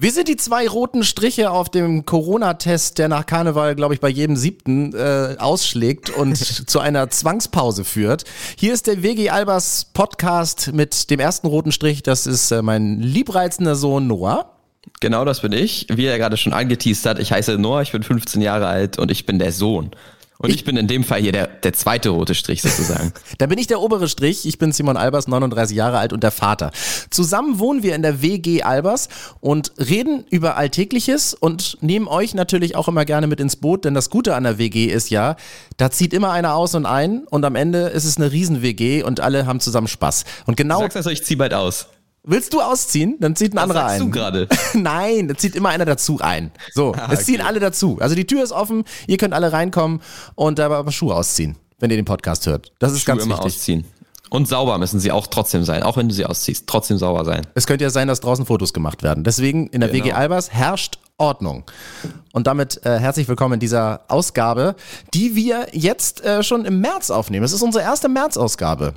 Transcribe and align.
Wir 0.00 0.12
sind 0.12 0.28
die 0.28 0.36
zwei 0.36 0.68
roten 0.68 1.02
Striche 1.02 1.50
auf 1.50 1.70
dem 1.70 2.06
Corona-Test, 2.06 2.98
der 2.98 3.08
nach 3.08 3.26
Karneval, 3.26 3.74
glaube 3.74 3.94
ich, 3.94 4.00
bei 4.00 4.08
jedem 4.08 4.36
siebten 4.36 4.94
äh, 4.94 5.34
ausschlägt 5.40 6.08
und 6.10 6.36
zu 6.70 6.78
einer 6.78 7.10
Zwangspause 7.10 7.84
führt. 7.84 8.22
Hier 8.56 8.74
ist 8.74 8.86
der 8.86 9.02
WG 9.02 9.30
Albers 9.30 9.90
Podcast 9.92 10.72
mit 10.72 11.10
dem 11.10 11.18
ersten 11.18 11.48
roten 11.48 11.72
Strich. 11.72 12.04
Das 12.04 12.28
ist 12.28 12.52
äh, 12.52 12.62
mein 12.62 13.00
liebreizender 13.00 13.74
Sohn 13.74 14.06
Noah. 14.06 14.52
Genau 15.00 15.24
das 15.24 15.40
bin 15.40 15.50
ich. 15.50 15.88
Wie 15.90 16.06
er 16.06 16.16
gerade 16.18 16.36
schon 16.36 16.52
angeteased 16.52 17.04
hat, 17.04 17.18
ich 17.18 17.32
heiße 17.32 17.58
Noah, 17.58 17.82
ich 17.82 17.90
bin 17.90 18.04
15 18.04 18.40
Jahre 18.40 18.68
alt 18.68 19.00
und 19.00 19.10
ich 19.10 19.26
bin 19.26 19.40
der 19.40 19.50
Sohn. 19.50 19.90
Und 20.40 20.50
ich, 20.50 20.56
ich, 20.56 20.64
bin 20.64 20.76
in 20.76 20.86
dem 20.86 21.02
Fall 21.02 21.20
hier 21.20 21.32
der, 21.32 21.48
der 21.48 21.72
zweite 21.72 22.10
rote 22.10 22.36
Strich 22.36 22.62
sozusagen. 22.62 23.12
da 23.38 23.46
bin 23.46 23.58
ich 23.58 23.66
der 23.66 23.80
obere 23.80 24.08
Strich. 24.08 24.46
Ich 24.46 24.56
bin 24.56 24.70
Simon 24.70 24.96
Albers, 24.96 25.26
39 25.26 25.76
Jahre 25.76 25.98
alt 25.98 26.12
und 26.12 26.22
der 26.22 26.30
Vater. 26.30 26.70
Zusammen 27.10 27.58
wohnen 27.58 27.82
wir 27.82 27.96
in 27.96 28.02
der 28.02 28.22
WG 28.22 28.62
Albers 28.62 29.08
und 29.40 29.72
reden 29.78 30.24
über 30.30 30.56
Alltägliches 30.56 31.34
und 31.34 31.78
nehmen 31.80 32.06
euch 32.06 32.34
natürlich 32.34 32.76
auch 32.76 32.86
immer 32.86 33.04
gerne 33.04 33.26
mit 33.26 33.40
ins 33.40 33.56
Boot, 33.56 33.84
denn 33.84 33.94
das 33.94 34.10
Gute 34.10 34.36
an 34.36 34.44
der 34.44 34.58
WG 34.58 34.86
ist 34.86 35.10
ja, 35.10 35.34
da 35.76 35.90
zieht 35.90 36.12
immer 36.12 36.30
einer 36.30 36.54
aus 36.54 36.76
und 36.76 36.86
ein 36.86 37.24
und 37.24 37.44
am 37.44 37.56
Ende 37.56 37.88
ist 37.88 38.04
es 38.04 38.16
eine 38.16 38.30
Riesen-WG 38.30 39.02
und 39.02 39.18
alle 39.18 39.44
haben 39.44 39.58
zusammen 39.58 39.88
Spaß. 39.88 40.24
Und 40.46 40.56
genau. 40.56 40.76
Du 40.76 40.82
sagst 40.82 40.98
also, 40.98 41.10
ich 41.10 41.24
zieh 41.24 41.34
bald 41.34 41.52
aus. 41.52 41.88
Willst 42.30 42.52
du 42.52 42.60
ausziehen? 42.60 43.16
Dann 43.20 43.34
zieht 43.36 43.54
ein 43.54 43.56
Was 43.56 43.62
anderer 43.62 43.86
ein. 43.86 44.00
du 44.00 44.10
gerade? 44.10 44.48
Nein, 44.74 45.28
dann 45.28 45.38
zieht 45.38 45.56
immer 45.56 45.70
einer 45.70 45.86
dazu 45.86 46.18
ein. 46.20 46.50
So, 46.74 46.92
ah, 46.92 47.08
es 47.10 47.24
ziehen 47.24 47.40
alle 47.40 47.58
dazu. 47.58 47.96
Also 48.00 48.14
die 48.14 48.26
Tür 48.26 48.44
ist 48.44 48.52
offen, 48.52 48.84
ihr 49.06 49.16
könnt 49.16 49.32
alle 49.32 49.50
reinkommen 49.50 50.02
und 50.34 50.58
dabei 50.58 50.76
aber 50.76 50.92
Schuhe 50.92 51.14
ausziehen, 51.14 51.56
wenn 51.78 51.90
ihr 51.90 51.96
den 51.96 52.04
Podcast 52.04 52.46
hört. 52.46 52.70
Das 52.80 52.92
ist 52.92 53.00
Schuhe 53.00 53.14
ganz 53.14 53.24
immer 53.24 53.38
wichtig. 53.38 53.54
ausziehen. 53.54 53.84
Und 54.28 54.46
sauber 54.46 54.76
müssen 54.76 55.00
sie 55.00 55.10
auch 55.10 55.26
trotzdem 55.26 55.64
sein, 55.64 55.82
auch 55.82 55.96
wenn 55.96 56.06
du 56.06 56.14
sie 56.14 56.26
ausziehst, 56.26 56.66
trotzdem 56.66 56.98
sauber 56.98 57.24
sein. 57.24 57.46
Es 57.54 57.66
könnte 57.66 57.84
ja 57.84 57.90
sein, 57.90 58.08
dass 58.08 58.20
draußen 58.20 58.44
Fotos 58.44 58.74
gemacht 58.74 59.02
werden. 59.02 59.24
Deswegen 59.24 59.68
in 59.68 59.80
der 59.80 59.88
genau. 59.88 60.04
WG 60.04 60.12
Albers 60.12 60.50
herrscht 60.50 60.98
Ordnung. 61.16 61.64
Und 62.32 62.46
damit 62.46 62.84
äh, 62.84 62.98
herzlich 62.98 63.26
willkommen 63.26 63.54
in 63.54 63.60
dieser 63.60 64.02
Ausgabe, 64.08 64.76
die 65.14 65.34
wir 65.34 65.68
jetzt 65.72 66.22
äh, 66.26 66.42
schon 66.42 66.66
im 66.66 66.80
März 66.80 67.10
aufnehmen. 67.10 67.44
Es 67.44 67.54
ist 67.54 67.62
unsere 67.62 67.82
erste 67.82 68.10
März-Ausgabe. 68.10 68.92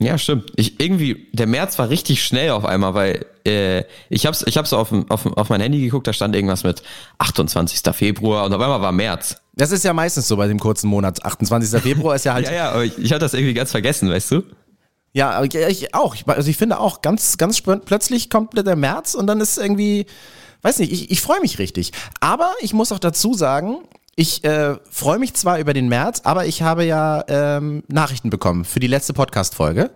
Ja, 0.00 0.16
stimmt. 0.16 0.52
Ich 0.54 0.78
irgendwie 0.80 1.26
der 1.32 1.48
März 1.48 1.78
war 1.78 1.88
richtig 1.88 2.22
schnell 2.22 2.50
auf 2.50 2.64
einmal, 2.64 2.94
weil 2.94 3.26
äh, 3.44 3.82
ich 4.08 4.26
hab's 4.26 4.44
ich 4.46 4.56
hab's 4.56 4.72
auf, 4.72 4.92
auf 5.08 5.26
auf 5.26 5.48
mein 5.48 5.60
Handy 5.60 5.80
geguckt, 5.80 6.06
da 6.06 6.12
stand 6.12 6.36
irgendwas 6.36 6.62
mit 6.62 6.82
28. 7.18 7.80
Februar 7.94 8.44
und 8.44 8.52
auf 8.54 8.60
einmal 8.60 8.80
war 8.80 8.92
März. 8.92 9.40
Das 9.54 9.72
ist 9.72 9.84
ja 9.84 9.92
meistens 9.92 10.28
so 10.28 10.36
bei 10.36 10.46
dem 10.46 10.60
kurzen 10.60 10.88
Monat. 10.88 11.24
28. 11.24 11.82
Februar 11.82 12.14
ist 12.14 12.24
ja 12.24 12.34
halt 12.34 12.46
Ja, 12.46 12.52
ja, 12.52 12.70
aber 12.70 12.84
ich, 12.84 12.96
ich 12.96 13.10
hatte 13.10 13.20
das 13.20 13.34
irgendwie 13.34 13.54
ganz 13.54 13.72
vergessen, 13.72 14.08
weißt 14.08 14.30
du? 14.30 14.42
Ja, 15.14 15.42
ich 15.42 15.94
auch. 15.94 16.14
Ich, 16.14 16.28
also 16.28 16.48
ich 16.48 16.56
finde 16.56 16.78
auch 16.78 17.02
ganz 17.02 17.36
ganz 17.36 17.60
plötzlich 17.60 18.30
kommt 18.30 18.56
der 18.56 18.76
März 18.76 19.14
und 19.14 19.26
dann 19.26 19.40
ist 19.40 19.58
irgendwie 19.58 20.06
weiß 20.62 20.78
nicht, 20.78 20.92
ich, 20.92 21.10
ich 21.10 21.20
freue 21.20 21.40
mich 21.40 21.58
richtig. 21.58 21.92
Aber 22.20 22.52
ich 22.60 22.72
muss 22.72 22.92
auch 22.92 22.98
dazu 23.00 23.34
sagen, 23.34 23.78
ich 24.18 24.42
äh, 24.42 24.76
freue 24.90 25.20
mich 25.20 25.34
zwar 25.34 25.60
über 25.60 25.72
den 25.72 25.86
März, 25.86 26.22
aber 26.24 26.44
ich 26.44 26.62
habe 26.62 26.84
ja 26.84 27.22
ähm, 27.28 27.84
Nachrichten 27.86 28.30
bekommen 28.30 28.64
für 28.64 28.80
die 28.80 28.88
letzte 28.88 29.12
Podcast-Folge 29.12 29.92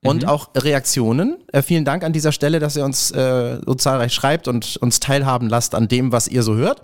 und 0.00 0.22
mhm. 0.22 0.28
auch 0.28 0.50
Reaktionen. 0.54 1.38
Äh, 1.52 1.62
vielen 1.62 1.84
Dank 1.84 2.04
an 2.04 2.12
dieser 2.12 2.30
Stelle, 2.30 2.60
dass 2.60 2.76
ihr 2.76 2.84
uns 2.84 3.10
äh, 3.10 3.58
so 3.66 3.74
zahlreich 3.74 4.14
schreibt 4.14 4.46
und 4.46 4.76
uns 4.76 5.00
teilhaben 5.00 5.48
lasst 5.48 5.74
an 5.74 5.88
dem, 5.88 6.12
was 6.12 6.28
ihr 6.28 6.44
so 6.44 6.54
hört. 6.54 6.82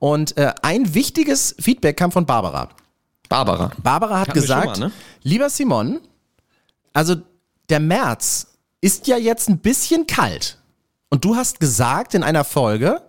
Und 0.00 0.36
äh, 0.38 0.52
ein 0.62 0.92
wichtiges 0.92 1.54
Feedback 1.60 1.98
kam 1.98 2.10
von 2.10 2.26
Barbara. 2.26 2.70
Barbara. 3.28 3.70
Barbara 3.80 4.18
hat 4.18 4.34
gesagt, 4.34 4.80
mal, 4.80 4.88
ne? 4.88 4.92
lieber 5.22 5.50
Simon, 5.50 6.00
also 6.92 7.14
der 7.68 7.78
März 7.78 8.48
ist 8.80 9.06
ja 9.06 9.18
jetzt 9.18 9.48
ein 9.48 9.58
bisschen 9.58 10.08
kalt. 10.08 10.58
Und 11.10 11.24
du 11.24 11.36
hast 11.36 11.60
gesagt 11.60 12.14
in 12.14 12.24
einer 12.24 12.42
Folge, 12.42 13.02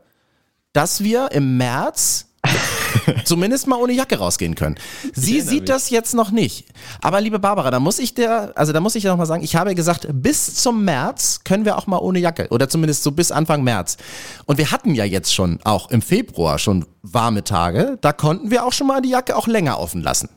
dass 0.74 1.04
wir 1.04 1.32
im 1.32 1.58
März 1.58 2.28
zumindest 3.26 3.68
mal 3.68 3.78
ohne 3.78 3.94
Jacke 3.94 4.18
rausgehen 4.18 4.56
können. 4.56 4.76
Sie 5.14 5.42
sieht 5.42 5.70
das 5.70 5.90
jetzt 5.90 6.14
noch 6.14 6.32
nicht. 6.32 6.66
Aber 7.02 7.22
liebe 7.22 7.40
Barbara, 7.40 7.72
da 7.72 7.80
muss 7.80 8.00
ich 8.00 8.14
dir, 8.14 8.52
also 8.56 8.74
da 8.74 8.80
muss 8.80 8.96
ich 8.96 9.04
dir 9.04 9.10
noch 9.10 9.18
mal 9.18 9.26
sagen, 9.26 9.44
ich 9.44 9.56
habe 9.56 9.76
gesagt, 9.76 10.08
bis 10.12 10.56
zum 10.56 10.84
März 10.86 11.42
können 11.44 11.66
wir 11.66 11.78
auch 11.78 11.88
mal 11.88 11.98
ohne 11.98 12.20
Jacke 12.20 12.48
oder 12.50 12.70
zumindest 12.70 13.04
so 13.04 13.12
bis 13.12 13.32
Anfang 13.32 13.64
März. 13.64 13.98
Und 14.46 14.58
wir 14.58 14.72
hatten 14.72 14.96
ja 14.96 15.06
jetzt 15.06 15.34
schon 15.34 15.60
auch 15.64 15.92
im 15.92 16.02
Februar 16.02 16.60
schon 16.60 16.86
warme 17.02 17.44
Tage, 17.44 17.98
da 18.02 18.14
konnten 18.14 18.52
wir 18.52 18.66
auch 18.66 18.74
schon 18.74 18.88
mal 18.88 19.02
die 19.02 19.10
Jacke 19.10 19.36
auch 19.36 19.48
länger 19.48 19.80
offen 19.80 20.02
lassen. 20.02 20.30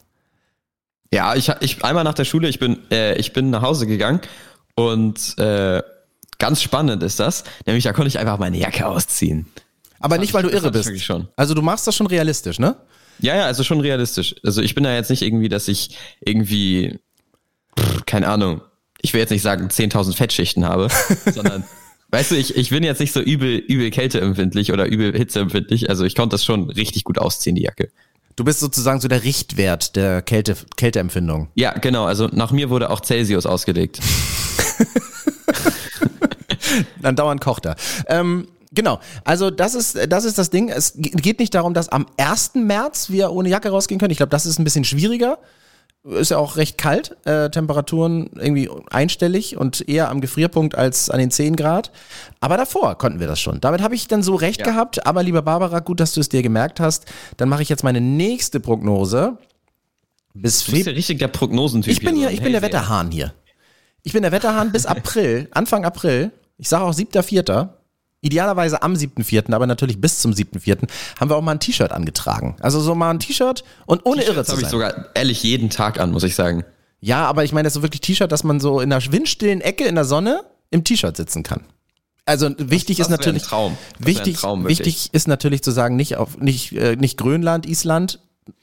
Ja, 1.13 1.35
ich, 1.35 1.51
ich 1.61 1.85
einmal 1.85 2.05
nach 2.05 2.15
der 2.15 2.25
Schule, 2.25 2.49
ich 2.49 2.59
bin, 2.59 2.79
äh, 2.91 3.17
ich 3.17 3.33
bin 3.33 3.51
nach 3.51 3.63
Hause 3.63 3.87
gegangen 3.87 4.21
und 4.75 5.39
äh, 5.39 5.83
ganz 6.39 6.63
spannend 6.63 7.03
ist 7.03 7.21
das, 7.21 7.45
nämlich 7.65 7.85
da 7.85 7.93
konnte 7.93 8.09
ich 8.09 8.19
einfach 8.19 8.39
meine 8.39 8.59
Jacke 8.59 8.87
ausziehen. 8.87 9.47
Aber 10.01 10.19
nicht, 10.19 10.35
weil 10.35 10.43
du 10.43 10.51
irre 10.51 10.71
bist. 10.71 11.03
Schon. 11.03 11.29
Also 11.37 11.55
du 11.55 11.63
machst 11.63 11.87
das 11.87 11.95
schon 11.97 12.07
realistisch, 12.07 12.59
ne? 12.59 12.77
Ja, 13.19 13.35
ja, 13.35 13.45
also 13.47 13.63
schon 13.65 13.81
realistisch. 13.81 14.35
Also 14.45 14.63
ich 14.63 14.75
bin 14.75 14.85
da 14.85 14.95
jetzt 14.95 15.11
nicht 15.11 15.23
irgendwie, 15.23 15.49
dass 15.49 15.69
ich 15.69 15.97
irgendwie, 16.21 16.99
pff, 17.79 18.05
keine 18.07 18.29
Ahnung, 18.29 18.61
ich 19.01 19.13
will 19.13 19.21
jetzt 19.21 19.31
nicht 19.31 19.43
sagen 19.43 19.69
10.000 19.69 20.15
Fettschichten 20.15 20.65
habe, 20.65 20.89
sondern, 21.35 21.65
weißt 22.11 22.33
du, 22.33 22.35
ich, 22.37 22.57
ich 22.57 22.71
bin 22.71 22.83
jetzt 22.83 23.01
nicht 23.01 23.13
so 23.13 23.21
übel, 23.21 23.57
übel 23.57 23.91
kälteempfindlich 23.91 24.73
oder 24.73 24.87
übel 24.87 25.17
hitzeempfindlich. 25.17 25.89
Also 25.89 26.05
ich 26.05 26.15
konnte 26.15 26.35
das 26.35 26.45
schon 26.45 26.71
richtig 26.71 27.05
gut 27.05 27.19
ausziehen, 27.19 27.57
die 27.57 27.63
Jacke. 27.63 27.91
Du 28.37 28.45
bist 28.45 28.61
sozusagen 28.61 29.01
so 29.01 29.09
der 29.09 29.25
Richtwert 29.25 29.97
der 29.97 30.21
Kälte, 30.21 30.57
Kälteempfindung. 30.77 31.49
Ja, 31.55 31.73
genau. 31.73 32.05
Also 32.05 32.29
nach 32.33 32.53
mir 32.53 32.69
wurde 32.69 32.91
auch 32.91 33.01
Celsius 33.01 33.47
ausgelegt. 33.47 34.01
Dann 37.01 37.17
dauernd 37.17 37.41
kocht 37.41 37.65
er. 37.65 37.77
Ähm, 38.09 38.49
Genau, 38.77 39.01
also 39.25 39.51
das 39.51 39.75
ist, 39.75 39.99
das 40.13 40.25
ist 40.25 40.37
das 40.39 40.51
Ding. 40.51 40.69
Es 40.69 40.93
geht 40.97 41.41
nicht 41.41 41.55
darum, 41.55 41.73
dass 41.73 41.89
am 41.89 42.07
1. 42.19 42.53
März 42.55 43.11
wir 43.11 43.33
ohne 43.33 43.49
Jacke 43.49 43.71
rausgehen 43.71 43.99
können. 43.99 44.11
Ich 44.11 44.19
glaube, 44.19 44.31
das 44.31 44.45
ist 44.45 44.59
ein 44.61 44.65
bisschen 44.65 44.85
schwieriger. 44.85 45.39
Ist 46.05 46.31
ja 46.31 46.37
auch 46.37 46.57
recht 46.57 46.79
kalt, 46.79 47.17
äh, 47.25 47.51
Temperaturen 47.51 48.31
irgendwie 48.37 48.71
einstellig 48.91 49.57
und 49.57 49.89
eher 49.89 50.11
am 50.11 50.21
Gefrierpunkt 50.21 50.77
als 50.77 51.11
an 51.11 51.19
den 51.19 51.31
10 51.33 51.57
Grad. 51.57 51.91
Aber 52.39 52.57
davor 52.59 52.97
konnten 52.99 53.19
wir 53.19 53.27
das 53.27 53.41
schon. 53.41 53.61
Damit 53.61 53.81
habe 53.81 53.97
ich 53.97 54.07
dann 54.07 54.23
so 54.23 54.37
recht 54.37 54.61
ja. 54.61 54.67
gehabt. 54.67 55.07
Aber 55.07 55.23
lieber 55.23 55.43
Barbara, 55.43 55.81
gut, 55.81 55.99
dass 55.99 56.13
du 56.13 56.21
es 56.21 56.29
dir 56.29 56.43
gemerkt 56.43 56.79
hast. 56.79 57.07
Dann 57.39 57.49
mache 57.49 57.63
ich 57.63 57.71
jetzt 57.71 57.83
meine 57.83 58.03
nächste 58.03 58.61
Prognose. 58.61 59.39
Bis 60.35 60.65
du 60.65 60.73
bist 60.73 60.87
ja 60.87 60.93
richtig 60.93 61.19
der 61.19 61.29
Prognosentyp. 61.29 61.91
Ich 61.91 62.01
bin 62.01 62.15
hier, 62.15 62.31
ich 62.31 62.43
bin 62.43 62.53
der 62.53 62.63
Wetterhahn 62.63 63.11
hier. 63.11 63.33
Ich 64.03 64.13
bin 64.13 64.23
der 64.23 64.33
Wetterhahn 64.33 64.71
bis 64.71 64.85
April, 64.85 65.49
Anfang 65.53 65.87
April. 65.87 66.31
Ich 66.59 66.69
sage 66.69 66.85
auch 66.85 66.93
7.4 66.93 67.71
idealerweise 68.27 68.83
am 68.83 68.95
7.4., 68.95 69.53
aber 69.53 69.67
natürlich 69.67 70.01
bis 70.01 70.21
zum 70.21 70.33
7.4., 70.33 70.89
haben 71.19 71.31
wir 71.31 71.37
auch 71.37 71.43
mal 71.43 71.53
ein 71.53 71.61
T-Shirt 71.61 71.93
angetragen. 71.93 72.57
Also 72.61 72.81
so 72.81 72.95
mal 72.95 73.11
ein 73.11 73.21
T-Shirt 73.21 73.65
und 73.87 74.05
ohne 74.05 74.23
irre 74.23 74.45
zu 74.45 74.51
sein. 74.51 74.57
habe 74.57 74.63
ich 74.63 74.69
sogar 74.69 75.07
ehrlich 75.15 75.43
jeden 75.43 75.71
Tag 75.71 75.99
an, 76.01 76.11
muss 76.11 76.25
ich 76.25 76.35
sagen. 76.35 76.65
Ja, 77.01 77.27
aber 77.27 77.45
ich 77.45 77.53
meine, 77.53 77.65
das 77.67 77.73
ist 77.73 77.77
so 77.77 77.83
wirklich 77.83 78.01
T-Shirt, 78.01 78.31
dass 78.33 78.45
man 78.45 78.61
so 78.61 78.81
in 78.81 78.93
einer 78.93 79.13
windstillen 79.13 79.61
Ecke 79.61 79.85
in 79.85 79.95
der 79.95 80.05
Sonne 80.05 80.41
im 80.71 80.85
T-Shirt 80.85 81.17
sitzen 81.17 81.43
kann. 81.43 81.63
Also 82.25 82.51
wichtig 82.59 82.97
das, 82.97 83.07
das 83.07 83.15
ist 83.15 83.19
natürlich 83.21 83.45
ein 83.45 83.49
Traum. 83.49 83.79
wichtig, 84.01 84.37
Traum, 84.39 84.67
wichtig 84.67 85.11
ist 85.13 85.29
natürlich 85.29 85.63
zu 85.63 85.71
sagen, 85.71 85.95
nicht 85.95 86.17
auf 86.17 86.39
nicht 86.39 86.73
äh, 86.73 86.97
nicht 86.97 87.17
Grönland, 87.19 87.67
Island 87.67 88.19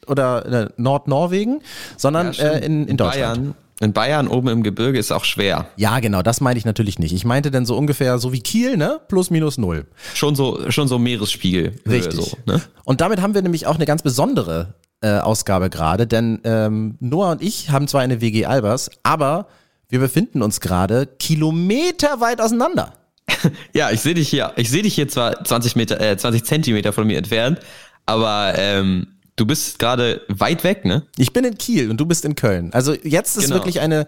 oder 0.06 0.46
äh, 0.46 0.70
Nordnorwegen, 0.76 1.62
sondern 1.96 2.34
ja, 2.34 2.44
äh, 2.44 2.66
in, 2.66 2.88
in 2.90 2.98
Deutschland. 2.98 3.36
Bayern, 3.42 3.56
in 3.84 3.94
Bayern 3.94 4.28
oben 4.28 4.48
im 4.48 4.64
Gebirge 4.64 4.98
ist 4.98 5.12
auch 5.12 5.26
schwer. 5.26 5.68
Ja, 5.76 6.00
genau, 6.00 6.22
das 6.22 6.42
meinte 6.42 6.58
ich 6.58 6.66
natürlich 6.66 7.00
nicht. 7.00 7.14
Ich 7.14 7.26
meinte 7.26 7.52
denn 7.52 7.66
so 7.66 7.78
ungefähr 7.78 8.18
so 8.18 8.34
wie 8.34 8.40
Kiel, 8.40 8.78
ne? 8.78 9.00
Plus 9.08 9.30
minus 9.30 9.58
null. 9.58 9.86
Schon 10.14 10.36
so, 10.36 10.72
schon 10.72 10.88
so 10.88 10.98
Meeresspiegel. 10.98 11.74
Richtig. 11.88 12.16
So, 12.16 12.38
ne? 12.46 12.62
Und 12.84 13.02
damit 13.02 13.22
haben 13.22 13.34
wir 13.34 13.42
nämlich 13.42 13.68
auch 13.68 13.76
eine 13.76 13.86
ganz 13.86 14.02
besondere 14.02 14.76
äh, 15.02 15.20
Ausgabe 15.20 15.70
gerade, 15.70 16.08
denn 16.08 16.40
ähm, 16.44 16.98
Noah 17.00 17.32
und 17.32 17.42
ich 17.42 17.70
haben 17.70 17.88
zwar 17.88 18.02
eine 18.02 18.22
WG 18.22 18.46
Albers, 18.46 18.90
aber 19.04 19.48
wir 19.90 20.00
befinden 20.00 20.42
uns 20.42 20.62
gerade 20.62 21.06
kilometerweit 21.06 22.42
auseinander. 22.42 22.94
ja, 23.74 23.92
ich 23.92 24.02
sehe 24.02 24.14
dich 24.14 24.30
hier, 24.30 24.54
ich 24.56 24.70
sehe 24.70 24.82
dich 24.82 24.96
hier 24.96 25.08
zwar 25.08 25.44
20 25.44 25.76
Meter, 25.76 26.00
äh, 26.00 26.18
20 26.18 26.46
Zentimeter 26.46 26.94
von 26.94 27.06
mir 27.06 27.18
entfernt, 27.18 27.60
aber 28.06 28.54
ähm, 28.58 29.08
Du 29.36 29.48
bist 29.48 29.80
gerade 29.80 30.22
weit 30.28 30.64
weg, 30.64 30.86
ne? 30.86 31.04
Ich 31.18 31.34
bin 31.34 31.44
in 31.44 31.58
Kiel 31.58 31.90
und 31.90 31.98
du 31.98 32.06
bist 32.06 32.24
in 32.24 32.36
Köln. 32.36 32.72
Also 32.74 32.94
jetzt 32.94 33.36
ist 33.36 33.46
genau. 33.46 33.56
wirklich 33.56 33.80
eine 33.80 34.08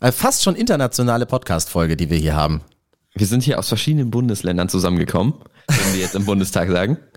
äh, 0.00 0.12
fast 0.12 0.44
schon 0.44 0.54
internationale 0.54 1.26
Podcast-Folge, 1.26 1.96
die 1.96 2.08
wir 2.08 2.18
hier 2.18 2.36
haben. 2.36 2.62
Wir 3.14 3.26
sind 3.26 3.42
hier 3.42 3.58
aus 3.58 3.68
verschiedenen 3.68 4.10
Bundesländern 4.10 4.68
zusammengekommen, 4.68 5.34
wenn 5.66 5.94
wir 5.94 6.00
jetzt 6.00 6.14
im 6.14 6.24
Bundestag 6.24 6.70
sagen. 6.70 6.98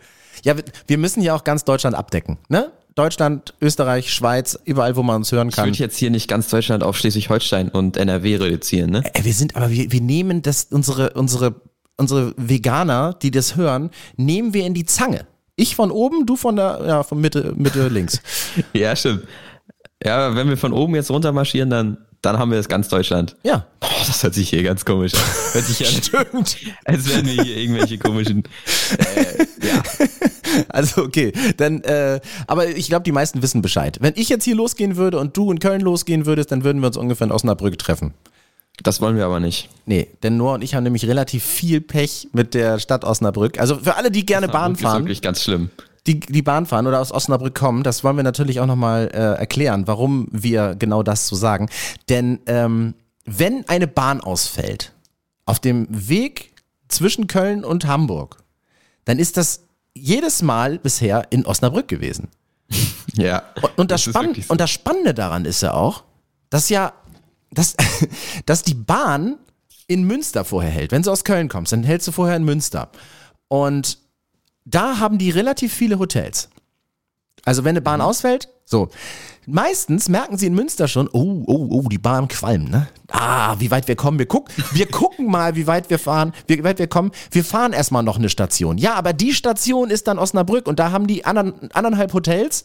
Ja, 0.45 0.55
wir 0.87 0.97
müssen 0.97 1.21
ja 1.21 1.35
auch 1.35 1.45
ganz 1.45 1.63
Deutschland 1.63 1.95
abdecken, 1.95 2.37
ne? 2.49 2.73
Deutschland, 2.95 3.53
Österreich, 3.61 4.11
Schweiz, 4.11 4.59
überall, 4.65 4.97
wo 4.97 5.03
man 5.03 5.17
uns 5.17 5.31
hören 5.31 5.51
kann. 5.51 5.69
Ich 5.69 5.79
würde 5.79 5.83
jetzt 5.85 5.97
hier 5.97 6.09
nicht 6.09 6.27
ganz 6.27 6.49
Deutschland 6.49 6.83
auf 6.83 6.97
Schleswig-Holstein 6.97 7.69
und 7.69 7.95
NRW 7.95 8.35
reduzieren, 8.35 8.89
ne? 8.89 9.03
Äh, 9.13 9.23
wir 9.23 9.33
sind, 9.33 9.55
aber 9.55 9.69
wir, 9.69 9.91
wir 9.93 10.01
nehmen 10.01 10.41
das, 10.41 10.67
unsere, 10.69 11.11
unsere, 11.11 11.61
unsere 11.95 12.33
Veganer, 12.35 13.13
die 13.13 13.31
das 13.31 13.55
hören, 13.55 13.89
nehmen 14.17 14.53
wir 14.53 14.65
in 14.65 14.73
die 14.73 14.83
Zange. 14.83 15.27
Ich 15.55 15.75
von 15.75 15.91
oben, 15.91 16.25
du 16.25 16.35
von 16.35 16.55
der, 16.55 16.81
ja, 16.85 17.03
von 17.03 17.21
Mitte, 17.21 17.53
Mitte 17.55 17.87
links. 17.91 18.21
ja, 18.73 18.95
stimmt. 18.95 19.27
Ja, 20.03 20.35
wenn 20.35 20.49
wir 20.49 20.57
von 20.57 20.73
oben 20.73 20.95
jetzt 20.95 21.09
runter 21.11 21.31
marschieren, 21.31 21.69
dann, 21.69 21.97
dann 22.21 22.37
haben 22.37 22.51
wir 22.51 22.57
das 22.57 22.67
ganz 22.67 22.89
Deutschland. 22.89 23.37
Ja. 23.43 23.67
Oh, 23.81 23.87
das 24.05 24.21
hört 24.23 24.33
sich 24.33 24.49
hier 24.49 24.63
ganz 24.63 24.83
komisch 24.83 25.13
an. 25.13 25.21
Hört 25.53 25.65
sich 25.65 25.87
an, 25.87 25.93
Stimmt. 25.93 26.57
als 26.83 27.07
wären 27.09 27.25
wir 27.25 27.43
hier 27.43 27.57
irgendwelche 27.57 27.97
komischen. 27.97 28.43
Äh, 29.15 29.45
ja. 29.67 29.81
Also 30.69 31.01
okay, 31.01 31.33
dann, 31.57 31.81
äh, 31.81 32.19
aber 32.45 32.67
ich 32.67 32.87
glaube, 32.87 33.01
die 33.01 33.11
meisten 33.11 33.41
wissen 33.41 33.63
Bescheid. 33.63 33.97
Wenn 34.01 34.13
ich 34.15 34.29
jetzt 34.29 34.43
hier 34.43 34.53
losgehen 34.53 34.97
würde 34.97 35.17
und 35.17 35.35
du 35.35 35.51
in 35.51 35.57
Köln 35.57 35.81
losgehen 35.81 36.27
würdest, 36.27 36.51
dann 36.51 36.63
würden 36.63 36.79
wir 36.79 36.87
uns 36.87 36.97
ungefähr 36.97 37.25
in 37.25 37.31
Osnabrück 37.31 37.75
treffen. 37.79 38.13
Das 38.83 38.99
wollen 39.01 39.15
wir 39.15 39.25
aber 39.25 39.39
nicht. 39.39 39.69
Nee, 39.85 40.09
denn 40.21 40.37
Noah 40.37 40.55
und 40.55 40.61
ich 40.61 40.75
haben 40.75 40.83
nämlich 40.83 41.07
relativ 41.07 41.43
viel 41.43 41.81
Pech 41.81 42.27
mit 42.33 42.53
der 42.53 42.79
Stadt 42.79 43.05
Osnabrück. 43.05 43.59
Also 43.59 43.77
für 43.77 43.95
alle, 43.95 44.11
die 44.11 44.25
gerne 44.25 44.47
Bahn 44.49 44.73
Das 44.73 44.81
ist 44.81 44.83
fahren, 44.85 45.03
wirklich 45.03 45.21
ganz 45.21 45.41
schlimm. 45.43 45.69
die, 46.05 46.19
die 46.19 46.41
Bahn 46.41 46.65
fahren 46.65 46.85
oder 46.85 46.99
aus 46.99 47.11
Osnabrück 47.11 47.55
kommen, 47.55 47.83
das 47.83 48.03
wollen 48.03 48.17
wir 48.17 48.23
natürlich 48.23 48.59
auch 48.59 48.65
nochmal 48.65 49.09
äh, 49.13 49.39
erklären, 49.39 49.87
warum 49.87 50.27
wir 50.31 50.75
genau 50.75 51.01
das 51.01 51.27
so 51.27 51.35
sagen. 51.35 51.69
Denn 52.09 52.39
ähm, 52.45 52.93
wenn 53.25 53.67
eine 53.69 53.87
Bahn 53.87 54.19
ausfällt 54.19 54.91
auf 55.45 55.59
dem 55.59 55.87
Weg 55.89 56.51
zwischen 56.89 57.27
Köln 57.27 57.63
und 57.63 57.87
Hamburg, 57.87 58.37
dann 59.05 59.17
ist 59.17 59.37
das 59.37 59.61
jedes 59.95 60.41
Mal 60.41 60.77
bisher 60.79 61.27
in 61.29 61.45
Osnabrück 61.45 61.87
gewesen. 61.87 62.27
Ja. 63.15 63.43
Und, 63.61 63.77
und, 63.77 63.91
das, 63.91 64.07
ist 64.07 64.13
Spann 64.13 64.33
so. 64.33 64.41
und 64.51 64.59
das 64.59 64.71
Spannende 64.71 65.13
daran 65.13 65.45
ist 65.45 65.61
ja 65.61 65.75
auch, 65.75 66.03
dass 66.49 66.69
ja, 66.69 66.93
dass, 67.53 67.75
dass 68.45 68.63
die 68.63 68.73
Bahn 68.75 69.37
in 69.87 70.03
Münster 70.03 70.45
vorher 70.45 70.71
hält. 70.71 70.91
Wenn 70.91 71.01
du 71.01 71.11
aus 71.11 71.23
Köln 71.23 71.49
kommst, 71.49 71.71
dann 71.71 71.83
hältst 71.83 72.07
du 72.07 72.11
vorher 72.11 72.37
in 72.37 72.43
Münster. 72.43 72.89
Und 73.47 73.99
da 74.65 74.99
haben 74.99 75.17
die 75.17 75.29
relativ 75.29 75.73
viele 75.73 75.99
Hotels. 75.99 76.49
Also 77.45 77.63
wenn 77.63 77.71
eine 77.71 77.81
Bahn 77.81 78.01
ausfällt, 78.01 78.47
so. 78.65 78.89
Meistens 79.45 80.07
merken 80.07 80.37
sie 80.37 80.45
in 80.45 80.53
Münster 80.53 80.87
schon, 80.87 81.09
oh, 81.11 81.43
oh, 81.47 81.67
oh, 81.69 81.89
die 81.89 81.97
Bahn 81.97 82.29
qualmt, 82.29 82.71
ne? 82.71 82.87
Ah, 83.11 83.55
wie 83.59 83.69
weit 83.71 83.89
wir 83.89 83.97
kommen. 83.97 84.17
Wir 84.17 84.25
gucken, 84.25 84.53
wir 84.71 84.85
gucken 84.89 85.29
mal, 85.29 85.57
wie 85.57 85.67
weit 85.67 85.89
wir 85.89 85.99
fahren, 85.99 86.31
wie 86.47 86.63
weit 86.63 86.79
wir 86.79 86.87
kommen. 86.87 87.11
Wir 87.29 87.43
fahren 87.43 87.73
erstmal 87.73 88.03
noch 88.03 88.17
eine 88.17 88.29
Station. 88.29 88.77
Ja, 88.77 88.93
aber 88.93 89.11
die 89.11 89.33
Station 89.33 89.89
ist 89.89 90.07
dann 90.07 90.17
Osnabrück 90.17 90.65
und 90.65 90.79
da 90.79 90.91
haben 90.91 91.07
die 91.07 91.25
andern, 91.25 91.69
anderthalb 91.73 92.13
Hotels 92.13 92.63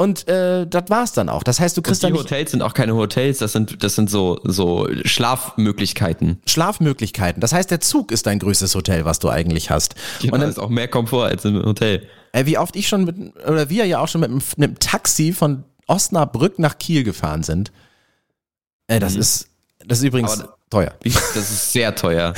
und 0.00 0.28
äh, 0.28 0.66
das 0.66 0.84
war's 0.88 1.12
dann 1.12 1.28
auch. 1.28 1.42
Das 1.42 1.58
heißt, 1.60 1.76
du 1.76 1.82
kriegst 1.82 2.02
Die 2.02 2.06
dann 2.06 2.14
Hotels 2.16 2.52
sind 2.52 2.62
auch 2.62 2.72
keine 2.72 2.94
Hotels, 2.94 3.38
das 3.38 3.52
sind, 3.52 3.82
das 3.82 3.96
sind 3.96 4.08
so, 4.08 4.40
so 4.44 4.86
Schlafmöglichkeiten. 5.04 6.40
Schlafmöglichkeiten. 6.46 7.40
Das 7.40 7.52
heißt, 7.52 7.70
der 7.70 7.80
Zug 7.80 8.12
ist 8.12 8.26
dein 8.26 8.38
größtes 8.38 8.74
Hotel, 8.74 9.04
was 9.04 9.18
du 9.18 9.28
eigentlich 9.28 9.70
hast. 9.70 9.94
Und 10.22 10.32
Und 10.32 10.40
dann 10.40 10.48
ist 10.50 10.58
auch 10.58 10.68
mehr 10.68 10.88
Komfort 10.88 11.26
als 11.26 11.44
im 11.44 11.62
Hotel. 11.64 12.06
äh, 12.32 12.46
wie 12.46 12.58
oft 12.58 12.76
ich 12.76 12.88
schon 12.88 13.04
mit, 13.04 13.16
oder 13.46 13.68
wir 13.70 13.86
ja 13.86 13.98
auch 14.00 14.08
schon 14.08 14.20
mit 14.20 14.30
einem, 14.30 14.42
mit 14.56 14.68
einem 14.70 14.78
Taxi 14.78 15.32
von 15.32 15.64
Osnabrück 15.86 16.58
nach 16.58 16.78
Kiel 16.78 17.02
gefahren 17.02 17.42
sind. 17.42 17.72
Äh, 18.86 19.00
das 19.00 19.16
ist, 19.16 19.48
das 19.84 19.98
ist 19.98 20.04
übrigens 20.04 20.40
Aber- 20.40 20.57
teuer. 20.70 20.92
Das 21.02 21.50
ist 21.50 21.72
sehr 21.72 21.94
teuer. 21.94 22.34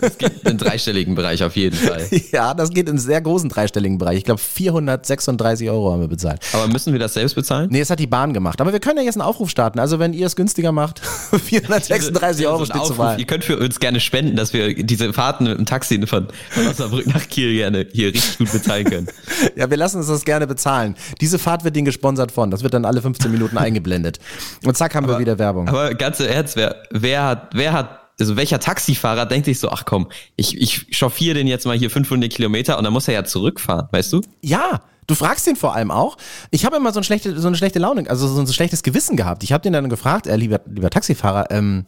Das 0.00 0.18
geht 0.18 0.32
in 0.32 0.44
den 0.44 0.58
dreistelligen 0.58 1.14
Bereich 1.14 1.42
auf 1.42 1.56
jeden 1.56 1.76
Fall. 1.76 2.06
Ja, 2.32 2.54
das 2.54 2.70
geht 2.70 2.86
in 2.86 2.90
einen 2.90 2.98
sehr 2.98 3.20
großen 3.20 3.48
dreistelligen 3.48 3.98
Bereich. 3.98 4.18
Ich 4.18 4.24
glaube, 4.24 4.40
436 4.40 5.68
Euro 5.70 5.92
haben 5.92 6.00
wir 6.00 6.08
bezahlt. 6.08 6.40
Aber 6.52 6.68
müssen 6.68 6.92
wir 6.92 7.00
das 7.00 7.14
selbst 7.14 7.34
bezahlen? 7.34 7.68
Nee, 7.72 7.80
es 7.80 7.90
hat 7.90 7.98
die 7.98 8.06
Bahn 8.06 8.32
gemacht. 8.32 8.60
Aber 8.60 8.72
wir 8.72 8.78
können 8.80 8.98
ja 8.98 9.04
jetzt 9.04 9.16
einen 9.16 9.22
Aufruf 9.22 9.50
starten. 9.50 9.78
Also, 9.78 9.98
wenn 9.98 10.12
ihr 10.12 10.26
es 10.26 10.36
günstiger 10.36 10.70
macht, 10.70 11.00
436 11.44 12.46
Euro 12.46 12.58
so 12.58 12.64
steht 12.66 12.84
zur. 12.84 12.98
Wahl. 12.98 13.18
Ihr 13.18 13.26
könnt 13.26 13.44
für 13.44 13.58
uns 13.58 13.80
gerne 13.80 14.00
spenden, 14.00 14.36
dass 14.36 14.52
wir 14.52 14.74
diese 14.74 15.12
Fahrten 15.12 15.44
mit 15.44 15.58
dem 15.58 15.66
Taxi 15.66 15.98
von, 16.06 16.28
von 16.50 16.66
Osnabrück 16.66 17.06
nach 17.06 17.28
Kiel 17.28 17.54
gerne 17.54 17.86
hier 17.92 18.08
richtig 18.08 18.38
gut 18.38 18.52
bezahlen 18.52 18.84
können. 18.84 19.06
Ja, 19.56 19.68
wir 19.70 19.76
lassen 19.76 19.98
uns 19.98 20.06
das 20.06 20.24
gerne 20.24 20.46
bezahlen. 20.46 20.94
Diese 21.20 21.38
Fahrt 21.38 21.64
wird 21.64 21.76
Ihnen 21.76 21.84
gesponsert 21.84 22.30
von. 22.30 22.50
Das 22.50 22.62
wird 22.62 22.74
dann 22.74 22.84
alle 22.84 23.02
15 23.02 23.30
Minuten 23.30 23.58
eingeblendet. 23.58 24.18
Und 24.64 24.76
zack, 24.76 24.94
haben 24.94 25.08
wir 25.08 25.18
wieder 25.18 25.38
Werbung. 25.38 25.68
Aber 25.68 25.94
ganz 25.94 26.20
im 26.20 26.26
Ernst, 26.26 26.56
wer, 26.56 26.76
wer 26.90 27.24
hat, 27.24 27.50
wer 27.54 27.69
hat, 27.72 28.00
also 28.18 28.36
welcher 28.36 28.60
Taxifahrer 28.60 29.26
denkt 29.26 29.46
sich 29.46 29.58
so, 29.58 29.70
ach 29.70 29.84
komm, 29.84 30.08
ich, 30.36 30.56
ich 30.60 30.86
chauffiere 30.90 31.34
den 31.34 31.46
jetzt 31.46 31.66
mal 31.66 31.76
hier 31.76 31.90
500 31.90 32.30
Kilometer 32.30 32.78
und 32.78 32.84
dann 32.84 32.92
muss 32.92 33.08
er 33.08 33.14
ja 33.14 33.24
zurückfahren, 33.24 33.88
weißt 33.90 34.12
du? 34.12 34.20
Ja, 34.42 34.80
du 35.06 35.14
fragst 35.14 35.46
ihn 35.46 35.56
vor 35.56 35.74
allem 35.74 35.90
auch. 35.90 36.16
Ich 36.50 36.64
habe 36.64 36.76
immer 36.76 36.92
so, 36.92 37.00
ein 37.00 37.04
schlechte, 37.04 37.38
so 37.40 37.46
eine 37.46 37.56
schlechte 37.56 37.78
Laune, 37.78 38.08
also 38.08 38.28
so 38.28 38.40
ein 38.40 38.46
schlechtes 38.46 38.82
Gewissen 38.82 39.16
gehabt. 39.16 39.42
Ich 39.42 39.52
habe 39.52 39.62
den 39.62 39.72
dann 39.72 39.88
gefragt, 39.88 40.26
äh, 40.26 40.36
lieber, 40.36 40.60
lieber 40.66 40.90
Taxifahrer, 40.90 41.50
ähm, 41.50 41.84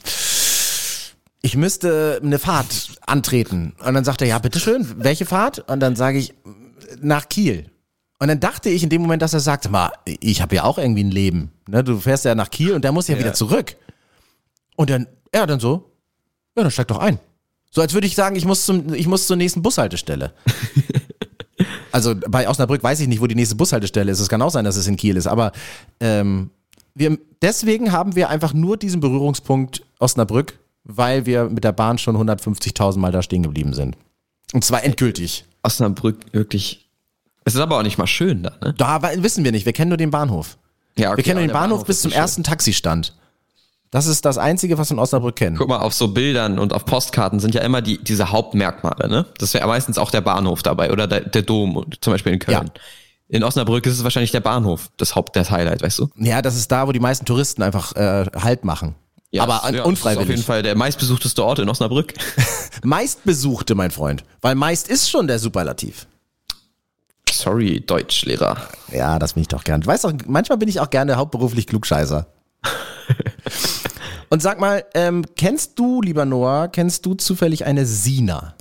ich 1.43 1.56
müsste 1.56 2.20
eine 2.23 2.38
Fahrt 2.38 2.93
antreten. 3.05 3.75
Und 3.85 3.94
dann 3.94 4.05
sagt 4.05 4.23
er, 4.23 4.28
ja, 4.28 4.38
bitteschön, 4.38 4.87
welche 4.99 5.26
Fahrt? 5.26 5.58
Und 5.69 5.81
dann 5.81 5.96
sage 5.96 6.19
ich, 6.19 6.35
nach 7.00 7.28
Kiel. 7.28 7.67
Und 8.20 8.28
dann 8.28 8.38
dachte 8.38 8.70
ich 8.70 8.85
in 8.85 8.88
dem 8.88 9.02
Moment, 9.02 9.23
dass 9.23 9.35
er 9.35 9.40
sagt, 9.40 9.69
mal, 9.69 9.90
ich 10.05 10.40
habe 10.40 10.55
ja 10.55 10.62
auch 10.62 10.78
irgendwie 10.78 11.02
ein 11.02 11.11
Leben. 11.11 11.50
Ne? 11.67 11.82
Du 11.82 11.99
fährst 11.99 12.25
ja 12.25 12.37
nach 12.37 12.50
Kiel 12.50 12.73
und 12.73 12.85
der 12.85 12.93
muss 12.93 13.08
ja, 13.08 13.19
wieder 13.19 13.35
zurück. 13.35 13.76
Und 14.76 14.90
dann, 14.90 15.08
er 15.32 15.46
dann 15.46 15.61
so, 15.61 15.90
ja, 16.56 16.62
dann 16.62 16.70
steig 16.70 16.88
doch 16.88 16.99
ein. 16.99 17.19
So 17.70 17.81
als 17.81 17.94
würde 17.94 18.06
ich 18.06 18.14
sagen, 18.14 18.37
ich 18.37 18.44
muss, 18.44 18.64
zum, 18.67 18.93
ich 18.94 19.06
muss 19.06 19.26
zur 19.26 19.37
nächsten 19.37 19.62
Bushaltestelle. 19.62 20.32
Also 21.93 22.14
bei 22.29 22.49
Osnabrück 22.49 22.82
weiß 22.82 23.00
ich 23.00 23.08
nicht, 23.08 23.20
wo 23.20 23.26
die 23.26 23.34
nächste 23.34 23.55
Bushaltestelle 23.55 24.11
ist. 24.11 24.19
Es 24.19 24.29
kann 24.29 24.43
auch 24.43 24.50
sein, 24.50 24.64
dass 24.64 24.76
es 24.76 24.87
in 24.87 24.96
Kiel 24.96 25.17
ist. 25.17 25.26
Aber 25.26 25.52
ähm, 26.00 26.50
wir, 26.94 27.19
deswegen 27.43 27.93
haben 27.93 28.17
wir 28.17 28.31
einfach 28.31 28.55
nur 28.55 28.76
diesen 28.76 29.00
Berührungspunkt 29.00 29.82
Osnabrück, 29.99 30.58
weil 30.84 31.26
wir 31.26 31.44
mit 31.44 31.64
der 31.64 31.73
Bahn 31.73 31.99
schon 31.99 32.17
150.000 32.17 32.99
Mal 32.99 33.12
da 33.12 33.23
stehen 33.23 33.43
geblieben 33.43 33.75
sind. 33.75 33.96
Und 34.52 34.64
zwar 34.64 34.82
endgültig. 34.85 35.44
Osnabrück 35.62 36.17
wirklich. 36.32 36.88
Es 37.44 37.55
ist 37.55 37.61
aber 37.61 37.78
auch 37.78 37.82
nicht 37.82 37.99
mal 37.99 38.06
schön 38.06 38.43
da, 38.43 38.52
ne? 38.62 38.75
Da 38.76 39.02
wissen 39.23 39.44
wir 39.44 39.52
nicht. 39.52 39.67
Wir 39.67 39.73
kennen 39.73 39.90
nur 39.90 39.99
den 39.99 40.11
Bahnhof. 40.11 40.58
Ja, 40.96 41.11
okay, 41.11 41.19
wir 41.19 41.25
kennen 41.25 41.37
nur 41.37 41.43
den 41.44 41.49
der 41.49 41.55
Bahnhof, 41.55 41.85
bis 41.85 42.00
zum 42.00 42.11
schön. 42.11 42.20
ersten 42.20 42.43
Taxistand. 42.43 43.14
Das 43.93 44.06
ist 44.06 44.25
das 44.25 44.39
Einzige, 44.39 44.79
was 44.79 44.89
wir 44.91 44.94
in 44.94 44.99
Osnabrück 44.99 45.37
kennen. 45.37 45.56
Guck 45.56 45.69
mal, 45.69 45.79
auf 45.81 45.93
so 45.93 46.09
Bildern 46.09 46.59
und 46.59 46.73
auf 46.73 46.87
Postkarten 46.87 47.41
sind 47.41 47.55
ja 47.55 47.61
immer 47.61 47.83
die, 47.83 47.99
diese 48.03 48.31
Hauptmerkmale, 48.33 49.06
ne? 49.09 49.27
Das 49.37 49.53
wäre 49.53 49.67
meistens 49.67 49.99
auch 49.99 50.11
der 50.11 50.23
Bahnhof 50.23 50.62
dabei 50.62 50.91
oder 50.91 51.06
der, 51.06 51.21
der 51.21 51.43
Dom, 51.43 51.85
zum 52.00 52.12
Beispiel 52.15 52.33
in 52.33 52.39
Köln. 52.39 52.71
Ja. 52.75 52.81
In 53.29 53.44
Osnabrück 53.44 53.85
ist 53.87 53.93
es 53.99 54.03
wahrscheinlich 54.03 54.31
der 54.31 54.41
Bahnhof, 54.41 54.89
das 54.97 55.15
Haupt, 55.15 55.37
das 55.37 55.50
Highlight, 55.50 55.83
weißt 55.83 55.99
du? 55.99 56.09
Ja, 56.17 56.41
das 56.41 56.56
ist 56.56 56.73
da, 56.73 56.89
wo 56.89 56.93
die 56.93 57.00
meisten 57.00 57.27
Touristen 57.27 57.62
einfach 57.62 57.94
äh, 57.94 58.25
Halt 58.35 58.65
machen. 58.65 58.94
Aber 59.39 59.55
das- 59.55 59.62
an, 59.65 59.75
ja, 59.75 59.81
Das 59.81 59.87
ist 59.87 59.89
unfreiwillig. 59.89 60.23
auf 60.23 60.31
jeden 60.31 60.43
Fall 60.43 60.62
der 60.62 60.75
meistbesuchteste 60.75 61.45
Ort 61.45 61.59
in 61.59 61.69
Osnabrück. 61.69 62.15
Meistbesuchte, 62.83 63.75
mein 63.75 63.91
Freund. 63.91 64.25
Weil 64.41 64.55
meist 64.55 64.88
ist 64.88 65.11
schon 65.11 65.27
der 65.27 65.38
Superlativ. 65.38 66.06
Sorry, 67.31 67.81
Deutschlehrer. 67.81 68.56
Ja, 68.91 69.19
das 69.19 69.35
bin 69.35 69.43
ich 69.43 69.49
doch 69.49 69.65
gern. 69.65 69.85
Weißt 69.85 70.05
du, 70.05 70.12
manchmal 70.27 70.56
bin 70.59 70.69
ich 70.71 70.81
auch 70.81 70.88
gerne 70.91 71.17
hauptberuflich 71.17 71.67
Klugscheißer. 71.67 72.27
Und 74.32 74.40
sag 74.40 74.58
mal, 74.58 74.82
ähm, 74.94 75.26
kennst 75.37 75.79
du, 75.79 76.00
lieber 76.00 76.25
Noah, 76.25 76.69
kennst 76.69 77.05
du 77.05 77.12
zufällig 77.12 77.67
eine 77.67 77.84
Sina? 77.84 78.55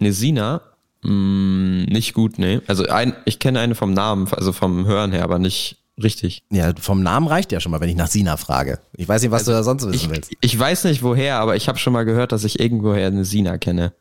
Ne, 0.00 0.12
Sina? 0.12 0.62
Mh, 1.02 1.84
nicht 1.92 2.12
gut, 2.12 2.40
ne. 2.40 2.60
Also 2.66 2.88
ein, 2.88 3.14
ich 3.24 3.38
kenne 3.38 3.60
eine 3.60 3.76
vom 3.76 3.94
Namen, 3.94 4.26
also 4.32 4.50
vom 4.52 4.86
Hören 4.86 5.12
her, 5.12 5.22
aber 5.22 5.38
nicht 5.38 5.76
richtig. 6.02 6.42
Ja, 6.50 6.72
vom 6.76 7.04
Namen 7.04 7.28
reicht 7.28 7.52
ja 7.52 7.60
schon 7.60 7.70
mal, 7.70 7.78
wenn 7.80 7.88
ich 7.88 7.94
nach 7.94 8.08
Sina 8.08 8.36
frage. 8.36 8.80
Ich 8.96 9.06
weiß 9.06 9.22
nicht, 9.22 9.30
was 9.30 9.44
du 9.44 9.52
da 9.52 9.62
sonst 9.62 9.86
wissen 9.86 9.94
Ich, 9.94 10.10
willst. 10.10 10.32
ich 10.40 10.58
weiß 10.58 10.82
nicht 10.82 11.04
woher, 11.04 11.36
aber 11.36 11.54
ich 11.54 11.68
habe 11.68 11.78
schon 11.78 11.92
mal 11.92 12.04
gehört, 12.04 12.32
dass 12.32 12.42
ich 12.42 12.58
irgendwoher 12.58 13.06
eine 13.06 13.24
Sina 13.24 13.58
kenne. 13.58 13.92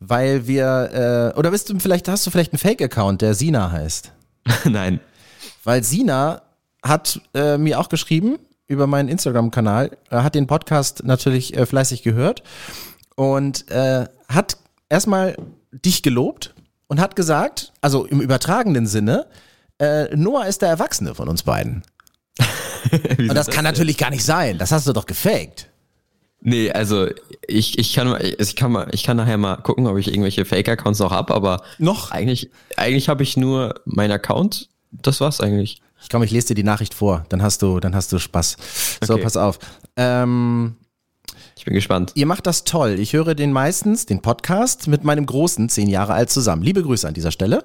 Weil 0.00 0.46
wir, 0.46 1.32
äh, 1.34 1.38
oder 1.38 1.50
bist 1.50 1.70
du 1.70 1.78
vielleicht, 1.78 2.08
hast 2.08 2.26
du 2.26 2.30
vielleicht 2.30 2.52
einen 2.52 2.58
Fake-Account, 2.58 3.22
der 3.22 3.32
Sina 3.32 3.70
heißt? 3.70 4.12
Nein. 4.66 5.00
Weil 5.64 5.82
Sina 5.82 6.42
hat 6.82 7.22
äh, 7.32 7.56
mir 7.56 7.80
auch 7.80 7.88
geschrieben 7.88 8.38
über 8.68 8.86
meinen 8.86 9.08
Instagram-Kanal, 9.08 9.96
äh, 10.10 10.16
hat 10.16 10.34
den 10.34 10.46
Podcast 10.46 11.02
natürlich 11.04 11.56
äh, 11.56 11.66
fleißig 11.66 12.02
gehört 12.02 12.42
und 13.16 13.68
äh, 13.70 14.06
hat 14.28 14.58
erstmal 14.88 15.36
dich 15.72 16.02
gelobt 16.02 16.54
und 16.86 17.00
hat 17.00 17.16
gesagt, 17.16 17.72
also 17.80 18.04
im 18.04 18.20
übertragenen 18.20 18.86
Sinne, 18.86 19.26
äh, 19.80 20.14
Noah 20.14 20.46
ist 20.46 20.62
der 20.62 20.68
Erwachsene 20.68 21.14
von 21.14 21.28
uns 21.28 21.42
beiden. 21.42 21.82
und 23.18 23.34
das 23.34 23.48
kann 23.48 23.64
natürlich 23.64 23.96
gar 23.96 24.10
nicht 24.10 24.24
sein. 24.24 24.58
Das 24.58 24.70
hast 24.70 24.86
du 24.86 24.92
doch 24.92 25.06
gefaked. 25.06 25.68
Nee, 26.40 26.70
also 26.70 27.08
ich, 27.46 27.78
ich 27.78 27.94
kann 27.94 28.08
mal, 28.08 28.22
ich 28.22 28.54
kann 28.54 28.70
mal, 28.70 28.88
ich 28.92 29.02
kann 29.02 29.16
nachher 29.16 29.38
mal 29.38 29.56
gucken, 29.56 29.86
ob 29.86 29.98
ich 29.98 30.08
irgendwelche 30.08 30.44
Fake-Accounts 30.44 31.00
noch 31.00 31.10
hab, 31.10 31.30
aber 31.32 31.62
Noch? 31.78 32.12
eigentlich, 32.12 32.50
eigentlich 32.76 33.08
habe 33.08 33.24
ich 33.24 33.36
nur 33.36 33.80
meinen 33.84 34.12
Account. 34.12 34.68
Das 34.92 35.20
war's 35.20 35.40
eigentlich. 35.40 35.82
Ich 36.02 36.08
komm, 36.10 36.22
ich 36.22 36.30
lese 36.30 36.48
dir 36.48 36.54
die 36.54 36.62
Nachricht 36.64 36.94
vor, 36.94 37.24
dann 37.28 37.42
hast 37.42 37.62
du, 37.62 37.80
dann 37.80 37.94
hast 37.94 38.12
du 38.12 38.18
Spaß. 38.18 38.56
So, 39.04 39.14
Okay. 39.14 39.22
pass 39.22 39.36
auf. 39.36 39.58
Ähm, 39.96 40.76
Ich 41.56 41.64
bin 41.64 41.74
gespannt. 41.74 42.12
Ihr 42.14 42.26
macht 42.26 42.46
das 42.46 42.64
toll. 42.64 42.98
Ich 43.00 43.12
höre 43.14 43.34
den 43.34 43.52
meistens, 43.52 44.06
den 44.06 44.22
Podcast, 44.22 44.86
mit 44.86 45.02
meinem 45.04 45.26
Großen, 45.26 45.68
zehn 45.68 45.88
Jahre 45.88 46.14
alt, 46.14 46.30
zusammen. 46.30 46.62
Liebe 46.62 46.82
Grüße 46.82 47.06
an 47.06 47.14
dieser 47.14 47.32
Stelle. 47.32 47.64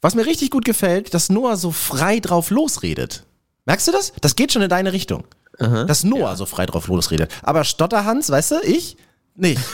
Was 0.00 0.14
mir 0.14 0.24
richtig 0.26 0.50
gut 0.50 0.64
gefällt, 0.64 1.12
dass 1.12 1.28
Noah 1.28 1.56
so 1.56 1.70
frei 1.70 2.18
drauf 2.20 2.50
losredet. 2.50 3.24
Merkst 3.66 3.88
du 3.88 3.92
das? 3.92 4.12
Das 4.22 4.36
geht 4.36 4.52
schon 4.52 4.62
in 4.62 4.68
deine 4.70 4.92
Richtung. 4.92 5.24
Dass 5.58 6.04
Noah 6.04 6.36
so 6.36 6.46
frei 6.46 6.66
drauf 6.66 6.86
losredet. 6.86 7.30
Aber 7.42 7.64
Stotterhans, 7.64 8.30
weißt 8.30 8.52
du, 8.52 8.54
ich? 8.64 8.96
Nicht. 9.34 9.60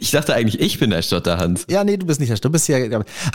Ich 0.00 0.10
dachte 0.10 0.34
eigentlich, 0.34 0.60
ich 0.60 0.78
bin 0.78 0.90
der 0.90 1.00
Stotterhans. 1.00 1.64
Ja, 1.70 1.82
nee, 1.82 1.96
du 1.96 2.04
bist 2.04 2.20
nicht 2.20 2.28
der 2.28 2.36
Stotter. 2.36 2.50
Du 2.50 2.52
bist 2.52 2.68
ja. 2.68 2.76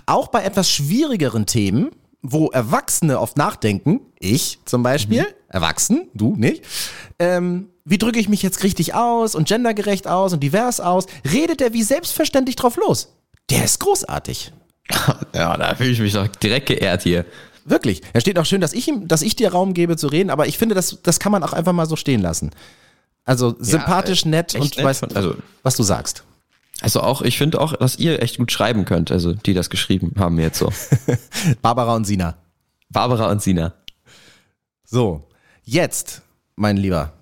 Auch 0.06 0.28
bei 0.28 0.44
etwas 0.44 0.70
schwierigeren 0.70 1.48
Themen 1.48 1.90
wo 2.22 2.50
Erwachsene 2.50 3.20
oft 3.20 3.38
nachdenken, 3.38 4.02
ich 4.20 4.60
zum 4.66 4.84
Beispiel, 4.84 5.22
mhm. 5.22 5.28
erwachsen, 5.48 6.08
du 6.14 6.36
nicht, 6.36 6.64
ähm, 7.20 7.70
wie 7.84 7.98
drücke 7.98 8.20
ich 8.20 8.30
mich 8.30 8.44
jetzt 8.44 8.64
richtig 8.64 8.94
aus 8.94 9.36
und 9.36 9.48
gendergerecht 9.48 10.08
aus 10.08 10.34
und 10.34 10.42
divers 10.42 10.80
aus, 10.80 11.08
redet 11.32 11.62
er 11.62 11.74
wie 11.74 11.84
selbstverständlich 11.84 12.56
drauf 12.56 12.78
los. 12.78 13.16
Der 13.50 13.66
ist 13.66 13.80
großartig. 13.80 14.54
Ja, 15.34 15.56
da 15.56 15.74
fühle 15.76 15.92
ich 15.92 16.00
mich 16.02 16.14
doch 16.14 16.28
direkt 16.28 16.68
geehrt 16.68 17.04
hier. 17.04 17.26
Wirklich. 17.64 18.02
Er 18.12 18.20
steht 18.20 18.38
auch 18.38 18.46
schön, 18.46 18.60
dass 18.60 18.74
ich 18.74 18.88
ihm, 18.88 19.08
dass 19.08 19.22
ich 19.22 19.36
dir 19.36 19.52
Raum 19.52 19.74
gebe 19.74 19.96
zu 19.96 20.08
reden, 20.08 20.30
aber 20.30 20.48
ich 20.48 20.58
finde, 20.58 20.76
das, 20.76 21.00
das 21.02 21.20
kann 21.20 21.32
man 21.32 21.44
auch 21.44 21.54
einfach 21.54 21.72
mal 21.72 21.86
so 21.86 21.96
stehen 21.96 22.22
lassen. 22.22 22.52
Also 23.24 23.56
sympathisch, 23.60 24.24
ja, 24.24 24.28
äh, 24.28 24.32
nett 24.32 24.56
und 24.56 24.76
nett 24.76 24.84
weißt, 24.84 25.16
also, 25.16 25.36
was 25.64 25.76
du 25.76 25.84
sagst. 25.84 26.24
Also 26.82 27.02
auch, 27.02 27.22
ich 27.22 27.38
finde 27.38 27.62
auch, 27.62 27.76
dass 27.76 27.98
ihr 27.98 28.22
echt 28.22 28.38
gut 28.38 28.52
schreiben 28.52 28.86
könnt, 28.86 29.12
also 29.12 29.34
die 29.34 29.54
das 29.54 29.70
geschrieben 29.70 30.14
haben 30.18 30.40
jetzt 30.40 30.58
so. 30.58 30.72
Barbara 31.62 31.96
und 31.96 32.06
Sina. 32.06 32.38
Barbara 32.90 33.30
und 33.32 33.42
Sina. 33.42 33.74
So, 34.84 35.30
jetzt, 35.64 36.24
mein 36.56 36.78
Lieber, 36.78 37.14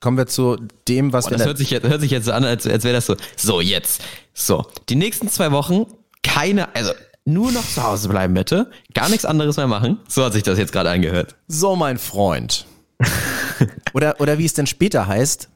kommen 0.00 0.16
wir 0.16 0.26
zu 0.26 0.56
dem, 0.88 1.12
was 1.12 1.24
Boah, 1.24 1.32
wir. 1.32 1.38
Das 1.38 1.46
hört 1.46 1.58
sich, 1.58 1.70
jetzt, 1.70 1.86
hört 1.86 2.00
sich 2.00 2.10
jetzt 2.10 2.26
so 2.26 2.32
an, 2.32 2.44
als, 2.44 2.66
als 2.66 2.84
wäre 2.84 2.94
das 2.94 3.06
so. 3.06 3.16
So, 3.36 3.60
jetzt. 3.60 4.02
So, 4.32 4.64
die 4.88 4.96
nächsten 4.96 5.28
zwei 5.28 5.50
Wochen 5.52 5.86
keine, 6.22 6.74
also 6.74 6.92
nur 7.24 7.52
noch 7.52 7.66
zu 7.66 7.82
Hause 7.82 8.08
bleiben 8.08 8.34
bitte, 8.34 8.70
gar 8.94 9.08
nichts 9.08 9.24
anderes 9.24 9.56
mehr 9.56 9.66
machen. 9.66 9.98
So 10.08 10.24
hat 10.24 10.32
sich 10.32 10.42
das 10.42 10.58
jetzt 10.58 10.72
gerade 10.72 10.90
angehört. 10.90 11.36
So, 11.48 11.76
mein 11.76 11.98
Freund. 11.98 12.66
oder, 13.92 14.20
oder 14.20 14.38
wie 14.38 14.44
es 14.44 14.54
denn 14.54 14.66
später 14.66 15.06
heißt, 15.06 15.48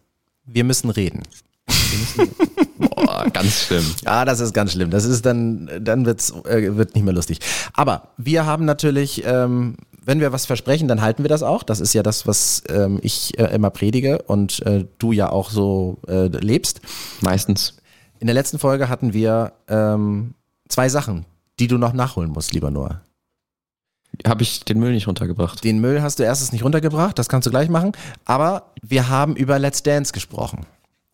wir 0.44 0.64
müssen 0.64 0.90
reden. 0.90 1.22
Boah, 2.78 3.26
ganz 3.32 3.64
schlimm. 3.64 3.84
Ja, 4.04 4.24
das 4.24 4.40
ist 4.40 4.52
ganz 4.52 4.72
schlimm. 4.72 4.90
Das 4.90 5.04
ist 5.04 5.24
dann, 5.26 5.70
dann 5.80 6.06
wird's, 6.06 6.32
äh, 6.44 6.76
wird 6.76 6.94
nicht 6.94 7.04
mehr 7.04 7.14
lustig. 7.14 7.40
Aber 7.74 8.08
wir 8.16 8.46
haben 8.46 8.64
natürlich, 8.64 9.24
ähm, 9.24 9.76
wenn 10.04 10.20
wir 10.20 10.32
was 10.32 10.46
versprechen, 10.46 10.88
dann 10.88 11.02
halten 11.02 11.24
wir 11.24 11.28
das 11.28 11.42
auch. 11.42 11.62
Das 11.62 11.80
ist 11.80 11.92
ja 11.92 12.02
das, 12.02 12.26
was 12.26 12.62
ähm, 12.68 12.98
ich 13.02 13.38
äh, 13.38 13.54
immer 13.54 13.70
predige 13.70 14.22
und 14.22 14.64
äh, 14.64 14.86
du 14.98 15.12
ja 15.12 15.30
auch 15.30 15.50
so 15.50 15.98
äh, 16.08 16.26
lebst. 16.26 16.80
Meistens. 17.20 17.76
In 18.18 18.28
der 18.28 18.34
letzten 18.34 18.58
Folge 18.58 18.88
hatten 18.88 19.12
wir 19.12 19.52
ähm, 19.68 20.34
zwei 20.68 20.88
Sachen, 20.88 21.26
die 21.58 21.66
du 21.66 21.76
noch 21.76 21.92
nachholen 21.92 22.30
musst, 22.30 22.54
lieber 22.54 22.70
Noah. 22.70 23.02
Habe 24.26 24.42
ich 24.42 24.64
den 24.64 24.78
Müll 24.78 24.92
nicht 24.92 25.06
runtergebracht? 25.06 25.62
Den 25.62 25.80
Müll 25.80 26.00
hast 26.00 26.18
du 26.18 26.22
erstens 26.22 26.52
nicht 26.52 26.64
runtergebracht, 26.64 27.18
das 27.18 27.28
kannst 27.28 27.46
du 27.46 27.50
gleich 27.50 27.68
machen. 27.68 27.92
Aber 28.24 28.72
wir 28.82 29.08
haben 29.08 29.36
über 29.36 29.58
Let's 29.58 29.82
Dance 29.82 30.12
gesprochen. 30.12 30.64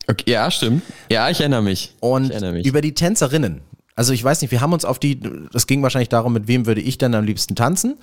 Okay, 0.09 0.31
ja, 0.31 0.51
stimmt. 0.51 0.83
Ja, 1.11 1.31
ich 1.31 1.41
erinnere 1.41 1.63
mich. 1.63 1.95
Und 2.01 2.31
erinnere 2.31 2.53
mich. 2.53 2.67
über 2.67 2.81
die 2.81 2.95
Tänzerinnen. 2.95 3.61
Also 3.95 4.13
ich 4.13 4.25
weiß 4.25 4.41
nicht, 4.41 4.51
wir 4.51 4.61
haben 4.61 4.73
uns 4.73 4.85
auf 4.85 4.99
die, 4.99 5.21
das 5.53 5.67
ging 5.67 5.83
wahrscheinlich 5.83 6.09
darum, 6.09 6.33
mit 6.33 6.49
wem 6.49 6.67
würde 6.67 6.81
ich 6.81 6.99
dann 6.99 7.15
am 7.15 7.25
liebsten 7.25 7.55
tanzen. 7.55 7.99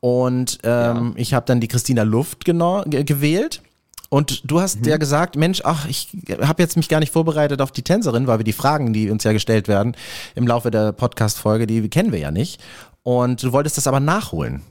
Und 0.00 0.58
ähm, 0.62 0.68
ja. 0.70 1.12
ich 1.16 1.34
habe 1.34 1.44
dann 1.46 1.60
die 1.60 1.68
Christina 1.68 2.02
Luft 2.02 2.44
gewählt. 2.44 3.62
Und 4.10 4.50
du 4.50 4.60
hast 4.60 4.80
mhm. 4.80 4.88
ja 4.88 4.96
gesagt, 4.96 5.36
Mensch, 5.36 5.60
ach, 5.64 5.86
ich 5.86 6.08
habe 6.40 6.62
jetzt 6.62 6.76
mich 6.76 6.88
gar 6.88 7.00
nicht 7.00 7.12
vorbereitet 7.12 7.60
auf 7.60 7.72
die 7.72 7.82
Tänzerin, 7.82 8.26
weil 8.26 8.38
wir 8.38 8.44
die 8.44 8.54
Fragen, 8.54 8.94
die 8.94 9.10
uns 9.10 9.22
ja 9.24 9.32
gestellt 9.32 9.68
werden 9.68 9.94
im 10.34 10.46
Laufe 10.46 10.70
der 10.70 10.92
Podcast-Folge, 10.92 11.66
die 11.66 11.86
kennen 11.90 12.10
wir 12.10 12.18
ja 12.18 12.30
nicht. 12.30 12.58
Und 13.02 13.42
du 13.42 13.52
wolltest 13.52 13.76
das 13.76 13.86
aber 13.86 14.00
nachholen. 14.00 14.62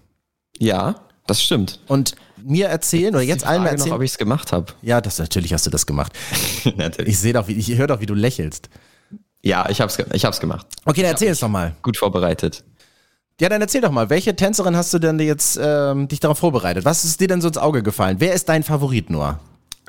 Ja, 0.58 0.96
das 1.28 1.44
stimmt. 1.44 1.80
Und 1.88 2.16
mir 2.48 2.68
erzählen 2.68 3.14
oder 3.14 3.24
jetzt 3.24 3.46
allen 3.46 3.66
erzählen, 3.66 3.90
noch, 3.90 3.98
ob 3.98 4.02
ich 4.02 4.12
es 4.12 4.18
gemacht 4.18 4.52
habe. 4.52 4.74
Ja, 4.82 5.02
das 5.02 5.20
natürlich 5.20 5.54
hast 5.54 5.66
du 5.66 5.70
das 5.70 5.86
gemacht. 5.86 6.14
natürlich. 6.76 7.14
Ich 7.14 7.20
sehe 7.20 7.34
doch, 7.34 7.48
ich 7.48 7.78
höre 7.78 7.88
doch, 7.88 8.00
wie 8.00 8.06
du 8.06 8.14
lächelst. 8.14 8.70
Ja, 9.44 9.70
ich 9.70 9.82
hab's, 9.82 9.98
ich 10.14 10.26
hab's 10.26 10.40
gemacht. 10.40 10.66
Okay, 10.86 11.02
dann 11.02 11.12
erzähl 11.12 11.30
es 11.30 11.40
doch 11.40 11.48
mal. 11.48 11.76
Gut 11.82 11.98
vorbereitet. 11.98 12.64
Ja, 13.40 13.50
dann 13.50 13.62
erzähl 13.62 13.82
doch 13.82 13.92
mal, 13.92 14.10
welche 14.10 14.36
Tänzerin 14.36 14.76
hast 14.76 14.94
du 14.94 15.00
denn 15.00 15.20
jetzt 15.20 15.60
ähm, 15.62 16.08
dich 16.08 16.20
darauf 16.20 16.40
vorbereitet? 16.40 16.86
Was 16.86 17.06
ist 17.06 17.20
dir 17.20 17.28
denn 17.28 17.40
so 17.40 17.48
ins 17.48 17.58
Auge 17.58 17.84
gefallen? 17.84 18.18
Wer 18.20 18.34
ist 18.34 18.50
dein 18.50 18.64
Favorit 18.64 19.12
nur? 19.12 19.40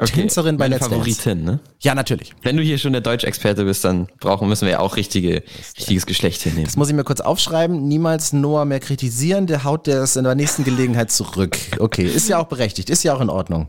Okay, 0.00 0.12
Tänzerin 0.12 0.56
bei 0.56 0.68
Let's 0.68 0.86
Favoritin, 0.86 1.42
ne? 1.42 1.60
Ja, 1.80 1.94
natürlich. 1.94 2.32
Wenn 2.42 2.56
du 2.56 2.62
hier 2.62 2.78
schon 2.78 2.92
der 2.92 3.00
Deutschexperte 3.00 3.64
bist, 3.64 3.84
dann 3.84 4.06
brauchen 4.20 4.48
müssen 4.48 4.66
wir 4.66 4.72
ja 4.72 4.78
auch 4.78 4.96
richtige, 4.96 5.42
richtiges 5.76 6.06
Geschlecht 6.06 6.42
hier 6.42 6.52
nehmen. 6.52 6.66
Das 6.66 6.76
muss 6.76 6.88
ich 6.88 6.94
mir 6.94 7.02
kurz 7.02 7.20
aufschreiben. 7.20 7.88
Niemals 7.88 8.32
Noah 8.32 8.64
mehr 8.64 8.78
kritisieren, 8.78 9.48
der 9.48 9.64
haut 9.64 9.88
das 9.88 10.14
in 10.14 10.22
der 10.22 10.36
nächsten 10.36 10.62
Gelegenheit 10.62 11.10
zurück. 11.10 11.58
Okay, 11.78 12.06
ist 12.06 12.28
ja 12.28 12.38
auch 12.38 12.46
berechtigt, 12.46 12.90
ist 12.90 13.02
ja 13.02 13.14
auch 13.14 13.20
in 13.20 13.28
Ordnung. 13.28 13.68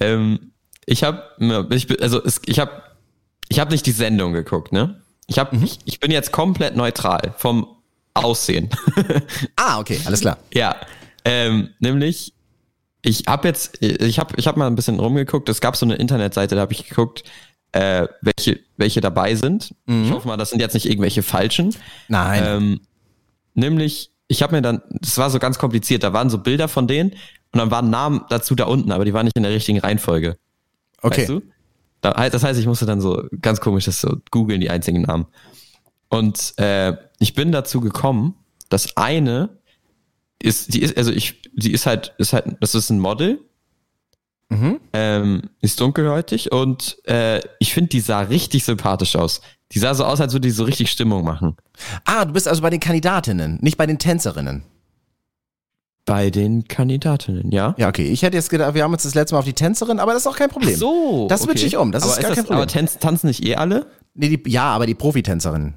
Ähm, 0.00 0.52
ich 0.84 1.04
habe, 1.04 1.22
ich, 1.70 2.02
also 2.02 2.20
ich 2.44 2.58
habe, 2.58 2.82
ich 3.48 3.60
habe 3.60 3.70
nicht 3.70 3.86
die 3.86 3.92
Sendung 3.92 4.32
geguckt, 4.32 4.72
ne? 4.72 5.00
Ich 5.26 5.38
habe, 5.38 5.56
mhm. 5.56 5.64
ich, 5.64 5.78
ich 5.84 6.00
bin 6.00 6.10
jetzt 6.10 6.32
komplett 6.32 6.76
neutral 6.76 7.34
vom 7.38 7.68
Aussehen. 8.14 8.68
ah, 9.56 9.78
okay, 9.78 10.00
alles 10.04 10.20
klar. 10.20 10.38
ja, 10.52 10.76
ähm, 11.24 11.70
nämlich 11.78 12.34
ich 13.04 13.24
habe 13.28 13.46
jetzt, 13.46 13.82
ich 13.82 14.18
habe 14.18 14.34
ich 14.36 14.46
hab 14.46 14.56
mal 14.56 14.66
ein 14.66 14.74
bisschen 14.74 14.98
rumgeguckt. 14.98 15.48
Es 15.48 15.60
gab 15.60 15.76
so 15.76 15.84
eine 15.84 15.96
Internetseite, 15.96 16.54
da 16.54 16.62
habe 16.62 16.72
ich 16.72 16.88
geguckt, 16.88 17.22
äh, 17.72 18.08
welche, 18.22 18.60
welche 18.76 19.00
dabei 19.00 19.34
sind. 19.34 19.74
Mhm. 19.86 20.04
Ich 20.04 20.10
hoffe 20.10 20.26
mal, 20.26 20.36
das 20.36 20.50
sind 20.50 20.60
jetzt 20.60 20.74
nicht 20.74 20.86
irgendwelche 20.86 21.22
falschen. 21.22 21.74
Nein. 22.08 22.42
Ähm, 22.46 22.80
nämlich, 23.54 24.10
ich 24.28 24.42
habe 24.42 24.56
mir 24.56 24.62
dann, 24.62 24.82
das 24.90 25.18
war 25.18 25.28
so 25.28 25.38
ganz 25.38 25.58
kompliziert, 25.58 26.02
da 26.02 26.12
waren 26.12 26.30
so 26.30 26.38
Bilder 26.38 26.68
von 26.68 26.86
denen 26.86 27.10
und 27.10 27.58
dann 27.58 27.70
waren 27.70 27.90
Namen 27.90 28.22
dazu 28.30 28.54
da 28.54 28.64
unten, 28.64 28.90
aber 28.90 29.04
die 29.04 29.12
waren 29.12 29.24
nicht 29.24 29.36
in 29.36 29.42
der 29.42 29.52
richtigen 29.52 29.78
Reihenfolge. 29.78 30.38
Okay. 31.02 31.20
Weißt 31.22 31.28
du? 31.28 31.42
Das 32.00 32.44
heißt, 32.44 32.60
ich 32.60 32.66
musste 32.66 32.86
dann 32.86 33.00
so 33.00 33.24
ganz 33.40 33.60
komisch 33.60 33.86
das 33.86 34.00
so 34.00 34.16
googeln, 34.30 34.60
die 34.60 34.70
einzigen 34.70 35.02
Namen. 35.02 35.26
Und 36.08 36.54
äh, 36.58 36.94
ich 37.18 37.34
bin 37.34 37.50
dazu 37.50 37.80
gekommen, 37.80 38.34
dass 38.68 38.96
eine 38.96 39.58
ist, 40.44 40.74
die 40.74 40.82
ist, 40.82 40.96
also 40.96 41.10
ich, 41.10 41.42
die 41.54 41.72
ist 41.72 41.86
halt, 41.86 42.14
ist 42.18 42.32
halt, 42.32 42.56
das 42.60 42.74
ist 42.74 42.90
ein 42.90 43.00
Model. 43.00 43.40
Mhm. 44.50 44.78
Ähm, 44.92 45.42
ist 45.62 45.80
dunkelhäutig 45.80 46.52
und 46.52 46.98
äh, 47.08 47.40
ich 47.58 47.72
finde, 47.72 47.88
die 47.88 48.00
sah 48.00 48.20
richtig 48.20 48.64
sympathisch 48.64 49.16
aus. 49.16 49.40
Die 49.72 49.78
sah 49.78 49.94
so 49.94 50.04
aus, 50.04 50.20
als 50.20 50.34
würde 50.34 50.46
die 50.46 50.52
so 50.52 50.64
richtig 50.64 50.90
Stimmung 50.90 51.24
machen. 51.24 51.56
Ah, 52.04 52.26
du 52.26 52.34
bist 52.34 52.46
also 52.46 52.60
bei 52.60 52.70
den 52.70 52.78
Kandidatinnen, 52.78 53.58
nicht 53.62 53.78
bei 53.78 53.86
den 53.86 53.98
Tänzerinnen. 53.98 54.62
Bei 56.04 56.28
den 56.28 56.68
Kandidatinnen, 56.68 57.50
ja. 57.50 57.74
Ja, 57.78 57.88
okay. 57.88 58.04
Ich 58.04 58.22
hätte 58.22 58.36
jetzt 58.36 58.50
gedacht, 58.50 58.74
wir 58.74 58.82
haben 58.82 58.92
uns 58.92 59.04
das 59.04 59.14
letzte 59.14 59.34
Mal 59.34 59.38
auf 59.38 59.46
die 59.46 59.54
Tänzerin, 59.54 59.98
aber 59.98 60.12
das 60.12 60.22
ist 60.22 60.26
auch 60.26 60.36
kein 60.36 60.50
Problem. 60.50 60.74
Ach 60.74 60.78
so. 60.78 61.26
Das 61.28 61.40
okay. 61.40 61.52
switche 61.52 61.66
ich 61.66 61.76
um. 61.78 61.90
Das 61.90 62.02
aber 62.02 62.12
ist 62.12 62.20
gar 62.20 62.30
ist 62.30 62.36
das, 62.38 62.46
kein 62.46 62.58
Problem. 62.58 62.86
Aber 62.86 63.00
tanzen 63.00 63.26
nicht 63.26 63.42
eh 63.44 63.56
alle? 63.56 63.86
Nee, 64.12 64.36
die, 64.36 64.50
ja, 64.50 64.64
aber 64.64 64.84
die 64.84 64.94
Profitänzerinnen. 64.94 65.74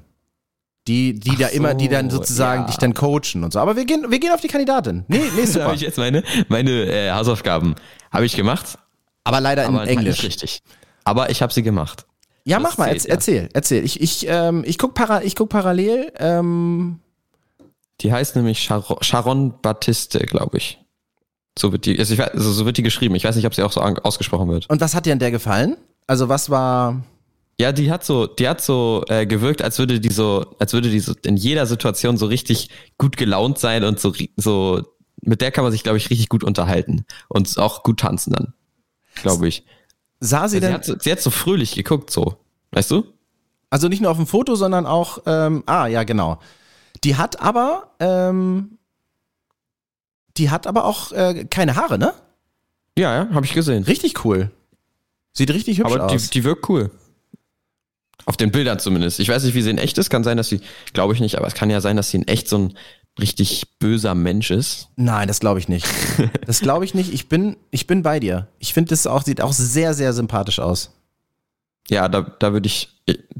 Die, 0.88 1.12
die 1.12 1.32
Ach 1.34 1.38
da 1.38 1.48
so, 1.48 1.54
immer, 1.54 1.74
die 1.74 1.88
dann 1.88 2.08
sozusagen 2.08 2.62
ja. 2.62 2.66
dich 2.66 2.78
dann 2.78 2.94
coachen 2.94 3.44
und 3.44 3.52
so. 3.52 3.60
Aber 3.60 3.76
wir 3.76 3.84
gehen, 3.84 4.10
wir 4.10 4.18
gehen 4.18 4.32
auf 4.32 4.40
die 4.40 4.48
Kandidatin. 4.48 5.04
Nee, 5.06 5.20
nee, 5.36 5.44
super. 5.46 5.66
habe 5.66 5.74
ich 5.74 5.82
jetzt 5.82 5.98
meine, 5.98 6.24
meine 6.48 6.86
äh, 6.86 7.10
Hausaufgaben 7.12 7.74
habe 8.10 8.24
ich 8.24 8.34
gemacht. 8.34 8.78
Aber 9.24 9.40
leider 9.40 9.64
in 9.64 9.74
aber 9.74 9.86
Englisch. 9.86 10.22
Richtig. 10.22 10.62
Aber 11.04 11.30
ich 11.30 11.42
habe 11.42 11.52
sie 11.52 11.62
gemacht. 11.62 12.06
Ja, 12.44 12.58
das 12.58 12.62
mach 12.62 12.78
mal, 12.78 12.88
zählt, 12.88 13.06
erzähl, 13.06 13.42
ja. 13.42 13.48
erzähl. 13.52 13.84
Ich, 13.84 14.00
ich, 14.00 14.26
ähm, 14.26 14.64
ich 14.66 14.78
guck, 14.78 14.94
para, 14.94 15.22
ich 15.22 15.36
guck 15.36 15.50
parallel. 15.50 16.10
Ähm, 16.18 17.00
die 18.00 18.10
heißt 18.10 18.36
nämlich 18.36 18.60
Sharon, 18.60 18.96
Sharon 19.02 19.60
Battiste, 19.60 20.20
glaube 20.20 20.56
ich. 20.56 20.78
So 21.58 21.72
wird 21.72 21.84
die, 21.84 21.98
also, 21.98 22.14
ich 22.14 22.22
also 22.22 22.52
so 22.52 22.64
wird 22.64 22.78
die 22.78 22.82
geschrieben. 22.82 23.14
Ich 23.16 23.24
weiß 23.24 23.36
nicht, 23.36 23.46
ob 23.46 23.54
sie 23.54 23.62
auch 23.62 23.72
so 23.72 23.82
ausgesprochen 23.82 24.48
wird. 24.48 24.70
Und 24.70 24.80
was 24.80 24.94
hat 24.94 25.04
dir 25.04 25.12
an 25.12 25.18
der 25.18 25.30
gefallen? 25.30 25.76
Also 26.06 26.30
was 26.30 26.48
war? 26.48 27.02
Ja, 27.60 27.72
die 27.72 27.90
hat 27.90 28.04
so, 28.04 28.26
die 28.26 28.48
hat 28.48 28.60
so 28.60 29.04
äh, 29.08 29.26
gewirkt, 29.26 29.62
als 29.62 29.78
würde 29.78 29.98
die 29.98 30.12
so, 30.12 30.54
als 30.60 30.72
würde 30.72 30.90
die 30.90 31.00
so 31.00 31.12
in 31.24 31.36
jeder 31.36 31.66
Situation 31.66 32.16
so 32.16 32.26
richtig 32.26 32.70
gut 32.98 33.16
gelaunt 33.16 33.58
sein 33.58 33.82
und 33.82 33.98
so, 33.98 34.14
so 34.36 34.82
mit 35.20 35.40
der 35.40 35.50
kann 35.50 35.64
man 35.64 35.72
sich, 35.72 35.82
glaube 35.82 35.98
ich, 35.98 36.08
richtig 36.08 36.28
gut 36.28 36.44
unterhalten 36.44 37.04
und 37.28 37.58
auch 37.58 37.82
gut 37.82 38.00
tanzen 38.00 38.32
dann, 38.32 38.54
glaube 39.14 39.48
ich. 39.48 39.64
Sah 40.20 40.46
sie 40.46 40.58
also 40.58 40.60
denn? 40.60 40.68
Sie 40.68 40.74
hat, 40.74 40.84
so, 40.84 40.94
sie 41.00 41.10
hat 41.10 41.20
so 41.20 41.30
fröhlich 41.30 41.74
geguckt, 41.74 42.10
so, 42.10 42.36
weißt 42.70 42.92
du? 42.92 43.04
Also 43.70 43.88
nicht 43.88 44.00
nur 44.00 44.10
auf 44.12 44.16
dem 44.16 44.28
Foto, 44.28 44.54
sondern 44.54 44.86
auch, 44.86 45.22
ähm, 45.26 45.64
ah 45.66 45.88
ja, 45.88 46.04
genau. 46.04 46.38
Die 47.02 47.16
hat 47.16 47.40
aber, 47.40 47.94
ähm, 47.98 48.78
die 50.36 50.50
hat 50.50 50.68
aber 50.68 50.84
auch 50.84 51.10
äh, 51.10 51.44
keine 51.44 51.74
Haare, 51.74 51.98
ne? 51.98 52.14
Ja, 52.96 53.14
ja, 53.24 53.30
habe 53.34 53.46
ich 53.46 53.52
gesehen. 53.52 53.82
Richtig 53.82 54.24
cool. 54.24 54.50
Sieht 55.32 55.50
richtig 55.50 55.78
hübsch 55.78 55.92
aber 55.92 56.04
aus. 56.04 56.12
Aber 56.12 56.20
die, 56.20 56.30
die 56.30 56.44
wirkt 56.44 56.68
cool. 56.68 56.90
Auf 58.28 58.36
den 58.36 58.50
Bildern 58.50 58.78
zumindest. 58.78 59.20
Ich 59.20 59.28
weiß 59.30 59.42
nicht, 59.44 59.54
wie 59.54 59.62
sie 59.62 59.70
in 59.70 59.78
echt 59.78 59.96
ist. 59.96 60.10
Kann 60.10 60.22
sein, 60.22 60.36
dass 60.36 60.50
sie, 60.50 60.60
glaube 60.92 61.14
ich 61.14 61.20
nicht, 61.20 61.38
aber 61.38 61.46
es 61.46 61.54
kann 61.54 61.70
ja 61.70 61.80
sein, 61.80 61.96
dass 61.96 62.10
sie 62.10 62.18
in 62.18 62.28
echt 62.28 62.46
so 62.46 62.58
ein 62.58 62.74
richtig 63.18 63.78
böser 63.78 64.14
Mensch 64.14 64.50
ist. 64.50 64.88
Nein, 64.96 65.28
das 65.28 65.40
glaube 65.40 65.60
ich 65.60 65.68
nicht. 65.70 65.86
Das 66.46 66.60
glaube 66.60 66.84
ich 66.84 66.92
nicht. 66.92 67.10
Ich 67.10 67.30
bin, 67.30 67.56
ich 67.70 67.86
bin 67.86 68.02
bei 68.02 68.20
dir. 68.20 68.48
Ich 68.58 68.74
finde, 68.74 68.90
das 68.90 69.06
auch, 69.06 69.22
sieht 69.22 69.40
auch 69.40 69.54
sehr, 69.54 69.94
sehr 69.94 70.12
sympathisch 70.12 70.58
aus. 70.58 70.90
Ja, 71.88 72.06
da, 72.10 72.20
da 72.20 72.52
würde 72.52 72.66
ich. 72.66 72.90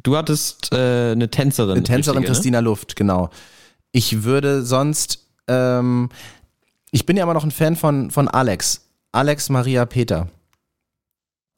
Du 0.02 0.16
hattest 0.16 0.73
äh, 0.73 1.12
eine 1.12 1.30
Tänzerin. 1.30 1.73
Eine 1.73 1.83
Tänzerin, 1.83 2.18
richtige, 2.18 2.33
ne? 2.33 2.35
Christina 2.35 2.61
ne? 2.62 2.64
Luft, 2.64 2.97
genau. 2.97 3.28
Ich 3.92 4.23
würde 4.23 4.64
sonst. 4.64 5.26
Ähm, 5.49 6.09
ich 6.92 7.04
bin 7.04 7.18
ja 7.18 7.25
immer 7.25 7.35
noch 7.35 7.45
ein 7.45 7.50
Fan 7.50 7.76
von, 7.76 8.11
von 8.11 8.26
Alex. 8.26 8.88
Alex 9.12 9.50
Maria 9.50 9.85
Peter. 9.85 10.28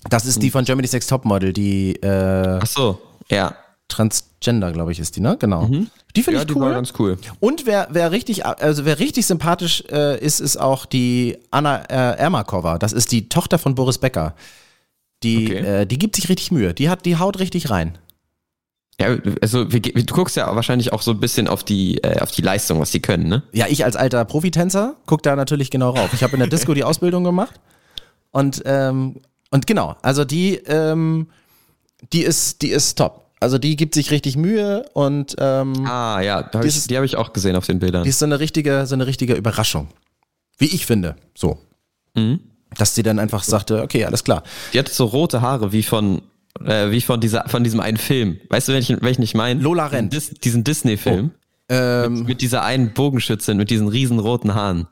Das 0.08 0.26
ist 0.26 0.42
die 0.42 0.46
hm. 0.46 0.52
von 0.52 0.64
Germany's 0.64 0.92
Next 0.92 1.10
Topmodel, 1.10 1.52
die. 1.52 1.94
Äh, 2.02 2.58
Ach 2.60 2.66
so. 2.66 3.00
Ja. 3.30 3.54
Transgender, 3.88 4.72
glaube 4.72 4.92
ich, 4.92 5.00
ist 5.00 5.16
die, 5.16 5.20
ne? 5.20 5.36
Genau. 5.38 5.66
Mhm. 5.66 5.88
Die 6.14 6.22
finde 6.22 6.38
ja, 6.38 6.44
ich 6.44 6.50
cool. 6.50 6.54
Die 6.54 6.60
war 6.60 6.74
ganz 6.74 6.92
cool. 6.98 7.18
Und 7.40 7.66
wer, 7.66 7.88
wer 7.90 8.12
richtig, 8.12 8.46
also 8.46 8.84
wer 8.84 8.98
richtig 8.98 9.26
sympathisch 9.26 9.82
äh, 9.90 10.18
ist, 10.18 10.40
ist 10.40 10.56
auch 10.56 10.86
die 10.86 11.38
Anna 11.50 11.82
äh, 11.84 12.18
Ermakova. 12.18 12.78
Das 12.78 12.92
ist 12.92 13.12
die 13.12 13.28
Tochter 13.28 13.58
von 13.58 13.74
Boris 13.74 13.98
Becker. 13.98 14.34
Die, 15.22 15.46
okay. 15.46 15.82
äh, 15.82 15.86
die 15.86 15.98
gibt 15.98 16.16
sich 16.16 16.28
richtig 16.28 16.50
Mühe. 16.50 16.74
Die 16.74 16.88
hat, 16.88 17.04
die 17.04 17.16
haut 17.16 17.38
richtig 17.38 17.70
rein. 17.70 17.98
Ja, 19.00 19.16
also 19.40 19.64
du 19.64 20.04
guckst 20.12 20.36
ja 20.36 20.54
wahrscheinlich 20.54 20.92
auch 20.92 21.00
so 21.00 21.12
ein 21.12 21.20
bisschen 21.20 21.48
auf 21.48 21.64
die, 21.64 21.98
äh, 22.02 22.20
auf 22.20 22.32
die 22.32 22.42
Leistung, 22.42 22.80
was 22.80 22.90
die 22.90 23.00
können, 23.00 23.28
ne? 23.28 23.42
Ja, 23.52 23.66
ich 23.66 23.84
als 23.84 23.96
alter 23.96 24.24
Profitänzer 24.26 24.96
guck 25.06 25.22
da 25.22 25.36
natürlich 25.36 25.70
genau 25.70 25.90
rauf. 25.90 26.12
Ich 26.12 26.22
habe 26.22 26.34
in 26.34 26.40
der 26.40 26.48
Disco 26.48 26.74
die 26.74 26.84
Ausbildung 26.84 27.24
gemacht 27.24 27.60
und 28.30 28.62
ähm, 28.66 29.16
und 29.50 29.66
genau, 29.66 29.96
also 30.02 30.24
die 30.24 30.56
ähm, 30.66 31.28
die 32.12 32.22
ist 32.22 32.62
die 32.62 32.70
ist 32.70 32.96
top. 32.96 33.26
Also 33.40 33.56
die 33.56 33.76
gibt 33.76 33.94
sich 33.94 34.10
richtig 34.10 34.36
Mühe 34.36 34.84
und 34.92 35.36
ähm, 35.38 35.86
ah 35.86 36.20
ja, 36.20 36.50
hab 36.52 36.64
ich, 36.64 36.86
die 36.86 36.96
habe 36.96 37.06
ich 37.06 37.16
auch 37.16 37.32
gesehen 37.32 37.56
auf 37.56 37.66
den 37.66 37.78
Bildern. 37.78 38.04
Die 38.04 38.10
ist 38.10 38.18
so 38.18 38.26
eine 38.26 38.38
richtige 38.38 38.86
so 38.86 38.94
eine 38.94 39.06
richtige 39.06 39.34
Überraschung, 39.34 39.88
wie 40.58 40.66
ich 40.66 40.86
finde, 40.86 41.16
so. 41.34 41.58
Mhm. 42.14 42.40
Dass 42.76 42.94
sie 42.94 43.02
dann 43.02 43.18
einfach 43.18 43.42
sagte, 43.42 43.82
okay, 43.82 44.04
alles 44.04 44.22
klar. 44.22 44.44
Die 44.72 44.78
hat 44.78 44.88
so 44.88 45.06
rote 45.06 45.40
Haare 45.40 45.72
wie 45.72 45.82
von 45.82 46.22
äh, 46.64 46.90
wie 46.90 47.00
von 47.00 47.20
dieser, 47.20 47.48
von 47.48 47.64
diesem 47.64 47.80
einen 47.80 47.96
Film. 47.96 48.38
Weißt 48.48 48.68
du, 48.68 48.72
welchen, 48.72 49.00
welchen 49.02 49.22
ich 49.22 49.34
meine? 49.34 49.60
Lola 49.60 49.86
Rent. 49.86 50.12
Dis, 50.12 50.30
diesen 50.30 50.64
Disney-Film. 50.64 51.30
Oh. 51.32 51.74
Ähm. 51.74 52.14
Mit, 52.14 52.26
mit, 52.26 52.42
dieser 52.42 52.62
einen 52.62 52.92
Bogenschützin 52.92 53.56
mit 53.56 53.70
diesen 53.70 53.88
riesen 53.88 54.18
roten 54.18 54.54
Haaren. 54.54 54.88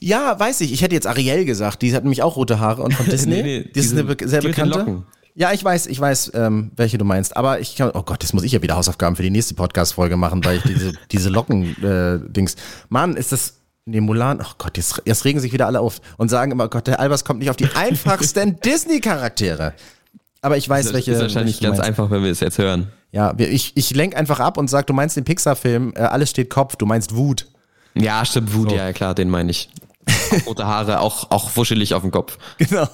Ja, 0.00 0.38
weiß 0.38 0.60
ich. 0.62 0.72
Ich 0.72 0.82
hätte 0.82 0.94
jetzt 0.94 1.06
Ariel 1.06 1.44
gesagt. 1.44 1.82
Die 1.82 1.94
hat 1.94 2.04
nämlich 2.04 2.22
auch 2.22 2.36
rote 2.36 2.60
Haare 2.60 2.82
und 2.82 2.94
von 2.94 3.06
Disney. 3.10 3.42
nee, 3.42 3.42
nee, 3.42 3.70
die 3.74 3.80
ist 3.80 3.92
eine 3.92 4.04
be 4.04 4.16
sehr 4.28 4.40
bekannte. 4.40 5.04
Ja, 5.38 5.52
ich 5.52 5.62
weiß, 5.62 5.86
ich 5.86 6.00
weiß, 6.00 6.32
ähm, 6.34 6.72
welche 6.74 6.98
du 6.98 7.04
meinst. 7.04 7.36
Aber 7.36 7.60
ich 7.60 7.76
kann, 7.76 7.92
oh 7.94 8.02
Gott, 8.02 8.24
jetzt 8.24 8.34
muss 8.34 8.42
ich 8.42 8.50
ja 8.50 8.60
wieder 8.60 8.74
Hausaufgaben 8.74 9.14
für 9.14 9.22
die 9.22 9.30
nächste 9.30 9.54
Podcast-Folge 9.54 10.16
machen, 10.16 10.44
weil 10.44 10.56
ich 10.56 10.64
diese, 10.64 10.94
diese 11.12 11.28
Locken-Dings. 11.28 12.54
Äh, 12.54 12.58
Mann, 12.88 13.16
ist 13.16 13.30
das. 13.30 13.54
Nee, 13.84 14.00
Mulan, 14.00 14.40
oh 14.42 14.52
Gott, 14.58 14.76
jetzt, 14.76 15.00
jetzt 15.04 15.24
regen 15.24 15.38
sich 15.38 15.52
wieder 15.52 15.66
alle 15.66 15.78
auf 15.78 16.00
und 16.16 16.28
sagen 16.28 16.50
immer, 16.50 16.64
oh 16.64 16.68
Gott, 16.68 16.88
der 16.88 16.98
Albers 16.98 17.24
kommt 17.24 17.38
nicht 17.38 17.50
auf 17.50 17.56
die 17.56 17.68
einfachsten 17.72 18.58
Disney-Charaktere. 18.64 19.74
Aber 20.42 20.56
ich 20.56 20.68
weiß, 20.68 20.86
das 20.86 20.94
welche. 20.94 21.12
Ist 21.12 21.20
wahrscheinlich 21.20 21.60
ganz 21.60 21.78
einfach, 21.78 22.10
wenn 22.10 22.24
wir 22.24 22.32
es 22.32 22.40
jetzt 22.40 22.58
hören. 22.58 22.88
Ja, 23.12 23.32
ich, 23.38 23.76
ich 23.76 23.94
lenk 23.94 24.16
einfach 24.16 24.40
ab 24.40 24.58
und 24.58 24.68
sag, 24.68 24.88
du 24.88 24.92
meinst 24.92 25.16
den 25.16 25.24
Pixar-Film, 25.24 25.92
äh, 25.94 26.00
alles 26.00 26.30
steht 26.30 26.50
Kopf, 26.50 26.74
du 26.74 26.84
meinst 26.84 27.14
Wut. 27.14 27.46
Ja, 27.94 28.24
stimmt, 28.24 28.52
Wut, 28.54 28.70
so. 28.70 28.76
ja 28.76 28.92
klar, 28.92 29.14
den 29.14 29.30
meine 29.30 29.52
ich. 29.52 29.70
rote 30.46 30.66
Haare, 30.66 30.98
auch, 30.98 31.30
auch 31.30 31.56
wuschelig 31.56 31.94
auf 31.94 32.02
dem 32.02 32.10
Kopf. 32.10 32.38
Genau. 32.58 32.88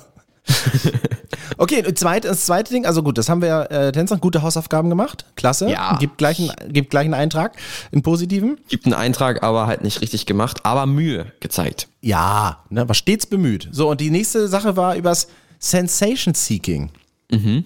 okay, 1.59 1.83
zweit, 1.95 2.25
das 2.25 2.47
zweite 2.47 2.73
Ding, 2.73 2.87
also 2.87 3.03
gut, 3.03 3.19
das 3.19 3.29
haben 3.29 3.43
wir 3.43 3.71
äh, 3.71 3.93
Tänzer 3.93 4.19
gute 4.19 4.43
Hausaufgaben 4.43 4.91
gemacht. 4.91 5.25
Klasse. 5.37 5.71
Ja. 5.71 5.97
Gibt 5.99 6.19
gleich, 6.19 6.39
einen, 6.39 6.73
gibt 6.73 6.91
gleich 6.91 7.05
einen 7.05 7.15
Eintrag, 7.15 7.57
einen 7.93 8.03
positiven. 8.03 8.59
Gibt 8.69 8.85
einen 8.85 8.95
Eintrag, 8.95 9.43
aber 9.43 9.67
halt 9.67 9.83
nicht 9.83 10.01
richtig 10.01 10.27
gemacht, 10.27 10.65
aber 10.65 10.87
Mühe 10.87 11.33
gezeigt. 11.41 11.89
Ja, 12.01 12.65
ne, 12.71 12.87
war 12.87 12.95
stets 12.95 13.27
bemüht. 13.27 13.69
So, 13.73 13.91
und 13.91 14.01
die 14.01 14.11
nächste 14.11 14.49
Sache 14.49 14.77
war 14.77 14.97
übers 14.97 15.29
Sensation 15.59 16.35
Seeking. 16.35 16.91
Mhm. 17.31 17.65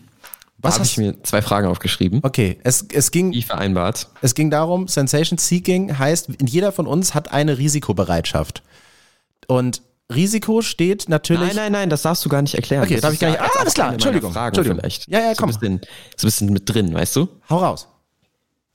Was 0.61 0.75
habe 0.75 0.85
ich 0.85 0.99
mir 0.99 1.23
zwei 1.23 1.40
Fragen 1.40 1.68
aufgeschrieben. 1.68 2.20
Okay, 2.23 2.58
es, 2.64 2.85
es 2.92 3.12
ging. 3.12 3.32
Wie 3.32 3.42
vereinbart. 3.42 4.08
Es 4.23 4.35
ging 4.35 4.50
darum, 4.50 4.88
Sensation 4.88 5.38
Seeking 5.38 5.99
heißt, 5.99 6.30
jeder 6.44 6.73
von 6.73 6.88
uns 6.88 7.14
hat 7.14 7.30
eine 7.30 7.58
Risikobereitschaft. 7.58 8.62
Und 9.47 9.82
Risiko 10.12 10.62
steht 10.62 11.08
natürlich. 11.08 11.48
Nein, 11.48 11.56
nein, 11.56 11.72
nein, 11.72 11.90
das 11.90 12.02
darfst 12.02 12.24
du 12.24 12.28
gar 12.28 12.40
nicht 12.42 12.54
erklären. 12.54 12.84
Okay, 12.84 12.94
das 12.94 13.02
darf 13.02 13.12
ich 13.12 13.20
gar 13.20 13.30
nicht. 13.30 13.40
Ah, 13.40 13.50
alles 13.58 13.74
klar, 13.74 13.92
Entschuldigung. 13.92 14.32
Fragen 14.32 14.48
Entschuldigung. 14.48 14.80
Vielleicht. 14.80 15.08
Ja, 15.08 15.20
ja, 15.20 15.34
komm. 15.36 15.52
So 15.52 15.58
ein, 15.58 15.80
bisschen, 15.80 15.80
so 16.16 16.26
ein 16.26 16.28
bisschen 16.28 16.52
mit 16.52 16.68
drin, 16.72 16.94
weißt 16.94 17.16
du? 17.16 17.28
Hau 17.50 17.58
raus. 17.58 17.88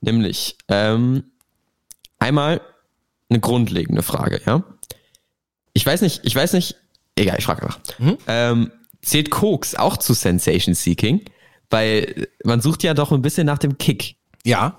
Nämlich, 0.02 0.58
ähm, 0.68 1.24
einmal 2.20 2.62
eine 3.30 3.40
grundlegende 3.40 4.04
Frage, 4.04 4.42
ja? 4.46 4.64
Ich 5.74 5.86
weiß 5.86 6.02
nicht, 6.02 6.22
ich 6.24 6.36
weiß 6.36 6.54
nicht, 6.54 6.76
egal, 7.16 7.38
ich 7.40 7.46
frage 7.46 7.64
einfach. 7.64 7.80
Mhm. 7.98 8.18
Ähm, 8.28 8.72
Zählt 9.02 9.32
Koks 9.32 9.76
auch 9.76 9.98
zu 9.98 10.14
Sensation 10.14 10.76
Seeking? 10.76 11.22
Weil 11.70 12.28
man 12.44 12.62
sucht 12.62 12.84
ja 12.84 12.94
doch 12.94 13.12
ein 13.12 13.22
bisschen 13.22 13.46
nach 13.46 13.58
dem 13.58 13.78
Kick. 13.78 14.16
Ja. 14.44 14.78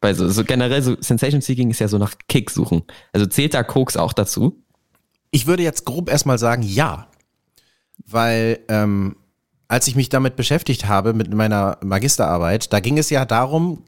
Weil 0.00 0.14
so, 0.14 0.28
so 0.28 0.44
generell 0.44 0.82
so 0.82 0.96
Sensation 1.00 1.40
Seeking 1.40 1.70
ist 1.70 1.78
ja 1.78 1.88
so 1.88 1.98
nach 1.98 2.14
Kick 2.28 2.50
suchen. 2.50 2.82
Also 3.12 3.26
zählt 3.26 3.54
da 3.54 3.62
Koks 3.62 3.96
auch 3.96 4.12
dazu? 4.12 4.62
Ich 5.36 5.46
würde 5.46 5.62
jetzt 5.62 5.84
grob 5.84 6.08
erstmal 6.08 6.38
sagen, 6.38 6.62
ja. 6.62 7.08
Weil 8.06 8.58
ähm, 8.68 9.16
als 9.68 9.86
ich 9.86 9.94
mich 9.94 10.08
damit 10.08 10.34
beschäftigt 10.34 10.88
habe, 10.88 11.12
mit 11.12 11.30
meiner 11.30 11.76
Magisterarbeit, 11.82 12.72
da 12.72 12.80
ging 12.80 12.96
es 12.96 13.10
ja 13.10 13.26
darum, 13.26 13.82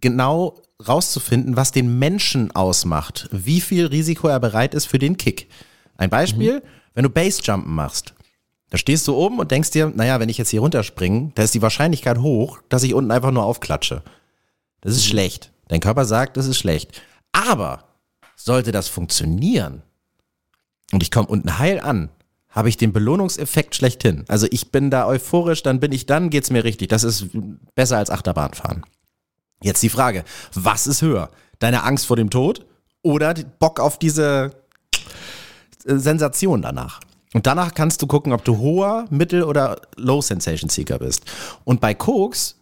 genau 0.00 0.60
rauszufinden, 0.88 1.54
was 1.54 1.70
den 1.70 2.00
Menschen 2.00 2.50
ausmacht. 2.50 3.28
Wie 3.30 3.60
viel 3.60 3.86
Risiko 3.86 4.26
er 4.26 4.40
bereit 4.40 4.74
ist 4.74 4.86
für 4.86 4.98
den 4.98 5.16
Kick. 5.16 5.48
Ein 5.96 6.10
Beispiel, 6.10 6.54
mhm. 6.54 6.62
wenn 6.94 7.04
du 7.04 7.10
Bassjumpen 7.10 7.72
machst. 7.72 8.14
Da 8.70 8.76
stehst 8.76 9.06
du 9.06 9.14
oben 9.14 9.38
und 9.38 9.52
denkst 9.52 9.70
dir, 9.70 9.92
naja, 9.94 10.18
wenn 10.18 10.28
ich 10.28 10.38
jetzt 10.38 10.50
hier 10.50 10.62
runterspringe, 10.62 11.30
da 11.36 11.44
ist 11.44 11.54
die 11.54 11.62
Wahrscheinlichkeit 11.62 12.18
hoch, 12.18 12.58
dass 12.70 12.82
ich 12.82 12.92
unten 12.92 13.12
einfach 13.12 13.30
nur 13.30 13.44
aufklatsche. 13.44 14.02
Das 14.80 14.96
ist 14.96 15.04
mhm. 15.04 15.10
schlecht. 15.10 15.52
Dein 15.68 15.78
Körper 15.78 16.04
sagt, 16.04 16.36
das 16.36 16.48
ist 16.48 16.58
schlecht. 16.58 17.00
Aber 17.30 17.84
sollte 18.34 18.72
das 18.72 18.88
funktionieren 18.88 19.84
und 20.92 21.02
ich 21.02 21.10
komme 21.10 21.28
unten 21.28 21.58
heil 21.58 21.80
an, 21.80 22.10
habe 22.50 22.68
ich 22.68 22.76
den 22.76 22.92
Belohnungseffekt 22.92 23.74
schlechthin. 23.74 24.24
Also 24.28 24.46
ich 24.50 24.70
bin 24.72 24.90
da 24.90 25.06
euphorisch, 25.06 25.62
dann 25.62 25.80
bin 25.80 25.92
ich, 25.92 26.06
dann 26.06 26.30
geht's 26.30 26.50
mir 26.50 26.64
richtig. 26.64 26.88
Das 26.88 27.04
ist 27.04 27.26
besser 27.74 27.98
als 27.98 28.10
Achterbahnfahren. 28.10 28.84
Jetzt 29.62 29.82
die 29.82 29.88
Frage, 29.88 30.24
was 30.54 30.86
ist 30.86 31.02
höher? 31.02 31.30
Deine 31.58 31.82
Angst 31.82 32.06
vor 32.06 32.16
dem 32.16 32.30
Tod 32.30 32.64
oder 33.02 33.34
Bock 33.34 33.80
auf 33.80 33.98
diese 33.98 34.52
Sensation 35.84 36.62
danach? 36.62 37.00
Und 37.34 37.46
danach 37.46 37.74
kannst 37.74 38.00
du 38.00 38.06
gucken, 38.06 38.32
ob 38.32 38.44
du 38.44 38.58
hoher, 38.58 39.04
mittel 39.10 39.42
oder 39.42 39.82
low 39.96 40.22
Sensation 40.22 40.70
Seeker 40.70 40.98
bist. 40.98 41.24
Und 41.64 41.80
bei 41.80 41.94
Koks, 41.94 42.56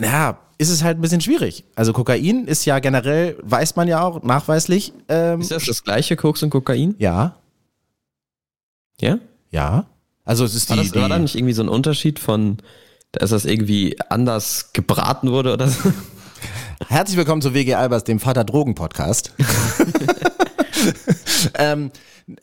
ja, 0.00 0.38
ist 0.58 0.70
es 0.70 0.82
halt 0.82 0.98
ein 0.98 1.00
bisschen 1.00 1.20
schwierig. 1.20 1.64
Also 1.76 1.92
Kokain 1.92 2.46
ist 2.46 2.64
ja 2.64 2.80
generell, 2.80 3.36
weiß 3.42 3.76
man 3.76 3.86
ja 3.86 4.02
auch, 4.02 4.24
nachweislich. 4.24 4.92
Ähm, 5.08 5.40
ist 5.40 5.52
das 5.52 5.64
das 5.64 5.84
gleiche 5.84 6.16
Koks 6.16 6.42
und 6.42 6.50
Kokain? 6.50 6.96
Ja. 6.98 7.36
Ja? 9.00 9.18
Ja. 9.50 9.86
Also 10.24 10.44
es 10.44 10.56
ist 10.56 10.68
war 10.68 10.76
die, 10.76 10.90
das, 10.90 11.00
War 11.00 11.08
da 11.08 11.18
nicht 11.18 11.36
irgendwie 11.36 11.54
so 11.54 11.62
ein 11.62 11.68
Unterschied 11.68 12.18
von, 12.18 12.58
dass 13.12 13.30
das 13.30 13.44
irgendwie 13.44 13.96
anders 14.10 14.72
gebraten 14.72 15.30
wurde 15.30 15.52
oder 15.52 15.68
so? 15.68 15.92
Herzlich 16.88 17.16
willkommen 17.16 17.40
zu 17.40 17.54
WG 17.54 17.74
Albers, 17.74 18.02
dem 18.02 18.18
Vater 18.18 18.42
Drogen 18.42 18.74
Podcast. 18.74 19.32
ähm, 21.54 21.92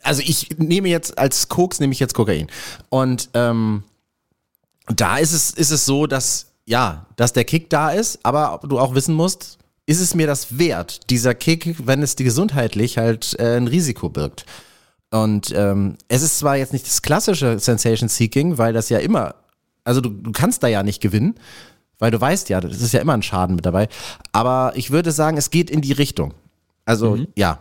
also 0.02 0.22
ich 0.24 0.56
nehme 0.58 0.88
jetzt 0.88 1.18
als 1.18 1.48
Koks 1.48 1.80
nehme 1.80 1.92
ich 1.92 2.00
jetzt 2.00 2.14
Kokain. 2.14 2.46
Und 2.88 3.28
ähm, 3.34 3.82
da 4.86 5.18
ist 5.18 5.32
es, 5.32 5.50
ist 5.50 5.70
es 5.70 5.84
so, 5.84 6.06
dass, 6.06 6.46
ja, 6.66 7.06
dass 7.16 7.32
der 7.32 7.44
Kick 7.44 7.70
da 7.70 7.90
ist, 7.90 8.18
aber 8.24 8.60
du 8.68 8.78
auch 8.78 8.94
wissen 8.94 9.14
musst, 9.14 9.58
ist 9.86 10.00
es 10.00 10.14
mir 10.14 10.26
das 10.26 10.58
wert, 10.58 11.08
dieser 11.10 11.34
Kick, 11.34 11.86
wenn 11.86 12.02
es 12.02 12.16
die 12.16 12.24
gesundheitlich 12.24 12.98
halt 12.98 13.38
äh, 13.38 13.56
ein 13.56 13.68
Risiko 13.68 14.08
birgt. 14.08 14.44
Und 15.10 15.52
ähm, 15.54 15.96
es 16.08 16.22
ist 16.22 16.38
zwar 16.40 16.56
jetzt 16.56 16.72
nicht 16.72 16.86
das 16.86 17.02
klassische 17.02 17.58
Sensation 17.60 18.08
Seeking, 18.08 18.58
weil 18.58 18.72
das 18.72 18.88
ja 18.88 18.98
immer, 18.98 19.36
also 19.84 20.00
du, 20.00 20.10
du 20.10 20.32
kannst 20.32 20.64
da 20.64 20.66
ja 20.66 20.82
nicht 20.82 21.00
gewinnen, 21.00 21.36
weil 22.00 22.10
du 22.10 22.20
weißt 22.20 22.48
ja, 22.48 22.60
das 22.60 22.82
ist 22.82 22.92
ja 22.92 23.00
immer 23.00 23.14
ein 23.14 23.22
Schaden 23.22 23.54
mit 23.54 23.64
dabei. 23.64 23.88
Aber 24.32 24.72
ich 24.74 24.90
würde 24.90 25.12
sagen, 25.12 25.36
es 25.36 25.50
geht 25.50 25.70
in 25.70 25.80
die 25.80 25.92
Richtung. 25.92 26.34
Also 26.84 27.16
mhm. 27.16 27.28
ja, 27.36 27.60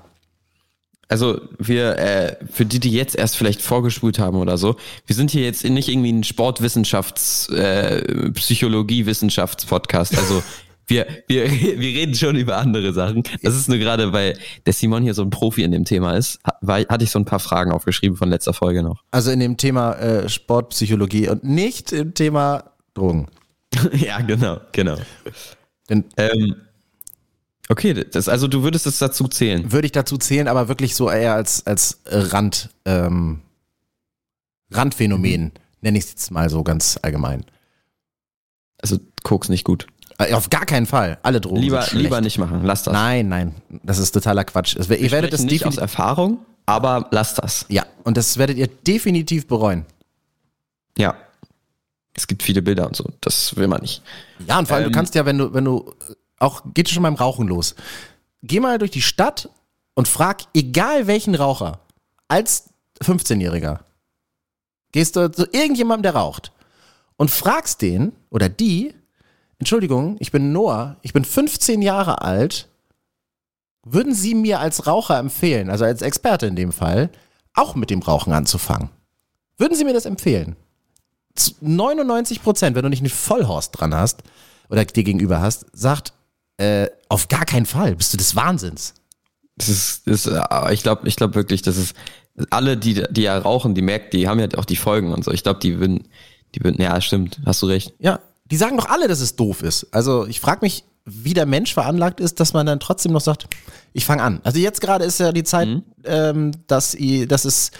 also 1.08 1.42
wir, 1.60 1.98
äh, 1.98 2.36
für 2.52 2.66
die, 2.66 2.80
die 2.80 2.92
jetzt 2.92 3.16
erst 3.16 3.38
vielleicht 3.38 3.62
vorgespult 3.62 4.20
haben 4.20 4.38
oder 4.38 4.58
so, 4.58 4.76
wir 5.06 5.16
sind 5.16 5.32
hier 5.32 5.44
jetzt 5.44 5.64
nicht 5.64 5.88
irgendwie 5.88 6.12
ein 6.12 6.24
Sportwissenschafts-, 6.24 7.54
äh, 7.54 8.32
Psychologie-Wissenschafts-Podcast. 8.32 10.18
Also 10.18 10.42
wir, 10.88 11.06
wir, 11.28 11.50
wir 11.50 11.90
reden 11.90 12.16
schon 12.16 12.36
über 12.36 12.58
andere 12.58 12.94
Sachen. 12.94 13.24
Das 13.44 13.56
ist 13.56 13.70
nur 13.70 13.78
gerade, 13.78 14.14
weil 14.14 14.38
der 14.66 14.74
Simon 14.74 15.04
hier 15.04 15.14
so 15.14 15.22
ein 15.22 15.30
Profi 15.30 15.64
in 15.64 15.72
dem 15.72 15.86
Thema 15.86 16.16
ist, 16.16 16.40
war, 16.62 16.80
hatte 16.80 17.04
ich 17.04 17.12
so 17.12 17.20
ein 17.20 17.26
paar 17.26 17.40
Fragen 17.40 17.72
aufgeschrieben 17.72 18.18
von 18.18 18.30
letzter 18.30 18.54
Folge 18.54 18.84
noch. 18.84 19.04
Also 19.12 19.32
in 19.32 19.40
dem 19.40 19.58
Thema 19.58 19.94
äh, 19.94 20.30
Sportpsychologie 20.30 21.30
und 21.30 21.44
nicht 21.44 21.92
im 21.92 22.14
Thema 22.14 22.72
Drogen. 22.94 23.28
ja, 23.94 24.22
genau, 24.22 24.60
genau. 24.72 24.98
Denn, 25.90 26.06
ähm, 26.18 26.56
Okay, 27.68 27.94
das, 27.94 28.30
also 28.30 28.48
du 28.48 28.64
würdest 28.64 28.86
es 28.86 29.00
dazu 29.00 29.28
zählen. 29.28 29.72
Würde 29.72 29.88
ich 29.88 29.92
dazu 29.92 30.18
zählen, 30.18 30.48
aber 30.48 30.68
wirklich 30.68 30.96
so 30.96 31.10
eher 31.10 31.34
als, 31.34 31.66
als 31.66 32.00
Rand, 32.06 32.70
ähm, 32.86 33.42
Randphänomen, 34.72 35.46
mhm. 35.46 35.52
nenne 35.82 35.98
ich 35.98 36.06
es 36.06 36.12
jetzt 36.12 36.32
mal 36.32 36.50
so 36.50 36.64
ganz 36.64 37.00
allgemein. 37.02 37.46
Also 38.82 39.00
Koks 39.24 39.50
nicht 39.50 39.64
gut. 39.64 39.88
Äh, 40.18 40.34
auf 40.34 40.50
gar 40.50 40.66
keinen 40.66 40.86
Fall. 40.86 41.18
Alle 41.24 41.42
Drogen. 41.42 41.62
Lieber, 41.62 41.86
lieber 41.92 42.22
nicht 42.22 42.38
machen. 42.38 42.64
Lass 42.64 42.84
das. 42.84 42.94
Nein, 42.94 43.28
nein. 43.28 43.56
Das 43.84 43.98
ist 43.98 44.12
totaler 44.12 44.44
Quatsch. 44.44 44.76
ihr 44.76 44.88
Wir 44.88 45.12
werdet 45.12 45.34
es 45.34 45.44
nicht 45.44 45.66
aus 45.66 45.78
Erfahrung, 45.78 46.40
aber 46.66 47.08
lasst 47.12 47.40
das. 47.40 47.66
Ja, 47.70 47.86
und 48.04 48.16
das 48.16 48.38
werdet 48.38 48.58
ihr 48.58 48.68
definitiv 48.68 49.48
bereuen. 49.48 49.86
Ja. 50.98 51.16
es 52.14 52.28
gibt 52.28 52.44
viele 52.44 52.62
Bilder 52.62 52.88
und 52.88 52.96
so. 52.96 53.10
Das 53.20 53.56
will 53.58 53.68
man 53.68 53.82
nicht. 53.82 54.02
Ja, 54.48 54.60
und 54.60 54.68
vor 54.68 54.78
allem, 54.78 54.86
ähm, 54.86 54.92
du 54.92 54.98
kannst 54.98 55.16
ja, 55.16 55.26
wenn 55.26 55.38
du, 55.38 55.54
wenn 55.54 55.66
du, 55.66 55.94
auch, 56.40 56.64
geht 56.74 56.90
schon 56.90 57.04
beim 57.04 57.16
Rauchen 57.16 57.48
los. 57.48 57.76
Geh 58.44 58.60
mal 58.60 58.78
durch 58.78 58.92
die 58.92 59.02
Stadt 59.02 59.50
und 59.94 60.08
frag, 60.08 60.44
egal 60.54 61.08
welchen 61.08 61.36
Raucher, 61.36 61.80
als 62.28 62.70
15-Jähriger, 63.02 63.80
gehst 64.92 65.16
du 65.16 65.32
zu 65.32 65.48
irgendjemandem, 65.52 66.04
der 66.04 66.16
raucht 66.16 66.52
und 67.18 67.32
fragst 67.32 67.82
den 67.82 68.14
oder 68.30 68.50
die, 68.50 68.94
Entschuldigung, 69.60 70.18
ich 70.20 70.32
bin 70.32 70.52
Noah, 70.52 70.98
ich 71.02 71.14
bin 71.14 71.26
15 71.26 71.82
Jahre 71.82 72.22
alt, 72.22 72.70
würden 73.84 74.14
Sie 74.14 74.36
mir 74.36 74.60
als 74.60 74.88
Raucher 74.88 75.18
empfehlen, 75.20 75.70
also 75.70 75.86
als 75.86 76.02
Experte 76.02 76.48
in 76.48 76.56
dem 76.56 76.72
Fall, 76.72 77.10
auch 77.54 77.76
mit 77.76 77.90
dem 77.90 78.02
Rauchen 78.02 78.34
anzufangen? 78.34 78.90
Würden 79.58 79.78
Sie 79.78 79.86
mir 79.86 79.94
das 79.94 80.06
empfehlen? 80.06 80.56
99 81.62 82.42
Prozent, 82.42 82.76
wenn 82.76 82.84
du 82.84 82.90
nicht 82.90 83.02
einen 83.02 83.10
Vollhorst 83.10 83.80
dran 83.80 83.94
hast 83.94 84.24
oder 84.70 84.84
dir 84.86 85.04
gegenüber 85.04 85.42
hast, 85.42 85.66
sagt, 85.74 86.14
äh, 86.58 86.88
auf 87.10 87.28
gar 87.28 87.46
keinen 87.46 87.66
Fall, 87.66 87.96
bist 87.96 88.14
du 88.14 88.18
des 88.18 88.36
Wahnsinns. 88.36 88.94
Das 89.58 89.70
ist, 89.70 90.08
das, 90.08 90.26
äh, 90.26 90.74
ich 90.74 90.84
glaube, 90.84 91.08
ich 91.08 91.16
glaube 91.16 91.36
wirklich, 91.36 91.62
dass 91.62 91.78
es 91.78 91.94
alle, 92.50 92.78
die, 92.78 93.04
die 93.10 93.22
ja 93.22 93.38
rauchen, 93.38 93.76
die 93.76 93.82
merken, 93.82 94.10
die 94.12 94.28
haben 94.28 94.40
ja 94.40 94.48
auch 94.58 94.66
die 94.66 94.76
Folgen 94.76 95.14
und 95.14 95.24
so. 95.24 95.32
Ich 95.32 95.44
glaube, 95.44 95.60
die 95.60 95.80
würden, 95.80 96.08
die 96.54 96.64
würden, 96.64 96.82
ja, 96.82 97.00
stimmt, 97.02 97.40
hast 97.46 97.62
du 97.62 97.68
recht. 97.68 97.94
Ja, 98.00 98.20
die 98.46 98.58
sagen 98.58 98.78
doch 98.78 98.90
alle, 98.90 99.08
dass 99.08 99.22
es 99.22 99.36
doof 99.36 99.64
ist. 99.64 99.88
Also 99.92 100.26
ich 100.28 100.40
frage 100.40 100.60
mich, 100.62 100.84
wie 101.06 101.34
der 101.34 101.46
Mensch 101.46 101.74
veranlagt 101.74 102.20
ist, 102.20 102.40
dass 102.40 102.54
man 102.54 102.66
dann 102.66 102.80
trotzdem 102.80 103.12
noch 103.12 103.22
sagt, 103.22 103.48
ich 103.94 104.06
fange 104.06 104.24
an. 104.24 104.42
Also 104.44 104.60
jetzt 104.60 104.82
gerade 104.82 105.06
ist 105.06 105.20
ja 105.20 105.32
die 105.32 105.44
Zeit, 105.44 105.68
mhm. 105.68 105.84
ähm, 106.04 106.52
dass, 106.68 106.98
dass 107.28 107.46
es 107.46 107.72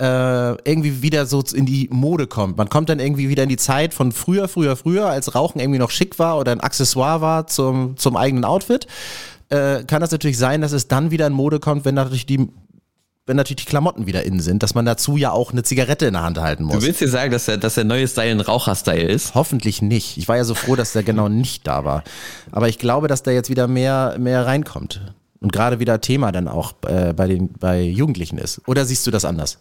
äh, 0.00 0.52
irgendwie 0.64 1.02
wieder 1.02 1.26
so 1.26 1.44
in 1.52 1.66
die 1.66 1.88
Mode 1.92 2.26
kommt. 2.26 2.56
Man 2.56 2.70
kommt 2.70 2.88
dann 2.88 3.00
irgendwie 3.00 3.28
wieder 3.28 3.42
in 3.42 3.50
die 3.50 3.58
Zeit 3.58 3.92
von 3.92 4.12
früher, 4.12 4.48
früher, 4.48 4.74
früher, 4.74 5.06
als 5.06 5.34
Rauchen 5.34 5.60
irgendwie 5.60 5.78
noch 5.78 5.90
schick 5.90 6.18
war 6.18 6.38
oder 6.38 6.52
ein 6.52 6.60
Accessoire 6.60 7.20
war 7.20 7.46
zum, 7.46 7.98
zum 7.98 8.16
eigenen 8.16 8.46
Outfit. 8.46 8.86
Äh, 9.50 9.84
kann 9.84 10.00
das 10.00 10.10
natürlich 10.10 10.38
sein, 10.38 10.62
dass 10.62 10.72
es 10.72 10.88
dann 10.88 11.10
wieder 11.10 11.26
in 11.26 11.34
Mode 11.34 11.60
kommt, 11.60 11.84
wenn 11.84 11.96
natürlich 11.96 12.24
die 12.26 12.48
wenn 13.26 13.36
natürlich 13.36 13.64
die 13.64 13.70
Klamotten 13.70 14.06
wieder 14.06 14.24
innen 14.24 14.40
sind, 14.40 14.64
dass 14.64 14.74
man 14.74 14.84
dazu 14.84 15.16
ja 15.16 15.30
auch 15.30 15.52
eine 15.52 15.62
Zigarette 15.62 16.06
in 16.06 16.14
der 16.14 16.22
Hand 16.22 16.40
halten 16.40 16.64
muss. 16.64 16.74
Du 16.74 16.82
willst 16.82 17.00
dir 17.00 17.06
sagen, 17.06 17.30
dass 17.30 17.44
der, 17.44 17.58
dass 17.58 17.76
der 17.76 17.84
neue 17.84 18.08
Style 18.08 18.32
ein 18.32 18.40
Raucher-Style 18.40 19.06
ist? 19.06 19.36
Hoffentlich 19.36 19.82
nicht. 19.82 20.16
Ich 20.16 20.26
war 20.26 20.36
ja 20.36 20.42
so 20.42 20.54
froh, 20.54 20.74
dass 20.74 20.94
der 20.94 21.04
genau 21.04 21.28
nicht 21.28 21.64
da 21.64 21.84
war. 21.84 22.02
Aber 22.50 22.68
ich 22.68 22.78
glaube, 22.78 23.06
dass 23.06 23.22
der 23.22 23.34
jetzt 23.34 23.48
wieder 23.48 23.68
mehr, 23.68 24.16
mehr 24.18 24.46
reinkommt. 24.46 25.14
Und 25.38 25.52
gerade 25.52 25.78
wieder 25.78 26.00
Thema 26.00 26.32
dann 26.32 26.48
auch 26.48 26.72
äh, 26.88 27.12
bei, 27.12 27.28
den, 27.28 27.52
bei 27.52 27.82
Jugendlichen 27.82 28.36
ist. 28.36 28.62
Oder 28.66 28.84
siehst 28.84 29.06
du 29.06 29.12
das 29.12 29.24
anders? 29.24 29.58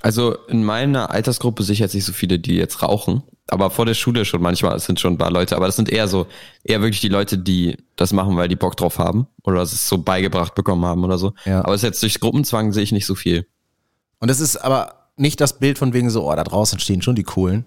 Also 0.00 0.36
in 0.48 0.64
meiner 0.64 1.10
Altersgruppe 1.10 1.62
sicher 1.62 1.84
jetzt 1.84 1.94
nicht 1.94 2.04
so 2.04 2.12
viele, 2.12 2.38
die 2.38 2.56
jetzt 2.56 2.82
rauchen. 2.82 3.22
Aber 3.48 3.70
vor 3.70 3.84
der 3.84 3.94
Schule 3.94 4.24
schon 4.24 4.40
manchmal, 4.40 4.76
es 4.76 4.86
sind 4.86 5.00
schon 5.00 5.14
ein 5.14 5.18
paar 5.18 5.32
Leute, 5.32 5.56
aber 5.56 5.66
das 5.66 5.76
sind 5.76 5.90
eher 5.90 6.06
so, 6.06 6.26
eher 6.62 6.80
wirklich 6.80 7.00
die 7.00 7.08
Leute, 7.08 7.36
die 7.36 7.76
das 7.96 8.12
machen, 8.12 8.36
weil 8.36 8.48
die 8.48 8.56
Bock 8.56 8.76
drauf 8.76 8.98
haben 8.98 9.26
oder 9.42 9.60
es 9.60 9.88
so 9.88 9.98
beigebracht 9.98 10.54
bekommen 10.54 10.84
haben 10.84 11.04
oder 11.04 11.18
so. 11.18 11.32
Ja. 11.44 11.64
Aber 11.64 11.74
es 11.74 11.82
jetzt 11.82 12.02
durch 12.02 12.20
Gruppenzwang 12.20 12.72
sehe 12.72 12.84
ich 12.84 12.92
nicht 12.92 13.06
so 13.06 13.14
viel. 13.14 13.46
Und 14.20 14.30
es 14.30 14.40
ist 14.40 14.56
aber 14.56 15.10
nicht 15.16 15.40
das 15.40 15.58
Bild 15.58 15.78
von 15.78 15.92
wegen 15.92 16.10
so, 16.10 16.30
oh, 16.30 16.34
da 16.34 16.44
draußen 16.44 16.78
stehen 16.78 17.02
schon 17.02 17.16
die 17.16 17.24
Coolen. 17.24 17.64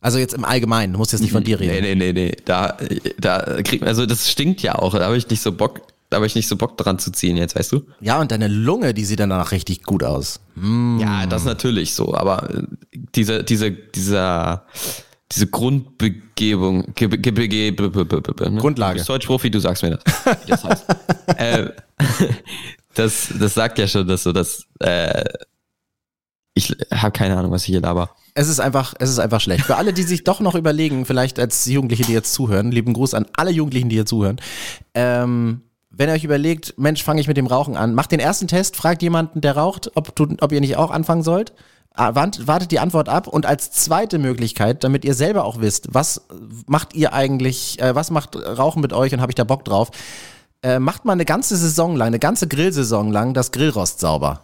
Also 0.00 0.18
jetzt 0.18 0.34
im 0.34 0.44
Allgemeinen, 0.44 0.94
du 0.94 0.98
musst 0.98 1.12
jetzt 1.12 1.20
nicht 1.20 1.30
von 1.30 1.44
dir 1.44 1.60
reden. 1.60 1.74
Nee, 1.74 1.94
nee, 1.94 2.12
nee, 2.12 2.12
nee. 2.12 2.36
Da, 2.44 2.76
da 3.20 3.62
kriegt 3.62 3.84
also 3.84 4.04
das 4.04 4.30
stinkt 4.30 4.62
ja 4.62 4.76
auch, 4.76 4.94
da 4.94 5.04
habe 5.04 5.16
ich 5.16 5.28
nicht 5.28 5.42
so 5.42 5.52
Bock, 5.52 5.82
habe 6.12 6.26
ich 6.26 6.34
nicht 6.34 6.48
so 6.48 6.56
Bock 6.56 6.76
dran 6.76 6.98
zu 6.98 7.10
ziehen 7.12 7.36
jetzt, 7.36 7.56
weißt 7.56 7.72
du? 7.72 7.82
Ja, 8.00 8.20
und 8.20 8.32
deine 8.32 8.48
Lunge, 8.48 8.94
die 8.94 9.04
sieht 9.04 9.20
dann 9.20 9.30
danach 9.30 9.52
richtig 9.52 9.82
gut 9.82 10.02
aus. 10.02 10.40
Mm. 10.54 10.98
Ja, 10.98 11.26
das 11.26 11.44
natürlich 11.44 11.94
so, 11.94 12.14
aber 12.14 12.50
äh, 12.50 12.62
diese, 13.14 13.44
diese, 13.44 13.70
dieser, 13.72 14.66
diese 15.30 15.46
Grundbegebung, 15.46 16.94
ge, 16.94 17.08
ge, 17.08 17.48
ge, 17.48 17.70
ne? 17.70 18.60
Grundlage. 18.60 18.94
Du 18.94 18.98
bist 18.98 19.08
Deutschprofi, 19.08 19.50
du 19.50 19.58
sagst 19.58 19.82
mir 19.82 19.98
das. 19.98 20.38
das, 20.46 20.64
heißt. 20.64 20.84
äh, 21.36 21.70
das, 22.94 23.28
das 23.38 23.54
sagt 23.54 23.78
ja 23.78 23.86
schon, 23.86 24.06
dass 24.06 24.22
so 24.22 24.32
das, 24.32 24.66
äh, 24.80 25.24
ich 26.54 26.74
habe 26.90 27.12
keine 27.12 27.36
Ahnung, 27.36 27.50
was 27.50 27.62
ich 27.62 27.68
hier 27.68 27.80
laber. 27.80 28.14
Es 28.34 28.48
ist 28.48 28.60
einfach, 28.60 28.94
es 28.98 29.10
ist 29.10 29.18
einfach 29.18 29.40
schlecht. 29.40 29.64
Für 29.64 29.76
alle, 29.76 29.92
die 29.92 30.02
sich 30.02 30.24
doch 30.24 30.40
noch 30.40 30.54
überlegen, 30.54 31.06
vielleicht 31.06 31.38
als 31.38 31.64
Jugendliche, 31.66 32.04
die 32.04 32.12
jetzt 32.12 32.32
zuhören, 32.32 32.70
lieben 32.70 32.92
Gruß 32.92 33.14
an 33.14 33.26
alle 33.36 33.50
Jugendlichen, 33.50 33.88
die 33.88 33.96
hier 33.96 34.06
zuhören. 34.06 34.40
Ähm, 34.94 35.62
wenn 35.94 36.08
ihr 36.08 36.14
euch 36.14 36.24
überlegt, 36.24 36.74
Mensch, 36.78 37.04
fange 37.04 37.20
ich 37.20 37.28
mit 37.28 37.36
dem 37.36 37.46
Rauchen 37.46 37.76
an, 37.76 37.94
macht 37.94 38.12
den 38.12 38.20
ersten 38.20 38.48
Test, 38.48 38.76
fragt 38.76 39.02
jemanden, 39.02 39.40
der 39.40 39.56
raucht, 39.56 39.92
ob, 39.94 40.14
du, 40.16 40.26
ob 40.40 40.52
ihr 40.52 40.60
nicht 40.60 40.76
auch 40.76 40.90
anfangen 40.90 41.22
sollt. 41.22 41.52
Ah, 41.94 42.14
wartet 42.14 42.70
die 42.70 42.78
Antwort 42.78 43.10
ab 43.10 43.26
und 43.26 43.44
als 43.44 43.70
zweite 43.70 44.18
Möglichkeit, 44.18 44.82
damit 44.82 45.04
ihr 45.04 45.12
selber 45.12 45.44
auch 45.44 45.60
wisst, 45.60 45.88
was 45.92 46.22
macht 46.66 46.94
ihr 46.94 47.12
eigentlich, 47.12 47.82
äh, 47.82 47.94
was 47.94 48.10
macht 48.10 48.34
Rauchen 48.34 48.80
mit 48.80 48.94
euch 48.94 49.12
und 49.12 49.20
habe 49.20 49.30
ich 49.30 49.36
da 49.36 49.44
Bock 49.44 49.66
drauf, 49.66 49.90
äh, 50.62 50.78
macht 50.78 51.04
mal 51.04 51.12
eine 51.12 51.26
ganze 51.26 51.54
Saison 51.54 51.94
lang, 51.94 52.06
eine 52.06 52.18
ganze 52.18 52.48
Grillsaison 52.48 53.12
lang 53.12 53.34
das 53.34 53.52
Grillrost 53.52 54.00
sauber. 54.00 54.40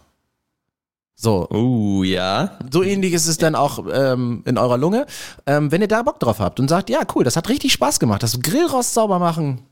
So. 1.15 1.49
Uh, 1.49 2.03
ja. 2.03 2.59
So 2.71 2.83
ähnlich 2.83 3.13
ist 3.13 3.27
es 3.27 3.37
dann 3.37 3.55
auch 3.55 3.83
ähm, 3.91 4.43
in 4.45 4.57
eurer 4.57 4.77
Lunge. 4.77 5.05
Ähm, 5.47 5.71
wenn 5.71 5.81
ihr 5.81 5.87
da 5.87 6.03
Bock 6.03 6.19
drauf 6.19 6.39
habt 6.39 6.59
und 6.59 6.69
sagt, 6.69 6.89
ja, 6.89 7.01
cool, 7.15 7.23
das 7.23 7.35
hat 7.35 7.49
richtig 7.49 7.73
Spaß 7.73 7.99
gemacht, 7.99 8.21
das 8.21 8.39
Grillrost 8.39 8.93
sauber 8.93 9.19
machen, 9.19 9.63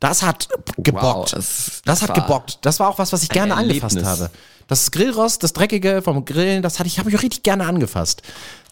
das 0.00 0.22
hat 0.22 0.48
gebockt. 0.78 1.04
Wow, 1.04 1.30
das, 1.30 1.82
das, 1.84 2.02
hat 2.02 2.14
gebockt. 2.14 2.58
Das 2.62 2.80
war 2.80 2.88
auch 2.88 2.98
was, 2.98 3.12
was 3.12 3.22
ich 3.22 3.28
gerne 3.28 3.54
angefasst 3.54 4.02
habe. 4.02 4.30
Das 4.66 4.90
Grillrost, 4.90 5.42
das 5.42 5.52
Dreckige 5.52 6.00
vom 6.02 6.24
Grillen, 6.24 6.62
das 6.62 6.78
hatte 6.78 6.86
ich, 6.86 6.98
habe 6.98 7.10
ich 7.10 7.16
auch 7.16 7.22
richtig 7.22 7.42
gerne 7.42 7.66
angefasst. 7.66 8.22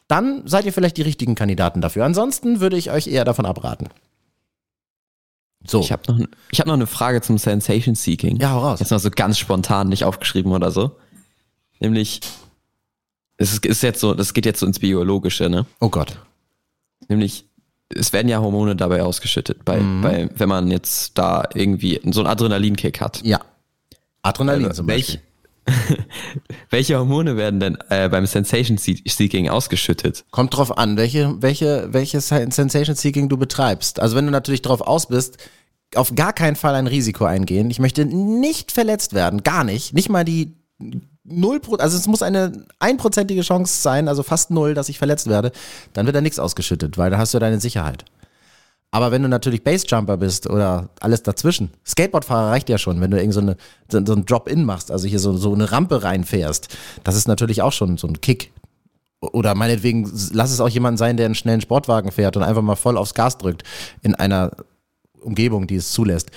Dann 0.07 0.47
seid 0.47 0.65
ihr 0.65 0.73
vielleicht 0.73 0.97
die 0.97 1.03
richtigen 1.03 1.35
Kandidaten 1.35 1.83
dafür. 1.83 2.05
Ansonsten 2.05 2.61
würde 2.61 2.79
ich 2.79 2.91
euch 2.91 3.09
eher 3.09 3.25
davon 3.25 3.45
abraten. 3.45 3.89
So. 5.67 5.81
Ich 5.81 5.93
habe 5.93 6.03
noch, 6.11 6.27
hab 6.55 6.67
noch 6.67 6.75
eine 6.75 6.87
Frage 6.87 7.21
zum 7.21 7.37
Sensation 7.37 7.95
Seeking. 7.95 8.41
Ja, 8.41 8.53
hau 8.53 8.61
raus. 8.61 8.81
Jetzt 8.81 8.91
mal 8.91 8.99
so 8.99 9.11
ganz 9.11 9.39
spontan 9.39 9.89
nicht 9.89 10.05
aufgeschrieben 10.05 10.53
oder 10.53 10.71
so. 10.71 10.97
Nämlich, 11.79 12.21
es 13.37 13.59
ist 13.59 13.83
jetzt 13.83 14.01
so, 14.01 14.15
das 14.15 14.33
geht 14.33 14.47
jetzt 14.47 14.61
so 14.61 14.67
ins 14.67 14.79
Biologische, 14.79 15.51
ne? 15.51 15.67
Oh 15.81 15.91
Gott. 15.91 16.19
Nämlich, 17.09 17.48
es 17.95 18.13
werden 18.13 18.29
ja 18.29 18.41
Hormone 18.41 18.77
dabei 18.77 19.03
ausgeschüttet, 19.03 19.65
bei, 19.65 19.81
mhm. 19.81 20.03
bei, 20.03 20.29
wenn 20.35 20.49
man 20.49 20.71
jetzt 20.71 21.17
da 21.17 21.49
irgendwie 21.55 22.01
so 22.11 22.21
einen 22.21 22.29
Adrenalinkick 22.29 23.01
hat. 23.01 23.21
Ja. 23.25 23.41
Adrenalin 24.23 24.67
also, 24.67 24.83
zum 24.83 24.87
Beispiel. 24.87 25.21
welche 26.71 26.99
Hormone 26.99 27.37
werden 27.37 27.61
denn 27.61 27.79
äh, 27.91 28.09
beim 28.09 28.27
Sensation 28.27 28.79
Seeking 28.79 29.49
ausgeschüttet? 29.49 30.25
Kommt 30.31 30.57
drauf 30.57 30.77
an, 30.77 30.97
welche, 30.97 31.37
welche, 31.41 31.93
welches 31.93 32.29
Sensation 32.29 32.97
Seeking 32.97 33.29
du 33.29 33.37
betreibst. 33.37 34.01
Also 34.01 34.17
wenn 34.17 34.25
du 34.25 34.31
natürlich 34.31 34.63
drauf 34.63 34.81
aus 34.81 35.09
bist, 35.09 35.37
auf 35.95 36.15
gar 36.15 36.33
keinen 36.33 36.57
Fall 36.57 36.75
ein 36.75 36.87
Risiko 36.87 37.25
eingehen. 37.25 37.71
Ich 37.71 37.79
möchte 37.79 38.05
nicht 38.05 38.73
verletzt 38.73 39.15
werden, 39.15 39.43
gar 39.43 39.65
nicht. 39.65 39.95
Nicht 39.95 40.09
mal 40.09 40.25
die 40.25 40.55
null, 41.29 41.61
also 41.79 41.97
es 41.97 42.07
muss 42.07 42.23
eine 42.23 42.65
einprozentige 42.79 43.43
Chance 43.43 43.83
sein, 43.83 44.09
also 44.09 44.23
fast 44.23 44.51
null, 44.51 44.75
dass 44.75 44.89
ich 44.89 44.99
verletzt 44.99 45.29
werde, 45.29 45.53
dann 45.93 46.07
wird 46.07 46.17
da 46.17 46.21
nichts 46.21 46.39
ausgeschüttet, 46.39 46.99
weil 46.99 47.11
da 47.11 47.19
hast 47.19 47.35
du 47.35 47.39
deine 47.39 47.61
Sicherheit. 47.61 48.05
Aber 48.91 49.11
wenn 49.11 49.23
du 49.23 49.29
natürlich 49.29 49.65
Basejumper 49.65 50.17
bist 50.17 50.49
oder 50.49 50.89
alles 51.01 51.23
dazwischen, 51.23 51.71
Skateboardfahrer 51.87 52.51
reicht 52.51 52.71
ja 52.71 52.79
schon, 52.79 53.01
wenn 53.01 53.11
du 53.11 53.19
irgend 53.19 53.35
so, 53.35 53.41
eine, 53.41 53.57
so, 53.91 54.05
so 54.05 54.15
einen 54.15 54.25
Drop-In 54.25 54.65
machst, 54.65 54.91
also 54.91 55.07
hier 55.07 55.19
so, 55.19 55.37
so 55.37 55.53
eine 55.53 55.71
Rampe 55.71 56.03
reinfährst, 56.03 56.69
das 57.05 57.15
ist 57.15 57.29
natürlich 57.29 57.61
auch 57.61 57.73
schon 57.73 57.99
so 57.99 58.09
ein 58.09 58.21
Kick. 58.21 58.51
Oder 59.21 59.55
meinetwegen, 59.55 60.11
lass 60.33 60.53
es 60.53 60.61
auch 60.61 60.69
jemand 60.69 60.97
sein, 60.97 61.17
der 61.17 61.27
einen 61.27 61.35
schnellen 61.35 61.61
Sportwagen 61.61 62.13
fährt 62.13 62.37
und 62.37 62.45
einfach 62.45 62.63
mal 62.63 62.77
voll 62.77 62.97
aufs 62.97 63.15
Gas 63.15 63.37
drückt 63.37 63.65
in 64.03 64.15
einer 64.15 64.53
Umgebung, 65.21 65.67
die 65.67 65.77
es 65.77 65.91
zulässt 65.91 66.31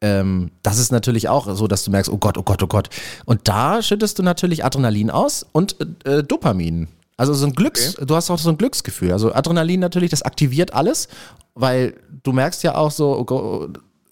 ähm, 0.00 0.50
das 0.62 0.78
ist 0.78 0.92
natürlich 0.92 1.28
auch 1.28 1.54
so, 1.54 1.66
dass 1.66 1.84
du 1.84 1.90
merkst, 1.90 2.10
oh 2.10 2.18
Gott, 2.18 2.36
oh 2.36 2.42
Gott, 2.42 2.62
oh 2.62 2.66
Gott. 2.66 2.90
Und 3.24 3.48
da 3.48 3.82
schüttest 3.82 4.18
du 4.18 4.22
natürlich 4.22 4.64
Adrenalin 4.64 5.10
aus 5.10 5.46
und 5.52 5.76
äh, 6.04 6.22
Dopamin. 6.22 6.88
Also 7.16 7.32
so 7.32 7.46
ein 7.46 7.52
Glücks, 7.52 7.96
okay. 7.96 8.06
du 8.06 8.14
hast 8.14 8.30
auch 8.30 8.38
so 8.38 8.50
ein 8.50 8.58
Glücksgefühl. 8.58 9.12
Also 9.12 9.32
Adrenalin 9.32 9.80
natürlich, 9.80 10.10
das 10.10 10.22
aktiviert 10.22 10.74
alles, 10.74 11.08
weil 11.54 11.94
du 12.22 12.32
merkst 12.32 12.62
ja 12.62 12.74
auch 12.74 12.90
so, 12.90 13.26
oh 13.26 13.68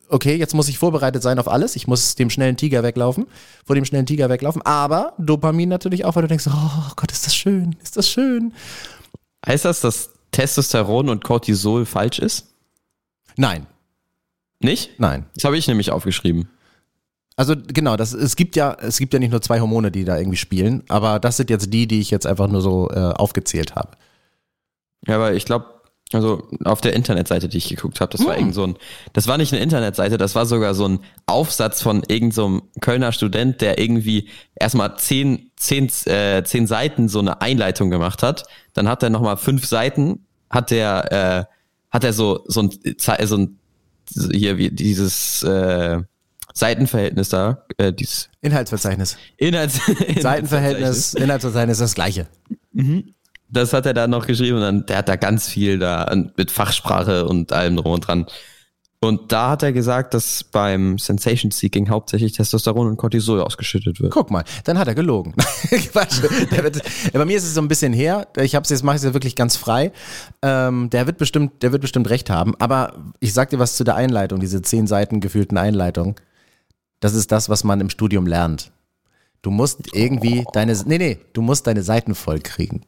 okay, 0.08 0.36
jetzt 0.36 0.54
muss 0.54 0.68
ich 0.68 0.78
vorbereitet 0.78 1.22
sein 1.22 1.38
auf 1.38 1.48
alles. 1.48 1.76
Ich 1.76 1.86
muss 1.86 2.14
dem 2.14 2.30
schnellen 2.30 2.56
Tiger 2.56 2.82
weglaufen, 2.82 3.26
vor 3.64 3.74
dem 3.74 3.84
schnellen 3.84 4.06
Tiger 4.06 4.30
weglaufen. 4.30 4.62
Aber 4.62 5.12
Dopamin 5.18 5.68
natürlich 5.68 6.04
auch, 6.04 6.14
weil 6.16 6.22
du 6.22 6.28
denkst, 6.28 6.46
oh 6.48 6.92
Gott, 6.96 7.12
ist 7.12 7.26
das 7.26 7.34
schön, 7.34 7.76
ist 7.82 7.96
das 7.96 8.08
schön. 8.08 8.54
Heißt 9.46 9.66
das, 9.66 9.80
dass 9.82 10.10
Testosteron 10.30 11.10
und 11.10 11.24
Cortisol 11.24 11.84
falsch 11.84 12.18
ist? 12.18 12.46
Nein, 13.36 13.66
nicht? 14.60 14.98
Nein. 14.98 15.26
Das 15.34 15.44
habe 15.44 15.56
ich 15.56 15.66
nämlich 15.68 15.90
aufgeschrieben. 15.90 16.48
Also 17.36 17.54
genau, 17.56 17.96
das, 17.96 18.12
es 18.12 18.36
gibt 18.36 18.54
ja, 18.56 18.76
es 18.80 18.98
gibt 18.98 19.12
ja 19.12 19.18
nicht 19.18 19.32
nur 19.32 19.42
zwei 19.42 19.60
Hormone, 19.60 19.90
die 19.90 20.04
da 20.04 20.16
irgendwie 20.16 20.36
spielen, 20.36 20.84
aber 20.88 21.18
das 21.18 21.36
sind 21.36 21.50
jetzt 21.50 21.72
die, 21.72 21.86
die 21.88 22.00
ich 22.00 22.10
jetzt 22.10 22.26
einfach 22.26 22.48
nur 22.48 22.60
so 22.60 22.88
äh, 22.90 22.94
aufgezählt 22.94 23.74
habe. 23.74 23.90
Ja, 25.06 25.16
aber 25.16 25.34
ich 25.34 25.44
glaube, 25.44 25.66
Also 26.12 26.46
auf 26.64 26.80
der 26.80 26.92
Internetseite, 26.92 27.48
die 27.48 27.58
ich 27.58 27.68
geguckt 27.68 28.00
habe, 28.00 28.12
das 28.12 28.20
hm. 28.20 28.28
war 28.28 28.36
irgend 28.36 28.54
so 28.54 28.64
ein, 28.64 28.76
das 29.14 29.26
war 29.26 29.36
nicht 29.36 29.52
eine 29.52 29.62
Internetseite, 29.62 30.16
das 30.16 30.36
war 30.36 30.46
sogar 30.46 30.74
so 30.74 30.86
ein 30.86 31.00
Aufsatz 31.26 31.82
von 31.82 32.04
irgendeinem 32.06 32.62
so 32.74 32.80
Kölner 32.80 33.10
Student, 33.10 33.60
der 33.60 33.78
irgendwie 33.80 34.28
erstmal 34.54 34.96
zehn, 34.96 35.50
zehn, 35.56 35.90
äh, 36.06 36.44
zehn 36.44 36.68
Seiten 36.68 37.08
so 37.08 37.18
eine 37.18 37.40
Einleitung 37.40 37.90
gemacht 37.90 38.22
hat. 38.22 38.44
Dann 38.74 38.86
hat 38.88 39.02
er 39.02 39.10
nochmal 39.10 39.36
fünf 39.36 39.66
Seiten, 39.66 40.24
hat 40.50 40.70
der, 40.70 41.48
äh, 41.50 41.54
hat 41.90 42.04
er 42.04 42.12
so, 42.12 42.44
so 42.46 42.62
ein, 42.62 42.70
so 42.98 43.36
ein 43.36 43.58
hier 44.32 44.58
wie 44.58 44.70
dieses 44.70 45.42
äh, 45.42 46.00
Seitenverhältnis 46.52 47.28
da, 47.30 47.64
äh, 47.78 47.92
dieses 47.92 48.30
Inhaltsverzeichnis. 48.40 49.16
Inhalts 49.36 49.80
Seitenverhältnis, 50.20 51.14
Inhaltsverzeichnis, 51.14 51.78
das 51.78 51.94
gleiche. 51.94 52.26
Mhm. 52.72 53.14
Das 53.48 53.72
hat 53.72 53.86
er 53.86 53.94
da 53.94 54.06
noch 54.06 54.26
geschrieben 54.26 54.56
und 54.56 54.62
dann, 54.62 54.86
der 54.86 54.98
hat 54.98 55.08
da 55.08 55.16
ganz 55.16 55.48
viel 55.48 55.78
da 55.78 56.12
mit 56.36 56.50
Fachsprache 56.50 57.26
und 57.26 57.52
allem 57.52 57.76
drum 57.76 57.92
und 57.92 58.00
dran. 58.00 58.26
Und 59.04 59.32
da 59.32 59.50
hat 59.50 59.62
er 59.62 59.72
gesagt, 59.72 60.14
dass 60.14 60.44
beim 60.44 60.98
Sensation 60.98 61.50
Seeking 61.50 61.90
hauptsächlich 61.90 62.32
Testosteron 62.32 62.86
und 62.86 62.96
Cortisol 62.96 63.40
ausgeschüttet 63.40 64.00
wird. 64.00 64.12
Guck 64.12 64.30
mal, 64.30 64.44
dann 64.64 64.78
hat 64.78 64.88
er 64.88 64.94
gelogen. 64.94 65.34
wird, 65.70 66.82
bei 67.12 67.24
mir 67.24 67.36
ist 67.36 67.44
es 67.44 67.54
so 67.54 67.60
ein 67.60 67.68
bisschen 67.68 67.92
her. 67.92 68.28
Ich 68.38 68.54
habe 68.54 68.64
es 68.64 68.70
jetzt 68.70 68.82
mache 68.82 68.96
ich 68.96 69.02
es 69.02 69.06
ja 69.06 69.14
wirklich 69.14 69.36
ganz 69.36 69.56
frei. 69.56 69.92
Ähm, 70.42 70.88
der 70.90 71.06
wird 71.06 71.18
bestimmt, 71.18 71.62
der 71.62 71.72
wird 71.72 71.82
bestimmt 71.82 72.08
recht 72.08 72.30
haben. 72.30 72.54
Aber 72.58 72.94
ich 73.20 73.34
sag 73.34 73.50
dir 73.50 73.58
was 73.58 73.76
zu 73.76 73.84
der 73.84 73.96
Einleitung, 73.96 74.40
diese 74.40 74.62
zehn 74.62 74.86
Seiten 74.86 75.20
gefühlten 75.20 75.58
Einleitung. 75.58 76.18
Das 77.00 77.14
ist 77.14 77.30
das, 77.30 77.48
was 77.48 77.64
man 77.64 77.80
im 77.80 77.90
Studium 77.90 78.26
lernt. 78.26 78.72
Du 79.42 79.50
musst 79.50 79.94
irgendwie 79.94 80.44
deine, 80.54 80.74
nee, 80.86 80.96
nee, 80.96 81.18
du 81.34 81.42
musst 81.42 81.66
deine 81.66 81.82
Seiten 81.82 82.14
voll 82.14 82.40
kriegen. 82.40 82.86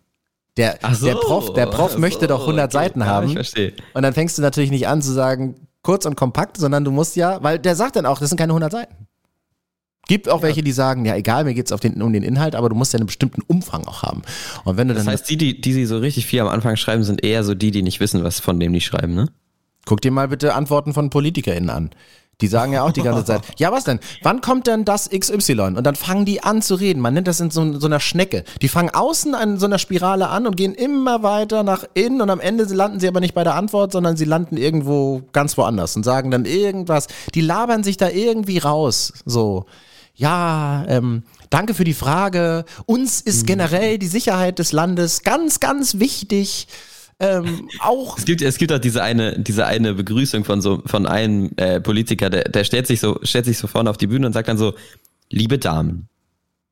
Der, 0.57 0.79
so, 0.95 1.05
der 1.05 1.17
Prof, 1.17 1.53
der 1.53 1.67
Prof 1.67 1.99
möchte 1.99 2.21
so, 2.21 2.27
doch 2.29 2.41
100 2.41 2.65
okay, 2.65 2.73
Seiten 2.73 3.01
ja, 3.01 3.07
haben. 3.07 3.27
Ich 3.29 3.35
verstehe. 3.35 3.75
Und 3.93 4.03
dann 4.03 4.15
fängst 4.15 4.39
du 4.39 4.43
natürlich 4.43 4.71
nicht 4.71 4.89
an 4.89 5.03
zu 5.03 5.13
sagen, 5.13 5.57
kurz 5.87 6.05
und 6.05 6.17
kompakt, 6.17 6.57
sondern 6.57 6.85
du 6.85 6.91
musst 6.91 7.15
ja, 7.15 7.41
weil 7.45 7.61
der 7.61 7.77
sagt 7.77 7.95
dann 7.95 8.07
auch, 8.07 8.19
das 8.19 8.29
sind 8.29 8.39
keine 8.39 8.51
100 8.51 8.73
Seiten. 8.73 9.07
Gibt 10.09 10.29
auch 10.29 10.39
ja. 10.39 10.49
welche, 10.49 10.63
die 10.63 10.73
sagen, 10.73 11.05
ja 11.05 11.15
egal, 11.15 11.45
mir 11.45 11.55
geht's 11.55 11.71
auf 11.71 11.79
den, 11.79 12.03
um 12.03 12.13
den 12.13 12.25
Inhalt, 12.25 12.57
aber 12.57 12.69
du 12.69 12.75
musst 12.75 12.93
ja 12.93 12.99
einen 12.99 13.07
bestimmten 13.07 13.41
Umfang 13.47 13.87
auch 13.87 14.03
haben. 14.03 14.23
Und 14.65 14.77
wenn 14.77 14.89
du 14.89 14.95
das 14.95 15.05
dann 15.05 15.13
heißt, 15.13 15.31
die, 15.31 15.37
die, 15.37 15.61
die 15.61 15.73
sie 15.73 15.87
so 15.87 15.99
richtig 15.99 16.27
viel 16.27 16.41
am 16.41 16.49
Anfang 16.49 16.75
schreiben, 16.75 17.05
sind 17.05 17.25
eher 17.25 17.45
so 17.45 17.55
die, 17.55 17.71
die 17.71 17.83
nicht 17.83 18.01
wissen, 18.01 18.25
was 18.25 18.41
von 18.41 18.59
dem 18.59 18.73
die 18.73 18.81
schreiben, 18.81 19.15
ne? 19.15 19.29
Guck 19.85 20.01
dir 20.01 20.11
mal 20.11 20.27
bitte 20.27 20.55
Antworten 20.55 20.93
von 20.93 21.11
PolitikerInnen 21.11 21.71
an. 21.71 21.91
Die 22.43 22.49
sagen 22.49 22.73
ja 22.73 22.83
auch 22.83 22.93
die 22.93 23.03
ganze 23.03 23.25
Zeit, 23.27 23.43
ja 23.59 23.73
was 23.73 23.85
denn, 23.85 23.99
wann 24.23 24.41
kommt 24.41 24.67
denn 24.67 24.85
das 24.85 25.09
XY? 25.09 25.75
Und 25.77 25.85
dann 25.85 25.97
fangen 25.97 26.25
die 26.25 26.43
an 26.43 26.61
zu 26.61 26.75
reden. 26.75 27.01
Man 27.01 27.15
nennt 27.15 27.29
das 27.29 27.41
in 27.41 27.51
so, 27.51 27.79
so 27.79 27.87
einer 27.87 28.01
Schnecke. 28.01 28.45
Die 28.61 28.69
fangen 28.69 28.91
außen 28.91 29.35
an 29.35 29.59
so 29.59 29.67
einer 29.67 29.79
Spirale 29.79 30.29
an 30.29 30.47
und 30.47 30.57
gehen 30.57 30.75
immer 30.75 31.23
weiter 31.23 31.63
nach 31.63 31.85
innen 31.95 32.21
und 32.21 32.31
am 32.31 32.41
Ende 32.41 32.65
landen 32.65 33.01
sie 33.01 33.09
aber 33.09 33.21
nicht 33.21 33.35
bei 33.35 33.45
der 33.45 33.55
Antwort, 33.55 33.93
sondern 33.93 34.17
sie 34.17 34.27
landen 34.27 34.57
irgendwo 34.57 35.23
ganz 35.33 35.57
woanders 35.57 35.97
und 35.97 36.05
sagen 36.05 36.31
dann 36.31 36.45
irgendwas. 36.45 37.07
Die 37.35 37.41
labern 37.41 37.83
sich 37.85 37.97
da 37.97 38.11
irgendwie 38.11 38.59
raus. 38.59 39.13
So, 39.25 39.65
ja, 40.15 40.85
ähm, 40.89 41.23
danke 41.51 41.75
für 41.75 41.85
die 41.85 41.95
Frage. 41.95 42.65
Uns 42.87 43.21
ist 43.21 43.43
mhm. 43.43 43.47
generell 43.47 43.99
die 43.99 44.07
Sicherheit 44.07 44.59
des 44.59 44.73
Landes 44.73 45.23
ganz, 45.23 45.61
ganz 45.61 45.99
wichtig. 45.99 46.69
Ähm, 47.19 47.69
auch. 47.81 48.19
Es 48.19 48.25
gibt, 48.27 48.43
es 48.43 48.59
gibt 48.59 48.73
auch 48.73 48.79
diese 48.79 49.03
eine, 49.03 49.39
diese 49.39 49.67
eine 49.67 49.95
Begrüßung 49.95 50.45
von 50.45 50.61
so, 50.61 50.83
von 50.85 51.07
einem 51.07 51.51
äh, 51.57 51.81
Politiker, 51.81 52.29
der, 52.29 52.45
der 52.45 52.65
stellt 52.65 52.87
sich 52.87 53.01
so, 53.01 53.19
stellt 53.23 53.47
sich 53.47 53.57
so 53.59 53.67
vorne 53.67 53.89
auf 53.89 53.97
die 53.97 54.07
Bühne 54.07 54.27
und 54.27 54.33
sagt 54.35 54.49
dann 54.49 54.59
so, 54.59 54.75
liebe 55.31 55.59
Damen, 55.59 56.09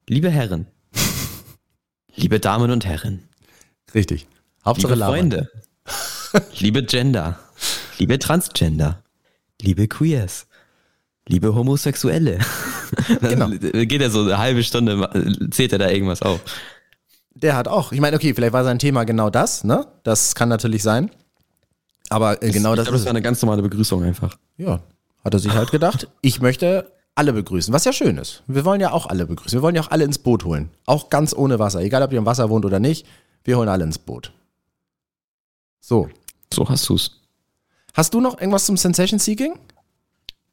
liebe 0.07 0.29
Herren, 0.31 0.67
liebe 2.15 2.41
Damen 2.41 2.71
und 2.71 2.85
Herren. 2.85 3.23
Richtig. 3.95 4.27
Hauptsache 4.65 4.95
liebe 4.95 5.07
Freunde, 5.07 5.51
liebe 6.59 6.83
Gender, 6.83 7.39
liebe 7.99 8.19
Transgender, 8.19 9.03
liebe 9.63 9.89
Queers, 9.89 10.47
liebe 11.29 11.55
Homosexuelle. 11.55 12.39
Genau. 13.21 13.49
geht 13.49 14.01
er 14.01 14.11
so 14.11 14.21
eine 14.21 14.39
halbe 14.39 14.63
Stunde, 14.63 15.49
zählt 15.51 15.73
er 15.73 15.79
da 15.79 15.91
irgendwas 15.91 16.23
auf. 16.23 16.41
Der 17.35 17.57
hat 17.57 17.69
auch. 17.69 17.93
Ich 17.93 18.01
meine, 18.01 18.17
okay, 18.17 18.33
vielleicht 18.35 18.53
war 18.53 18.65
sein 18.65 18.79
Thema 18.79 19.05
genau 19.05 19.29
das, 19.29 19.65
ne? 19.65 19.87
Das 20.05 20.35
kann 20.35 20.49
natürlich 20.49 20.83
sein. 20.83 21.11
Aber 22.11 22.43
äh, 22.43 22.51
genau 22.51 22.73
ich 22.73 22.77
das. 22.77 22.87
Glaube, 22.87 22.99
das 22.99 23.07
war 23.07 23.11
eine 23.11 23.23
ganz 23.23 23.43
normale 23.43 23.63
Begrüßung 23.63 24.03
einfach. 24.03 24.37
Ja, 24.57 24.81
hat 25.25 25.35
er 25.35 25.41
sich 25.41 25.53
halt 25.53 25.71
gedacht. 25.71 26.09
Ich 26.21 26.41
möchte 26.41 26.93
alle 27.17 27.33
begrüßen, 27.33 27.73
was 27.73 27.85
ja 27.85 27.93
schön 27.93 28.19
ist. 28.19 28.43
Wir 28.47 28.65
wollen 28.65 28.81
ja 28.81 28.93
auch 28.93 29.07
alle 29.07 29.27
begrüßen. 29.27 29.57
Wir 29.57 29.63
wollen 29.63 29.75
ja 29.75 29.83
auch 29.83 29.91
alle 29.91 30.05
ins 30.05 30.19
Boot 30.19 30.45
holen. 30.45 30.71
Auch 30.87 31.11
ganz 31.11 31.35
ohne 31.35 31.59
Wasser. 31.59 31.81
Egal, 31.81 32.03
ob 32.03 32.13
ihr 32.13 32.19
im 32.19 32.27
Wasser 32.27 32.51
wohnt 32.51 32.65
oder 32.65 32.79
nicht. 32.81 33.07
Wir 33.43 33.57
holen 33.59 33.69
alle 33.69 33.85
ins 33.85 33.99
Boot. 33.99 34.33
So. 35.81 36.09
So 36.53 36.69
hast 36.69 36.89
du's. 36.89 37.21
Hast 37.95 38.15
du 38.15 38.21
noch 38.21 38.41
irgendwas 38.41 38.67
zum 38.67 38.77
Sensation 38.77 39.19
Seeking? 39.19 39.55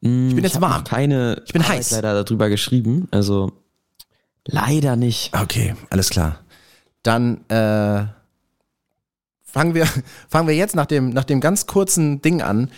Mm, 0.01 0.29
ich 0.29 0.35
bin 0.35 0.43
jetzt 0.43 0.55
ich 0.55 0.61
warm. 0.61 0.83
Keine 0.83 1.41
ich 1.45 1.53
bin 1.53 1.61
Arbeit 1.61 1.77
heiß. 1.77 1.91
leider 1.91 2.23
darüber 2.23 2.49
geschrieben. 2.49 3.07
Also 3.11 3.51
leider 4.45 4.95
nicht. 4.95 5.31
Okay, 5.35 5.75
alles 5.89 6.09
klar 6.09 6.40
dann 7.03 7.47
äh, 7.49 8.05
fangen 9.51 9.75
wir, 9.75 9.85
fangen 10.29 10.47
wir 10.47 10.55
jetzt 10.55 10.75
nach 10.75 10.85
dem, 10.85 11.09
nach 11.09 11.23
dem 11.23 11.41
ganz 11.41 11.67
kurzen 11.67 12.21
Ding 12.21 12.41
an, 12.41 12.71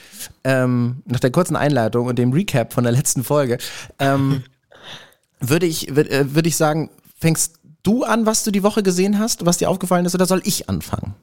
ähm, 0.43 1.03
nach 1.05 1.19
der 1.19 1.31
kurzen 1.31 1.55
Einleitung 1.55 2.07
und 2.07 2.17
dem 2.17 2.33
Recap 2.33 2.73
von 2.73 2.83
der 2.83 2.93
letzten 2.93 3.23
Folge, 3.23 3.57
ähm, 3.99 4.43
würde 5.39 5.65
ich, 5.65 5.95
würd, 5.95 6.09
äh, 6.09 6.35
würde 6.35 6.49
ich 6.49 6.57
sagen, 6.57 6.89
fängst 7.19 7.59
du 7.83 8.03
an, 8.03 8.25
was 8.25 8.43
du 8.43 8.51
die 8.51 8.63
Woche 8.63 8.83
gesehen 8.83 9.19
hast, 9.19 9.45
was 9.45 9.57
dir 9.57 9.69
aufgefallen 9.69 10.05
ist, 10.05 10.15
oder 10.15 10.25
soll 10.25 10.41
ich 10.45 10.69
anfangen? 10.69 11.15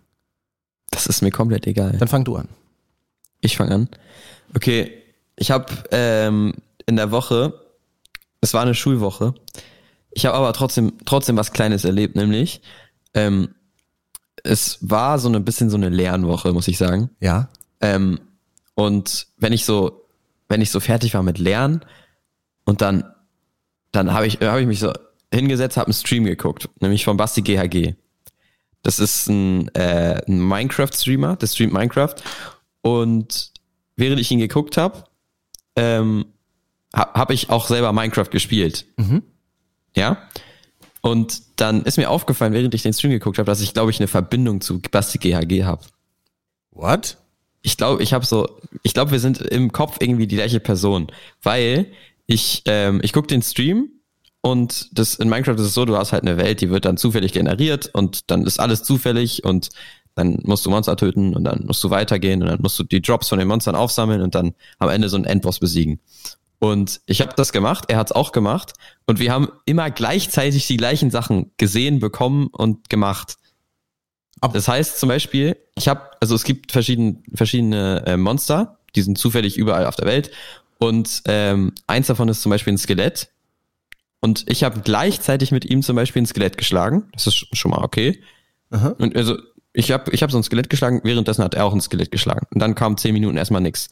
Das 0.91 1.07
ist 1.07 1.23
mir 1.23 1.31
komplett 1.31 1.67
egal. 1.67 1.97
Dann 1.99 2.09
fang 2.09 2.25
du 2.25 2.37
an. 2.37 2.49
Ich 3.41 3.57
fange 3.57 3.75
an. 3.75 3.89
Okay, 4.55 4.93
ich 5.37 5.51
habe 5.51 5.73
ähm, 5.91 6.55
in 6.87 6.97
der 6.97 7.11
Woche, 7.11 7.55
es 8.41 8.53
war 8.53 8.63
eine 8.63 8.75
Schulwoche, 8.75 9.35
ich 10.11 10.27
habe 10.27 10.37
aber 10.37 10.53
trotzdem 10.53 10.95
trotzdem 11.05 11.37
was 11.37 11.53
Kleines 11.53 11.85
erlebt, 11.85 12.17
nämlich 12.17 12.61
ähm, 13.15 13.55
es 14.43 14.79
war 14.81 15.19
so 15.19 15.29
ein 15.29 15.45
bisschen 15.45 15.71
so 15.71 15.77
eine 15.77 15.89
Lernwoche, 15.89 16.53
muss 16.53 16.69
ich 16.69 16.79
sagen. 16.79 17.11
Ja. 17.21 17.49
Ähm, 17.81 18.21
und 18.75 19.27
wenn 19.37 19.53
ich 19.53 19.65
so, 19.65 20.07
wenn 20.49 20.61
ich 20.61 20.71
so 20.71 20.81
fertig 20.81 21.15
war 21.15 21.23
mit 21.23 21.39
Lernen 21.39 21.85
und 22.65 22.81
dann, 22.81 23.05
dann 23.93 24.13
habe 24.13 24.27
ich, 24.27 24.41
hab 24.41 24.59
ich 24.59 24.67
mich 24.67 24.81
so 24.81 24.93
hingesetzt, 25.33 25.77
habe 25.77 25.89
einen 25.89 25.95
Stream 25.95 26.25
geguckt, 26.25 26.69
nämlich 26.81 27.05
von 27.05 27.17
Basti 27.17 27.43
GHG. 27.43 27.95
Das 28.83 28.99
ist 28.99 29.29
ein, 29.29 29.69
äh, 29.75 30.23
ein 30.27 30.41
Minecraft-Streamer, 30.41 31.37
der 31.37 31.47
streamt 31.47 31.73
Minecraft. 31.73 32.15
Und 32.81 33.53
während 33.97 34.21
ich 34.21 34.31
ihn 34.31 34.39
geguckt 34.39 34.77
habe, 34.77 35.05
ähm, 35.77 36.27
habe 36.95 37.13
hab 37.13 37.31
ich 37.31 37.51
auch 37.51 37.67
selber 37.67 37.93
Minecraft 37.93 38.31
gespielt. 38.31 38.87
Mhm. 38.97 39.23
Ja. 39.95 40.17
Und 41.01 41.43
dann 41.57 41.83
ist 41.83 41.97
mir 41.97 42.11
aufgefallen, 42.11 42.53
während 42.53 42.75
ich 42.75 42.83
den 42.83 42.93
Stream 42.93 43.13
geguckt 43.13 43.39
habe, 43.39 43.47
dass 43.47 43.61
ich, 43.61 43.73
glaube 43.73 43.91
ich, 43.91 44.01
eine 44.01 44.09
Verbindung 44.09 44.61
zu 44.61 44.81
Basti 44.81 45.19
GHG 45.19 45.65
habe. 45.65 45.83
What? 46.73 47.17
Ich 47.63 47.77
glaube, 47.77 48.03
ich 48.03 48.13
habe 48.13 48.25
so, 48.25 48.49
ich 48.83 48.95
glaube, 48.95 49.11
wir 49.11 49.21
sind 49.21 49.41
im 49.41 49.73
Kopf 49.73 49.97
irgendwie 50.01 50.27
die 50.27 50.37
gleiche 50.37 50.61
Person, 50.61 51.09
weil 51.43 51.87
ich, 52.27 52.63
ähm, 52.67 53.01
ich 53.03 53.13
gucke 53.13 53.27
den 53.29 53.43
Stream 53.43 53.91
und 54.41 54.99
das 54.99 55.15
in 55.17 55.29
Minecraft 55.29 55.57
ist 55.57 55.67
es 55.67 55.75
so, 55.75 55.85
du 55.85 55.97
hast 55.97 56.13
halt 56.13 56.23
eine 56.23 56.37
Welt, 56.37 56.61
die 56.61 56.71
wird 56.71 56.85
dann 56.85 56.97
zufällig 56.97 57.33
generiert 57.33 57.91
und 57.93 58.31
dann 58.31 58.47
ist 58.47 58.61
alles 58.61 58.83
zufällig 58.83 59.45
und 59.45 59.71
dann 60.15 60.39
musst 60.43 60.65
du 60.65 60.71
Monster 60.71 60.97
töten 60.97 61.35
und 61.35 61.45
dann 61.45 61.65
musst 61.67 61.83
du 61.85 61.91
weitergehen 61.91 62.43
und 62.43 62.49
dann 62.49 62.61
musst 62.63 62.79
du 62.79 62.85
die 62.85 63.03
Drops 63.03 63.29
von 63.29 63.39
den 63.39 63.49
Monstern 63.49 63.75
aufsammeln 63.75 64.23
und 64.23 64.35
dann 64.35 64.55
am 64.79 64.89
Ende 64.89 65.09
so 65.09 65.17
einen 65.17 65.25
Endboss 65.25 65.59
besiegen. 65.59 66.01
Und 66.61 67.01
ich 67.07 67.23
habe 67.23 67.33
das 67.35 67.53
gemacht, 67.53 67.87
er 67.89 67.97
hat 67.97 68.11
es 68.11 68.13
auch 68.13 68.33
gemacht 68.33 68.75
und 69.07 69.19
wir 69.19 69.33
haben 69.33 69.49
immer 69.65 69.91
gleichzeitig 69.91 70.67
die 70.67 70.77
gleichen 70.77 71.11
Sachen 71.11 71.53
gesehen, 71.57 72.01
bekommen 72.01 72.49
und 72.49 72.91
gemacht. 72.91 73.39
Das 74.53 74.69
heißt 74.69 75.01
zum 75.01 75.09
Beispiel, 75.09 75.57
ich 75.75 75.89
habe, 75.89 76.03
also 76.21 76.35
es 76.35 76.45
gibt 76.45 76.71
verschiedene, 76.71 77.23
verschiedene 77.35 78.05
äh, 78.07 78.17
Monster, 78.19 78.79
die 78.95 79.01
sind 79.01 79.17
zufällig 79.17 79.57
überall 79.57 79.87
auf 79.87 79.97
der 79.97 80.07
Welt 80.07 80.31
und 80.79 81.23
ähm, 81.25 81.73
eins 81.87 82.09
davon 82.09 82.29
ist 82.29 82.43
zum 82.43 82.51
Beispiel 82.51 82.75
ein 82.75 82.79
Skelett 82.79 83.31
und 84.21 84.45
ich 84.47 84.63
habe 84.63 84.81
gleichzeitig 84.81 85.53
mit 85.53 85.65
ihm 85.65 85.83
zum 85.83 85.97
Beispiel 85.97 86.23
ein 86.23 86.27
Skelett 86.27 86.59
geschlagen. 86.59 87.09
Das 87.13 87.27
ist 87.27 87.57
schon 87.57 87.71
mal 87.71 87.83
okay. 87.83 88.23
Aha. 88.71 88.95
Und 88.99 89.17
also 89.17 89.39
ich 89.73 89.93
habe 89.93 90.11
ich 90.13 90.23
hab 90.23 90.31
so 90.31 90.37
ein 90.37 90.43
Skelett 90.43 90.69
geschlagen, 90.69 91.01
währenddessen 91.05 91.43
hat 91.43 91.55
er 91.55 91.65
auch 91.65 91.73
ein 91.73 91.81
Skelett 91.81 92.11
geschlagen. 92.11 92.47
Und 92.53 92.61
dann 92.61 92.75
kam 92.75 92.99
zehn 92.99 93.15
Minuten 93.15 93.39
erstmal 93.39 93.63
nix. 93.63 93.89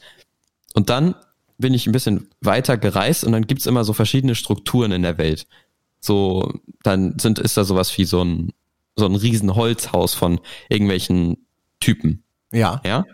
Und 0.74 0.90
dann 0.90 1.14
bin 1.59 1.75
ich 1.75 1.87
ein 1.87 1.92
bisschen 1.92 2.29
weiter 2.40 2.79
gereist 2.79 3.25
und 3.25 3.33
dann 3.33 3.47
gibt's 3.47 3.66
immer 3.66 3.85
so 3.85 3.92
verschiedene 3.92 4.35
Strukturen 4.35 4.92
in 4.92 5.03
der 5.03 5.18
Welt. 5.18 5.47
So, 6.01 6.53
dann 6.83 7.18
sind, 7.18 7.38
ist 7.38 7.57
da 7.57 7.64
sowas 7.64 7.97
wie 7.99 8.05
so 8.05 8.25
ein, 8.25 8.53
so 8.97 9.07
ein 9.07 9.16
riesen 9.16 9.55
Holzhaus 9.55 10.14
von 10.14 10.40
irgendwelchen 10.68 11.47
Typen. 11.81 12.23
Ja. 12.53 12.81
Ja. 12.85 13.05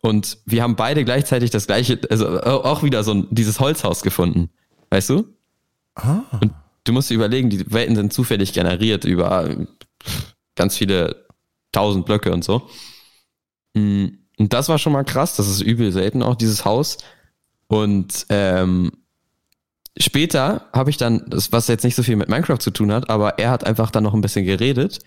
Und 0.00 0.38
wir 0.46 0.62
haben 0.62 0.76
beide 0.76 1.04
gleichzeitig 1.04 1.50
das 1.50 1.66
gleiche, 1.66 2.00
also 2.10 2.40
auch 2.42 2.82
wieder 2.82 3.04
so 3.04 3.12
ein, 3.12 3.26
dieses 3.30 3.60
Holzhaus 3.60 4.02
gefunden. 4.02 4.50
Weißt 4.90 5.10
du? 5.10 5.26
Ah. 5.94 6.22
Und 6.40 6.52
du 6.84 6.92
musst 6.92 7.10
dir 7.10 7.14
überlegen, 7.14 7.50
die 7.50 7.70
Welten 7.72 7.96
sind 7.96 8.12
zufällig 8.12 8.52
generiert 8.52 9.04
über 9.04 9.66
ganz 10.54 10.76
viele 10.76 11.26
tausend 11.72 12.06
Blöcke 12.06 12.32
und 12.32 12.44
so. 12.44 12.68
Mm, 13.74 14.06
und 14.38 14.52
das 14.52 14.68
war 14.68 14.78
schon 14.78 14.92
mal 14.92 15.04
krass, 15.04 15.36
das 15.36 15.48
ist 15.48 15.60
übel 15.60 15.92
selten 15.92 16.22
auch, 16.22 16.36
dieses 16.36 16.64
Haus. 16.64 16.98
Und 17.68 18.26
ähm, 18.28 18.92
später 19.98 20.68
habe 20.72 20.90
ich 20.90 20.96
dann, 20.96 21.24
das, 21.28 21.52
was 21.52 21.68
jetzt 21.68 21.84
nicht 21.84 21.94
so 21.94 22.02
viel 22.02 22.16
mit 22.16 22.28
Minecraft 22.28 22.58
zu 22.58 22.70
tun 22.70 22.92
hat, 22.92 23.10
aber 23.10 23.38
er 23.38 23.50
hat 23.50 23.64
einfach 23.64 23.90
dann 23.90 24.04
noch 24.04 24.14
ein 24.14 24.20
bisschen 24.20 24.44
geredet. 24.44 25.00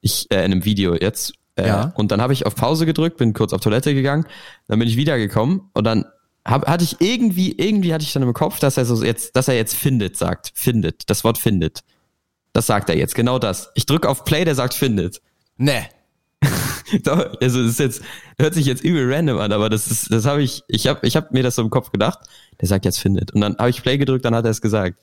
Ich, 0.00 0.30
äh, 0.30 0.44
in 0.44 0.52
einem 0.52 0.64
Video 0.64 0.94
jetzt. 0.94 1.32
Äh, 1.56 1.66
Ja. 1.66 1.92
Und 1.96 2.12
dann 2.12 2.20
habe 2.20 2.32
ich 2.32 2.46
auf 2.46 2.54
Pause 2.54 2.86
gedrückt, 2.86 3.18
bin 3.18 3.34
kurz 3.34 3.52
auf 3.52 3.60
Toilette 3.60 3.94
gegangen, 3.94 4.26
dann 4.68 4.78
bin 4.78 4.88
ich 4.88 4.96
wiedergekommen 4.96 5.62
und 5.74 5.84
dann 5.84 6.04
hab, 6.44 6.66
hatte 6.66 6.82
ich 6.82 6.96
irgendwie, 7.00 7.52
irgendwie 7.52 7.94
hatte 7.94 8.04
ich 8.04 8.12
dann 8.12 8.22
im 8.22 8.32
Kopf, 8.32 8.58
dass 8.58 8.76
er 8.76 8.84
so 8.84 9.02
jetzt, 9.04 9.36
dass 9.36 9.48
er 9.48 9.54
jetzt 9.54 9.74
findet, 9.74 10.16
sagt. 10.16 10.52
Findet. 10.54 11.08
Das 11.08 11.24
Wort 11.24 11.38
findet. 11.38 11.80
Das 12.52 12.66
sagt 12.66 12.88
er 12.90 12.96
jetzt, 12.96 13.14
genau 13.14 13.38
das. 13.38 13.70
Ich 13.74 13.86
drücke 13.86 14.08
auf 14.08 14.24
Play, 14.24 14.44
der 14.44 14.54
sagt 14.54 14.74
findet. 14.74 15.20
Ne. 15.56 15.86
Doch, 17.04 17.32
also 17.40 17.62
ist 17.62 17.78
jetzt, 17.78 18.02
hört 18.38 18.54
sich 18.54 18.66
jetzt 18.66 18.84
übel 18.84 19.12
random 19.12 19.38
an, 19.38 19.52
aber 19.52 19.68
das 19.68 19.90
ist, 19.90 20.12
das 20.12 20.26
habe 20.26 20.42
ich, 20.42 20.62
ich 20.68 20.86
habe 20.86 21.06
ich 21.06 21.16
hab 21.16 21.32
mir 21.32 21.42
das 21.42 21.54
so 21.54 21.62
im 21.62 21.70
Kopf 21.70 21.90
gedacht, 21.90 22.20
der 22.60 22.68
sagt 22.68 22.84
jetzt 22.84 22.98
findet. 22.98 23.32
Und 23.32 23.40
dann 23.40 23.56
habe 23.58 23.70
ich 23.70 23.82
Play 23.82 23.98
gedrückt, 23.98 24.24
dann 24.24 24.34
hat 24.34 24.44
er 24.44 24.50
es 24.50 24.60
gesagt. 24.60 24.98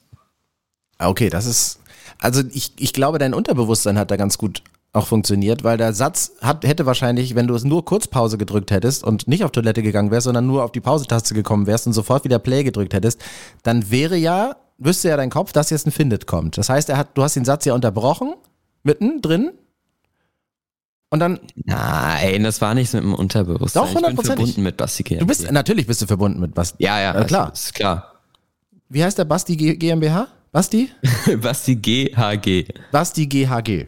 Ah, 0.98 1.10
Okay, 1.10 1.30
das 1.30 1.46
ist. 1.46 1.80
Also 2.20 2.42
ich, 2.52 2.74
ich 2.78 2.94
glaube, 2.94 3.18
dein 3.18 3.34
Unterbewusstsein 3.34 3.98
hat 3.98 4.12
da 4.12 4.18
ganz 4.18 4.38
gut 4.38 4.62
auch 4.92 5.08
funktioniert, 5.08 5.64
weil 5.64 5.78
der 5.78 5.94
Satz 5.94 6.34
hat, 6.42 6.66
hätte 6.66 6.86
wahrscheinlich, 6.86 7.36
wenn 7.36 7.48
du 7.48 7.54
es 7.54 7.64
nur 7.64 7.86
Kurzpause 7.86 8.38
gedrückt 8.38 8.72
hättest 8.72 9.04
und 9.04 9.28
nicht 9.28 9.44
auf 9.44 9.52
Toilette 9.52 9.84
gegangen 9.84 10.10
wärst, 10.12 10.26
sondern 10.26 10.48
nur 10.48 10.64
auf 10.64 10.72
die 10.72 10.82
Pause-Taste 10.82 11.36
gekommen 11.36 11.68
wärst 11.68 11.86
und 11.88 11.94
sofort 11.94 12.24
wieder 12.24 12.40
Play 12.40 12.64
gedrückt 12.64 12.94
hättest, 12.94 13.22
dann 13.64 13.92
wäre 13.92 14.18
ja, 14.18 14.56
wüsste 14.78 15.10
ja 15.10 15.18
dein 15.18 15.30
Kopf, 15.30 15.54
dass 15.54 15.70
jetzt 15.70 15.86
ein 15.86 15.92
Findet 15.92 16.26
kommt. 16.26 16.58
Das 16.58 16.70
heißt, 16.70 16.90
er 16.90 16.98
hat, 16.98 17.10
du 17.14 17.24
hast 17.24 17.36
den 17.36 17.46
Satz 17.46 17.66
ja 17.66 17.74
unterbrochen, 17.76 18.34
mitten 18.84 19.22
drin. 19.22 19.52
Und 21.12 21.20
dann, 21.20 21.40
Nein, 21.56 22.44
das 22.44 22.62
war 22.62 22.76
nichts 22.76 22.94
mit 22.94 23.04
dem 23.04 23.16
Unterbewusstsein. 23.16 23.84
Doch, 23.84 24.02
ich 24.10 24.16
bin 24.16 24.26
verbunden 24.26 24.62
mit 24.62 24.78
Basti 24.78 25.04
du 25.04 25.26
bist, 25.26 25.52
natürlich 25.52 25.88
bist 25.88 26.02
du 26.02 26.06
verbunden 26.06 26.40
mit 26.40 26.54
Basti. 26.54 26.84
Ja, 26.84 27.00
ja, 27.00 27.20
Äh, 27.20 27.26
klar. 27.26 27.50
Also, 27.50 27.54
ist 27.54 27.74
klar. 27.74 28.14
Wie 28.90 29.04
heißt 29.04 29.18
der 29.18 29.26
Basti 29.26 29.56
G 29.56 29.76
GmbH? 29.76 30.28
Basti? 30.52 30.90
Basti 31.42 31.76
GHG. 31.76 32.68
Basti 32.92 33.28
GHG. 33.28 33.88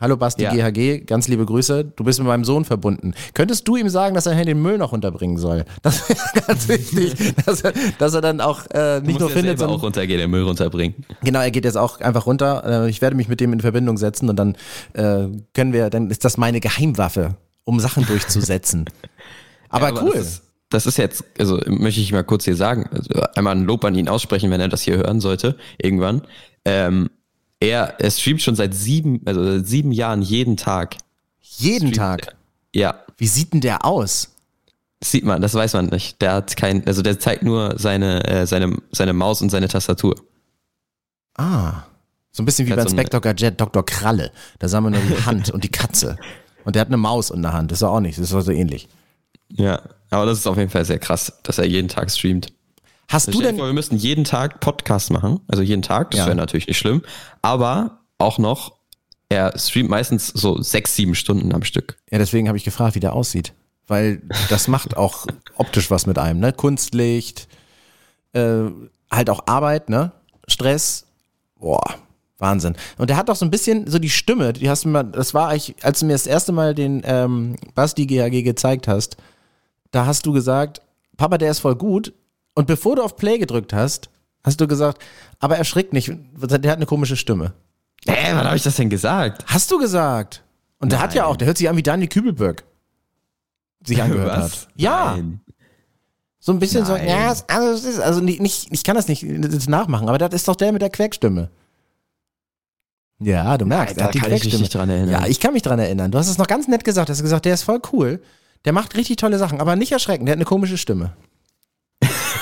Hallo 0.00 0.16
Basti 0.16 0.44
Ja. 0.44 0.52
GHG, 0.54 1.04
ganz 1.04 1.28
liebe 1.28 1.44
Grüße. 1.44 1.84
Du 1.94 2.04
bist 2.04 2.18
mit 2.18 2.26
meinem 2.26 2.44
Sohn 2.44 2.64
verbunden. 2.64 3.12
Könntest 3.34 3.68
du 3.68 3.76
ihm 3.76 3.90
sagen, 3.90 4.14
dass 4.14 4.24
er 4.24 4.44
den 4.44 4.62
Müll 4.62 4.78
noch 4.78 4.92
unterbringen 4.92 5.36
soll? 5.36 5.66
Das 5.82 6.08
wäre 6.08 6.18
ganz 6.46 6.68
wichtig, 6.68 7.34
dass 7.44 7.60
er, 7.60 7.74
dass 7.98 8.14
er 8.14 8.22
dann 8.22 8.40
auch 8.40 8.64
äh, 8.70 9.02
nicht 9.02 9.20
nur 9.20 9.28
findet, 9.28 9.58
sondern 9.58 9.78
auch 9.78 9.82
runtergehen, 9.82 10.18
den 10.18 10.30
Müll 10.30 10.44
runterbringen. 10.44 11.04
genau, 11.22 11.40
er 11.40 11.50
geht 11.50 11.66
jetzt 11.66 11.76
auch 11.76 12.00
einfach 12.00 12.24
runter. 12.24 12.84
Äh, 12.86 12.90
ich 12.90 13.02
werde 13.02 13.14
mich 13.14 13.28
mit 13.28 13.40
dem 13.40 13.52
in 13.52 13.60
Verbindung 13.60 13.98
setzen 13.98 14.30
und 14.30 14.36
dann 14.36 14.56
äh, 14.94 15.28
können 15.52 15.74
wir, 15.74 15.90
dann 15.90 16.08
ist 16.08 16.24
das 16.24 16.38
meine 16.38 16.60
Geheimwaffe, 16.60 17.36
um 17.64 17.78
Sachen 17.78 18.06
durchzusetzen. 18.06 18.86
Aber, 19.68 19.94
Ja, 19.94 20.02
cool. 20.02 20.12
Das 20.14 20.26
ist, 20.26 20.42
das 20.70 20.86
ist 20.86 20.96
jetzt, 20.96 21.24
also 21.38 21.60
möchte 21.66 22.00
ich 22.00 22.10
mal 22.12 22.24
kurz 22.24 22.44
hier 22.44 22.56
sagen, 22.56 22.88
also 22.90 23.22
einmal 23.34 23.54
ein 23.54 23.64
Lob 23.64 23.84
an 23.84 23.94
ihn 23.94 24.08
aussprechen, 24.08 24.50
wenn 24.50 24.62
er 24.62 24.68
das 24.68 24.80
hier 24.80 24.96
hören 24.96 25.20
sollte, 25.20 25.56
irgendwann. 25.78 26.22
Ähm, 26.64 27.10
er, 27.60 28.00
er 28.00 28.10
streamt 28.10 28.42
schon 28.42 28.56
seit 28.56 28.74
sieben, 28.74 29.20
also 29.26 29.42
seit 29.58 29.66
sieben 29.66 29.92
Jahren 29.92 30.22
jeden 30.22 30.56
Tag. 30.56 30.96
Jeden 31.40 31.94
Streamt 31.94 31.96
Tag. 31.96 32.26
er. 32.26 32.32
Ja, 32.72 33.04
Wie 33.16 33.26
sieht 33.26 33.52
denn 33.52 33.60
der 33.60 33.84
aus? 33.84 34.30
das 35.00 35.10
sieht 35.12 35.24
man, 35.24 35.40
das 35.40 35.54
weiß 35.54 35.72
man 35.74 35.86
nicht. 35.86 36.20
Der 36.20 36.32
hat 36.34 36.56
kein, 36.56 36.86
also 36.86 37.00
der 37.02 37.18
zeigt 37.18 37.42
nur 37.42 37.78
seine, 37.78 38.24
äh, 38.28 38.46
seine, 38.46 38.76
seine 38.92 39.12
Maus 39.14 39.40
und 39.40 39.48
seine 39.50 39.66
Tastatur. 39.68 40.14
Ah. 41.36 41.84
So 42.32 42.42
ein 42.42 42.46
bisschen 42.46 42.66
wie 42.66 42.70
Der 42.70 42.76
bei 42.76 42.82
hat 42.82 42.88
so 42.90 42.94
Inspector 42.94 43.20
Gadget, 43.20 43.60
Dr. 43.60 43.84
Kralle. 43.84 44.30
Da 44.58 44.68
sah 44.68 44.80
man 44.80 44.92
nur 44.92 45.02
die 45.02 45.24
Hand 45.24 45.50
und 45.50 45.64
die 45.64 45.70
Katze. 45.70 46.16
Und 46.64 46.76
der 46.76 46.80
hat 46.80 46.88
eine 46.88 46.96
Maus 46.98 47.30
in 47.30 47.42
der 47.42 47.52
Hand. 47.52 47.72
Das 47.72 47.78
ist 47.78 47.82
auch 47.82 48.00
nicht. 48.00 48.18
Das 48.18 48.30
ist 48.30 48.44
so 48.44 48.52
ähnlich. 48.52 48.88
Ja, 49.48 49.82
aber 50.10 50.26
das 50.26 50.38
ist 50.38 50.46
auf 50.46 50.56
jeden 50.58 50.70
Fall 50.70 50.84
sehr 50.84 50.98
krass, 50.98 51.32
dass 51.42 51.58
er 51.58 51.66
jeden 51.66 51.88
Tag 51.88 52.10
streamt. 52.10 52.52
Hast 53.10 53.24
Stell 53.24 53.34
du 53.34 53.42
denn, 53.42 53.56
vor, 53.56 53.66
wir 53.66 53.72
müssten 53.72 53.96
jeden 53.96 54.22
Tag 54.24 54.60
Podcast 54.60 55.10
machen, 55.10 55.40
also 55.48 55.62
jeden 55.62 55.82
Tag, 55.82 56.12
das 56.12 56.20
Ja. 56.20 56.26
wäre 56.26 56.36
natürlich 56.36 56.68
nicht 56.68 56.78
schlimm, 56.78 57.02
aber 57.42 57.98
auch 58.18 58.38
noch, 58.38 58.76
er 59.28 59.58
streamt 59.58 59.90
meistens 59.90 60.28
so 60.28 60.62
sechs, 60.62 60.94
sieben 60.94 61.16
Stunden 61.16 61.52
am 61.52 61.64
Stück. 61.64 61.98
Ja, 62.10 62.18
deswegen 62.18 62.46
habe 62.46 62.56
ich 62.56 62.62
gefragt, 62.64 62.94
wie 62.94 63.00
der 63.00 63.12
aussieht. 63.12 63.52
Weil 63.88 64.22
das 64.48 64.68
macht 64.68 64.96
auch 64.96 65.26
optisch 65.56 65.90
was 65.90 66.06
mit 66.06 66.18
einem, 66.18 66.38
ne? 66.38 66.52
Kunstlicht, 66.52 67.48
äh, 68.32 68.66
halt 69.10 69.28
auch 69.28 69.42
Arbeit, 69.46 69.88
ne? 69.88 70.12
Stress. 70.46 71.06
Boah, 71.58 71.82
Wahnsinn. 72.38 72.76
Und 72.96 73.10
der 73.10 73.16
hat 73.16 73.28
doch 73.28 73.34
so 73.34 73.44
ein 73.44 73.50
bisschen 73.50 73.90
so 73.90 73.98
die 73.98 74.08
Stimme, 74.10 74.52
die 74.52 74.70
hast 74.70 74.84
du 74.84 74.88
mal, 74.88 75.02
das 75.02 75.34
war 75.34 75.48
eigentlich, 75.48 75.74
als 75.82 75.98
du 75.98 76.06
mir 76.06 76.12
das 76.12 76.28
erste 76.28 76.52
Mal 76.52 76.76
den 76.76 77.02
ähm, 77.04 77.56
Basti 77.74 78.06
GHG 78.06 78.42
gezeigt 78.44 78.86
hast, 78.86 79.16
da 79.90 80.06
hast 80.06 80.24
du 80.26 80.32
gesagt, 80.32 80.80
Papa, 81.16 81.36
der 81.38 81.50
ist 81.50 81.58
voll 81.58 81.74
gut. 81.74 82.12
Und 82.54 82.66
bevor 82.66 82.96
du 82.96 83.02
auf 83.02 83.16
Play 83.16 83.38
gedrückt 83.38 83.72
hast, 83.72 84.10
hast 84.44 84.60
du 84.60 84.66
gesagt, 84.66 85.02
aber 85.38 85.56
erschrickt 85.56 85.92
nicht, 85.92 86.10
der 86.34 86.70
hat 86.70 86.78
eine 86.78 86.86
komische 86.86 87.16
Stimme. 87.16 87.52
Hä, 88.06 88.32
wann 88.34 88.44
habe 88.46 88.56
ich 88.56 88.62
das 88.62 88.76
denn 88.76 88.90
gesagt? 88.90 89.44
Hast 89.46 89.70
du 89.70 89.78
gesagt? 89.78 90.42
Und 90.78 90.92
der 90.92 91.00
hat 91.00 91.14
ja 91.14 91.22
Nein. 91.22 91.30
auch, 91.32 91.36
der 91.36 91.46
hört 91.46 91.58
sich 91.58 91.68
an 91.68 91.76
wie 91.76 91.82
Daniel 91.82 92.08
Kübelberg. 92.08 92.64
Sich 93.84 94.02
angehört 94.02 94.36
hat. 94.36 94.68
Ja, 94.76 95.12
Nein. 95.16 95.40
so 96.38 96.52
ein 96.52 96.58
bisschen 96.58 96.84
so, 96.86 96.92
Nein. 96.92 97.08
ja, 97.08 97.32
es- 97.32 97.44
also, 97.48 97.88
ist, 97.88 98.00
also 98.00 98.20
nicht, 98.20 98.40
ich 98.70 98.84
kann 98.84 98.96
das 98.96 99.08
nicht 99.08 99.22
nachmachen, 99.68 100.08
aber 100.08 100.18
das 100.18 100.32
ist 100.34 100.48
doch 100.48 100.56
der 100.56 100.72
mit 100.72 100.82
der 100.82 100.90
Quäkstimme. 100.90 101.50
Ja, 103.22 103.58
du 103.58 103.66
merkst, 103.66 103.96
da 103.98 104.00
er 104.02 104.06
hat 104.06 104.14
die 104.14 104.18
kann 104.18 104.32
ich 104.32 104.44
mich 104.44 104.58
nicht 104.58 104.74
dran 104.74 104.88
erinnern. 104.88 105.10
Ja, 105.10 105.26
ich 105.26 105.40
kann 105.40 105.52
mich 105.52 105.62
dran 105.62 105.78
erinnern. 105.78 106.10
Du 106.10 106.16
hast 106.18 106.28
es 106.28 106.38
noch 106.38 106.46
ganz 106.46 106.68
nett 106.68 106.84
gesagt. 106.84 107.10
Du 107.10 107.12
hast 107.12 107.20
gesagt, 107.22 107.44
der 107.44 107.52
ist 107.54 107.62
voll 107.64 107.80
cool. 107.92 108.22
Der 108.64 108.72
macht 108.72 108.96
richtig 108.96 109.16
tolle 109.16 109.36
Sachen, 109.38 109.60
aber 109.60 109.76
nicht 109.76 109.92
erschrecken, 109.92 110.24
der 110.24 110.32
hat 110.32 110.38
eine 110.38 110.44
komische 110.46 110.78
Stimme. 110.78 111.12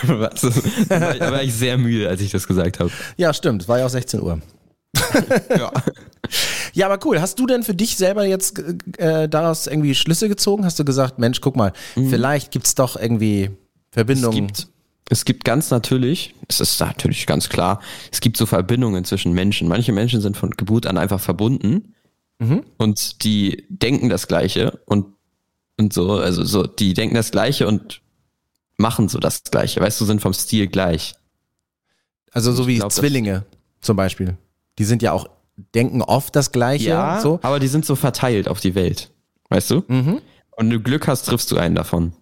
Was? 0.07 0.41
Da 0.89 1.01
war 1.01 1.13
ich- 1.15 1.19
da 1.19 1.33
war 1.33 1.43
ich 1.43 1.55
sehr 1.55 1.79
müde, 1.79 2.09
als 2.09 2.21
ich 2.21 2.31
das 2.31 2.47
gesagt 2.47 2.79
habe. 2.81 2.91
Ja, 3.17 3.33
stimmt. 3.35 3.67
War 3.69 3.79
ja 3.79 3.87
auch 3.87 3.91
16 3.91 4.21
Uhr. 4.23 4.41
Ja. 5.57 5.73
Ja, 6.75 6.87
aber 6.89 7.05
cool. 7.07 7.21
Hast 7.21 7.39
du 7.39 7.47
denn 7.47 7.63
für 7.63 7.75
dich 7.75 7.97
selber 7.97 8.25
jetzt 8.27 8.63
äh, 8.99 9.29
daraus 9.29 9.67
irgendwie 9.67 9.95
Schlüsse 9.95 10.29
gezogen? 10.29 10.65
Hast 10.67 10.79
du 10.79 10.85
gesagt, 10.85 11.19
Mensch, 11.19 11.41
guck 11.41 11.57
mal, 11.57 11.73
vielleicht 11.95 12.51
gibt's 12.53 12.75
doch 12.75 12.97
irgendwie 12.97 13.49
Mhm. 13.49 13.55
Es 13.91 13.95
Verbindungen? 13.95 14.47
gibt, 14.47 14.69
es 15.09 15.25
gibt 15.25 15.45
ganz 15.45 15.71
natürlich, 15.71 16.35
es 16.47 16.61
ist 16.61 16.79
natürlich 16.79 17.27
ganz 17.27 17.49
klar, 17.49 17.81
es 18.13 18.21
gibt 18.21 18.37
so 18.37 18.45
Verbindungen 18.45 19.05
zwischen 19.07 19.33
Menschen. 19.33 19.67
Manche 19.67 19.93
Menschen 19.93 20.21
sind 20.21 20.37
von 20.37 20.51
Geburt 20.51 20.87
an 20.87 20.99
einfach 20.99 21.19
verbunden 21.21 21.95
und 22.77 23.25
die 23.25 23.65
denken 23.71 24.11
das 24.11 24.29
Gleiche 24.29 24.79
und, 24.85 25.07
und 25.79 25.93
so, 25.95 26.13
also 26.13 26.45
so, 26.45 26.65
die 26.67 26.93
denken 26.93 27.15
das 27.17 27.31
Gleiche 27.31 27.67
und 27.67 28.03
machen 28.79 29.09
so 29.09 29.19
das 29.19 29.43
Gleiche. 29.45 29.81
Weißt 29.81 30.01
du, 30.01 30.05
sind 30.05 30.21
vom 30.23 30.33
Stil 30.33 30.67
gleich. 30.69 31.15
Also 32.33 32.53
so 32.53 32.63
Ich 32.63 32.69
wie 32.69 32.77
glaub, 32.77 32.93
Zwillinge 32.93 33.45
zum 33.81 33.97
Beispiel. 33.97 34.37
Die 34.79 34.85
sind 34.85 35.03
ja 35.03 35.13
auch, 35.13 35.29
denken 35.75 36.03
oft 36.03 36.35
das 36.37 36.53
Gleiche. 36.53 37.19
so. 37.23 37.41
aber 37.43 37.59
die 37.61 37.69
sind 37.69 37.85
so 37.85 37.97
verteilt 37.97 38.49
auf 38.49 38.61
die 38.61 38.75
Welt. 38.75 39.11
Weißt 39.51 39.71
du? 39.71 39.83
Mhm. 39.89 40.21
Und 40.57 40.71
du 40.71 40.81
Glück 40.81 41.07
hast, 41.09 41.23
triffst 41.27 41.51
du 41.51 41.57
einen 41.59 41.75
davon. 41.75 42.13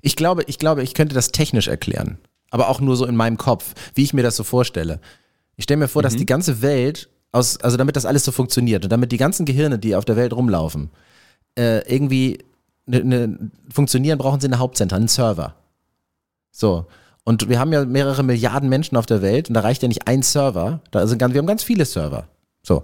Ich 0.00 0.16
glaube, 0.16 0.42
ich 0.46 0.58
glaube, 0.58 0.82
ich 0.82 0.94
könnte 0.94 1.14
das 1.14 1.30
technisch 1.32 1.68
erklären. 1.68 2.18
Aber 2.50 2.68
auch 2.68 2.80
nur 2.80 2.96
so 2.96 3.06
in 3.06 3.16
meinem 3.16 3.38
Kopf, 3.38 3.74
wie 3.94 4.02
ich 4.02 4.12
mir 4.12 4.22
das 4.22 4.36
so 4.36 4.44
vorstelle. 4.44 5.00
Ich 5.56 5.64
stelle 5.64 5.78
mir 5.78 5.88
vor, 5.88 6.02
Mhm. 6.02 6.04
dass 6.04 6.16
die 6.16 6.26
ganze 6.26 6.60
Welt 6.60 7.08
aus, 7.30 7.56
also 7.58 7.76
damit 7.76 7.96
das 7.96 8.04
alles 8.04 8.24
so 8.24 8.32
funktioniert 8.32 8.84
und 8.84 8.90
damit 8.92 9.12
die 9.12 9.16
ganzen 9.16 9.46
Gehirne, 9.46 9.78
die 9.78 9.94
auf 9.96 10.04
der 10.04 10.16
Welt 10.16 10.32
rumlaufen, 10.34 10.90
äh, 11.56 11.78
irgendwie 11.90 12.38
ne, 12.84 13.04
ne, 13.04 13.50
funktionieren, 13.72 14.18
brauchen 14.18 14.40
sie 14.40 14.48
eine 14.48 14.58
Hauptzentrum, 14.58 14.96
einen 14.98 15.08
Server. 15.08 15.54
So. 16.52 16.86
Und 17.24 17.48
wir 17.48 17.58
haben 17.58 17.72
ja 17.72 17.84
mehrere 17.84 18.22
Milliarden 18.22 18.68
Menschen 18.68 18.96
auf 18.96 19.06
der 19.06 19.22
Welt 19.22 19.48
und 19.48 19.54
da 19.54 19.60
reicht 19.60 19.82
ja 19.82 19.88
nicht 19.88 20.06
ein 20.06 20.22
Server. 20.22 20.80
Da 20.90 21.06
sind 21.06 21.18
ganz, 21.18 21.34
wir 21.34 21.38
haben 21.38 21.46
ganz 21.46 21.62
viele 21.62 21.84
Server. 21.84 22.28
So. 22.62 22.82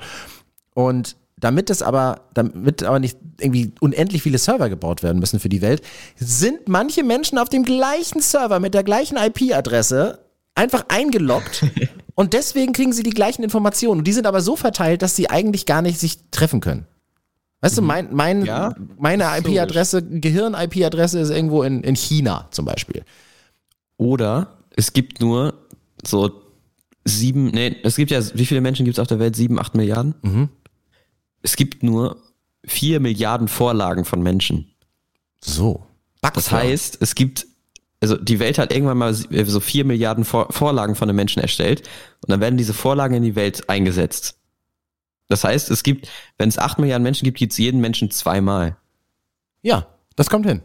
Und 0.75 1.17
damit 1.37 1.71
es 1.71 1.83
aber, 1.83 2.23
damit 2.35 2.83
aber 2.83 2.99
nicht 2.99 3.19
irgendwie 3.41 3.73
unendlich 3.81 4.23
viele 4.23 4.39
Server 4.39 4.69
gebaut 4.69 5.03
werden 5.03 5.19
müssen 5.19 5.41
für 5.41 5.49
die 5.49 5.63
Welt, 5.63 5.83
sind 6.17 6.69
manche 6.69 7.05
Menschen 7.05 7.39
auf 7.39 7.49
dem 7.49 7.65
gleichen 7.65 8.21
Server 8.21 8.59
mit 8.61 8.75
der 8.75 8.83
gleichen 8.83 9.17
IP-Adresse 9.17 10.21
einfach 10.55 10.87
eingeloggt 10.89 11.65
und 12.15 12.33
deswegen 12.33 12.73
kriegen 12.73 12.93
sie 12.93 13.03
die 13.03 13.11
gleichen 13.11 13.43
Informationen. 13.43 14.01
Und 14.01 14.07
die 14.07 14.13
sind 14.13 14.27
aber 14.27 14.41
so 14.41 14.57
verteilt, 14.57 15.03
dass 15.03 15.15
sie 15.15 15.31
eigentlich 15.31 15.67
gar 15.67 15.83
nicht 15.83 16.01
sich 16.01 16.19
treffen 16.31 16.61
können. 16.61 16.87
Weißt 17.61 17.77
du, 17.77 17.83
mein, 17.83 18.09
mein, 18.13 18.45
Ja, 18.45 18.75
meine 18.99 19.25
IP-Adresse, 19.39 20.03
Gehirn-IP-Adresse 20.03 21.19
ist 21.19 21.31
irgendwo 21.31 21.65
in, 21.65 21.83
in 21.83 21.97
China 21.97 22.47
zum 22.53 22.65
Beispiel. 22.65 23.05
Oder 23.99 24.59
es 24.75 24.95
gibt 24.95 25.21
nur 25.21 25.55
so 26.03 26.41
sieben, 27.05 27.49
nee, 27.49 27.77
es 27.83 27.97
gibt 27.97 28.11
ja, 28.11 28.21
wie 28.35 28.47
viele 28.47 28.63
Menschen 28.63 28.85
gibt 28.85 28.97
es 28.97 29.03
auf 29.03 29.09
der 29.09 29.19
Welt? 29.19 29.37
Sieben, 29.37 29.59
acht 29.59 29.75
Milliarden? 29.75 30.15
Mhm. 30.23 30.49
Es 31.43 31.57
gibt 31.57 31.83
nur 31.83 32.17
vier 32.65 33.01
Milliarden 33.01 33.49
Vorlagen 33.49 34.05
von 34.07 34.23
Menschen. 34.23 34.73
So. 35.45 35.85
Das 36.23 36.51
heißt, 36.53 36.99
es 37.01 37.15
gibt, 37.15 37.47
also 38.01 38.17
die 38.17 38.39
Welt 38.39 38.59
hat 38.59 38.73
irgendwann 38.73 38.99
mal 38.99 39.13
so 39.15 39.61
vier 39.61 39.85
Milliarden 39.85 40.25
Vor 40.25 40.53
Vorlagen 40.53 40.95
von 40.95 41.09
den 41.09 41.17
Menschen 41.17 41.43
erstellt 41.43 41.89
und 42.23 42.31
dann 42.31 42.41
werden 42.41 42.57
diese 42.57 42.75
Vorlagen 42.75 43.15
in 43.15 43.23
die 43.23 43.37
Welt 43.37 43.69
eingesetzt. 43.69 44.39
Das 45.29 45.45
heißt, 45.45 45.71
es 45.71 45.83
gibt, 45.83 46.09
wenn 46.39 46.49
es 46.49 46.59
acht 46.59 46.79
Milliarden 46.79 47.03
Menschen 47.03 47.25
gibt, 47.25 47.39
gibt 47.39 47.53
es 47.53 47.59
jeden 47.59 47.81
Menschen 47.81 48.11
zweimal. 48.11 48.77
Ja, 49.63 49.87
Das 50.17 50.31
kommt 50.31 50.47
hin. 50.47 50.63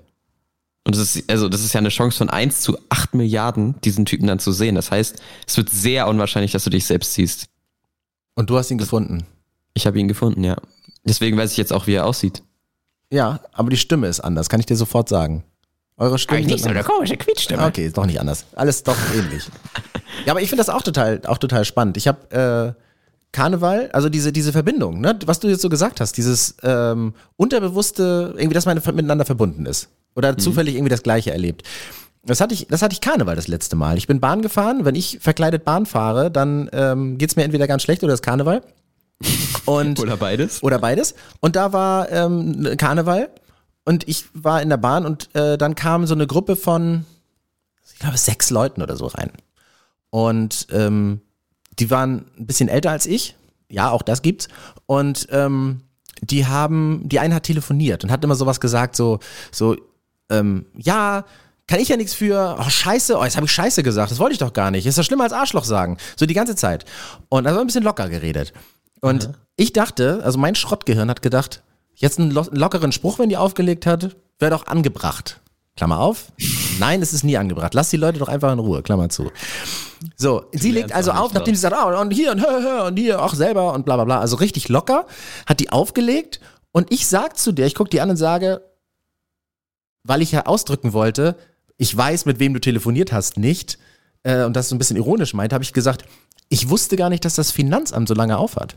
Und 0.86 0.96
das 0.96 1.16
ist, 1.16 1.30
also, 1.30 1.48
das 1.48 1.64
ist 1.64 1.74
ja 1.74 1.80
eine 1.80 1.90
Chance 1.90 2.18
von 2.18 2.30
1 2.30 2.62
zu 2.62 2.78
8 2.90 3.14
Milliarden, 3.14 3.76
diesen 3.82 4.06
Typen 4.06 4.28
dann 4.28 4.40
zu 4.40 4.52
sehen. 4.52 4.76
Das 4.76 4.92
heißt, 4.92 5.22
es 5.48 5.58
wird 5.58 5.70
sehr 5.70 6.08
unwahrscheinlich, 6.08 6.52
dass 6.52 6.66
du 6.66 6.70
dich 6.70 6.86
selbst 6.86 7.14
siehst. 7.14 7.48
Und 8.36 8.50
du 8.50 8.58
hast 8.58 8.70
ihn 8.72 8.78
gefunden. 8.78 9.26
Ich 9.74 9.88
habe 9.88 10.00
ihn 10.00 10.08
gefunden, 10.08 10.44
ja. 10.44 10.58
Deswegen 11.06 11.38
weiß 11.38 11.52
ich 11.52 11.58
jetzt 11.58 11.72
auch, 11.72 11.88
wie 11.88 11.94
er 11.94 12.06
aussieht. 12.06 12.44
Ja, 13.10 13.40
aber 13.54 13.70
die 13.70 13.78
Stimme 13.78 14.08
ist 14.08 14.20
anders, 14.20 14.50
kann 14.50 14.60
ich 14.60 14.66
dir 14.66 14.76
sofort 14.76 15.08
sagen. 15.08 15.44
Eure 15.98 16.18
Stimme 16.18 16.42
ist 16.42 16.48
nicht 16.48 16.64
so 16.64 16.70
eine 16.70 16.84
komische 16.84 17.16
Quietschstimme. 17.16 17.64
Okay, 17.66 17.86
ist 17.86 17.98
doch 17.98 18.06
nicht 18.06 18.20
anders. 18.20 18.46
Alles 18.56 18.84
doch 18.84 18.98
ähnlich. 19.16 19.44
Ja, 20.26 20.34
aber 20.34 20.42
ich 20.44 20.50
finde 20.50 20.64
das 20.64 20.70
auch 20.70 20.84
total, 20.84 21.22
auch 21.26 21.40
total 21.40 21.66
spannend. 21.66 21.98
Ich 21.98 22.08
habe 22.08 22.76
äh, 22.78 22.82
Karneval, 23.32 23.90
also 23.94 24.10
diese, 24.10 24.32
diese 24.32 24.52
Verbindung, 24.52 25.02
ne, 25.02 25.18
was 25.26 25.40
du 25.40 25.48
jetzt 25.48 25.64
so 25.64 25.70
gesagt 25.70 26.00
hast, 26.00 26.16
dieses 26.18 26.56
ähm, 26.62 27.16
unterbewusste, 27.36 28.36
irgendwie, 28.38 28.54
dass 28.54 28.68
man 28.68 28.76
miteinander 28.76 29.26
verbunden 29.26 29.66
ist. 29.66 29.90
Oder 30.16 30.34
mhm. 30.34 30.40
zufällig 30.40 30.76
irgendwie 30.76 30.90
das 30.90 31.04
Gleiche 31.04 31.32
erlebt. 31.32 31.64
Das 32.26 32.40
hatte 32.40 32.54
ich, 32.54 32.68
das 32.68 32.82
hatte 32.82 32.94
ich 32.94 33.02
Karneval 33.02 33.36
das 33.36 33.48
letzte 33.48 33.76
Mal. 33.76 33.98
Ich 33.98 34.08
bin 34.08 34.20
Bahn 34.20 34.42
gefahren. 34.42 34.86
Wenn 34.86 34.96
ich 34.96 35.20
verkleidet 35.20 35.66
Bahn 35.66 35.86
fahre, 35.86 36.32
dann 36.32 36.70
ähm, 36.72 37.18
geht 37.18 37.30
es 37.30 37.36
mir 37.36 37.44
entweder 37.44 37.68
ganz 37.68 37.84
schlecht 37.84 38.04
oder 38.04 38.14
das 38.14 38.22
Karneval. 38.22 38.62
Und, 39.66 40.00
oder 40.00 40.18
beides. 40.18 40.64
Oder 40.64 40.80
beides. 40.80 41.16
Und 41.40 41.56
da 41.56 41.74
war 41.74 42.12
ähm, 42.12 42.76
Karneval 42.78 43.30
und 43.86 44.08
ich 44.08 44.26
war 44.34 44.62
in 44.62 44.70
der 44.70 44.78
Bahn 44.78 45.06
und 45.06 45.34
äh, 45.36 45.58
dann 45.58 45.76
kam 45.76 46.06
so 46.08 46.14
eine 46.14 46.28
Gruppe 46.28 46.56
von, 46.56 47.06
ich 47.94 48.00
glaube, 48.00 48.18
sechs 48.18 48.50
Leuten 48.50 48.82
oder 48.82 48.96
so 48.96 49.08
rein. 49.08 49.32
Und 50.10 50.68
ähm, 50.72 51.22
die 51.80 51.90
waren 51.90 52.26
ein 52.38 52.46
bisschen 52.46 52.70
älter 52.70 52.92
als 52.92 53.06
ich. 53.06 53.36
Ja, 53.70 53.90
auch 53.90 54.02
das 54.02 54.22
gibt's. 54.22 54.48
Und 54.86 55.28
ähm, 55.32 55.82
die 56.22 56.46
haben, 56.46 57.02
die 57.06 57.20
eine 57.20 57.36
hat 57.36 57.44
telefoniert 57.44 58.04
und 58.04 58.12
hat 58.12 58.24
immer 58.24 58.36
sowas 58.36 58.60
gesagt, 58.60 58.96
so, 58.96 59.20
so, 59.52 59.76
ähm, 60.34 60.66
ja, 60.76 61.26
kann 61.68 61.80
ich 61.80 61.90
ja 61.90 61.98
nichts 61.98 62.14
für, 62.14 62.58
oh 62.60 62.70
scheiße, 62.70 63.18
oh 63.18 63.24
jetzt 63.24 63.38
habe 63.38 63.46
ich 63.46 63.52
scheiße 63.52 63.84
gesagt, 63.84 64.12
das 64.12 64.20
wollte 64.20 64.34
ich 64.34 64.40
doch 64.40 64.54
gar 64.54 64.72
nicht. 64.72 64.86
Ist 64.86 64.98
das 64.98 65.06
schlimmer 65.06 65.24
als 65.24 65.34
Arschloch 65.34 65.64
sagen. 65.64 65.98
So 66.18 66.26
die 66.26 66.34
ganze 66.34 66.56
Zeit. 66.56 66.86
Und 67.30 67.48
also 67.48 67.60
ein 67.60 67.68
bisschen 67.68 67.84
locker 67.84 68.10
geredet. 68.10 68.54
Und 69.02 69.30
mhm. 69.30 69.34
ich 69.56 69.74
dachte, 69.74 70.22
also 70.24 70.38
mein 70.38 70.56
Schrottgehirn 70.56 71.10
hat 71.10 71.22
gedacht, 71.22 71.64
jetzt 71.96 72.20
einen 72.20 72.32
lockeren 72.32 72.92
Spruch, 72.92 73.20
wenn 73.20 73.30
die 73.30 73.38
aufgelegt 73.38 73.86
hat, 73.86 74.16
wäre 74.40 74.52
doch 74.52 74.68
angebracht. 74.68 75.40
Klammer 75.76 76.00
auf. 76.00 76.32
Nein, 76.80 77.02
es 77.02 77.14
ist 77.14 77.24
nie 77.24 77.38
angebracht. 77.38 77.74
Lass 77.74 77.90
die 77.90 77.98
Leute 77.98 78.20
doch 78.20 78.28
einfach 78.28 78.52
in 78.52 78.60
Ruhe. 78.60 78.84
Klammer 78.84 79.10
zu. 79.10 79.32
So, 80.18 80.46
sie 80.52 80.72
legt 80.72 80.94
also 80.94 81.12
auf, 81.12 81.34
nachdem 81.34 81.56
sie 81.56 81.62
sagt, 81.62 81.76
oh, 81.76 82.00
und 82.00 82.12
hier 82.12 82.32
und 82.32 82.42
hör, 82.42 82.62
hör, 82.62 82.86
und 82.86 82.98
hier 82.98 83.24
auch 83.24 83.34
selber 83.34 83.74
und 83.74 83.86
bla 83.86 83.96
bla 83.96 84.06
bla. 84.06 84.20
Also 84.20 84.36
richtig 84.36 84.70
locker, 84.70 85.08
hat 85.46 85.60
die 85.60 85.72
aufgelegt 85.72 86.42
und 86.72 86.92
ich 86.92 87.08
sag 87.08 87.38
zu 87.38 87.52
der, 87.52 87.68
ich 87.68 87.76
guck 87.76 87.90
die 87.90 88.02
an 88.02 88.10
und 88.10 88.18
sage, 88.18 88.62
weil 90.04 90.22
ich 90.22 90.32
ja 90.32 90.46
ausdrücken 90.46 90.94
wollte, 90.94 91.38
ich 91.78 91.96
weiß, 91.96 92.26
mit 92.26 92.40
wem 92.40 92.54
du 92.54 92.60
telefoniert 92.60 93.12
hast, 93.12 93.38
nicht, 93.38 93.78
äh, 94.24 94.44
und 94.44 94.56
das 94.56 94.70
so 94.70 94.76
ein 94.76 94.80
bisschen 94.80 94.98
ironisch 94.98 95.34
meint, 95.34 95.54
habe 95.54 95.64
ich 95.64 95.74
gesagt, 95.74 96.06
ich 96.50 96.70
wusste 96.70 96.96
gar 96.96 97.10
nicht, 97.10 97.26
dass 97.26 97.36
das 97.36 97.52
Finanzamt 97.52 98.08
so 98.08 98.14
lange 98.14 98.38
aufhat. 98.38 98.76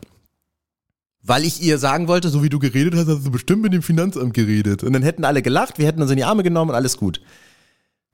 Weil 1.21 1.43
ich 1.43 1.61
ihr 1.61 1.77
sagen 1.77 2.07
wollte, 2.07 2.29
so 2.29 2.41
wie 2.41 2.49
du 2.49 2.59
geredet 2.59 2.95
hast, 2.95 3.07
hast 3.07 3.25
du 3.25 3.31
bestimmt 3.31 3.61
mit 3.61 3.73
dem 3.73 3.81
Finanzamt 3.81 4.33
geredet. 4.33 4.83
Und 4.83 4.93
dann 4.93 5.03
hätten 5.03 5.25
alle 5.25 5.41
gelacht, 5.41 5.77
wir 5.77 5.85
hätten 5.85 6.01
uns 6.01 6.11
in 6.11 6.17
die 6.17 6.23
Arme 6.23 6.43
genommen 6.43 6.69
und 6.69 6.75
alles 6.75 6.97
gut. 6.97 7.21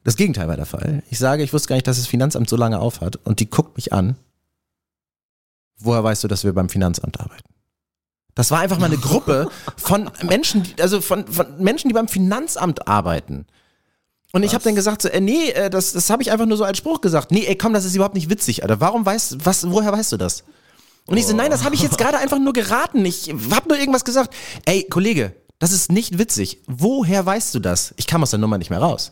Das 0.04 0.16
Gegenteil 0.16 0.48
war 0.48 0.58
der 0.58 0.66
Fall. 0.66 1.04
Ich 1.10 1.20
sage, 1.20 1.44
ich 1.44 1.54
wusste 1.54 1.70
gar 1.70 1.76
nicht, 1.76 1.88
dass 1.88 1.98
das 1.98 2.08
Finanzamt 2.08 2.50
so 2.50 2.58
lange 2.58 2.80
aufhat. 2.80 3.18
Und 3.24 3.40
die 3.40 3.50
guckt 3.50 3.78
mich 3.78 3.94
an. 3.94 4.16
Woher 5.78 6.04
weißt 6.04 6.24
du, 6.24 6.28
dass 6.28 6.44
wir 6.44 6.54
beim 6.54 6.70
Finanzamt 6.70 7.20
arbeiten? 7.20 7.53
Das 8.36 8.52
war 8.52 8.60
einfach 8.60 8.80
mal 8.80 8.88
eine 8.88 8.98
Gruppe 8.98 9.50
von 9.78 10.10
Menschen, 10.24 10.68
also 10.80 11.02
von, 11.02 11.28
von 11.28 11.46
Menschen, 11.60 11.88
die 11.88 11.94
beim 11.94 12.08
Finanzamt 12.08 12.88
arbeiten. 12.88 13.46
Und 14.32 14.42
ich 14.42 14.56
habe 14.56 14.64
dann 14.64 14.74
gesagt, 14.74 15.04
so, 15.04 15.10
äh, 15.10 15.22
nee, 15.22 15.52
äh, 15.52 15.70
das, 15.70 15.94
das 15.94 16.10
habe 16.10 16.24
ich 16.24 16.32
einfach 16.32 16.48
nur 16.48 16.58
so 16.58 16.64
als 16.64 16.80
Spruch 16.80 17.02
gesagt. 17.02 17.32
Nee, 17.32 17.46
ey, 17.46 17.56
komm, 17.56 17.74
das 17.74 17.86
ist 17.86 17.94
überhaupt 17.94 18.16
nicht 18.16 18.32
witzig, 18.32 18.64
Alter. 18.64 18.80
Warum 18.80 19.06
weißt, 19.06 19.46
was, 19.46 19.70
woher 19.70 19.92
weißt 19.92 20.12
du 20.12 20.18
das? 20.18 20.44
Und 21.06 21.18
ich 21.18 21.28
so, 21.28 21.36
nein, 21.36 21.52
das 21.52 21.64
habe 21.64 21.76
ich 21.76 21.82
jetzt 21.84 22.00
gerade 22.00 22.18
einfach 22.18 22.40
nur 22.40 22.54
geraten. 22.54 23.06
Ich 23.06 23.30
habe 23.52 23.70
nur 23.70 23.78
irgendwas 23.78 24.06
gesagt. 24.06 24.34
Ey, 24.66 24.88
Kollege, 24.90 25.36
das 25.60 25.72
ist 25.72 25.92
nicht 25.92 26.18
witzig. 26.18 26.62
Woher 26.66 27.24
weißt 27.24 27.54
du 27.54 27.60
das? 27.60 27.94
Ich 27.98 28.08
kam 28.08 28.24
aus 28.24 28.32
der 28.32 28.40
Nummer 28.40 28.58
nicht 28.58 28.72
mehr 28.72 28.80
raus. 28.80 29.12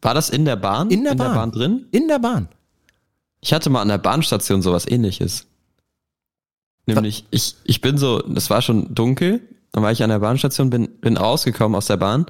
War 0.00 0.14
das 0.14 0.30
in 0.30 0.44
der 0.44 0.56
Bahn? 0.56 0.90
In 0.90 1.02
der, 1.02 1.12
in 1.12 1.18
Bahn. 1.18 1.28
der 1.28 1.34
Bahn 1.34 1.52
drin? 1.52 1.86
In 1.90 2.06
der 2.06 2.18
Bahn. 2.20 2.48
Ich 3.40 3.52
hatte 3.52 3.70
mal 3.70 3.82
an 3.82 3.88
der 3.88 3.98
Bahnstation 3.98 4.62
sowas 4.62 4.86
ähnliches. 4.86 5.46
Nämlich, 6.86 7.24
ich, 7.30 7.56
ich 7.64 7.80
bin 7.80 7.98
so, 7.98 8.20
das 8.20 8.48
war 8.48 8.62
schon 8.62 8.94
dunkel, 8.94 9.40
dann 9.72 9.82
war 9.82 9.90
ich 9.90 10.02
an 10.02 10.10
der 10.10 10.20
Bahnstation, 10.20 10.70
bin, 10.70 10.88
bin 11.00 11.16
rausgekommen 11.16 11.76
aus 11.76 11.86
der 11.86 11.96
Bahn 11.96 12.26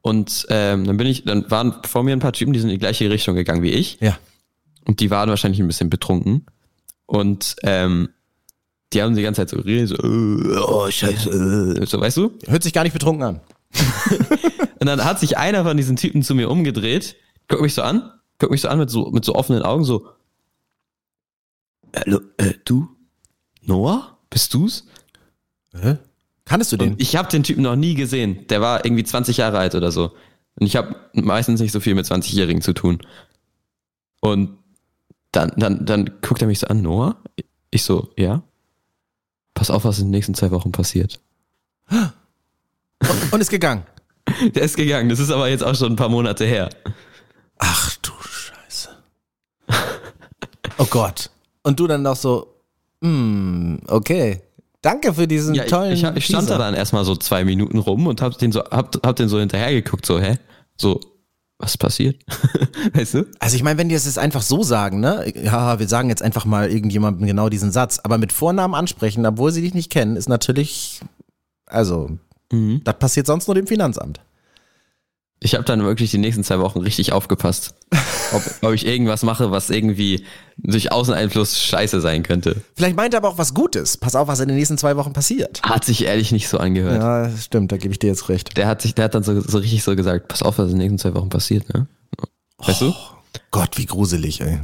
und 0.00 0.46
ähm, 0.48 0.86
dann 0.86 0.96
bin 0.96 1.06
ich, 1.06 1.24
dann 1.24 1.50
waren 1.50 1.74
vor 1.84 2.02
mir 2.02 2.14
ein 2.14 2.20
paar 2.20 2.32
Typen, 2.32 2.52
die 2.52 2.60
sind 2.60 2.70
in 2.70 2.74
die 2.74 2.80
gleiche 2.80 3.10
Richtung 3.10 3.36
gegangen 3.36 3.62
wie 3.62 3.70
ich. 3.70 3.98
Ja. 4.00 4.18
Und 4.86 5.00
die 5.00 5.10
waren 5.10 5.28
wahrscheinlich 5.28 5.60
ein 5.60 5.66
bisschen 5.66 5.90
betrunken. 5.90 6.46
Und 7.04 7.56
ähm, 7.62 8.08
die 8.92 9.02
haben 9.02 9.14
die 9.14 9.22
ganze 9.22 9.42
Zeit 9.42 9.50
so 9.50 9.58
geredet, 9.58 9.90
so, 9.90 9.96
oh, 10.02 10.90
scheiße, 10.90 11.76
äh, 11.78 11.86
so, 11.86 12.00
weißt 12.00 12.16
du? 12.16 12.32
Hört 12.46 12.62
sich 12.62 12.72
gar 12.72 12.84
nicht 12.84 12.94
betrunken 12.94 13.22
an. 13.22 13.40
und 14.80 14.86
dann 14.86 15.04
hat 15.04 15.20
sich 15.20 15.36
einer 15.36 15.64
von 15.64 15.76
diesen 15.76 15.96
Typen 15.96 16.22
zu 16.22 16.34
mir 16.34 16.48
umgedreht, 16.50 17.16
guckt 17.48 17.60
mich 17.60 17.74
so 17.74 17.82
an, 17.82 18.10
guckt 18.38 18.50
mich 18.50 18.62
so 18.62 18.68
an 18.68 18.78
mit 18.78 18.88
so, 18.88 19.10
mit 19.10 19.26
so 19.26 19.34
offenen 19.34 19.62
Augen, 19.62 19.84
so, 19.84 20.06
Hallo, 21.94 22.20
äh, 22.36 22.54
du? 22.64 22.88
Noah? 23.68 24.18
Bist 24.30 24.52
du's? 24.54 24.84
Hä? 25.72 25.98
Kannst 26.44 26.72
du 26.72 26.76
den? 26.76 26.92
Und 26.92 27.00
ich 27.00 27.14
habe 27.16 27.28
den 27.28 27.42
Typen 27.42 27.62
noch 27.62 27.76
nie 27.76 27.94
gesehen. 27.94 28.46
Der 28.48 28.60
war 28.60 28.84
irgendwie 28.84 29.04
20 29.04 29.36
Jahre 29.36 29.58
alt 29.58 29.74
oder 29.74 29.92
so. 29.92 30.12
Und 30.58 30.66
ich 30.66 30.76
habe 30.76 30.96
meistens 31.12 31.60
nicht 31.60 31.72
so 31.72 31.80
viel 31.80 31.94
mit 31.94 32.06
20-Jährigen 32.06 32.62
zu 32.62 32.72
tun. 32.72 32.98
Und 34.20 34.58
dann, 35.30 35.52
dann, 35.56 35.84
dann 35.84 36.10
guckt 36.22 36.40
er 36.40 36.48
mich 36.48 36.60
so 36.60 36.66
an, 36.66 36.82
Noah? 36.82 37.16
Ich 37.70 37.82
so, 37.82 38.10
ja. 38.16 38.42
Pass 39.54 39.70
auf, 39.70 39.84
was 39.84 39.98
in 39.98 40.06
den 40.06 40.12
nächsten 40.12 40.34
zwei 40.34 40.50
Wochen 40.50 40.72
passiert. 40.72 41.20
Und, 41.90 43.32
und 43.32 43.40
ist 43.40 43.50
gegangen. 43.50 43.84
Der 44.54 44.62
ist 44.62 44.76
gegangen. 44.76 45.08
Das 45.08 45.18
ist 45.18 45.30
aber 45.30 45.48
jetzt 45.48 45.62
auch 45.62 45.74
schon 45.74 45.92
ein 45.92 45.96
paar 45.96 46.08
Monate 46.08 46.44
her. 46.44 46.70
Ach 47.58 47.96
du 47.96 48.12
Scheiße. 48.22 48.88
Oh 50.78 50.86
Gott. 50.86 51.30
Und 51.62 51.78
du 51.78 51.86
dann 51.86 52.02
noch 52.02 52.16
so, 52.16 52.57
hm, 53.02 53.80
okay. 53.86 54.42
Danke 54.80 55.12
für 55.12 55.26
diesen 55.26 55.54
ja, 55.54 55.64
tollen. 55.64 55.92
Ich, 55.92 56.04
ich, 56.04 56.16
ich 56.16 56.24
stand 56.26 56.48
da 56.50 56.58
dann 56.58 56.74
erstmal 56.74 57.04
so 57.04 57.16
zwei 57.16 57.44
Minuten 57.44 57.78
rum 57.78 58.06
und 58.06 58.22
hab 58.22 58.38
den 58.38 58.52
so, 58.52 58.62
hab, 58.64 58.94
hab 59.04 59.16
den 59.16 59.28
so 59.28 59.40
hinterhergeguckt, 59.40 60.06
so, 60.06 60.20
hä? 60.20 60.38
So, 60.76 61.00
was 61.58 61.76
passiert? 61.76 62.22
weißt 62.94 63.14
du? 63.14 63.26
Also 63.40 63.56
ich 63.56 63.64
meine, 63.64 63.78
wenn 63.78 63.88
die 63.88 63.96
es 63.96 64.04
jetzt 64.04 64.18
einfach 64.18 64.42
so 64.42 64.62
sagen, 64.62 65.00
ne? 65.00 65.32
Ja, 65.42 65.80
wir 65.80 65.88
sagen 65.88 66.08
jetzt 66.08 66.22
einfach 66.22 66.44
mal 66.44 66.70
irgendjemandem 66.70 67.26
genau 67.26 67.48
diesen 67.48 67.72
Satz, 67.72 67.98
aber 68.02 68.18
mit 68.18 68.32
Vornamen 68.32 68.74
ansprechen, 68.74 69.26
obwohl 69.26 69.50
sie 69.50 69.62
dich 69.62 69.74
nicht 69.74 69.90
kennen, 69.90 70.14
ist 70.14 70.28
natürlich, 70.28 71.00
also, 71.66 72.10
mhm. 72.52 72.82
das 72.84 72.98
passiert 72.98 73.26
sonst 73.26 73.48
nur 73.48 73.56
dem 73.56 73.66
Finanzamt. 73.66 74.20
Ich 75.40 75.54
habe 75.54 75.64
dann 75.64 75.84
wirklich 75.84 76.10
die 76.10 76.18
nächsten 76.18 76.42
zwei 76.42 76.58
Wochen 76.58 76.80
richtig 76.80 77.12
aufgepasst, 77.12 77.74
ob, 78.32 78.42
ob 78.62 78.72
ich 78.72 78.86
irgendwas 78.86 79.22
mache, 79.22 79.50
was 79.50 79.70
irgendwie 79.70 80.24
durch 80.56 80.90
Außeneinfluss 80.90 81.60
scheiße 81.60 82.00
sein 82.00 82.24
könnte. 82.24 82.62
Vielleicht 82.74 82.96
meint 82.96 83.14
er 83.14 83.18
aber 83.18 83.28
auch 83.28 83.38
was 83.38 83.54
Gutes. 83.54 83.96
Pass 83.96 84.16
auf, 84.16 84.26
was 84.26 84.40
in 84.40 84.48
den 84.48 84.56
nächsten 84.56 84.78
zwei 84.78 84.96
Wochen 84.96 85.12
passiert. 85.12 85.62
Hat 85.62 85.84
sich 85.84 86.04
ehrlich 86.04 86.32
nicht 86.32 86.48
so 86.48 86.58
angehört. 86.58 87.00
Ja, 87.00 87.30
stimmt, 87.36 87.70
da 87.70 87.76
gebe 87.76 87.92
ich 87.92 88.00
dir 88.00 88.08
jetzt 88.08 88.28
recht. 88.28 88.56
Der 88.56 88.66
hat 88.66 88.82
sich, 88.82 88.94
der 88.94 89.04
hat 89.04 89.14
dann 89.14 89.22
so, 89.22 89.40
so 89.40 89.58
richtig 89.58 89.84
so 89.84 89.94
gesagt, 89.94 90.26
pass 90.26 90.42
auf, 90.42 90.58
was 90.58 90.66
in 90.66 90.78
den 90.78 90.78
nächsten 90.78 90.98
zwei 90.98 91.14
Wochen 91.14 91.28
passiert, 91.28 91.72
ne? 91.72 91.86
Weißt 92.58 92.82
oh, 92.82 92.86
du? 92.86 92.94
Gott, 93.52 93.78
wie 93.78 93.86
gruselig, 93.86 94.40
ey. 94.40 94.58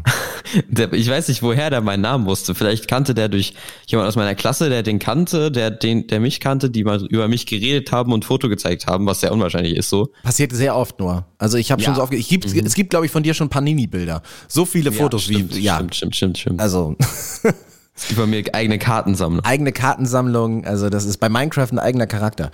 Der, 0.68 0.92
ich 0.92 1.09
weiß 1.09 1.28
nicht, 1.28 1.42
woher 1.42 1.70
der 1.70 1.80
meinen 1.80 2.03
Namen 2.03 2.26
wusste. 2.26 2.55
Vielleicht 2.55 2.86
kannte 2.86 3.14
der 3.14 3.28
durch 3.28 3.55
jemand 3.86 4.09
aus 4.09 4.16
meiner 4.16 4.34
Klasse, 4.34 4.68
der 4.68 4.82
den 4.82 4.99
kannte, 4.99 5.51
der 5.51 5.70
den, 5.70 6.07
der 6.07 6.20
mich 6.20 6.40
kannte, 6.40 6.70
die 6.70 6.84
mal 6.84 7.05
über 7.07 7.28
mich 7.28 7.47
geredet 7.47 7.92
haben 7.92 8.12
und 8.12 8.24
Foto 8.24 8.49
gezeigt 8.49 8.86
haben, 8.86 9.07
was 9.07 9.20
sehr 9.20 9.32
unwahrscheinlich 9.32 9.76
ist 9.76 9.88
so. 9.88 10.11
Passiert 10.22 10.53
sehr 10.53 10.76
oft 10.76 10.99
nur. 11.01 11.26
Also 11.38 11.57
ich 11.57 11.72
habe 11.72 11.80
ja. 11.80 11.86
schon 11.86 11.95
so 11.95 12.03
oft, 12.03 12.12
ich 12.12 12.28
gibt, 12.28 12.53
mhm. 12.53 12.66
es 12.66 12.74
gibt, 12.74 12.90
glaube 12.90 13.07
ich, 13.07 13.12
von 13.12 13.22
dir 13.22 13.34
schon 13.34 13.49
Panini-Bilder. 13.49 14.22
So 14.49 14.64
viele 14.64 14.90
ja, 14.90 14.97
Fotos 14.97 15.24
stimmt, 15.24 15.55
wie, 15.55 15.61
ja. 15.61 15.76
Stimmt, 15.76 15.95
stimmt, 15.95 16.16
stimmt, 16.16 16.38
stimmt. 16.38 16.61
Also. 16.61 16.97
es 17.95 18.09
gibt 18.09 18.20
bei 18.20 18.26
mir 18.26 18.45
eigene 18.53 18.78
Kartensammlung. 18.78 19.45
Eigene 19.45 19.72
Kartensammlung, 19.72 20.66
also 20.66 20.90
das 20.90 21.07
ist 21.07 21.18
bei 21.18 21.28
Minecraft 21.28 21.68
ein 21.72 21.78
eigener 21.78 22.07
Charakter. 22.07 22.51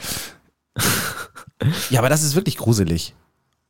ja, 1.91 1.99
aber 1.99 2.09
das 2.09 2.23
ist 2.23 2.37
wirklich 2.37 2.57
gruselig. 2.57 3.15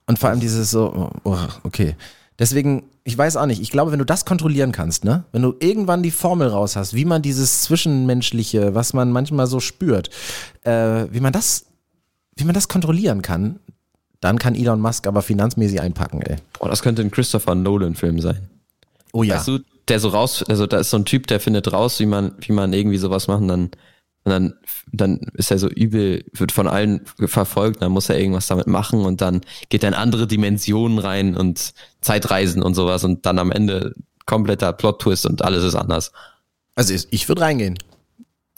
Und 0.06 0.18
vor 0.18 0.28
allem 0.28 0.40
dieses 0.40 0.70
so, 0.70 1.12
oh, 1.24 1.38
okay. 1.62 1.94
Deswegen, 2.40 2.84
ich 3.04 3.16
weiß 3.16 3.36
auch 3.36 3.44
nicht, 3.44 3.60
ich 3.60 3.70
glaube, 3.70 3.92
wenn 3.92 3.98
du 3.98 4.06
das 4.06 4.24
kontrollieren 4.24 4.72
kannst, 4.72 5.04
ne, 5.04 5.24
wenn 5.30 5.42
du 5.42 5.54
irgendwann 5.60 6.02
die 6.02 6.10
Formel 6.10 6.48
raus 6.48 6.74
hast, 6.74 6.94
wie 6.94 7.04
man 7.04 7.20
dieses 7.20 7.62
Zwischenmenschliche, 7.62 8.74
was 8.74 8.94
man 8.94 9.12
manchmal 9.12 9.46
so 9.46 9.60
spürt, 9.60 10.08
äh, 10.62 11.04
wie 11.10 11.20
man 11.20 11.34
das, 11.34 11.66
wie 12.36 12.44
man 12.44 12.54
das 12.54 12.68
kontrollieren 12.68 13.20
kann, 13.20 13.60
dann 14.20 14.38
kann 14.38 14.54
Elon 14.54 14.80
Musk 14.80 15.06
aber 15.06 15.20
finanzmäßig 15.20 15.82
einpacken, 15.82 16.22
ey. 16.22 16.36
Oh, 16.60 16.66
das 16.66 16.80
könnte 16.82 17.02
ein 17.02 17.10
Christopher 17.10 17.54
Nolan-Film 17.54 18.20
sein. 18.20 18.48
Oh 19.12 19.22
ja. 19.22 19.36
Weißt 19.36 19.48
du, 19.48 19.58
der 19.88 20.00
so 20.00 20.08
raus, 20.08 20.42
also 20.48 20.66
da 20.66 20.78
ist 20.78 20.90
so 20.90 20.96
ein 20.96 21.04
Typ, 21.04 21.26
der 21.26 21.40
findet 21.40 21.70
raus, 21.72 22.00
wie 22.00 22.06
man, 22.06 22.32
wie 22.40 22.52
man 22.52 22.72
irgendwie 22.72 22.98
sowas 22.98 23.28
machen, 23.28 23.48
dann 23.48 23.70
Und 24.24 24.32
dann, 24.32 24.54
dann 24.92 25.20
ist 25.34 25.50
er 25.50 25.58
so 25.58 25.68
übel, 25.68 26.24
wird 26.32 26.52
von 26.52 26.68
allen 26.68 27.00
verfolgt, 27.24 27.80
dann 27.80 27.92
muss 27.92 28.10
er 28.10 28.18
irgendwas 28.18 28.48
damit 28.48 28.66
machen 28.66 29.00
und 29.00 29.22
dann 29.22 29.40
geht 29.70 29.82
er 29.82 29.88
in 29.88 29.94
andere 29.94 30.26
Dimensionen 30.26 30.98
rein 30.98 31.36
und 31.36 31.72
Zeitreisen 32.02 32.62
und 32.62 32.74
sowas 32.74 33.02
und 33.04 33.24
dann 33.24 33.38
am 33.38 33.50
Ende 33.50 33.94
kompletter 34.26 34.72
Plot-Twist 34.74 35.26
und 35.26 35.42
alles 35.42 35.64
ist 35.64 35.74
anders. 35.74 36.12
Also 36.74 36.94
ich 37.10 37.28
würde 37.28 37.42
reingehen. 37.42 37.78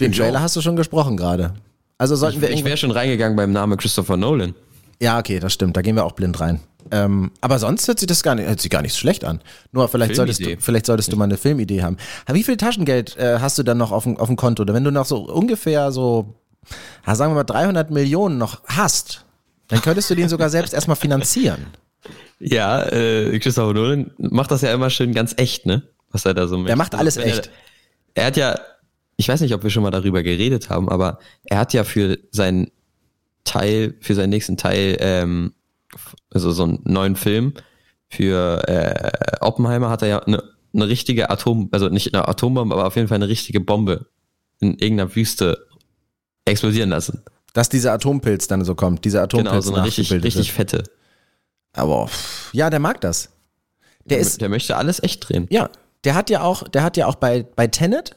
Den 0.01 0.13
Trailer 0.13 0.41
hast 0.41 0.57
du 0.57 0.61
schon 0.61 0.77
gesprochen 0.77 1.17
gerade. 1.17 1.55
Also 1.97 2.17
sollten 2.17 2.39
ich, 2.39 2.43
wir 2.43 2.51
Ich 2.51 2.65
wäre 2.65 2.77
schon 2.77 2.91
reingegangen 2.91 3.37
beim 3.37 3.53
Namen 3.53 3.79
Christopher 3.79 4.17
Nolan. 4.17 4.55
Ja, 5.01 5.19
okay, 5.19 5.39
das 5.39 5.53
stimmt. 5.53 5.77
Da 5.77 5.83
gehen 5.83 5.95
wir 5.95 6.05
auch 6.05 6.13
blind 6.13 6.41
rein. 6.41 6.61
Ähm, 6.93 7.31
aber 7.41 7.59
sonst 7.59 7.89
hört 7.89 7.99
sich 7.99 8.07
das 8.07 8.23
gar 8.23 8.35
nicht, 8.35 8.47
hört 8.47 8.61
sich 8.61 8.71
gar 8.71 8.83
nicht 8.83 8.95
schlecht 8.95 9.25
an. 9.25 9.41
Nur 9.73 9.89
vielleicht 9.89 10.15
solltest 10.15 10.45
du, 10.45 10.59
vielleicht 10.59 10.85
solltest 10.85 11.11
du 11.11 11.17
mal 11.17 11.25
eine 11.25 11.39
Filmidee 11.39 11.83
haben. 11.83 11.97
Wie 12.31 12.43
viel 12.43 12.59
Taschengeld 12.59 13.17
äh, 13.17 13.39
hast 13.41 13.57
du 13.59 13.63
dann 13.63 13.79
noch 13.79 13.93
auf 13.93 14.05
dem, 14.05 14.19
auf 14.19 14.29
dem 14.29 14.37
Konto? 14.37 14.63
Oder 14.63 14.75
wenn 14.75 14.85
du 14.85 14.93
noch 14.93 15.07
so 15.07 15.21
ungefähr 15.21 15.91
so, 15.91 16.35
sagen 17.07 17.33
wir 17.33 17.37
mal 17.37 17.45
300 17.45 17.91
Millionen 17.91 18.37
noch 18.37 18.63
hast, 18.67 19.25
dann 19.69 19.81
könntest 19.81 20.11
du 20.11 20.15
den 20.15 20.29
sogar 20.29 20.51
selbst 20.51 20.75
erstmal 20.75 20.97
finanzieren. 20.97 21.67
Ja, 22.39 22.83
äh, 22.83 23.39
Christopher 23.39 23.73
Nolan 23.73 24.11
macht 24.19 24.51
das 24.51 24.61
ja 24.61 24.75
immer 24.75 24.91
schön 24.91 25.15
ganz 25.15 25.35
echt, 25.39 25.65
ne? 25.65 25.85
Was 26.11 26.27
er 26.27 26.35
da 26.35 26.47
so 26.47 26.59
macht. 26.59 26.69
Er 26.69 26.77
macht 26.77 26.95
alles 26.95 27.17
echt. 27.17 27.51
Er, 28.13 28.25
er 28.25 28.27
hat 28.27 28.37
ja, 28.37 28.61
ich 29.17 29.29
weiß 29.29 29.41
nicht, 29.41 29.55
ob 29.55 29.63
wir 29.63 29.71
schon 29.71 29.83
mal 29.83 29.91
darüber 29.91 30.23
geredet 30.23 30.69
haben, 30.69 30.91
aber 30.91 31.21
er 31.45 31.59
hat 31.59 31.73
ja 31.73 31.85
für 31.85 32.19
seinen 32.33 32.71
Teil, 33.45 33.95
für 34.01 34.15
seinen 34.15 34.29
nächsten 34.29 34.59
Teil, 34.59 34.99
ähm, 35.01 35.55
also 36.31 36.53
so 36.53 36.65
einen 36.65 36.81
neuen 36.85 37.17
Film 37.17 37.55
für 38.09 38.69
äh, 38.69 39.37
Oppenheimer 39.41 39.91
hat 39.91 40.03
er 40.03 40.09
ja 40.09 40.19
eine, 40.21 40.43
eine 40.75 40.89
richtige 40.89 41.31
Atom, 41.31 41.69
also 41.73 41.89
nicht 41.89 42.15
eine 42.15 42.29
Atombombe, 42.29 42.75
aber 42.75 42.87
auf 42.87 42.97
jeden 42.97 43.09
Fall 43.09 43.17
eine 43.17 43.29
richtige 43.29 43.61
Bombe 43.61 44.07
in 44.61 44.79
irgendeiner 44.79 45.15
Wüste 45.15 45.67
explodieren 46.45 46.91
lassen. 46.91 47.23
Dass 47.53 47.69
dieser 47.69 47.93
Atompilz 47.93 48.49
dann 48.49 48.65
so 48.65 48.75
kommt, 48.75 49.05
dieser 49.05 49.23
Atompilz 49.23 49.51
genau, 49.51 49.61
so 49.61 49.75
eine 49.75 49.85
richtig, 49.85 50.11
richtig 50.13 50.53
fette. 50.53 50.85
Aber 51.73 52.09
ja, 52.53 52.71
der 52.71 52.79
mag 52.81 53.01
das. 53.01 53.31
Der, 54.05 54.17
der 54.17 54.19
ist, 54.19 54.41
der 54.41 54.49
möchte 54.49 54.77
alles 54.77 55.03
echt 55.03 55.29
drehen. 55.29 55.47
Ja, 55.51 55.71
der 56.05 56.15
hat 56.15 56.31
ja 56.31 56.43
auch, 56.43 56.67
der 56.69 56.83
hat 56.83 56.97
ja 56.97 57.07
auch 57.07 57.15
bei 57.15 57.43
bei 57.43 57.67
Tenet 57.67 58.17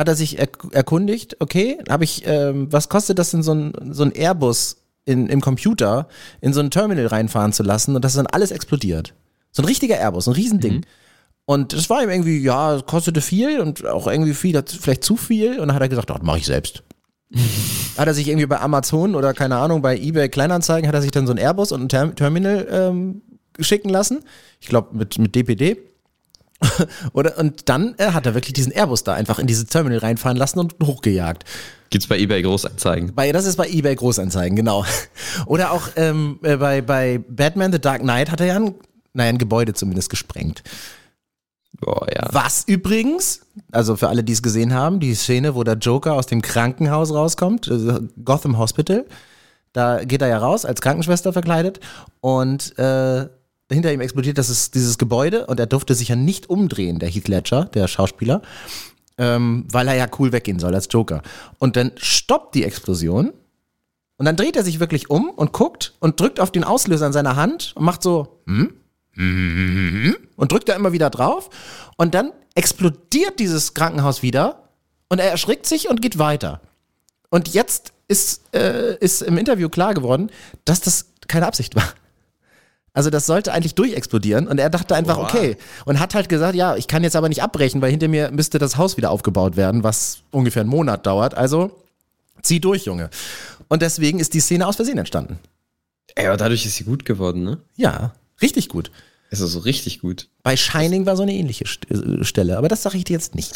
hat 0.00 0.08
er 0.08 0.14
sich 0.14 0.38
erkundigt, 0.38 1.36
okay, 1.40 1.78
habe 1.88 2.04
ich, 2.04 2.26
ähm, 2.26 2.72
was 2.72 2.88
kostet 2.88 3.18
das 3.18 3.32
denn 3.32 3.42
so 3.42 3.52
ein, 3.52 3.72
so 3.92 4.02
ein 4.02 4.12
Airbus 4.12 4.79
in, 5.10 5.26
im 5.26 5.40
Computer 5.40 6.08
in 6.40 6.52
so 6.52 6.60
ein 6.60 6.70
Terminal 6.70 7.06
reinfahren 7.06 7.52
zu 7.52 7.62
lassen 7.62 7.96
und 7.96 8.04
das 8.04 8.14
dann 8.14 8.26
alles 8.26 8.50
explodiert. 8.50 9.14
So 9.52 9.62
ein 9.62 9.66
richtiger 9.66 9.98
Airbus, 9.98 10.28
ein 10.28 10.34
Riesending. 10.34 10.74
Mhm. 10.74 10.84
Und 11.44 11.72
das 11.72 11.90
war 11.90 12.02
ihm 12.02 12.10
irgendwie, 12.10 12.38
ja, 12.38 12.80
kostete 12.86 13.20
viel 13.20 13.60
und 13.60 13.84
auch 13.84 14.06
irgendwie 14.06 14.34
viel, 14.34 14.62
vielleicht 14.66 15.02
zu 15.02 15.16
viel. 15.16 15.58
Und 15.58 15.68
dann 15.68 15.74
hat 15.74 15.82
er 15.82 15.88
gesagt, 15.88 16.10
das 16.10 16.22
mache 16.22 16.38
ich 16.38 16.46
selbst. 16.46 16.84
hat 17.96 18.06
er 18.06 18.14
sich 18.14 18.28
irgendwie 18.28 18.46
bei 18.46 18.60
Amazon 18.60 19.14
oder 19.14 19.34
keine 19.34 19.56
Ahnung, 19.56 19.82
bei 19.82 19.96
eBay 19.96 20.28
Kleinanzeigen, 20.28 20.86
hat 20.88 20.94
er 20.94 21.02
sich 21.02 21.10
dann 21.10 21.26
so 21.26 21.32
ein 21.32 21.38
Airbus 21.38 21.72
und 21.72 21.82
ein 21.82 21.88
Term 21.88 22.14
Terminal 22.14 22.66
ähm, 22.70 23.22
schicken 23.58 23.88
lassen. 23.88 24.20
Ich 24.60 24.68
glaube 24.68 24.96
mit, 24.96 25.18
mit 25.18 25.34
DPD. 25.34 25.76
Oder, 27.12 27.38
und 27.38 27.68
dann 27.68 27.94
äh, 27.98 28.12
hat 28.12 28.26
er 28.26 28.34
wirklich 28.34 28.52
diesen 28.52 28.72
Airbus 28.72 29.04
da 29.04 29.14
einfach 29.14 29.38
in 29.38 29.46
dieses 29.46 29.66
Terminal 29.66 29.98
reinfahren 29.98 30.36
lassen 30.36 30.58
und 30.58 30.74
hochgejagt. 30.82 31.44
Gibt's 31.90 32.06
bei 32.06 32.18
eBay 32.18 32.42
Großanzeigen? 32.42 33.14
Bei, 33.14 33.32
das 33.32 33.46
ist 33.46 33.56
bei 33.56 33.68
eBay 33.68 33.96
Großanzeigen, 33.96 34.56
genau. 34.56 34.84
Oder 35.46 35.72
auch 35.72 35.88
ähm, 35.96 36.38
äh, 36.42 36.56
bei, 36.56 36.82
bei 36.82 37.18
Batman 37.28 37.72
The 37.72 37.80
Dark 37.80 38.02
Knight 38.02 38.30
hat 38.30 38.40
er 38.40 38.46
ja 38.46 38.56
ein, 38.56 38.74
naja, 39.12 39.30
ein 39.30 39.38
Gebäude 39.38 39.74
zumindest 39.74 40.10
gesprengt. 40.10 40.62
Boah, 41.80 42.06
ja. 42.14 42.28
Was 42.30 42.64
übrigens, 42.66 43.40
also 43.72 43.96
für 43.96 44.08
alle, 44.08 44.22
die 44.22 44.34
es 44.34 44.42
gesehen 44.42 44.74
haben, 44.74 45.00
die 45.00 45.14
Szene, 45.14 45.54
wo 45.54 45.64
der 45.64 45.76
Joker 45.76 46.12
aus 46.14 46.26
dem 46.26 46.42
Krankenhaus 46.42 47.12
rauskommt, 47.12 47.68
äh, 47.68 48.00
Gotham 48.22 48.58
Hospital, 48.58 49.06
da 49.72 50.04
geht 50.04 50.20
er 50.20 50.28
ja 50.28 50.38
raus 50.38 50.64
als 50.64 50.80
Krankenschwester 50.80 51.32
verkleidet 51.32 51.80
und 52.20 52.76
äh, 52.78 53.28
hinter 53.74 53.92
ihm 53.92 54.00
explodiert 54.00 54.38
das 54.38 54.50
ist 54.50 54.74
dieses 54.74 54.98
Gebäude 54.98 55.46
und 55.46 55.60
er 55.60 55.66
durfte 55.66 55.94
sich 55.94 56.08
ja 56.08 56.16
nicht 56.16 56.50
umdrehen, 56.50 56.98
der 56.98 57.08
Heath 57.08 57.28
Ledger, 57.28 57.64
der 57.66 57.88
Schauspieler, 57.88 58.42
ähm, 59.18 59.66
weil 59.70 59.88
er 59.88 59.94
ja 59.94 60.08
cool 60.18 60.32
weggehen 60.32 60.58
soll 60.58 60.74
als 60.74 60.88
Joker. 60.90 61.22
Und 61.58 61.76
dann 61.76 61.92
stoppt 61.96 62.54
die 62.54 62.64
Explosion 62.64 63.32
und 64.16 64.26
dann 64.26 64.36
dreht 64.36 64.56
er 64.56 64.64
sich 64.64 64.80
wirklich 64.80 65.10
um 65.10 65.30
und 65.30 65.52
guckt 65.52 65.94
und 66.00 66.20
drückt 66.20 66.40
auf 66.40 66.50
den 66.50 66.64
Auslöser 66.64 67.06
in 67.06 67.12
seiner 67.12 67.36
Hand 67.36 67.72
und 67.74 67.84
macht 67.84 68.02
so 68.02 68.40
hm? 68.46 68.74
und 70.36 70.52
drückt 70.52 70.68
da 70.68 70.74
immer 70.74 70.92
wieder 70.92 71.10
drauf 71.10 71.50
und 71.96 72.14
dann 72.14 72.32
explodiert 72.54 73.38
dieses 73.38 73.74
Krankenhaus 73.74 74.22
wieder 74.22 74.68
und 75.08 75.18
er 75.18 75.30
erschrickt 75.30 75.66
sich 75.66 75.88
und 75.88 76.02
geht 76.02 76.18
weiter. 76.18 76.60
Und 77.30 77.48
jetzt 77.54 77.92
ist, 78.08 78.42
äh, 78.54 78.96
ist 78.98 79.22
im 79.22 79.38
Interview 79.38 79.68
klar 79.68 79.94
geworden, 79.94 80.30
dass 80.64 80.80
das 80.80 81.06
keine 81.28 81.46
Absicht 81.46 81.76
war. 81.76 81.94
Also 82.92 83.08
das 83.10 83.26
sollte 83.26 83.52
eigentlich 83.52 83.74
durchexplodieren 83.76 84.48
und 84.48 84.58
er 84.58 84.68
dachte 84.68 84.96
einfach, 84.96 85.16
Boah. 85.16 85.24
okay. 85.24 85.56
Und 85.84 86.00
hat 86.00 86.14
halt 86.14 86.28
gesagt, 86.28 86.56
ja, 86.56 86.76
ich 86.76 86.88
kann 86.88 87.04
jetzt 87.04 87.14
aber 87.14 87.28
nicht 87.28 87.42
abbrechen, 87.42 87.80
weil 87.80 87.90
hinter 87.90 88.08
mir 88.08 88.30
müsste 88.32 88.58
das 88.58 88.76
Haus 88.76 88.96
wieder 88.96 89.10
aufgebaut 89.10 89.56
werden, 89.56 89.84
was 89.84 90.18
ungefähr 90.30 90.62
einen 90.62 90.70
Monat 90.70 91.06
dauert. 91.06 91.36
Also 91.36 91.70
zieh 92.42 92.60
durch, 92.60 92.86
Junge. 92.86 93.10
Und 93.68 93.82
deswegen 93.82 94.18
ist 94.18 94.34
die 94.34 94.40
Szene 94.40 94.66
aus 94.66 94.76
Versehen 94.76 94.98
entstanden. 94.98 95.38
Ey, 96.16 96.26
aber 96.26 96.36
dadurch 96.36 96.66
ist 96.66 96.74
sie 96.76 96.84
gut 96.84 97.04
geworden, 97.04 97.44
ne? 97.44 97.58
Ja, 97.76 98.12
richtig 98.42 98.68
gut. 98.68 98.90
Es 99.32 99.38
ist 99.38 99.52
so 99.52 99.60
richtig 99.60 100.00
gut. 100.00 100.28
Bei 100.42 100.56
Shining 100.56 101.06
war 101.06 101.16
so 101.16 101.22
eine 101.22 101.32
ähnliche 101.32 101.64
äh, 101.64 102.24
Stelle, 102.24 102.58
aber 102.58 102.66
das 102.66 102.82
sage 102.82 102.96
ich 102.98 103.04
dir 103.04 103.12
jetzt 103.12 103.36
nicht. 103.36 103.52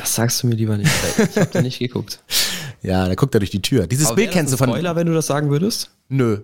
Das 0.00 0.16
sagst 0.16 0.42
du 0.42 0.48
mir 0.48 0.56
lieber 0.56 0.76
nicht. 0.76 0.90
Ich 1.16 1.36
hab 1.36 1.52
da 1.52 1.62
nicht 1.62 1.78
geguckt. 1.78 2.20
Ja, 2.84 3.06
da 3.06 3.14
guckt 3.14 3.32
er 3.32 3.38
durch 3.38 3.52
die 3.52 3.62
Tür. 3.62 3.86
Dieses 3.86 4.08
aber 4.08 4.16
Bild 4.16 4.32
kennst 4.32 4.52
du 4.52 4.56
von. 4.56 4.68
Spoiler, 4.68 4.96
wenn 4.96 5.06
du 5.06 5.14
das 5.14 5.28
sagen 5.28 5.50
würdest? 5.50 5.90
Nö. 6.08 6.40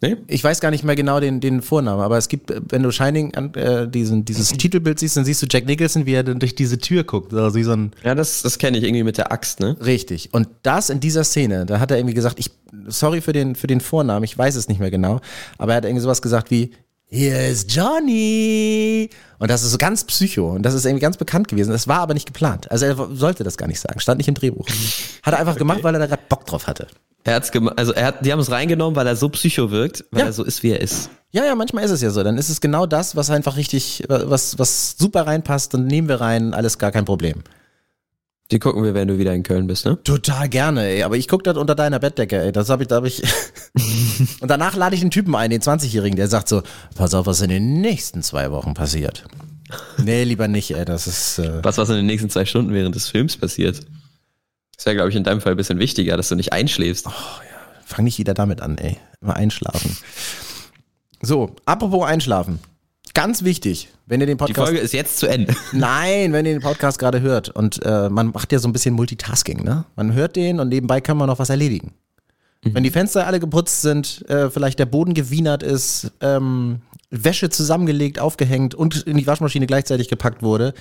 Nee? 0.00 0.16
Ich 0.26 0.42
weiß 0.42 0.60
gar 0.60 0.70
nicht 0.70 0.84
mehr 0.84 0.96
genau 0.96 1.20
den, 1.20 1.40
den 1.40 1.62
Vornamen, 1.62 2.02
aber 2.02 2.18
es 2.18 2.28
gibt, 2.28 2.52
wenn 2.70 2.82
du 2.82 2.90
Shining 2.90 3.34
an, 3.36 3.54
äh, 3.54 3.88
diesen, 3.88 4.24
dieses 4.24 4.48
Titelbild 4.50 4.98
siehst, 4.98 5.16
dann 5.16 5.24
siehst 5.24 5.40
du 5.40 5.46
Jack 5.48 5.66
Nicholson, 5.66 6.04
wie 6.04 6.12
er 6.12 6.24
dann 6.24 6.40
durch 6.40 6.54
diese 6.54 6.78
Tür 6.78 7.04
guckt. 7.04 7.32
Also 7.32 7.56
wie 7.56 7.62
so 7.62 7.72
ein 7.72 7.92
ja, 8.02 8.14
das, 8.14 8.42
das 8.42 8.58
kenne 8.58 8.76
ich 8.76 8.84
irgendwie 8.84 9.04
mit 9.04 9.18
der 9.18 9.32
Axt, 9.32 9.60
ne? 9.60 9.76
Richtig. 9.84 10.30
Und 10.32 10.48
das 10.62 10.90
in 10.90 11.00
dieser 11.00 11.24
Szene, 11.24 11.64
da 11.64 11.78
hat 11.78 11.90
er 11.90 11.96
irgendwie 11.96 12.14
gesagt, 12.14 12.38
ich, 12.38 12.50
sorry 12.88 13.20
für 13.20 13.32
den, 13.32 13.54
für 13.54 13.68
den 13.68 13.80
Vornamen, 13.80 14.24
ich 14.24 14.36
weiß 14.36 14.56
es 14.56 14.68
nicht 14.68 14.80
mehr 14.80 14.90
genau, 14.90 15.20
aber 15.58 15.72
er 15.72 15.76
hat 15.76 15.84
irgendwie 15.84 16.02
sowas 16.02 16.20
gesagt 16.20 16.50
wie, 16.50 16.72
hier 17.14 17.48
ist 17.48 17.74
Johnny. 17.74 19.08
Und 19.38 19.50
das 19.50 19.62
ist 19.62 19.70
so 19.70 19.78
ganz 19.78 20.04
psycho. 20.04 20.50
Und 20.50 20.62
das 20.62 20.74
ist 20.74 20.84
irgendwie 20.84 21.02
ganz 21.02 21.16
bekannt 21.16 21.48
gewesen. 21.48 21.70
Das 21.70 21.86
war 21.86 22.00
aber 22.00 22.14
nicht 22.14 22.26
geplant. 22.26 22.70
Also 22.70 22.86
er 22.86 22.96
sollte 23.12 23.44
das 23.44 23.56
gar 23.56 23.66
nicht 23.68 23.80
sagen. 23.80 24.00
Stand 24.00 24.18
nicht 24.18 24.28
im 24.28 24.34
Drehbuch. 24.34 24.66
Hat 25.22 25.34
er 25.34 25.38
einfach 25.38 25.52
okay. 25.52 25.60
gemacht, 25.60 25.84
weil 25.84 25.94
er 25.94 26.00
da 26.00 26.06
gerade 26.06 26.22
Bock 26.28 26.44
drauf 26.46 26.66
hatte. 26.66 26.88
Er 27.26 27.36
hat's 27.36 27.52
gemacht, 27.52 27.78
also 27.78 27.92
er 27.94 28.06
hat, 28.06 28.26
die 28.26 28.32
haben 28.32 28.40
es 28.40 28.50
reingenommen, 28.50 28.96
weil 28.96 29.06
er 29.06 29.16
so 29.16 29.30
psycho 29.30 29.70
wirkt, 29.70 30.04
weil 30.10 30.20
ja. 30.20 30.26
er 30.26 30.32
so 30.34 30.44
ist, 30.44 30.62
wie 30.62 30.72
er 30.72 30.80
ist. 30.80 31.08
Ja, 31.30 31.44
ja, 31.44 31.54
manchmal 31.54 31.84
ist 31.84 31.90
es 31.90 32.02
ja 32.02 32.10
so. 32.10 32.22
Dann 32.22 32.36
ist 32.36 32.50
es 32.50 32.60
genau 32.60 32.84
das, 32.84 33.16
was 33.16 33.30
einfach 33.30 33.56
richtig, 33.56 34.04
was, 34.08 34.58
was 34.58 34.96
super 34.98 35.26
reinpasst, 35.26 35.72
dann 35.72 35.86
nehmen 35.86 36.08
wir 36.08 36.20
rein, 36.20 36.52
alles 36.52 36.78
gar 36.78 36.92
kein 36.92 37.06
Problem. 37.06 37.42
Die 38.50 38.58
gucken 38.58 38.82
wir, 38.84 38.92
wenn 38.92 39.08
du 39.08 39.18
wieder 39.18 39.32
in 39.32 39.42
Köln 39.42 39.66
bist, 39.66 39.86
ne? 39.86 39.98
Total 40.04 40.50
gerne, 40.50 40.84
ey. 40.84 41.02
Aber 41.02 41.16
ich 41.16 41.28
guck 41.28 41.44
das 41.44 41.56
unter 41.56 41.74
deiner 41.74 41.98
Bettdecke, 41.98 42.42
ey. 42.42 42.52
Das 42.52 42.68
hab 42.68 42.82
ich, 42.82 42.88
da 42.88 42.96
hab 42.96 43.06
ich. 43.06 43.22
und 44.40 44.48
danach 44.48 44.76
lade 44.76 44.94
ich 44.94 45.00
den 45.00 45.10
Typen 45.10 45.34
ein, 45.34 45.50
den 45.50 45.60
20-Jährigen, 45.60 46.16
der 46.16 46.28
sagt 46.28 46.48
so, 46.48 46.62
pass 46.94 47.14
auf, 47.14 47.26
was 47.26 47.40
in 47.40 47.50
den 47.50 47.80
nächsten 47.80 48.22
zwei 48.22 48.50
Wochen 48.50 48.74
passiert. 48.74 49.24
nee, 49.98 50.24
lieber 50.24 50.48
nicht, 50.48 50.70
ey. 50.72 50.84
Das 50.84 51.06
ist. 51.06 51.38
Äh 51.38 51.62
was, 51.62 51.78
was 51.78 51.88
in 51.88 51.96
den 51.96 52.06
nächsten 52.06 52.30
zwei 52.30 52.44
Stunden 52.44 52.72
während 52.72 52.94
des 52.94 53.08
Films 53.08 53.36
passiert? 53.36 53.80
Das 54.76 54.86
wäre, 54.86 54.96
glaube 54.96 55.10
ich, 55.10 55.16
in 55.16 55.24
deinem 55.24 55.40
Fall 55.40 55.52
ein 55.52 55.56
bisschen 55.56 55.78
wichtiger, 55.78 56.16
dass 56.16 56.28
du 56.28 56.34
nicht 56.34 56.52
einschläfst. 56.52 57.06
Oh 57.06 57.10
ja, 57.10 57.82
fang 57.84 58.04
nicht 58.04 58.18
wieder 58.18 58.34
damit 58.34 58.60
an, 58.60 58.78
ey. 58.78 58.96
Immer 59.20 59.36
einschlafen. 59.36 59.96
So, 61.22 61.56
apropos 61.64 62.06
einschlafen. 62.06 62.58
Ganz 63.14 63.44
wichtig, 63.44 63.90
wenn 64.06 64.20
ihr 64.20 64.26
den 64.26 64.36
Podcast. 64.36 64.58
Die 64.58 64.62
Folge 64.62 64.78
ist 64.80 64.92
jetzt 64.92 65.18
zu 65.18 65.28
Ende. 65.28 65.54
Nein, 65.72 66.32
wenn 66.32 66.44
ihr 66.46 66.52
den 66.52 66.62
Podcast 66.62 66.98
gerade 66.98 67.20
hört 67.20 67.48
und 67.48 67.80
äh, 67.84 68.08
man 68.10 68.32
macht 68.32 68.50
ja 68.50 68.58
so 68.58 68.68
ein 68.68 68.72
bisschen 68.72 68.94
Multitasking, 68.94 69.62
ne? 69.62 69.84
Man 69.94 70.12
hört 70.14 70.34
den 70.34 70.58
und 70.58 70.68
nebenbei 70.68 71.00
kann 71.00 71.16
man 71.16 71.28
noch 71.28 71.38
was 71.38 71.48
erledigen. 71.48 71.94
Mhm. 72.64 72.74
Wenn 72.74 72.82
die 72.82 72.90
Fenster 72.90 73.26
alle 73.26 73.40
geputzt 73.40 73.82
sind, 73.82 74.28
äh, 74.28 74.50
vielleicht 74.50 74.78
der 74.78 74.86
Boden 74.86 75.14
gewienert 75.14 75.62
ist, 75.62 76.12
ähm, 76.20 76.80
Wäsche 77.10 77.48
zusammengelegt, 77.48 78.18
aufgehängt 78.18 78.74
und 78.74 79.02
in 79.02 79.16
die 79.16 79.26
Waschmaschine 79.26 79.66
gleichzeitig 79.66 80.08
gepackt 80.08 80.42
wurde, 80.42 80.74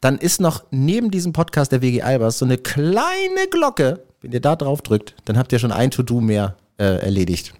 dann 0.00 0.18
ist 0.18 0.40
noch 0.40 0.64
neben 0.70 1.10
diesem 1.10 1.32
Podcast 1.32 1.72
der 1.72 1.82
WG 1.82 2.02
Albers 2.02 2.38
so 2.38 2.44
eine 2.44 2.58
kleine 2.58 3.46
Glocke. 3.50 4.04
Wenn 4.20 4.32
ihr 4.32 4.40
da 4.40 4.56
drauf 4.56 4.82
drückt, 4.82 5.14
dann 5.26 5.38
habt 5.38 5.52
ihr 5.52 5.60
schon 5.60 5.70
ein 5.70 5.92
To-Do 5.92 6.20
mehr 6.20 6.56
äh, 6.78 7.00
erledigt. 7.00 7.54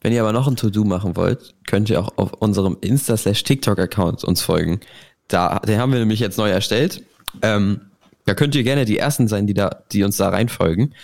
Wenn 0.00 0.12
ihr 0.12 0.22
aber 0.22 0.32
noch 0.32 0.48
ein 0.48 0.56
To-Do 0.56 0.84
machen 0.84 1.16
wollt, 1.16 1.54
könnt 1.66 1.90
ihr 1.90 2.00
auch 2.00 2.16
auf 2.16 2.32
unserem 2.32 2.78
Insta-TikTok-Account 2.80 4.24
uns 4.24 4.42
folgen. 4.42 4.80
Da, 5.28 5.58
den 5.60 5.78
haben 5.78 5.92
wir 5.92 6.00
nämlich 6.00 6.20
jetzt 6.20 6.38
neu 6.38 6.50
erstellt. 6.50 7.04
Ähm, 7.42 7.82
da 8.24 8.34
könnt 8.34 8.54
ihr 8.54 8.62
gerne 8.62 8.84
die 8.84 8.98
Ersten 8.98 9.28
sein, 9.28 9.46
die, 9.46 9.54
da, 9.54 9.82
die 9.92 10.02
uns 10.02 10.16
da 10.16 10.28
reinfolgen. 10.28 10.94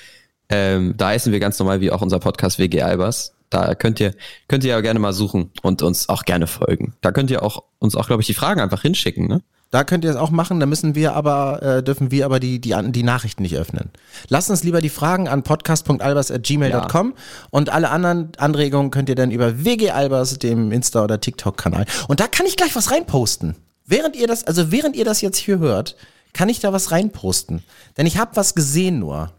Ähm, 0.48 0.94
da 0.96 1.08
heißen 1.08 1.32
wir 1.32 1.40
ganz 1.40 1.58
normal 1.58 1.80
wie 1.80 1.90
auch 1.90 2.02
unser 2.02 2.18
Podcast 2.18 2.58
WG 2.58 2.82
Albers. 2.82 3.34
Da 3.50 3.74
könnt 3.74 3.98
ihr, 4.00 4.14
könnt 4.46 4.64
ihr 4.64 4.70
ja 4.70 4.80
gerne 4.80 5.00
mal 5.00 5.12
suchen 5.12 5.50
und 5.62 5.82
uns 5.82 6.08
auch 6.08 6.24
gerne 6.24 6.46
folgen. 6.46 6.94
Da 7.00 7.12
könnt 7.12 7.30
ihr 7.30 7.42
auch 7.42 7.62
uns 7.78 7.96
auch, 7.96 8.06
glaube 8.06 8.22
ich, 8.22 8.26
die 8.26 8.34
Fragen 8.34 8.60
einfach 8.60 8.82
hinschicken, 8.82 9.26
ne? 9.26 9.42
Da 9.70 9.84
könnt 9.84 10.02
ihr 10.04 10.10
es 10.10 10.16
auch 10.16 10.30
machen, 10.30 10.60
da 10.60 10.66
müssen 10.66 10.94
wir 10.94 11.12
aber, 11.12 11.62
äh, 11.62 11.82
dürfen 11.82 12.10
wir 12.10 12.24
aber 12.24 12.40
die, 12.40 12.58
die, 12.58 12.74
die 12.90 13.02
Nachrichten 13.02 13.42
nicht 13.42 13.56
öffnen. 13.56 13.90
Lasst 14.28 14.48
uns 14.48 14.64
lieber 14.64 14.80
die 14.80 14.88
Fragen 14.88 15.28
an 15.28 15.42
podcast.albers.gmail.com 15.42 17.08
ja. 17.08 17.22
und 17.50 17.68
alle 17.68 17.90
anderen 17.90 18.32
Anregungen 18.38 18.90
könnt 18.90 19.10
ihr 19.10 19.14
dann 19.14 19.30
über 19.30 19.62
wgalbers, 19.64 20.38
dem 20.38 20.72
Insta- 20.72 21.04
oder 21.04 21.20
TikTok-Kanal. 21.20 21.84
Und 22.08 22.20
da 22.20 22.28
kann 22.28 22.46
ich 22.46 22.56
gleich 22.56 22.74
was 22.76 22.90
reinposten. 22.90 23.56
Während 23.84 24.16
ihr 24.16 24.26
das, 24.26 24.44
also 24.44 24.72
während 24.72 24.96
ihr 24.96 25.04
das 25.04 25.20
jetzt 25.20 25.36
hier 25.36 25.58
hört, 25.58 25.96
kann 26.32 26.48
ich 26.48 26.60
da 26.60 26.72
was 26.72 26.90
reinposten. 26.90 27.62
Denn 27.98 28.06
ich 28.06 28.16
habe 28.16 28.36
was 28.36 28.54
gesehen 28.54 28.98
nur. 28.98 29.32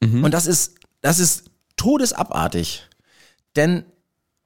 Mhm. 0.00 0.24
Und 0.24 0.32
das 0.32 0.46
ist, 0.46 0.74
das 1.00 1.18
ist 1.18 1.44
todesabartig. 1.76 2.88
Denn 3.56 3.84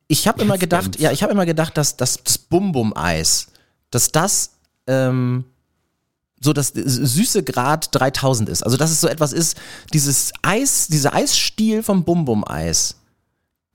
ich 0.09 0.29
habe 0.29 0.43
immer 0.43 0.59
gedacht, 0.59 0.99
ja, 1.01 1.11
ich 1.11 1.23
habe 1.23 1.33
immer 1.33 1.47
gedacht, 1.47 1.77
dass, 1.77 1.97
dass 1.97 2.23
das 2.23 2.39
Bum-Bum-Eis, 2.39 3.49
dass 3.91 4.13
das 4.13 4.53
ähm, 4.87 5.45
so 6.41 6.53
das 6.53 6.73
süße 6.75 7.45
Grad 7.45 7.95
3000 7.95 8.49
ist. 8.49 8.63
Also 8.63 8.77
dass 8.77 8.91
es 8.91 9.01
so 9.01 9.09
etwas 9.09 9.33
ist, 9.33 9.57
dieses 9.93 10.33
Eis, 10.43 10.89
dieser 10.89 11.15
Eisstiel 11.15 11.83
vom 11.83 12.05
Bum-Bum-Eis, 12.05 12.97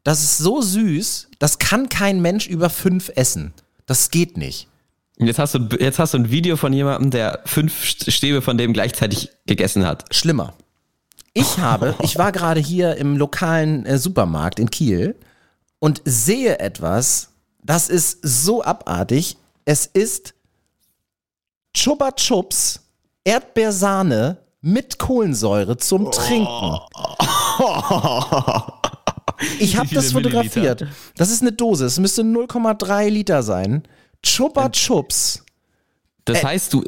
das 0.04 0.22
ist 0.22 0.38
so 0.38 0.62
süß, 0.62 1.30
das 1.40 1.60
kann 1.60 1.90
kein 1.90 2.22
Mensch 2.22 2.48
über 2.48 2.70
fünf 2.70 3.12
essen. 3.16 3.54
Das 3.86 4.12
geht 4.12 4.38
nicht. 4.38 4.68
Jetzt 5.18 5.40
hast 5.40 5.56
du, 5.56 5.68
jetzt 5.80 5.98
hast 5.98 6.14
du 6.14 6.20
ein 6.20 6.30
Video 6.30 6.58
von 6.58 6.72
jemandem, 6.72 7.10
der 7.12 7.42
fünf 7.46 7.84
Stäbe 7.84 8.42
von 8.42 8.58
dem 8.58 8.74
gleichzeitig 8.74 9.30
gegessen 9.48 9.86
hat. 9.86 10.06
Schlimmer. 10.14 10.54
Ich 11.38 11.60
habe, 11.60 11.94
ich 12.02 12.18
war 12.18 12.32
gerade 12.32 12.60
hier 12.60 12.96
im 12.96 13.16
lokalen 13.16 13.86
äh, 13.86 14.00
Supermarkt 14.00 14.60
in 14.60 14.72
Kiel 14.72 15.16
und 15.78 16.02
sehe 16.04 16.60
etwas, 16.60 17.30
das 17.64 17.90
ist 17.90 18.20
so 18.24 18.64
abartig. 18.64 19.38
Es 19.64 19.86
ist 19.86 20.34
Chupa 21.76 22.12
Chups 22.14 22.80
Erdbeersahne 23.24 24.38
mit 24.62 24.98
Kohlensäure 24.98 25.78
zum 25.78 26.12
Trinken. 26.12 26.80
Ich 29.60 29.78
habe 29.78 29.94
das 29.94 30.14
fotografiert. 30.14 30.82
Milliliter? 30.82 30.88
Das 31.16 31.30
ist 31.30 31.44
eine 31.44 31.52
Dose. 31.52 31.86
Es 31.86 32.00
müsste 32.00 32.24
0,3 32.24 33.10
Liter 33.10 33.44
sein. 33.44 33.84
Chupa 34.24 34.70
Chups. 34.70 35.44
Das 36.26 36.40
äh, 36.40 36.46
heißt, 36.46 36.74
du, 36.74 36.84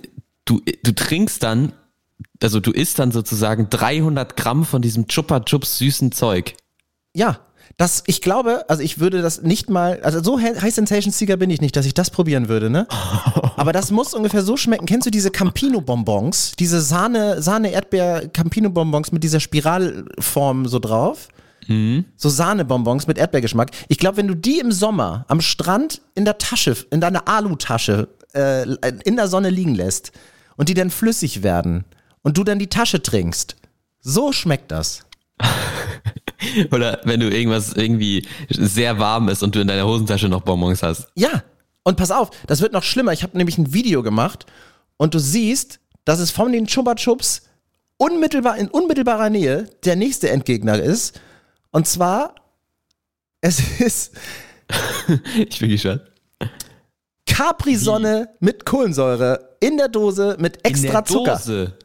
du, 0.46 0.60
du 0.82 0.96
trinkst 0.96 1.44
dann, 1.44 1.74
also 2.42 2.60
du 2.60 2.72
isst 2.72 3.00
dann 3.00 3.12
sozusagen 3.12 3.70
300 3.70 4.36
Gramm 4.36 4.66
von 4.66 4.82
diesem 4.82 5.08
Chupa 5.08 5.42
Chups 5.42 5.78
süßen 5.78 6.12
Zeug. 6.12 6.56
Ja, 7.16 7.40
das, 7.78 8.04
ich 8.08 8.22
glaube, 8.22 8.66
also 8.68 8.84
ich 8.84 9.00
würde 9.00 9.22
das 9.22 9.42
nicht 9.42 9.70
mal, 9.70 10.02
also 10.02 10.22
so 10.22 10.40
High 10.40 10.74
Sensation 10.74 11.14
Seeker 11.14 11.38
bin 11.38 11.50
ich 11.50 11.62
nicht, 11.62 11.76
dass 11.76 11.86
ich 11.86 11.94
das 11.94 12.10
probieren 12.10 12.50
würde, 12.50 12.70
ne? 12.70 12.88
Aber 13.56 13.72
das 13.72 13.92
muss 13.92 14.14
ungefähr 14.14 14.42
so 14.42 14.58
schmecken. 14.58 14.86
Kennst 14.86 15.08
du 15.08 15.12
diese 15.12 15.32
Campino 15.32 15.82
Bonbons? 15.82 16.54
Diese 16.60 16.82
Sahne, 16.82 17.42
Sahne 17.42 17.72
Erdbeer 17.72 18.28
Campino 18.30 18.70
Bonbons 18.70 19.12
mit 19.12 19.24
dieser 19.24 19.40
Spiralform 19.40 20.68
so 20.68 20.80
drauf? 20.80 21.30
Mhm. 21.68 22.06
So 22.18 22.30
Sahnebonbons 22.30 23.08
mit 23.08 23.18
Erdbeergeschmack. 23.18 23.72
Ich 23.88 23.98
glaube, 23.98 24.18
wenn 24.18 24.28
du 24.28 24.36
die 24.36 24.60
im 24.60 24.72
Sommer 24.72 25.26
am 25.28 25.40
Strand 25.40 26.02
in 26.16 26.26
der 26.26 26.38
Tasche, 26.38 26.76
in 26.90 27.00
deiner 27.00 27.28
Alutasche, 27.28 28.10
äh, 28.34 28.64
in 29.06 29.16
der 29.16 29.28
Sonne 29.28 29.50
liegen 29.50 29.76
lässt 29.76 30.12
und 30.58 30.68
die 30.68 30.74
dann 30.74 30.90
flüssig 30.90 31.44
werden 31.44 31.86
und 32.22 32.38
du 32.38 32.44
dann 32.44 32.60
die 32.60 32.68
Tasche 32.68 33.02
trinkst, 33.02 33.56
so 34.00 34.32
schmeckt 34.32 34.72
das. 34.72 35.06
Oder 36.72 37.02
wenn 37.04 37.20
du 37.20 37.30
irgendwas 37.30 37.74
irgendwie 37.74 38.26
sehr 38.50 39.00
warm 39.00 39.30
ist 39.30 39.44
und 39.44 39.56
du 39.56 39.62
in 39.62 39.68
deiner 39.68 39.86
Hosentasche 39.86 40.30
noch 40.30 40.42
Bonbons 40.42 40.84
hast. 40.84 41.08
Ja. 41.16 41.44
Und 41.84 41.98
pass 41.98 42.12
auf, 42.12 42.30
das 42.48 42.62
wird 42.62 42.74
noch 42.74 42.84
schlimmer. 42.84 43.14
Ich 43.14 43.24
habe 43.24 43.38
nämlich 43.38 43.58
ein 43.58 43.74
Video 43.74 44.04
gemacht 44.04 44.46
und 44.98 45.14
du 45.14 45.20
siehst, 45.20 45.80
dass 46.06 46.20
es 46.20 46.32
von 46.32 46.52
den 46.52 46.68
Chupa 46.68 46.96
Chups 46.96 47.44
unmittelbar 47.98 48.58
in 48.58 48.68
unmittelbarer 48.68 49.30
Nähe 49.30 49.70
der 49.86 49.96
nächste 49.96 50.30
Endgegner 50.30 50.80
ist. 50.80 51.20
Und 51.72 51.88
zwar, 51.88 52.36
es 53.42 53.60
ist. 53.80 54.14
ich 55.36 55.60
bin 55.60 55.70
gespannt. 55.70 56.02
Capri-Sonne 57.26 58.30
mit 58.40 58.66
Kohlensäure 58.66 59.56
in 59.60 59.78
der 59.78 59.88
Dose 59.88 60.36
mit 60.40 60.66
extra 60.66 60.88
in 60.88 60.94
der 60.94 61.06
Zucker. 61.06 61.36
Dose. 61.36 61.78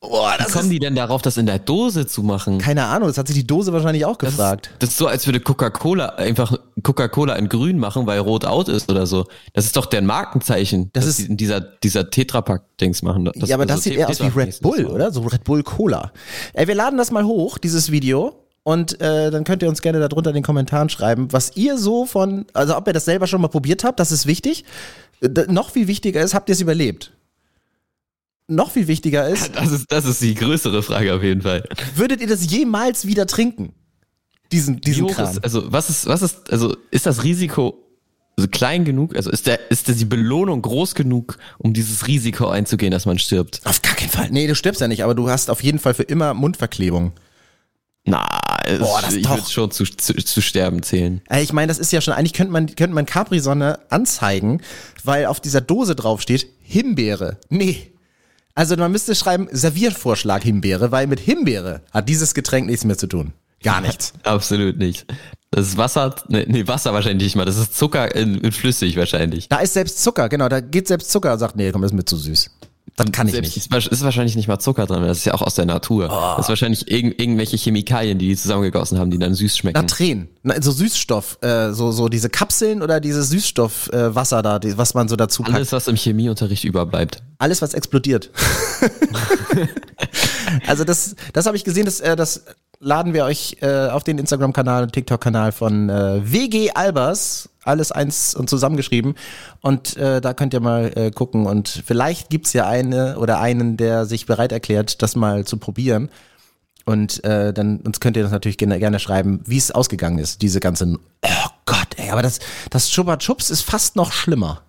Boah, 0.00 0.36
Wie 0.38 0.52
kommen 0.52 0.70
die 0.70 0.78
denn 0.78 0.94
darauf, 0.94 1.22
das 1.22 1.36
in 1.38 1.46
der 1.46 1.58
Dose 1.58 2.06
zu 2.06 2.22
machen? 2.22 2.58
Keine 2.58 2.84
Ahnung, 2.84 3.08
das 3.08 3.18
hat 3.18 3.26
sich 3.26 3.36
die 3.36 3.46
Dose 3.46 3.72
wahrscheinlich 3.72 4.04
auch 4.04 4.16
gefragt. 4.16 4.66
Das 4.66 4.70
ist, 4.70 4.82
das 4.82 4.90
ist 4.90 4.98
so, 4.98 5.06
als 5.08 5.26
würde 5.26 5.40
Coca-Cola 5.40 6.10
einfach 6.10 6.56
Coca-Cola 6.84 7.34
in 7.34 7.48
grün 7.48 7.78
machen, 7.78 8.06
weil 8.06 8.20
rot 8.20 8.44
out 8.44 8.68
ist 8.68 8.88
oder 8.88 9.06
so. 9.06 9.26
Das 9.54 9.64
ist 9.64 9.76
doch 9.76 9.86
deren 9.86 10.06
Markenzeichen. 10.06 10.90
Das 10.92 11.04
ist 11.04 11.18
in 11.18 11.36
dieser, 11.36 11.60
dieser 11.60 12.10
Tetrapack-Dings 12.10 13.02
machen. 13.02 13.24
Das, 13.24 13.48
ja, 13.48 13.56
aber 13.56 13.66
das 13.66 13.78
also 13.78 13.90
sieht 13.90 13.98
eher 13.98 14.08
aus 14.08 14.20
wie 14.20 14.28
Red 14.28 14.60
Bull, 14.60 14.86
oder? 14.86 15.10
So 15.10 15.22
Red 15.22 15.42
Bull 15.42 15.64
Cola. 15.64 16.12
Ey, 16.52 16.68
wir 16.68 16.76
laden 16.76 16.96
das 16.96 17.10
mal 17.10 17.24
hoch, 17.24 17.58
dieses 17.58 17.90
Video. 17.90 18.44
Und 18.62 19.00
äh, 19.00 19.32
dann 19.32 19.42
könnt 19.42 19.62
ihr 19.62 19.68
uns 19.68 19.82
gerne 19.82 19.98
darunter 19.98 20.30
in 20.30 20.34
den 20.34 20.42
Kommentaren 20.44 20.90
schreiben, 20.90 21.32
was 21.32 21.56
ihr 21.56 21.76
so 21.76 22.04
von, 22.04 22.46
also 22.52 22.76
ob 22.76 22.86
ihr 22.86 22.92
das 22.92 23.06
selber 23.06 23.26
schon 23.26 23.40
mal 23.40 23.48
probiert 23.48 23.82
habt, 23.82 23.98
das 23.98 24.12
ist 24.12 24.26
wichtig. 24.26 24.64
D 25.22 25.46
noch 25.48 25.70
viel 25.70 25.88
wichtiger 25.88 26.20
ist, 26.20 26.34
habt 26.34 26.48
ihr 26.50 26.52
es 26.52 26.60
überlebt? 26.60 27.12
Noch 28.48 28.70
viel 28.70 28.88
wichtiger 28.88 29.28
ist. 29.28 29.52
Das 29.58 29.70
ist, 29.70 29.92
das 29.92 30.04
ist 30.04 30.22
die 30.22 30.34
größere 30.34 30.82
Frage 30.82 31.14
auf 31.14 31.22
jeden 31.22 31.42
Fall. 31.42 31.64
Würdet 31.94 32.20
ihr 32.20 32.26
das 32.26 32.50
jemals 32.50 33.06
wieder 33.06 33.26
trinken? 33.26 33.74
Diesen, 34.50 34.80
diesen 34.80 35.06
Kram? 35.08 35.30
Ist, 35.30 35.44
also, 35.44 35.70
was 35.70 35.90
ist, 35.90 36.06
was 36.06 36.22
ist, 36.22 36.50
also, 36.50 36.74
ist 36.90 37.06
das 37.06 37.22
Risiko 37.22 37.84
also 38.36 38.48
klein 38.48 38.84
genug? 38.84 39.16
Also, 39.16 39.30
ist 39.30 39.46
der, 39.46 39.70
ist 39.70 39.88
die 39.88 40.04
Belohnung 40.04 40.62
groß 40.62 40.94
genug, 40.94 41.38
um 41.58 41.74
dieses 41.74 42.06
Risiko 42.06 42.48
einzugehen, 42.48 42.92
dass 42.92 43.04
man 43.04 43.18
stirbt? 43.18 43.60
Auf 43.64 43.82
gar 43.82 43.94
keinen 43.94 44.10
Fall. 44.10 44.28
Nee, 44.30 44.46
du 44.46 44.54
stirbst 44.54 44.80
ja 44.80 44.88
nicht, 44.88 45.04
aber 45.04 45.14
du 45.14 45.28
hast 45.28 45.50
auf 45.50 45.62
jeden 45.62 45.78
Fall 45.78 45.92
für 45.92 46.04
immer 46.04 46.34
Mundverklebung. 46.34 47.12
Na, 48.04 48.24
Boah, 48.78 49.02
das 49.02 49.14
ich 49.14 49.28
würde 49.28 49.50
schon 49.50 49.70
zu, 49.70 49.84
zu, 49.84 50.14
zu, 50.14 50.40
sterben 50.40 50.82
zählen. 50.82 51.20
Ich 51.40 51.52
meine, 51.52 51.66
das 51.66 51.78
ist 51.78 51.92
ja 51.92 52.00
schon, 52.00 52.14
eigentlich 52.14 52.32
könnte 52.32 52.52
man, 52.52 52.66
könnte 52.74 52.94
man 52.94 53.06
Capri-Sonne 53.06 53.80
anzeigen, 53.90 54.62
weil 55.04 55.26
auf 55.26 55.40
dieser 55.40 55.60
Dose 55.60 55.94
draufsteht 55.94 56.46
Himbeere. 56.62 57.38
Nee, 57.48 57.92
also 58.58 58.74
man 58.74 58.90
müsste 58.90 59.14
schreiben, 59.14 59.46
Serviervorschlag 59.52 60.42
Himbeere, 60.42 60.90
weil 60.90 61.06
mit 61.06 61.20
Himbeere 61.20 61.80
hat 61.92 62.08
dieses 62.08 62.34
Getränk 62.34 62.66
nichts 62.66 62.84
mehr 62.84 62.98
zu 62.98 63.06
tun. 63.06 63.32
Gar 63.62 63.80
nichts. 63.80 64.12
Absolut 64.24 64.78
nicht. 64.78 65.06
Das 65.52 65.68
ist 65.68 65.76
Wasser, 65.76 66.16
nee, 66.26 66.44
nee, 66.48 66.66
Wasser 66.66 66.92
wahrscheinlich 66.92 67.22
nicht 67.22 67.36
mal. 67.36 67.44
Das 67.44 67.56
ist 67.56 67.78
Zucker 67.78 68.12
in, 68.16 68.34
in, 68.38 68.50
flüssig 68.50 68.96
wahrscheinlich. 68.96 69.48
Da 69.48 69.58
ist 69.58 69.74
selbst 69.74 70.02
Zucker, 70.02 70.28
genau. 70.28 70.48
Da 70.48 70.58
geht 70.58 70.88
selbst 70.88 71.12
Zucker 71.12 71.34
und 71.34 71.38
sagt, 71.38 71.54
nee, 71.54 71.70
komm, 71.70 71.82
das 71.82 71.92
ist 71.92 71.96
mir 71.96 72.04
zu 72.04 72.16
süß. 72.16 72.50
Dann 72.98 73.12
kann 73.12 73.28
ich 73.28 73.34
selbst, 73.34 73.56
nicht. 73.56 73.72
Ist, 73.72 73.86
ist 73.86 74.02
wahrscheinlich 74.02 74.34
nicht 74.34 74.48
mal 74.48 74.58
Zucker 74.58 74.86
drin, 74.86 75.02
das 75.02 75.18
ist 75.18 75.24
ja 75.24 75.34
auch 75.34 75.42
aus 75.42 75.54
der 75.54 75.66
Natur. 75.66 76.08
Oh. 76.10 76.36
Das 76.36 76.46
ist 76.46 76.48
wahrscheinlich 76.48 76.90
irg 76.90 77.18
irgendwelche 77.18 77.56
Chemikalien, 77.56 78.18
die 78.18 78.28
die 78.28 78.36
zusammengegossen 78.36 78.98
haben, 78.98 79.10
die 79.10 79.18
dann 79.18 79.34
süß 79.34 79.56
schmecken. 79.56 79.78
Natren, 79.78 80.28
so 80.60 80.72
Süßstoff, 80.72 81.38
äh, 81.42 81.72
so, 81.72 81.92
so 81.92 82.08
diese 82.08 82.28
Kapseln 82.28 82.82
oder 82.82 83.00
dieses 83.00 83.30
Süßstoffwasser 83.30 84.40
äh, 84.40 84.42
da, 84.42 84.58
die, 84.58 84.76
was 84.76 84.94
man 84.94 85.08
so 85.08 85.16
dazu 85.16 85.42
packt. 85.42 85.54
Alles, 85.54 85.72
was 85.72 85.88
im 85.88 85.96
Chemieunterricht 85.96 86.64
überbleibt. 86.64 87.22
Alles, 87.38 87.62
was 87.62 87.74
explodiert. 87.74 88.30
also 90.66 90.84
das, 90.84 91.14
das 91.32 91.46
habe 91.46 91.56
ich 91.56 91.64
gesehen, 91.64 91.84
das, 91.84 92.00
äh, 92.00 92.16
das 92.16 92.42
laden 92.80 93.12
wir 93.12 93.24
euch 93.24 93.56
äh, 93.60 93.88
auf 93.88 94.04
den 94.04 94.18
Instagram-Kanal 94.18 94.84
und 94.84 94.92
TikTok-Kanal 94.92 95.52
von 95.52 95.88
äh, 95.88 96.20
WG 96.24 96.70
Albers 96.70 97.48
alles 97.64 97.92
eins 97.92 98.34
und 98.34 98.48
zusammengeschrieben. 98.48 99.14
Und 99.60 99.96
äh, 99.96 100.20
da 100.20 100.32
könnt 100.34 100.54
ihr 100.54 100.60
mal 100.60 100.90
äh, 100.96 101.10
gucken. 101.10 101.46
Und 101.46 101.82
vielleicht 101.86 102.30
gibt's 102.30 102.52
ja 102.54 102.66
eine 102.66 103.18
oder 103.18 103.40
einen, 103.40 103.76
der 103.76 104.06
sich 104.06 104.26
bereit 104.26 104.52
erklärt, 104.52 105.02
das 105.02 105.16
mal 105.16 105.44
zu 105.44 105.58
probieren. 105.58 106.08
Und 106.86 107.22
äh, 107.24 107.52
dann 107.52 107.80
uns 107.80 108.00
könnt 108.00 108.16
ihr 108.16 108.22
das 108.22 108.32
natürlich 108.32 108.56
gerne, 108.56 108.78
gerne 108.78 108.98
schreiben, 108.98 109.42
wie 109.44 109.58
es 109.58 109.70
ausgegangen 109.70 110.18
ist, 110.18 110.40
diese 110.40 110.58
ganzen. 110.58 110.98
Oh 111.22 111.48
Gott, 111.66 111.88
ey, 111.96 112.08
aber 112.10 112.22
das, 112.22 112.38
das 112.70 112.88
Chupa 112.88 113.18
Chups 113.18 113.50
ist 113.50 113.60
fast 113.60 113.94
noch 113.94 114.10
schlimmer. 114.10 114.62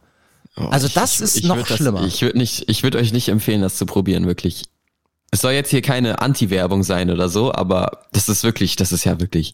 Oh, 0.58 0.66
also 0.66 0.90
das 0.90 1.16
ich, 1.16 1.22
ist 1.22 1.38
ich 1.38 1.44
noch 1.46 1.66
schlimmer. 1.66 2.02
Das, 2.02 2.14
ich 2.14 2.22
würde 2.22 2.38
nicht, 2.38 2.68
ich 2.68 2.84
würde 2.84 2.98
euch 2.98 3.14
nicht 3.14 3.30
empfehlen, 3.30 3.62
das 3.62 3.78
zu 3.78 3.86
probieren, 3.86 4.28
wirklich. 4.28 4.66
Es 5.32 5.42
soll 5.42 5.54
jetzt 5.54 5.70
hier 5.70 5.82
keine 5.82 6.22
Anti-Werbung 6.22 6.84
sein 6.84 7.10
oder 7.10 7.30
so, 7.30 7.54
aber 7.54 8.06
das 8.12 8.30
ist 8.30 8.44
wirklich, 8.44 8.76
das 8.76 8.92
ist 8.92 9.04
ja 9.04 9.20
wirklich 9.20 9.54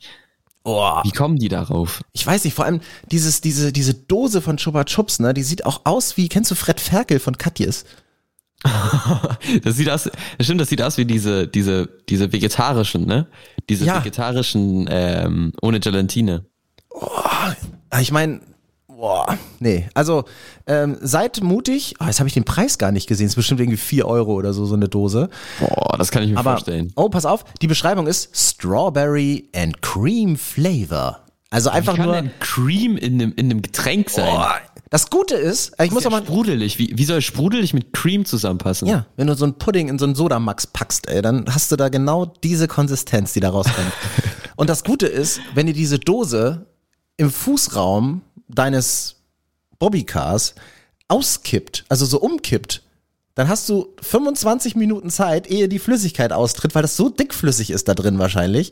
Oh. 0.68 1.00
Wie 1.04 1.12
kommen 1.12 1.38
die 1.38 1.48
darauf? 1.48 2.02
Ich 2.12 2.26
weiß 2.26 2.44
nicht, 2.44 2.56
vor 2.56 2.66
allem 2.66 2.82
dieses, 3.12 3.40
diese, 3.40 3.72
diese 3.72 3.94
Dose 3.94 4.42
von 4.42 4.58
Chupa 4.58 4.84
Chups, 4.84 5.20
ne, 5.20 5.32
die 5.36 5.44
sieht 5.44 5.64
auch 5.64 5.82
aus 5.84 6.18
wie, 6.18 6.28
kennst 6.28 6.50
du 6.50 6.56
Fred 6.56 6.80
Ferkel 6.80 7.20
von 7.20 7.38
Katjes? 7.38 7.86
das 9.64 9.76
sieht 9.76 9.92
aus, 9.92 10.10
stimmt, 10.40 10.60
das 10.60 10.70
sieht 10.70 10.82
aus 10.82 10.98
wie 10.98 11.06
diese, 11.06 11.48
diese, 11.48 11.88
diese 12.10 12.34
vegetarischen, 12.34 13.06
ne? 13.06 13.28
Diese 13.70 13.86
ja. 13.86 13.98
vegetarischen, 13.98 14.88
ähm, 14.90 15.54
ohne 15.62 15.80
Gelatine. 15.80 16.46
Oh, 16.90 17.12
ich 18.02 18.12
meine, 18.12 18.42
Boah, 19.06 19.38
nee. 19.60 19.88
Also 19.94 20.24
ähm, 20.66 20.98
seid 21.00 21.44
mutig. 21.44 21.94
Oh, 22.00 22.06
jetzt 22.06 22.18
habe 22.20 22.28
ich 22.28 22.34
den 22.34 22.44
Preis 22.44 22.80
gar 22.80 22.92
nicht 22.92 23.06
gesehen. 23.06 23.28
Es 23.28 23.34
ist 23.34 23.36
bestimmt 23.36 23.60
irgendwie 23.60 23.78
4 23.78 24.08
Euro 24.08 24.34
oder 24.34 24.52
so, 24.52 24.66
so 24.66 24.74
eine 24.74 24.90
Dose. 24.90 25.30
Boah, 25.60 25.96
das 26.00 26.10
kann 26.10 26.24
ich 26.24 26.32
mir 26.32 26.38
Aber, 26.40 26.54
vorstellen. 26.54 26.92
Oh, 26.96 27.08
pass 27.10 27.28
auf. 27.28 27.46
Die 27.62 27.68
Beschreibung 27.68 28.08
ist 28.08 28.36
Strawberry 28.36 29.48
and 29.56 29.80
Cream 29.84 30.36
Flavor. 30.38 31.20
Also 31.52 31.70
einfach 31.70 31.94
Wie 31.94 31.98
kann 31.98 32.06
nur. 32.08 32.16
Denn 32.16 32.32
Cream 32.40 32.98
in 32.98 33.22
einem, 33.22 33.34
in 33.36 33.52
einem 33.52 33.62
Getränk 33.62 34.10
sein. 34.10 34.28
Oh, 34.28 34.80
Das 34.90 35.12
Gute 35.12 35.36
ist, 35.36 35.74
ich 35.80 35.92
muss 35.92 36.04
ja 36.04 36.10
auch 36.10 36.14
mal. 36.14 36.24
sprudelig. 36.24 36.80
Wie, 36.80 36.98
wie 36.98 37.06
soll 37.06 37.22
sprudelig 37.22 37.76
mit 37.76 37.94
Cream 37.94 38.26
zusammenpassen? 38.26 38.88
Ja, 38.88 39.06
wenn 39.18 39.28
du 39.28 39.36
so 39.36 39.46
einen 39.46 39.54
Pudding 39.60 39.88
in 39.88 40.00
so 40.00 40.06
einen 40.06 40.16
Sodamax 40.16 40.66
packst, 40.66 41.08
ey, 41.10 41.22
dann 41.22 41.46
hast 41.54 41.72
du 41.72 41.76
da 41.76 41.90
genau 41.90 42.26
diese 42.26 42.68
Konsistenz, 42.68 43.34
die 43.34 43.40
da 43.40 43.52
rauskommt. 43.52 43.92
Und 44.56 44.68
das 44.68 44.84
Gute 44.84 45.06
ist, 45.06 45.42
wenn 45.54 45.68
ihr 45.68 45.74
diese 45.74 46.00
Dose 46.00 46.66
im 47.18 47.30
Fußraum 47.30 48.22
deines 48.48 49.16
Bobbycars 49.80 50.56
auskippt, 51.08 51.86
also 51.90 52.06
so 52.06 52.20
umkippt, 52.20 52.82
dann 53.36 53.50
hast 53.50 53.68
du 53.68 53.94
25 54.02 54.78
Minuten 54.78 55.10
Zeit, 55.10 55.48
ehe 55.48 55.68
die 55.68 55.80
Flüssigkeit 55.80 56.32
austritt, 56.32 56.74
weil 56.74 56.82
das 56.82 56.96
so 56.96 57.10
dickflüssig 57.10 57.70
ist 57.70 57.90
da 57.90 57.94
drin 57.94 58.18
wahrscheinlich. 58.18 58.72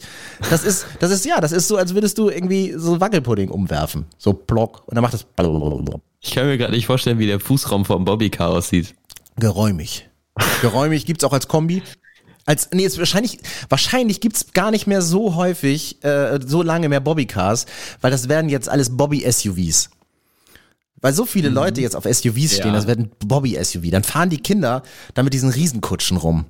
Das 0.49 0.63
ist, 0.63 0.85
das 0.99 1.11
ist 1.11 1.25
ja, 1.25 1.41
das 1.41 1.51
ist 1.51 1.67
so, 1.67 1.75
als 1.75 1.93
würdest 1.93 2.17
du 2.17 2.29
irgendwie 2.29 2.73
so 2.77 3.01
Wackelpudding 3.01 3.49
umwerfen. 3.49 4.05
So 4.17 4.31
plock. 4.31 4.83
Und 4.87 4.95
dann 4.95 5.01
macht 5.01 5.13
das 5.13 5.25
Ich 6.21 6.31
kann 6.31 6.47
mir 6.47 6.57
gerade 6.57 6.71
nicht 6.71 6.85
vorstellen, 6.85 7.19
wie 7.19 7.27
der 7.27 7.41
Fußraum 7.41 7.83
vom 7.83 8.05
Bobbycar 8.05 8.51
aussieht. 8.51 8.95
geräumig. 9.37 10.09
Geräumig 10.61 11.05
gibt's 11.05 11.25
auch 11.25 11.33
als 11.33 11.49
Kombi. 11.49 11.83
Als, 12.45 12.69
nee, 12.73 12.83
jetzt 12.83 12.97
wahrscheinlich, 12.97 13.39
wahrscheinlich 13.69 14.19
gibt's 14.19 14.51
gar 14.53 14.69
nicht 14.71 14.85
mehr 14.85 15.01
so 15.01 15.35
häufig, 15.35 16.03
äh, 16.03 16.39
so 16.45 16.61
lange 16.61 16.89
mehr 16.89 16.99
Bobbycars, 16.99 17.65
weil 18.01 18.11
das 18.11 18.27
werden 18.27 18.49
jetzt 18.49 18.67
alles 18.67 18.97
Bobby-SUVs. 18.97 19.89
Weil 20.99 21.13
so 21.13 21.25
viele 21.25 21.49
Leute 21.49 21.81
jetzt 21.81 21.95
auf 21.95 22.05
SUVs 22.05 22.55
stehen, 22.55 22.67
Ja. 22.67 22.73
das 22.73 22.87
werden 22.87 23.11
Bobby-SUV. 23.25 23.91
Dann 23.91 24.03
fahren 24.03 24.29
die 24.29 24.37
Kinder 24.37 24.83
da 25.13 25.23
mit 25.23 25.33
diesen 25.33 25.49
Riesenkutschen 25.49 26.17
rum. 26.17 26.45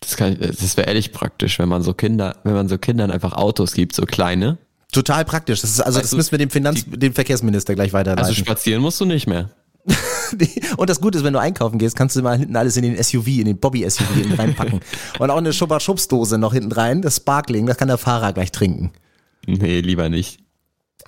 Das, 0.00 0.16
kann, 0.16 0.38
das 0.40 0.76
wäre 0.76 0.86
ehrlich 0.86 1.12
praktisch, 1.12 1.58
wenn 1.58 1.68
man 1.68 1.82
so 1.82 1.92
Kinder, 1.92 2.36
wenn 2.44 2.54
man 2.54 2.68
so 2.68 2.78
Kindern 2.78 3.10
einfach 3.10 3.34
Autos 3.34 3.72
gibt, 3.72 3.94
so 3.94 4.04
kleine. 4.06 4.56
Total 4.92 5.24
praktisch. 5.24 5.60
Das 5.60 5.70
ist, 5.70 5.80
also, 5.80 5.98
das 5.98 6.06
Also, 6.08 6.16
müssen 6.16 6.30
wir 6.32 6.38
dem 6.38 6.50
Finanz, 6.50 6.84
dem 6.86 7.12
Verkehrsminister 7.12 7.74
gleich 7.74 7.92
weiterleiten. 7.92 8.24
Also 8.24 8.34
spazieren 8.34 8.80
musst 8.82 9.00
du 9.00 9.04
nicht 9.04 9.26
mehr. 9.26 9.50
Und 10.76 10.90
das 10.90 11.00
Gute 11.00 11.18
ist, 11.18 11.24
wenn 11.24 11.32
du 11.32 11.40
einkaufen 11.40 11.78
gehst, 11.78 11.96
kannst 11.96 12.16
du 12.16 12.22
mal 12.22 12.38
hinten 12.38 12.56
alles 12.56 12.76
in 12.76 12.82
den 12.82 13.02
SUV, 13.02 13.26
in 13.26 13.46
den 13.46 13.58
Bobby-SUV 13.58 14.04
reinpacken. 14.38 14.80
Und 15.18 15.30
auch 15.30 15.36
eine 15.36 15.52
Schubber-Schubs-Dose 15.52 16.38
noch 16.38 16.52
hinten 16.52 16.72
rein, 16.72 17.02
das 17.02 17.16
Sparkling, 17.16 17.66
das 17.66 17.76
kann 17.76 17.88
der 17.88 17.98
Fahrer 17.98 18.32
gleich 18.32 18.52
trinken. 18.52 18.92
Nee, 19.46 19.80
lieber 19.80 20.08
nicht. 20.08 20.40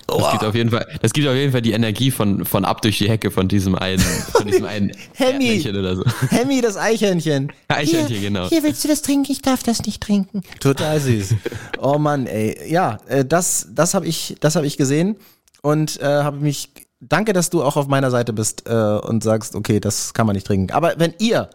Das 0.07 0.33
gibt 0.33 0.45
auf 0.45 0.55
jeden 0.55 0.71
Fall, 0.71 0.87
das 1.01 1.13
gibt 1.13 1.29
auf 1.29 1.35
jeden 1.35 1.53
Fall 1.53 1.63
die 1.63 1.73
Energie 1.73 2.11
von, 2.11 2.45
von 2.45 2.65
ab 2.65 2.83
durch 2.83 2.99
die 2.99 3.09
Hecke 3.09 3.31
von 3.31 3.49
diesem 3.49 3.75
einen, 3.75 4.01
von 4.01 4.47
diesem 4.47 4.65
einen 4.65 4.93
Hemmi. 5.15 5.67
Oder 5.69 5.97
so. 5.97 6.05
Hemmi, 6.31 6.61
das 6.61 6.77
Eichhörnchen. 6.77 7.53
Eichhörnchen, 7.69 8.21
genau. 8.21 8.49
Hier 8.49 8.63
willst 8.63 8.83
du 8.85 8.89
das 8.89 9.03
trinken? 9.03 9.31
Ich 9.31 9.43
darf 9.43 9.63
das 9.63 9.83
nicht 9.83 10.03
trinken. 10.03 10.43
Total 10.61 11.01
süß. 11.01 11.35
Oh 11.79 11.99
Mann, 11.99 12.27
ey. 12.27 12.71
Ja, 12.71 12.99
äh, 13.09 13.25
das, 13.25 13.69
das 13.75 13.95
habe 13.95 14.07
ich, 14.07 14.37
das 14.41 14.57
habe 14.57 14.67
ich 14.67 14.77
gesehen 14.77 15.17
und 15.63 16.01
äh, 16.01 16.05
habe 16.05 16.39
mich. 16.39 16.71
Danke, 17.05 17.33
dass 17.33 17.51
du 17.51 17.65
auch 17.65 17.77
auf 17.77 17.89
meiner 17.89 18.13
Seite 18.13 18.33
bist 18.33 18.69
äh, 18.69 18.73
und 18.73 19.25
sagst, 19.25 19.57
okay, 19.57 19.81
das 19.81 20.15
kann 20.15 20.25
man 20.25 20.35
nicht 20.35 20.47
trinken. 20.47 20.73
Aber 20.73 20.95
wenn 20.99 21.15
ihr 21.19 21.51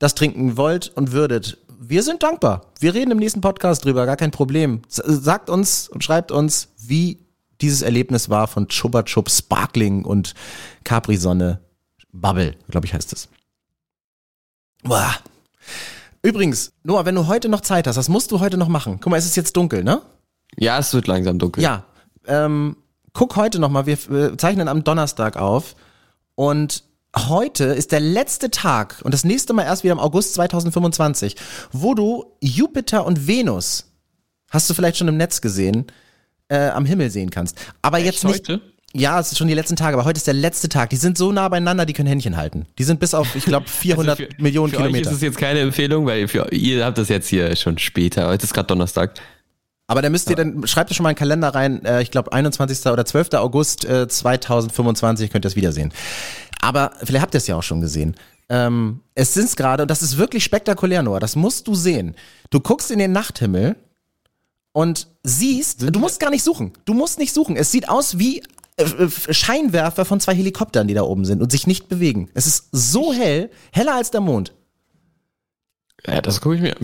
das 0.00 0.16
trinken 0.16 0.56
wollt 0.56 0.88
und 0.96 1.12
würdet, 1.12 1.58
wir 1.78 2.02
sind 2.02 2.24
dankbar. 2.24 2.72
Wir 2.80 2.92
reden 2.92 3.12
im 3.12 3.18
nächsten 3.18 3.40
Podcast 3.40 3.84
drüber, 3.84 4.04
gar 4.04 4.16
kein 4.16 4.32
Problem. 4.32 4.82
Sagt 4.88 5.48
uns 5.48 5.88
und 5.88 6.02
schreibt 6.02 6.32
uns, 6.32 6.70
wie 6.76 7.20
dieses 7.60 7.82
Erlebnis 7.82 8.30
war 8.30 8.48
von 8.48 8.66
Chupa 8.66 9.04
Chup 9.04 9.30
Sparkling 9.30 10.04
und 10.04 10.34
Capri 10.82 11.16
Sonne 11.16 11.60
Bubble, 12.12 12.56
glaube 12.68 12.86
ich 12.86 12.94
heißt 12.94 13.12
es. 13.12 13.28
Boah. 14.82 15.14
Übrigens, 16.22 16.72
Noah, 16.82 17.04
wenn 17.04 17.14
du 17.14 17.28
heute 17.28 17.48
noch 17.48 17.60
Zeit 17.60 17.86
hast, 17.86 17.96
was 17.96 18.08
musst 18.08 18.32
du 18.32 18.40
heute 18.40 18.56
noch 18.56 18.68
machen? 18.68 18.98
Guck 19.00 19.10
mal, 19.10 19.18
es 19.18 19.26
ist 19.26 19.36
jetzt 19.36 19.56
dunkel, 19.56 19.84
ne? 19.84 20.02
Ja, 20.56 20.78
es 20.78 20.92
wird 20.94 21.06
langsam 21.06 21.38
dunkel. 21.38 21.62
Ja. 21.62 21.84
Ähm, 22.26 22.76
guck 23.14 23.36
heute 23.36 23.58
noch 23.58 23.70
mal, 23.70 23.86
wir 23.86 24.36
zeichnen 24.36 24.68
am 24.68 24.84
Donnerstag 24.84 25.36
auf 25.36 25.76
und 26.34 26.84
heute 27.16 27.64
ist 27.64 27.92
der 27.92 28.00
letzte 28.00 28.50
Tag 28.50 29.00
und 29.04 29.14
das 29.14 29.24
nächste 29.24 29.54
Mal 29.54 29.62
erst 29.62 29.84
wieder 29.84 29.92
im 29.92 30.00
August 30.00 30.34
2025, 30.34 31.36
wo 31.72 31.94
du 31.94 32.26
Jupiter 32.40 33.06
und 33.06 33.26
Venus, 33.26 33.92
hast 34.50 34.68
du 34.68 34.74
vielleicht 34.74 34.98
schon 34.98 35.08
im 35.08 35.16
Netz 35.16 35.40
gesehen, 35.40 35.86
äh, 36.48 36.68
am 36.68 36.84
Himmel 36.84 37.10
sehen 37.10 37.30
kannst. 37.30 37.56
Aber 37.82 37.98
jetzt 37.98 38.24
nicht. 38.24 38.48
heute? 38.48 38.60
Ja, 38.96 39.18
es 39.18 39.32
ist 39.32 39.38
schon 39.38 39.48
die 39.48 39.54
letzten 39.54 39.74
Tage, 39.74 39.96
aber 39.96 40.04
heute 40.04 40.18
ist 40.18 40.26
der 40.26 40.34
letzte 40.34 40.68
Tag. 40.68 40.90
Die 40.90 40.96
sind 40.96 41.18
so 41.18 41.32
nah 41.32 41.48
beieinander, 41.48 41.84
die 41.84 41.92
können 41.92 42.06
Händchen 42.08 42.36
halten. 42.36 42.66
Die 42.78 42.84
sind 42.84 43.00
bis 43.00 43.12
auf, 43.12 43.34
ich 43.34 43.44
glaube, 43.44 43.66
400 43.68 44.20
Also 44.20 44.30
für, 44.30 44.42
Millionen 44.42 44.70
für 44.70 44.76
Kilometer. 44.76 45.08
Euch 45.08 45.12
ist 45.12 45.16
es 45.16 45.22
jetzt 45.22 45.38
keine 45.38 45.60
Empfehlung, 45.60 46.06
weil 46.06 46.28
für, 46.28 46.52
ihr 46.52 46.84
habt 46.84 46.98
das 46.98 47.08
jetzt 47.08 47.28
hier 47.28 47.56
schon 47.56 47.78
später. 47.78 48.28
Heute 48.28 48.44
ist 48.44 48.54
gerade 48.54 48.68
Donnerstag. 48.68 49.14
Aber 49.86 50.00
dann 50.00 50.12
müsst 50.12 50.30
ihr, 50.30 50.36
dann 50.36 50.66
schreibt 50.66 50.90
ihr 50.90 50.94
schon 50.94 51.04
mal 51.04 51.10
einen 51.10 51.16
Kalender 51.16 51.54
rein, 51.54 51.84
äh, 51.84 52.00
ich 52.00 52.10
glaube 52.10 52.32
21. 52.32 52.86
oder 52.86 53.04
12. 53.04 53.34
August 53.34 53.84
äh, 53.84 54.08
2025 54.08 55.30
könnt 55.30 55.44
ihr 55.44 55.48
es 55.48 55.56
wiedersehen. 55.56 55.92
Aber 56.60 56.92
vielleicht 57.02 57.22
habt 57.22 57.34
ihr 57.34 57.38
es 57.38 57.46
ja 57.46 57.56
auch 57.56 57.62
schon 57.62 57.80
gesehen. 57.82 58.16
Ähm, 58.48 59.00
es 59.14 59.34
sind 59.34 59.54
gerade, 59.56 59.82
und 59.82 59.90
das 59.90 60.02
ist 60.02 60.16
wirklich 60.16 60.44
spektakulär, 60.44 61.02
Noah, 61.02 61.20
das 61.20 61.36
musst 61.36 61.66
du 61.66 61.74
sehen. 61.74 62.14
Du 62.50 62.60
guckst 62.60 62.90
in 62.90 62.98
den 62.98 63.12
Nachthimmel 63.12 63.76
und 64.72 65.08
siehst, 65.22 65.82
du 65.82 65.98
musst 65.98 66.18
gar 66.20 66.30
nicht 66.30 66.42
suchen. 66.42 66.72
Du 66.84 66.94
musst 66.94 67.18
nicht 67.18 67.34
suchen. 67.34 67.56
Es 67.56 67.70
sieht 67.70 67.88
aus 67.88 68.18
wie 68.18 68.42
äh, 68.76 68.84
äh, 68.84 69.32
Scheinwerfer 69.32 70.04
von 70.04 70.18
zwei 70.20 70.34
Helikoptern, 70.34 70.88
die 70.88 70.94
da 70.94 71.02
oben 71.02 71.24
sind 71.24 71.42
und 71.42 71.52
sich 71.52 71.66
nicht 71.66 71.88
bewegen. 71.88 72.30
Es 72.34 72.46
ist 72.46 72.68
so 72.72 73.12
hell, 73.12 73.50
heller 73.72 73.94
als 73.94 74.10
der 74.10 74.20
Mond. 74.20 74.52
Ja, 76.06 76.20
das 76.20 76.40
gucke 76.40 76.56
ich 76.56 76.60
mir. 76.60 76.74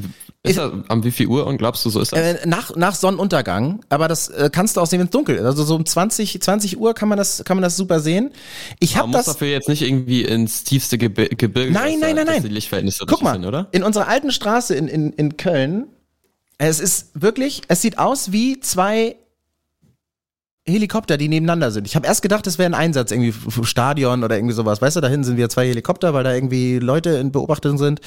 Ist 0.43 0.57
das, 0.57 0.73
am 0.89 1.05
wie 1.05 1.11
viel 1.11 1.27
Uhr 1.27 1.47
und 1.47 1.59
glaubst 1.59 1.85
du, 1.85 1.91
so 1.91 2.01
ist 2.01 2.13
das? 2.13 2.19
Äh, 2.19 2.47
nach, 2.47 2.75
nach 2.75 2.95
Sonnenuntergang, 2.95 3.85
aber 3.91 4.09
das 4.09 4.29
äh, 4.29 4.49
kannst 4.51 4.77
du 4.77 4.81
auch 4.81 4.87
sehen, 4.87 4.99
wenn 4.99 5.07
es 5.07 5.11
dunkel 5.11 5.37
ist. 5.37 5.45
Also 5.45 5.65
so 5.65 5.75
um 5.75 5.85
20, 5.85 6.41
20 6.41 6.79
Uhr 6.79 6.95
kann 6.95 7.11
man 7.11 7.19
das, 7.19 7.45
kann 7.45 7.59
man 7.59 7.63
das 7.63 7.77
super 7.77 8.01
sehen. 8.01 8.31
Ich 8.79 8.97
habe 8.97 9.13
das. 9.13 9.27
dafür 9.27 9.49
jetzt 9.49 9.69
nicht 9.69 9.83
irgendwie 9.83 10.25
ins 10.25 10.65
tiefste 10.65 10.97
Gebir 10.97 11.29
Gebirge. 11.29 11.73
Nein, 11.73 11.99
nein, 12.01 12.17
nein, 12.17 12.27
nein. 12.27 12.43
Die 12.43 12.49
Lichtverhältnisse 12.49 13.05
Guck 13.07 13.23
mal, 13.23 13.35
sind, 13.35 13.45
oder? 13.45 13.69
in 13.73 13.83
unserer 13.83 14.09
alten 14.09 14.31
Straße 14.31 14.75
in, 14.75 14.89
in, 14.89 15.13
in 15.13 15.37
Köln, 15.37 15.89
es 16.57 16.81
ist 16.81 17.11
wirklich, 17.13 17.61
es 17.69 17.83
sieht 17.83 17.99
aus 17.99 18.33
wie 18.33 18.61
zwei 18.61 19.17
Helikopter, 20.71 21.17
die 21.17 21.29
nebeneinander 21.29 21.71
sind. 21.71 21.87
Ich 21.87 21.97
habe 21.97 22.07
erst 22.07 22.23
gedacht, 22.23 22.47
es 22.47 22.59
wäre 22.59 22.71
ein 22.71 22.75
Einsatz, 22.75 23.11
irgendwie 23.11 23.35
Stadion 23.65 24.25
oder 24.25 24.37
irgendwie 24.37 24.55
sowas. 24.55 24.81
Weißt 24.81 24.97
du, 24.97 25.01
da 25.01 25.09
hinten 25.09 25.25
sind 25.25 25.37
wieder 25.37 25.49
zwei 25.49 25.69
Helikopter, 25.69 26.15
weil 26.15 26.25
da 26.25 26.33
irgendwie 26.33 26.79
Leute 26.79 27.11
in 27.11 27.33
Beobachtung 27.33 27.79
sind 27.79 28.01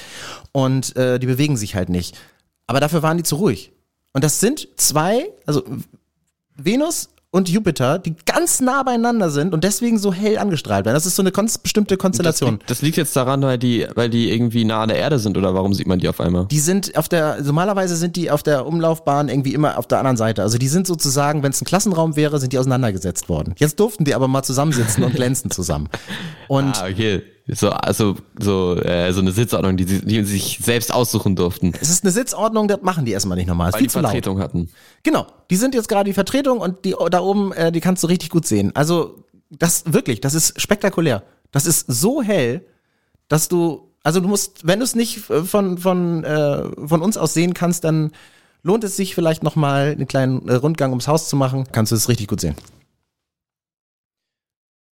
und 0.51 0.95
äh, 0.95 1.19
die 1.19 1.27
bewegen 1.27 1.57
sich 1.57 1.75
halt 1.75 1.89
nicht. 1.89 2.17
Aber 2.67 2.79
dafür 2.79 3.03
waren 3.03 3.17
die 3.17 3.23
zu 3.23 3.35
ruhig. 3.35 3.71
Und 4.13 4.23
das 4.23 4.39
sind 4.39 4.67
zwei, 4.77 5.29
also 5.45 5.63
Venus 6.55 7.09
und 7.33 7.49
Jupiter, 7.49 7.97
die 7.97 8.15
ganz 8.25 8.61
nah 8.61 8.83
beieinander 8.83 9.31
sind 9.31 9.53
und 9.55 9.63
deswegen 9.63 9.97
so 9.97 10.13
hell 10.13 10.37
angestrahlt 10.37 10.85
werden. 10.85 10.95
Das 10.95 11.07
ist 11.07 11.15
so 11.15 11.23
eine 11.23 11.31
kons 11.31 11.57
bestimmte 11.57 11.95
Das 11.95 12.01
Konstellation. 12.01 12.51
liegt, 12.51 12.69
das 12.69 12.81
liegt 12.83 12.95
jetzt 12.95 13.15
daran, 13.15 13.41
weil 13.41 13.57
die, 13.57 13.87
weil 13.95 14.09
die 14.09 14.31
irgendwie 14.31 14.63
nah 14.65 14.83
an 14.83 14.89
der 14.89 14.99
Erde 14.99 15.17
sind, 15.17 15.35
oder 15.35 15.55
warum 15.55 15.73
sieht 15.73 15.87
man 15.87 15.97
die 15.97 16.07
auf 16.07 16.19
einmal? 16.21 16.45
Die 16.45 16.59
sind 16.59 16.95
auf 16.95 17.09
der, 17.09 17.41
normalerweise 17.41 17.95
sind 17.95 18.15
die 18.15 18.29
auf 18.29 18.43
der 18.43 18.67
Umlaufbahn 18.67 19.29
irgendwie 19.29 19.55
immer 19.55 19.79
auf 19.79 19.87
der 19.87 19.97
anderen 19.97 20.15
Seite. 20.17 20.43
Also 20.43 20.59
die 20.59 20.67
sind 20.67 20.85
sozusagen, 20.85 21.41
wenn 21.41 21.51
es 21.51 21.59
ein 21.61 21.65
Klassenraum 21.65 22.15
wäre, 22.15 22.39
sind 22.39 22.53
die 22.53 22.59
auseinandergesetzt 22.59 23.29
worden. 23.29 23.55
Jetzt 23.57 23.79
durften 23.79 24.05
die 24.05 24.13
aber 24.13 24.27
mal 24.27 24.43
zusammensitzen 24.43 25.03
und 25.03 25.15
glänzen 25.15 25.49
zusammen. 25.49 25.89
Und 26.47 26.77
Ah, 26.79 26.87
okay. 26.89 27.23
So, 27.47 27.69
also, 27.71 28.15
so, 28.39 28.77
äh, 28.77 29.11
so 29.11 29.19
eine 29.19 29.33
Sitzordnung, 29.33 29.75
die, 29.75 29.83
sie- 29.83 30.05
die 30.05 30.23
sie 30.23 30.33
sich 30.35 30.59
selbst 30.63 30.93
aussuchen 30.93 31.35
durften. 31.35 31.73
es 31.81 31.89
ist 31.89 32.03
eine 32.05 32.11
Sitzordnung, 32.11 32.69
das 32.69 32.81
machen 32.81 33.03
die 33.05 33.11
erstmal 33.11 33.37
nicht 33.37 33.47
normal. 33.47 33.73
Weil 33.73 33.79
viel 33.79 33.87
die 33.87 33.91
zu 33.91 33.99
laut. 33.99 34.11
Vertretung 34.11 34.39
hatten. 34.39 34.69
Genau, 35.03 35.27
die 35.49 35.57
sind 35.57 35.75
jetzt 35.75 35.89
gerade 35.89 36.05
die 36.05 36.13
Vertretung 36.13 36.59
und 36.59 36.85
die 36.85 36.95
da 37.11 37.19
oben, 37.19 37.51
äh, 37.51 37.71
die 37.73 37.81
kannst 37.81 38.01
du 38.03 38.07
richtig 38.07 38.29
gut 38.29 38.45
sehen. 38.47 38.73
Also 38.75 39.25
das 39.49 39.83
wirklich, 39.91 40.21
das 40.21 40.33
ist 40.35 40.59
spektakulär. 40.61 41.21
Das 41.51 41.65
ist 41.65 41.85
so 41.91 42.21
hell, 42.21 42.65
dass 43.27 43.49
du, 43.49 43.91
also 44.03 44.21
du 44.21 44.27
musst, 44.29 44.65
wenn 44.65 44.79
du 44.79 44.85
es 44.85 44.95
nicht 44.95 45.29
äh, 45.29 45.43
von 45.43 45.77
von 45.77 46.23
äh, 46.23 46.63
von 46.87 47.01
uns 47.01 47.17
aus 47.17 47.33
sehen 47.33 47.53
kannst, 47.53 47.83
dann 47.83 48.11
lohnt 48.63 48.85
es 48.85 48.95
sich 48.95 49.13
vielleicht 49.15 49.43
noch 49.43 49.57
mal 49.57 49.91
einen 49.91 50.07
kleinen 50.07 50.47
äh, 50.47 50.53
Rundgang 50.53 50.91
ums 50.91 51.09
Haus 51.09 51.27
zu 51.27 51.35
machen. 51.35 51.65
Kannst 51.73 51.91
du 51.91 51.97
es 51.97 52.07
richtig 52.07 52.27
gut 52.29 52.39
sehen. 52.39 52.55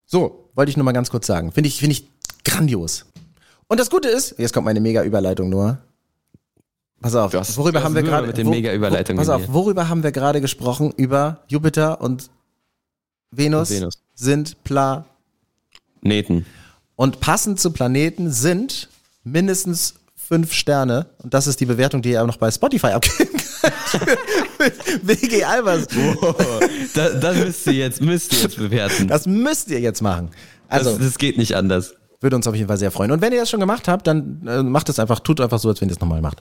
So, 0.05 0.49
wollte 0.55 0.71
ich 0.71 0.77
nur 0.77 0.83
mal 0.83 0.91
ganz 0.93 1.11
kurz 1.11 1.27
sagen. 1.27 1.51
Finde 1.51 1.67
ich 1.67 1.79
finde 1.79 1.93
ich 1.93 2.09
grandios. 2.49 3.05
Und 3.67 3.79
das 3.79 3.89
Gute 3.89 4.07
ist, 4.09 4.35
jetzt 4.37 4.53
kommt 4.53 4.65
meine 4.65 4.79
mega 4.79 5.03
Überleitung 5.03 5.49
nur. 5.49 5.77
Pass 7.01 7.15
auf, 7.15 7.31
Du 7.31 7.39
hast- 7.39 7.55
worüber 7.57 7.79
du 7.79 7.85
haben 7.85 7.95
wir 7.95 8.03
gerade 8.03 8.27
mit 8.27 8.37
den 8.37 8.49
Mega-Überleitungen 8.49 9.17
Pass 9.17 9.29
auf, 9.29 9.43
worüber 9.53 9.87
haben 9.87 10.03
wir 10.03 10.11
gerade 10.11 10.41
gesprochen? 10.41 10.93
Über 10.97 11.39
Jupiter 11.47 12.01
und 12.01 12.29
Venus, 13.31 13.69
Und 13.71 13.77
Venus. 13.77 13.93
sind 14.15 14.57
Planeten. 14.65 16.45
Und 16.95 17.19
passend 17.21 17.59
zu 17.59 17.71
Planeten 17.71 18.31
sind 18.31 18.89
mindestens 19.23 19.93
fünf 20.15 20.51
Sterne. 20.51 21.05
Und 21.23 21.33
das 21.33 21.47
ist 21.47 21.59
die 21.61 21.65
Bewertung, 21.65 22.01
die 22.01 22.11
ihr 22.11 22.21
auch 22.21 22.27
noch 22.27 22.37
bei 22.37 22.51
Spotify 22.51 22.87
abgeben 22.87 23.29
könnt. 23.31 23.43
WG 25.03 25.43
Albers. 25.43 25.87
das, 26.93 27.19
das 27.19 27.35
müsst 27.37 27.67
ihr 27.67 27.73
jetzt, 27.73 28.01
müsst 28.01 28.33
ihr 28.33 28.39
jetzt 28.41 28.57
bewerten. 28.57 29.07
Das 29.07 29.25
müsst 29.25 29.69
ihr 29.69 29.79
jetzt 29.79 30.01
machen. 30.01 30.29
Also, 30.67 30.91
das, 30.97 30.99
das 31.07 31.17
geht 31.17 31.37
nicht 31.37 31.55
anders. 31.55 31.93
Würde 32.21 32.35
uns 32.35 32.47
auf 32.47 32.55
jeden 32.55 32.67
Fall 32.67 32.77
sehr 32.77 32.91
freuen. 32.91 33.11
Und 33.11 33.21
wenn 33.21 33.31
ihr 33.33 33.39
das 33.39 33.49
schon 33.49 33.59
gemacht 33.59 33.87
habt, 33.87 34.07
dann 34.07 34.45
äh, 34.47 34.63
macht 34.63 34.89
es 34.89 34.99
einfach, 34.99 35.19
tut 35.19 35.41
einfach 35.41 35.59
so, 35.59 35.69
als 35.69 35.81
wenn 35.81 35.89
ihr 35.89 35.93
es 35.93 35.99
nochmal 35.99 36.21
macht. 36.21 36.39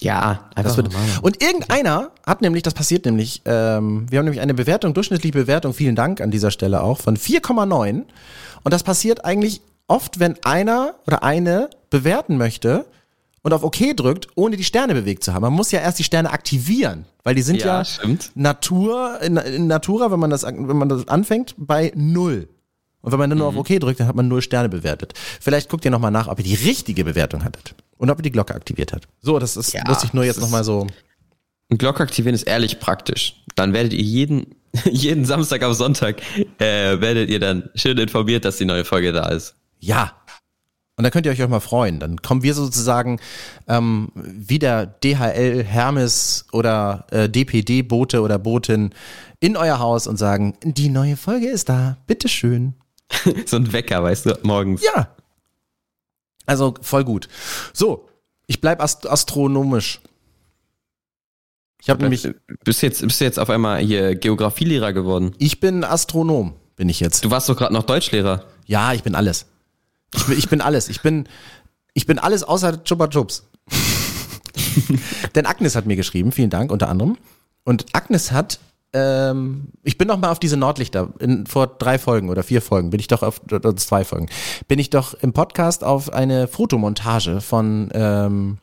Ja, 0.00 0.50
einfach 0.54 0.76
wird, 0.76 0.90
und 1.22 1.42
irgendeiner 1.42 2.10
hat 2.26 2.42
nämlich, 2.42 2.62
das 2.64 2.74
passiert 2.74 3.04
nämlich, 3.04 3.42
ähm, 3.44 4.06
wir 4.10 4.18
haben 4.18 4.24
nämlich 4.24 4.40
eine 4.40 4.52
Bewertung, 4.52 4.92
durchschnittliche 4.92 5.32
Bewertung, 5.32 5.72
vielen 5.72 5.94
Dank 5.94 6.20
an 6.20 6.30
dieser 6.30 6.50
Stelle 6.50 6.82
auch, 6.82 6.98
von 6.98 7.16
4,9. 7.16 8.02
Und 8.64 8.74
das 8.74 8.82
passiert 8.82 9.24
eigentlich 9.24 9.60
oft, 9.86 10.18
wenn 10.18 10.36
einer 10.44 10.94
oder 11.06 11.22
eine 11.22 11.70
bewerten 11.90 12.36
möchte 12.36 12.86
und 13.42 13.52
auf 13.52 13.62
OK 13.62 13.96
drückt, 13.96 14.28
ohne 14.34 14.56
die 14.56 14.64
Sterne 14.64 14.94
bewegt 14.94 15.22
zu 15.22 15.32
haben. 15.32 15.42
Man 15.42 15.52
muss 15.52 15.70
ja 15.70 15.80
erst 15.80 15.98
die 15.98 16.04
Sterne 16.04 16.30
aktivieren, 16.30 17.04
weil 17.22 17.34
die 17.34 17.42
sind 17.42 17.60
ja, 17.60 17.66
Ja. 18.34 18.42
Natur, 18.42 19.20
in, 19.22 19.36
in 19.36 19.66
Natura, 19.68 20.10
wenn 20.10 20.18
man, 20.18 20.30
das, 20.30 20.44
wenn 20.44 20.76
man 20.76 20.88
das 20.88 21.06
anfängt, 21.08 21.54
bei 21.56 21.92
null. 21.94 22.48
Und 23.04 23.12
wenn 23.12 23.18
man 23.18 23.28
dann 23.28 23.38
nur 23.38 23.48
auf 23.48 23.56
OK 23.56 23.68
drückt, 23.78 24.00
dann 24.00 24.06
hat 24.08 24.16
man 24.16 24.28
null 24.28 24.40
Sterne 24.40 24.70
bewertet. 24.70 25.12
Vielleicht 25.38 25.68
guckt 25.68 25.84
ihr 25.84 25.90
nochmal 25.90 26.10
nach, 26.10 26.26
ob 26.26 26.38
ihr 26.38 26.44
die 26.44 26.54
richtige 26.54 27.04
Bewertung 27.04 27.44
hattet. 27.44 27.74
Und 27.98 28.10
ob 28.10 28.18
ihr 28.18 28.22
die 28.22 28.32
Glocke 28.32 28.54
aktiviert 28.54 28.94
habt. 28.94 29.06
So, 29.20 29.38
das 29.38 29.58
ist, 29.58 29.74
Ja, 29.74 29.82
muss 29.86 30.02
ich 30.02 30.14
nur 30.14 30.24
jetzt 30.24 30.40
nochmal 30.40 30.64
so. 30.64 30.86
Glocke 31.68 32.02
aktivieren 32.02 32.34
ist 32.34 32.44
ehrlich 32.44 32.80
praktisch. 32.80 33.44
Dann 33.56 33.74
werdet 33.74 33.92
ihr 33.92 34.02
jeden, 34.02 34.54
jeden 34.90 35.26
Samstag 35.26 35.62
auf 35.64 35.74
Sonntag, 35.74 36.22
äh, 36.58 36.98
werdet 37.00 37.28
ihr 37.28 37.40
dann 37.40 37.68
schön 37.74 37.98
informiert, 37.98 38.46
dass 38.46 38.56
die 38.56 38.64
neue 38.64 38.86
Folge 38.86 39.12
da 39.12 39.28
ist. 39.28 39.54
Ja. 39.80 40.12
Und 40.96 41.04
da 41.04 41.10
könnt 41.10 41.26
ihr 41.26 41.32
euch 41.32 41.42
auch 41.42 41.48
mal 41.48 41.60
freuen. 41.60 42.00
Dann 42.00 42.22
kommen 42.22 42.42
wir 42.42 42.54
sozusagen 42.54 43.20
ähm, 43.68 44.08
wie 44.14 44.58
der 44.58 44.86
DHL 44.86 45.62
Hermes 45.62 46.46
oder 46.52 47.06
äh, 47.10 47.28
DPD 47.28 47.82
Bote 47.82 48.22
oder 48.22 48.38
Botin 48.38 48.94
in 49.40 49.58
euer 49.58 49.78
Haus 49.78 50.06
und 50.06 50.16
sagen, 50.16 50.54
die 50.62 50.88
neue 50.88 51.16
Folge 51.18 51.48
ist 51.48 51.68
da, 51.68 51.98
bitteschön. 52.06 52.74
so 53.46 53.56
ein 53.56 53.72
Wecker, 53.72 54.02
weißt 54.02 54.26
du, 54.26 54.38
morgens. 54.42 54.82
Ja. 54.82 55.14
Also 56.46 56.74
voll 56.80 57.04
gut. 57.04 57.28
So, 57.72 58.08
ich 58.46 58.60
bleib 58.60 58.82
ast 58.82 59.08
astronomisch. 59.08 60.00
Ich 61.80 61.90
habe 61.90 62.02
nämlich, 62.02 62.26
Bist 62.64 62.80
jetzt, 62.82 63.02
bist 63.02 63.20
du 63.20 63.24
jetzt 63.24 63.38
auf 63.38 63.50
einmal 63.50 63.80
hier 63.80 64.14
Geografielehrer 64.14 64.92
geworden? 64.92 65.34
ich 65.38 65.60
bin 65.60 65.84
Astronom, 65.84 66.54
bin 66.76 66.88
ich 66.88 66.98
jetzt. 67.00 67.24
Du 67.24 67.30
warst 67.30 67.48
doch 67.48 67.56
gerade 67.56 67.74
noch 67.74 67.82
Deutschlehrer. 67.82 68.46
Ja, 68.66 68.94
ich 68.94 69.02
bin 69.02 69.14
alles. 69.14 69.46
Ich 70.14 70.24
bin, 70.24 70.38
ich 70.38 70.48
bin 70.48 70.60
alles. 70.62 70.88
Ich 70.88 71.02
bin, 71.02 71.28
ich 71.92 72.06
bin 72.06 72.18
alles 72.18 72.42
außer 72.42 72.84
Chupa 72.84 73.08
Chups. 73.08 73.46
Denn 75.34 75.44
Agnes 75.46 75.76
hat 75.76 75.86
mir 75.86 75.96
geschrieben, 75.96 76.32
vielen 76.32 76.50
Dank 76.50 76.72
unter 76.72 76.88
anderem. 76.88 77.18
Und 77.64 77.86
Agnes 77.92 78.32
hat, 78.32 78.60
ähm, 78.94 79.68
ich 79.82 79.98
bin 79.98 80.08
noch 80.08 80.18
mal 80.18 80.30
auf 80.30 80.38
diese 80.38 80.56
Nordlichter, 80.56 81.08
in, 81.18 81.46
vor 81.46 81.66
drei 81.66 81.98
Folgen 81.98 82.30
oder 82.30 82.42
vier 82.42 82.62
Folgen, 82.62 82.90
bin 82.90 83.00
ich 83.00 83.08
doch 83.08 83.22
auf, 83.22 83.42
oder 83.50 83.76
zwei 83.76 84.04
Folgen, 84.04 84.28
bin 84.68 84.78
ich 84.78 84.88
doch 84.88 85.14
im 85.14 85.32
Podcast 85.32 85.84
auf 85.84 86.12
eine 86.12 86.48
Fotomontage 86.48 87.40
von, 87.40 87.90
ähm, 87.92 88.58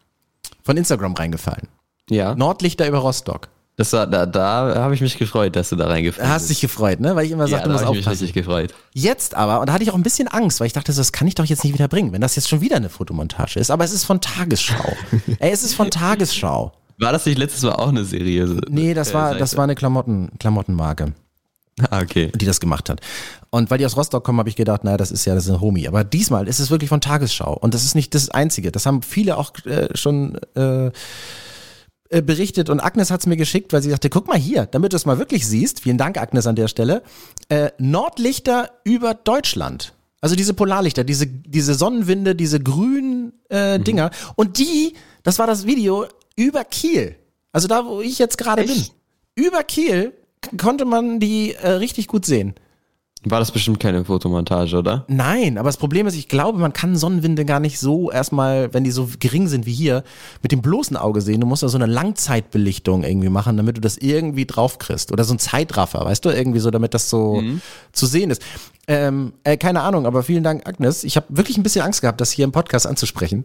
von 0.63 0.77
Instagram 0.77 1.13
reingefallen. 1.13 1.67
Ja. 2.09 2.34
Nordlichter 2.34 2.88
über 2.88 2.99
Rostock. 2.99 3.49
Das 3.77 3.93
war, 3.93 4.05
da, 4.05 4.25
da 4.25 4.75
habe 4.75 4.93
ich 4.93 5.01
mich 5.01 5.17
gefreut, 5.17 5.55
dass 5.55 5.69
du 5.69 5.75
da 5.75 5.88
reingefallen 5.88 6.29
Hast 6.29 6.49
dich 6.49 6.61
gefreut, 6.61 6.99
ne? 6.99 7.15
Weil 7.15 7.25
ich 7.25 7.32
immer 7.32 7.45
ja, 7.45 7.51
sagte, 7.51 7.63
da 7.63 7.67
du 7.67 7.73
musst 7.73 7.86
habe 7.86 7.97
ich 7.97 8.05
mich 8.05 8.13
aufpassen. 8.13 8.34
gefreut. 8.34 8.73
Jetzt 8.93 9.36
aber, 9.36 9.59
und 9.59 9.67
da 9.67 9.73
hatte 9.73 9.84
ich 9.84 9.91
auch 9.91 9.95
ein 9.95 10.03
bisschen 10.03 10.27
Angst, 10.27 10.59
weil 10.59 10.67
ich 10.67 10.73
dachte, 10.73 10.93
das 10.93 11.11
kann 11.11 11.27
ich 11.27 11.36
doch 11.36 11.45
jetzt 11.45 11.63
nicht 11.63 11.73
wieder 11.73 11.88
bringen, 11.88 12.11
wenn 12.11 12.21
das 12.21 12.36
jetzt 12.36 12.49
schon 12.49 12.61
wieder 12.61 12.75
eine 12.75 12.89
Fotomontage 12.89 13.59
ist. 13.59 13.71
Aber 13.71 13.84
es 13.84 13.91
ist 13.91 14.03
von 14.03 14.21
Tagesschau. 14.21 14.93
Ey, 15.39 15.51
es 15.51 15.63
ist 15.63 15.73
von 15.73 15.89
Tagesschau. 15.89 16.73
War 17.01 17.11
das 17.11 17.25
nicht 17.25 17.37
letztes 17.37 17.63
Mal 17.63 17.73
auch 17.73 17.89
eine 17.89 18.05
seriöse? 18.05 18.61
Nee, 18.69 18.93
das 18.93 19.11
äh, 19.11 19.13
war, 19.13 19.35
das 19.35 19.57
war 19.57 19.63
eine 19.63 19.75
Klamotten, 19.75 20.29
Klamottenmarke, 20.39 21.13
Ah, 21.89 22.01
okay. 22.01 22.31
die 22.35 22.45
das 22.45 22.59
gemacht 22.59 22.89
hat. 22.89 23.01
Und 23.49 23.71
weil 23.71 23.77
die 23.79 23.85
aus 23.85 23.97
Rostock 23.97 24.23
kommen, 24.23 24.39
habe 24.39 24.49
ich 24.49 24.55
gedacht, 24.55 24.83
naja, 24.83 24.97
das 24.97 25.11
ist 25.11 25.25
ja, 25.25 25.33
das 25.35 25.45
ist 25.45 25.51
ein 25.51 25.61
Homie. 25.61 25.87
Aber 25.87 26.03
diesmal 26.03 26.47
ist 26.47 26.59
es 26.59 26.69
wirklich 26.69 26.89
von 26.89 27.01
Tagesschau. 27.01 27.53
Und 27.57 27.73
das 27.73 27.83
ist 27.83 27.95
nicht 27.95 28.13
das 28.13 28.29
Einzige. 28.29 28.71
Das 28.71 28.85
haben 28.85 29.01
viele 29.01 29.37
auch 29.37 29.51
äh, 29.65 29.87
schon 29.97 30.37
äh, 30.55 30.91
äh, 32.09 32.21
berichtet. 32.21 32.69
Und 32.69 32.79
Agnes 32.81 33.09
hat 33.09 33.21
es 33.21 33.25
mir 33.25 33.37
geschickt, 33.37 33.73
weil 33.73 33.81
sie 33.81 33.89
sagte, 33.89 34.09
guck 34.09 34.27
mal 34.27 34.37
hier, 34.37 34.65
damit 34.67 34.93
du 34.93 34.97
es 34.97 35.05
mal 35.05 35.17
wirklich 35.17 35.47
siehst. 35.47 35.79
Vielen 35.81 35.97
Dank, 35.97 36.17
Agnes, 36.19 36.45
an 36.45 36.55
der 36.55 36.67
Stelle. 36.67 37.01
Äh, 37.49 37.71
Nordlichter 37.79 38.69
über 38.83 39.13
Deutschland. 39.15 39.93
Also 40.19 40.35
diese 40.35 40.53
Polarlichter, 40.53 41.03
diese, 41.03 41.25
diese 41.25 41.73
Sonnenwinde, 41.73 42.35
diese 42.35 42.59
grünen 42.59 43.33
äh, 43.49 43.79
Mhm. 43.79 43.83
Dinger. 43.85 44.11
Und 44.35 44.59
die, 44.59 44.93
das 45.23 45.39
war 45.39 45.47
das 45.47 45.65
Video 45.65 46.05
über 46.41 46.63
Kiel. 46.63 47.15
Also 47.51 47.67
da, 47.67 47.85
wo 47.85 48.01
ich 48.01 48.17
jetzt 48.17 48.37
gerade 48.37 48.63
bin. 48.63 48.83
Über 49.35 49.63
Kiel 49.63 50.13
konnte 50.57 50.85
man 50.85 51.19
die 51.19 51.53
äh, 51.53 51.69
richtig 51.69 52.07
gut 52.07 52.25
sehen. 52.25 52.55
War 53.23 53.37
das 53.39 53.51
bestimmt 53.51 53.79
keine 53.79 54.03
Fotomontage, 54.03 54.75
oder? 54.75 55.05
Nein, 55.07 55.59
aber 55.59 55.69
das 55.69 55.77
Problem 55.77 56.07
ist, 56.07 56.15
ich 56.15 56.27
glaube, 56.27 56.57
man 56.57 56.73
kann 56.73 56.95
Sonnenwinde 56.95 57.45
gar 57.45 57.59
nicht 57.59 57.77
so 57.77 58.09
erstmal, 58.09 58.73
wenn 58.73 58.83
die 58.83 58.89
so 58.89 59.07
gering 59.19 59.47
sind 59.47 59.67
wie 59.67 59.73
hier, 59.73 60.03
mit 60.41 60.51
dem 60.51 60.63
bloßen 60.63 60.97
Auge 60.97 61.21
sehen. 61.21 61.39
Du 61.39 61.45
musst 61.45 61.61
da 61.61 61.69
so 61.69 61.77
eine 61.77 61.85
Langzeitbelichtung 61.85 63.03
irgendwie 63.03 63.29
machen, 63.29 63.57
damit 63.57 63.77
du 63.77 63.81
das 63.81 63.97
irgendwie 63.97 64.47
draufkriegst. 64.47 65.11
Oder 65.11 65.23
so 65.23 65.35
ein 65.35 65.39
Zeitraffer, 65.39 66.03
weißt 66.03 66.25
du, 66.25 66.29
irgendwie 66.29 66.59
so, 66.59 66.71
damit 66.71 66.95
das 66.95 67.11
so 67.11 67.43
zu 67.91 68.07
sehen 68.07 68.31
ist. 68.31 68.41
Ähm, 68.87 69.33
äh, 69.43 69.55
keine 69.57 69.81
Ahnung, 69.81 70.07
aber 70.07 70.23
vielen 70.23 70.43
Dank, 70.43 70.67
Agnes. 70.67 71.03
Ich 71.03 71.15
habe 71.15 71.27
wirklich 71.29 71.59
ein 71.59 71.63
bisschen 71.63 71.83
Angst 71.83 72.01
gehabt, 72.01 72.19
das 72.19 72.31
hier 72.31 72.45
im 72.45 72.51
Podcast 72.51 72.87
anzusprechen. 72.87 73.43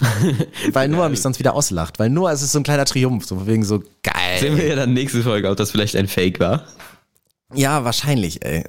weil 0.72 0.88
Noah 0.88 1.08
mich 1.08 1.22
sonst 1.22 1.38
wieder 1.38 1.54
auslacht. 1.54 1.98
Weil 1.98 2.10
Noah, 2.10 2.32
es 2.32 2.42
ist 2.42 2.52
so 2.52 2.60
ein 2.60 2.64
kleiner 2.64 2.84
Triumph, 2.84 3.24
so 3.24 3.46
wegen 3.46 3.64
so 3.64 3.82
geil. 4.02 4.38
Sehen 4.38 4.56
wir 4.56 4.66
ja 4.66 4.76
dann 4.76 4.92
nächste 4.92 5.22
Folge, 5.22 5.48
ob 5.50 5.56
das 5.56 5.70
vielleicht 5.70 5.96
ein 5.96 6.08
Fake 6.08 6.40
war. 6.40 6.64
Ja, 7.54 7.84
wahrscheinlich, 7.84 8.44
ey. 8.44 8.64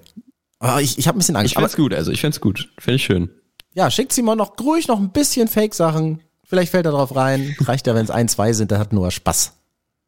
Aber 0.60 0.82
ich, 0.82 0.98
ich 0.98 1.08
habe 1.08 1.18
ein 1.18 1.20
bisschen 1.20 1.36
Angst. 1.36 1.52
Ich 1.52 1.58
find's 1.58 1.76
gut, 1.76 1.94
also 1.94 2.12
ich 2.12 2.22
find's 2.22 2.42
gut. 2.42 2.70
Finde 2.78 2.96
ich 2.96 3.04
schön. 3.04 3.30
Ja, 3.74 3.92
schickt 3.92 4.12
Simon 4.12 4.38
noch 4.38 4.60
ruhig 4.60 4.88
noch 4.88 5.00
ein 5.00 5.12
bisschen 5.12 5.48
Fake-Sachen. 5.48 6.22
Vielleicht 6.44 6.72
fällt 6.72 6.86
er 6.86 6.92
drauf 6.92 7.16
rein. 7.16 7.56
Reicht 7.60 7.88
ja, 7.88 7.96
wenn 7.96 8.04
es 8.04 8.12
ein, 8.12 8.28
zwei 8.28 8.54
sind, 8.54 8.72
dann 8.72 8.80
hat 8.80 8.92
nur 8.92 9.12
Spaß. 9.12 9.54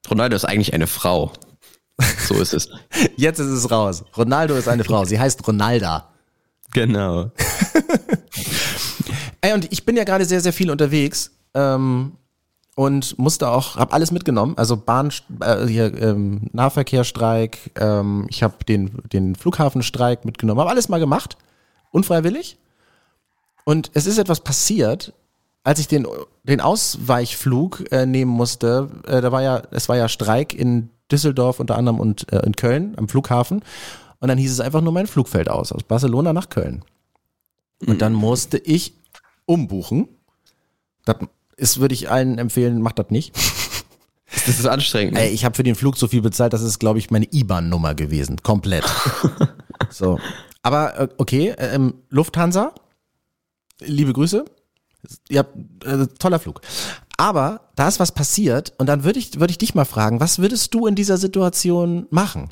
Ronaldo 0.09 0.35
ist 0.35 0.45
eigentlich 0.45 0.73
eine 0.73 0.87
Frau. 0.87 1.31
So 2.27 2.35
ist 2.41 2.53
es. 2.53 2.69
Jetzt 3.15 3.39
ist 3.39 3.47
es 3.47 3.69
raus. 3.69 4.03
Ronaldo 4.17 4.55
ist 4.55 4.67
eine 4.67 4.83
Frau. 4.83 5.05
Sie 5.05 5.19
heißt 5.19 5.47
Ronalda. 5.47 6.09
genau. 6.73 7.31
Ey, 9.41 9.53
und 9.53 9.71
ich 9.71 9.85
bin 9.85 9.97
ja 9.97 10.03
gerade 10.03 10.25
sehr, 10.25 10.41
sehr 10.41 10.53
viel 10.53 10.71
unterwegs. 10.71 11.31
Ähm, 11.53 12.13
und 12.75 13.19
musste 13.19 13.49
auch, 13.49 13.75
habe 13.75 13.93
alles 13.93 14.11
mitgenommen, 14.11 14.57
also 14.57 14.77
Bahn, 14.77 15.11
äh, 15.41 15.67
hier, 15.67 15.93
ähm, 16.01 16.49
Nahverkehrsstreik, 16.53 17.71
ähm, 17.75 18.27
ich 18.29 18.43
habe 18.43 18.63
den, 18.63 19.01
den 19.11 19.35
Flughafenstreik 19.35 20.23
mitgenommen, 20.23 20.61
habe 20.61 20.69
alles 20.69 20.87
mal 20.87 20.99
gemacht, 20.99 21.37
unfreiwillig. 21.91 22.57
Und 23.65 23.91
es 23.93 24.07
ist 24.07 24.17
etwas 24.17 24.39
passiert, 24.39 25.13
als 25.63 25.79
ich 25.79 25.87
den, 25.87 26.07
den 26.43 26.61
Ausweichflug 26.61 27.91
äh, 27.91 28.05
nehmen 28.05 28.31
musste, 28.31 28.89
äh, 29.05 29.21
da 29.21 29.31
war 29.31 29.43
ja, 29.43 29.61
es 29.71 29.89
war 29.89 29.97
ja 29.97 30.09
Streik 30.09 30.53
in 30.53 30.89
Düsseldorf 31.11 31.59
unter 31.59 31.77
anderem 31.77 31.99
und 31.99 32.31
äh, 32.31 32.39
in 32.45 32.55
Köln 32.55 32.95
am 32.97 33.07
Flughafen. 33.07 33.63
Und 34.19 34.27
dann 34.27 34.37
hieß 34.37 34.51
es 34.51 34.59
einfach 34.59 34.81
nur 34.81 34.93
mein 34.93 35.07
Flugfeld 35.07 35.49
aus, 35.49 35.71
aus 35.71 35.83
Barcelona 35.83 36.31
nach 36.31 36.49
Köln. 36.49 36.83
Und 37.85 38.01
dann 38.01 38.13
musste 38.13 38.57
ich 38.57 38.93
umbuchen. 39.45 40.07
Das 41.05 41.17
ist, 41.57 41.79
würde 41.79 41.93
ich 41.93 42.09
allen 42.09 42.37
empfehlen, 42.37 42.81
macht 42.81 42.99
das 42.99 43.09
nicht. 43.09 43.35
Das 44.45 44.59
ist 44.59 44.65
anstrengend. 44.65 45.15
ne? 45.15 45.23
Ey, 45.23 45.31
ich 45.31 45.43
habe 45.43 45.55
für 45.55 45.63
den 45.63 45.75
Flug 45.75 45.97
so 45.97 46.07
viel 46.07 46.21
bezahlt, 46.21 46.53
das 46.53 46.61
ist, 46.61 46.79
glaube 46.79 46.99
ich, 46.99 47.11
meine 47.11 47.27
IBAN-Nummer 47.29 47.95
gewesen. 47.95 48.41
Komplett. 48.41 48.85
so. 49.89 50.19
Aber 50.63 50.97
äh, 50.97 51.07
okay, 51.17 51.53
ähm, 51.57 51.95
Lufthansa, 52.09 52.73
liebe 53.81 54.13
Grüße. 54.13 54.45
Ja, 55.29 55.43
äh, 55.83 56.07
toller 56.17 56.39
Flug. 56.39 56.61
Aber 57.17 57.69
da 57.75 57.87
ist 57.87 57.99
was 57.99 58.13
passiert 58.13 58.73
und 58.77 58.87
dann 58.87 59.03
würde 59.03 59.19
ich, 59.19 59.39
würde 59.39 59.51
ich 59.51 59.57
dich 59.57 59.75
mal 59.75 59.85
fragen, 59.85 60.19
was 60.19 60.39
würdest 60.39 60.73
du 60.73 60.87
in 60.87 60.95
dieser 60.95 61.17
Situation 61.17 62.07
machen? 62.09 62.49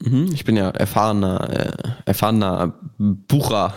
Mhm, 0.00 0.30
ich 0.32 0.44
bin 0.44 0.56
ja 0.56 0.70
erfahrener, 0.70 1.50
äh, 1.50 1.72
erfahrener 2.06 2.74
Bucher. 2.98 3.74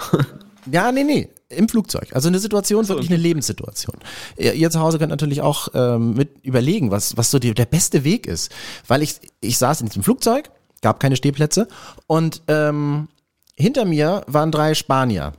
Ja, 0.72 0.92
nee, 0.92 1.04
nee. 1.04 1.30
Im 1.50 1.70
Flugzeug. 1.70 2.10
Also 2.14 2.28
eine 2.28 2.40
Situation, 2.40 2.88
wirklich 2.88 3.10
eine 3.10 3.22
Lebenssituation. 3.22 3.98
Ihr, 4.36 4.54
ihr 4.54 4.72
zu 4.72 4.80
Hause 4.80 4.98
könnt 4.98 5.12
natürlich 5.12 5.42
auch 5.42 5.68
ähm, 5.76 6.16
mit 6.16 6.44
überlegen, 6.44 6.90
was, 6.90 7.18
was 7.18 7.30
so 7.30 7.38
die, 7.38 7.54
der 7.54 7.66
beste 7.66 8.04
Weg 8.04 8.26
ist. 8.26 8.52
Weil 8.88 9.04
ich, 9.04 9.20
ich 9.42 9.60
saß 9.60 9.82
in 9.82 9.88
diesem 9.88 10.04
Flugzeug, 10.04 10.50
gab 10.82 11.00
keine 11.00 11.16
Stehplätze 11.16 11.68
und 12.08 12.42
ähm, 12.48 13.10
hinter 13.56 13.86
mir 13.86 14.24
waren 14.28 14.52
drei 14.52 14.74
Spanier. 14.74 15.34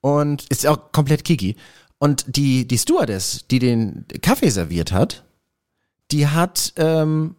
Und 0.00 0.46
ist 0.50 0.66
auch 0.66 0.92
komplett 0.92 1.24
kiki. 1.24 1.56
Und 1.98 2.24
die, 2.36 2.68
die 2.68 2.76
Stewardess, 2.76 3.46
die 3.50 3.58
den 3.58 4.04
Kaffee 4.20 4.50
serviert 4.50 4.92
hat, 4.92 5.24
die 6.10 6.26
hat, 6.26 6.74
ähm, 6.76 7.36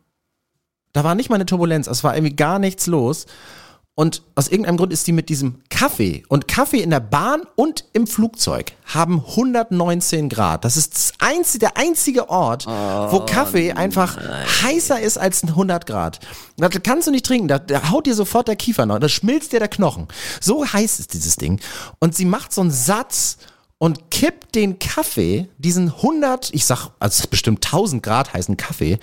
da 0.93 1.03
war 1.03 1.13
nicht 1.13 1.29
mal 1.29 1.35
eine 1.35 1.45
Turbulenz, 1.45 1.87
es 1.87 2.03
war 2.03 2.15
irgendwie 2.15 2.35
gar 2.35 2.57
nichts 2.57 2.87
los. 2.87 3.27
Und 3.97 4.23
aus 4.35 4.49
irgendeinem 4.49 4.75
Grund 4.75 4.91
ist 4.91 5.07
die 5.07 5.13
mit 5.13 5.29
diesem 5.29 5.61
Kaffee 5.69 6.23
und 6.27 6.49
Kaffee 6.49 6.81
in 6.81 6.89
der 6.89 6.99
Bahn 6.99 7.43
und 7.55 7.85
im 7.93 8.07
Flugzeug 8.07 8.73
haben 8.93 9.23
119 9.25 10.27
Grad. 10.27 10.65
Das 10.65 10.75
ist 10.75 10.93
das 10.93 11.13
einzige, 11.19 11.59
der 11.59 11.77
einzige 11.77 12.29
Ort, 12.29 12.67
wo 12.67 13.21
Kaffee 13.21 13.71
einfach 13.71 14.17
heißer 14.63 14.99
ist 14.99 15.17
als 15.17 15.43
100 15.43 15.85
Grad. 15.85 16.19
Das 16.57 16.71
kannst 16.83 17.07
du 17.07 17.11
nicht 17.11 17.25
trinken, 17.25 17.47
da, 17.47 17.57
da 17.57 17.89
haut 17.89 18.05
dir 18.05 18.15
sofort 18.15 18.49
der 18.49 18.57
Kiefer 18.57 18.85
noch, 18.85 18.99
da 18.99 19.07
schmilzt 19.07 19.53
dir 19.53 19.59
der 19.59 19.69
Knochen. 19.69 20.09
So 20.41 20.65
heiß 20.65 20.99
ist 20.99 21.13
dieses 21.13 21.37
Ding. 21.37 21.61
Und 21.99 22.17
sie 22.17 22.25
macht 22.25 22.51
so 22.51 22.59
einen 22.59 22.71
Satz 22.71 23.37
und 23.77 24.11
kippt 24.11 24.55
den 24.55 24.77
Kaffee, 24.77 25.47
diesen 25.57 25.87
100, 25.87 26.53
ich 26.53 26.65
sag, 26.65 26.89
also 26.99 27.29
bestimmt 27.29 27.65
1000 27.65 28.03
Grad 28.03 28.33
heißen 28.33 28.57
Kaffee, 28.57 28.99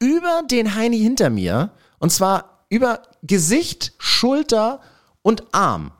über 0.00 0.42
den 0.50 0.74
Heini 0.74 0.98
hinter 0.98 1.30
mir. 1.30 1.70
Und 1.98 2.10
zwar 2.10 2.55
über 2.68 3.02
Gesicht, 3.22 3.92
Schulter 3.98 4.80
und 5.22 5.44
Arm. 5.52 5.92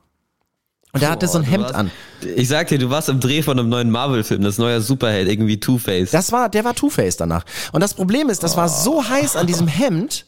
Und 0.92 1.02
er 1.02 1.10
hatte 1.10 1.28
so 1.28 1.36
ein 1.36 1.44
Hemd 1.44 1.64
warst, 1.64 1.74
an. 1.74 1.90
Ich 2.36 2.48
sag 2.48 2.68
dir, 2.68 2.78
du 2.78 2.88
warst 2.88 3.10
im 3.10 3.20
Dreh 3.20 3.42
von 3.42 3.58
einem 3.58 3.68
neuen 3.68 3.90
Marvel-Film, 3.90 4.42
das 4.42 4.56
neue 4.56 4.80
Superheld, 4.80 5.28
irgendwie 5.28 5.60
Two-Face. 5.60 6.10
Das 6.10 6.32
war, 6.32 6.48
der 6.48 6.64
war 6.64 6.74
Two-Face 6.74 7.18
danach. 7.18 7.44
Und 7.72 7.82
das 7.82 7.92
Problem 7.92 8.30
ist, 8.30 8.42
das 8.42 8.56
war 8.56 8.70
so 8.70 9.06
heiß 9.06 9.36
an 9.36 9.46
diesem 9.46 9.68
Hemd. 9.68 10.24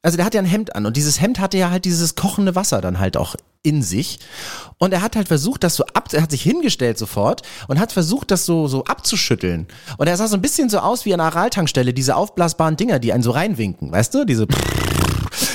Also 0.00 0.16
der 0.16 0.24
hat 0.24 0.34
ja 0.34 0.40
ein 0.40 0.46
Hemd 0.46 0.74
an 0.74 0.86
und 0.86 0.96
dieses 0.96 1.20
Hemd 1.20 1.38
hatte 1.38 1.58
ja 1.58 1.70
halt 1.70 1.84
dieses 1.84 2.16
kochende 2.16 2.56
Wasser 2.56 2.80
dann 2.80 2.98
halt 2.98 3.16
auch 3.16 3.36
in 3.62 3.82
sich. 3.82 4.18
Und 4.78 4.92
er 4.92 5.02
hat 5.02 5.14
halt 5.14 5.28
versucht, 5.28 5.62
das 5.62 5.76
so 5.76 5.84
ab, 5.94 6.08
er 6.12 6.22
hat 6.22 6.30
sich 6.30 6.42
hingestellt 6.42 6.98
sofort 6.98 7.42
und 7.68 7.78
hat 7.78 7.92
versucht, 7.92 8.30
das 8.32 8.44
so, 8.44 8.66
so 8.66 8.84
abzuschütteln. 8.84 9.68
Und 9.98 10.08
er 10.08 10.16
sah 10.16 10.26
so 10.26 10.36
ein 10.36 10.42
bisschen 10.42 10.68
so 10.70 10.78
aus 10.78 11.04
wie 11.04 11.14
an 11.14 11.20
einer 11.20 11.36
Araltankstelle, 11.36 11.94
diese 11.94 12.16
aufblasbaren 12.16 12.76
Dinger, 12.76 12.98
die 12.98 13.12
einen 13.12 13.22
so 13.22 13.30
reinwinken, 13.30 13.92
weißt 13.92 14.14
du? 14.14 14.24
Diese 14.24 14.48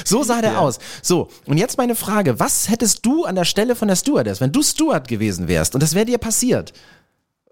so 0.07 0.23
sah 0.23 0.41
der 0.41 0.59
aus. 0.59 0.79
So, 1.01 1.29
und 1.45 1.57
jetzt 1.57 1.77
meine 1.77 1.95
Frage, 1.95 2.39
was 2.39 2.69
hättest 2.69 3.05
du 3.05 3.25
an 3.25 3.35
der 3.35 3.45
Stelle 3.45 3.75
von 3.75 3.87
der 3.87 3.95
Stewardess, 3.95 4.41
wenn 4.41 4.51
du 4.51 4.63
Steward 4.63 5.07
gewesen 5.07 5.47
wärst 5.47 5.73
und 5.73 5.83
das 5.83 5.95
wäre 5.95 6.05
dir 6.05 6.17
passiert? 6.17 6.73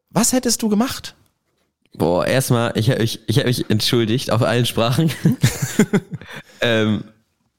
Was 0.10 0.34
hättest 0.34 0.62
du 0.62 0.70
gemacht? 0.70 1.16
Boah, 1.93 2.26
erstmal, 2.26 2.74
ich 2.76 2.89
habe 2.89 3.01
mich, 3.01 3.20
ich 3.28 3.38
hab 3.39 3.45
mich 3.45 3.70
entschuldigt 3.70 4.32
auf 4.32 4.41
allen 4.41 4.66
Sprachen. 4.66 5.12
ähm, 6.62 7.03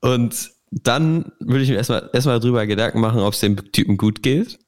und 0.00 0.50
dann 0.70 1.32
würde 1.40 1.62
ich 1.62 1.70
mir 1.70 1.76
erstmal 1.76 2.10
erstmal 2.12 2.40
drüber 2.40 2.66
Gedanken 2.66 3.00
machen, 3.00 3.20
ob 3.20 3.34
es 3.34 3.40
dem 3.40 3.72
Typen 3.72 3.96
gut 3.96 4.22
geht. 4.22 4.58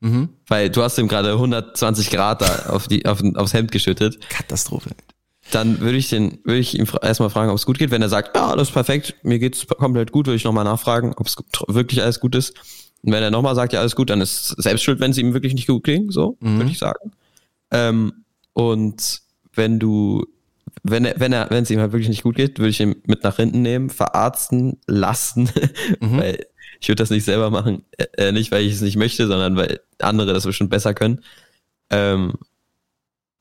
Weil 0.46 0.70
du 0.70 0.82
hast 0.82 0.98
ihm 0.98 1.08
gerade 1.08 1.32
120 1.32 2.10
Grad 2.10 2.40
da 2.40 2.70
auf 2.70 2.88
die, 2.88 3.04
auf, 3.06 3.22
aufs 3.34 3.52
Hemd 3.52 3.72
geschüttet. 3.72 4.18
Katastrophe. 4.28 4.90
Dann 5.50 5.80
würde 5.80 5.96
ich 5.96 6.08
den, 6.10 6.38
würde 6.44 6.58
ich 6.58 6.78
fra- 6.86 7.02
erstmal 7.02 7.30
fragen, 7.30 7.50
ob 7.50 7.56
es 7.56 7.64
gut 7.66 7.78
geht. 7.78 7.90
Wenn 7.90 8.02
er 8.02 8.08
sagt, 8.08 8.36
ja, 8.36 8.48
alles 8.48 8.70
perfekt, 8.70 9.14
mir 9.22 9.38
geht's 9.38 9.66
komplett 9.66 10.12
gut, 10.12 10.26
würde 10.26 10.36
ich 10.36 10.44
nochmal 10.44 10.64
nachfragen, 10.64 11.14
ob 11.16 11.26
es 11.26 11.36
wirklich 11.68 12.02
alles 12.02 12.20
gut 12.20 12.34
ist. 12.34 12.54
Und 13.02 13.12
wenn 13.12 13.22
er 13.22 13.30
nochmal 13.30 13.54
sagt, 13.54 13.72
ja, 13.72 13.80
alles 13.80 13.94
gut, 13.96 14.10
dann 14.10 14.20
ist 14.20 14.48
selbst 14.60 14.82
schuld, 14.84 15.00
wenn 15.00 15.12
es 15.12 15.18
ihm 15.18 15.32
wirklich 15.32 15.54
nicht 15.54 15.66
gut 15.68 15.84
klingt, 15.84 16.12
so, 16.12 16.36
würde 16.40 16.70
ich 16.72 16.78
sagen. 16.78 17.12
Ähm, 17.70 18.24
und 18.52 19.20
wenn 19.54 19.78
du, 19.78 20.26
wenn 20.82 21.04
er, 21.04 21.18
wenn 21.20 21.32
er, 21.32 21.48
wenn 21.50 21.62
es 21.62 21.70
ihm 21.70 21.80
halt 21.80 21.92
wirklich 21.92 22.08
nicht 22.08 22.22
gut 22.24 22.36
geht, 22.36 22.58
würde 22.58 22.70
ich 22.70 22.80
ihn 22.80 22.96
mit 23.06 23.22
nach 23.24 23.36
hinten 23.36 23.62
nehmen, 23.62 23.88
verarzten 23.90 24.78
lassen, 24.86 25.48
weil 26.00 26.46
ich 26.80 26.88
würde 26.88 27.02
das 27.02 27.10
nicht 27.10 27.24
selber 27.24 27.50
machen, 27.50 27.84
äh, 27.96 28.06
äh, 28.28 28.32
nicht 28.32 28.50
weil 28.52 28.64
ich 28.64 28.74
es 28.74 28.80
nicht 28.80 28.96
möchte, 28.96 29.26
sondern 29.28 29.56
weil 29.56 29.80
andere 30.00 30.32
das 30.34 30.44
bestimmt 30.44 30.70
besser 30.70 30.92
können. 30.94 31.20
Ähm, 31.90 32.34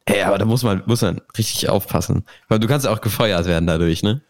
ey, 0.08 0.24
aber 0.24 0.38
da 0.38 0.46
muss 0.46 0.64
man, 0.64 0.84
muss 0.86 1.02
man 1.02 1.22
richtig 1.38 1.70
aufpassen. 1.70 2.26
Weil 2.48 2.60
du 2.60 2.68
kannst 2.68 2.88
auch 2.88 3.02
gefeuert 3.02 3.46
werden 3.46 3.68
dadurch, 3.68 4.04
ne? 4.04 4.22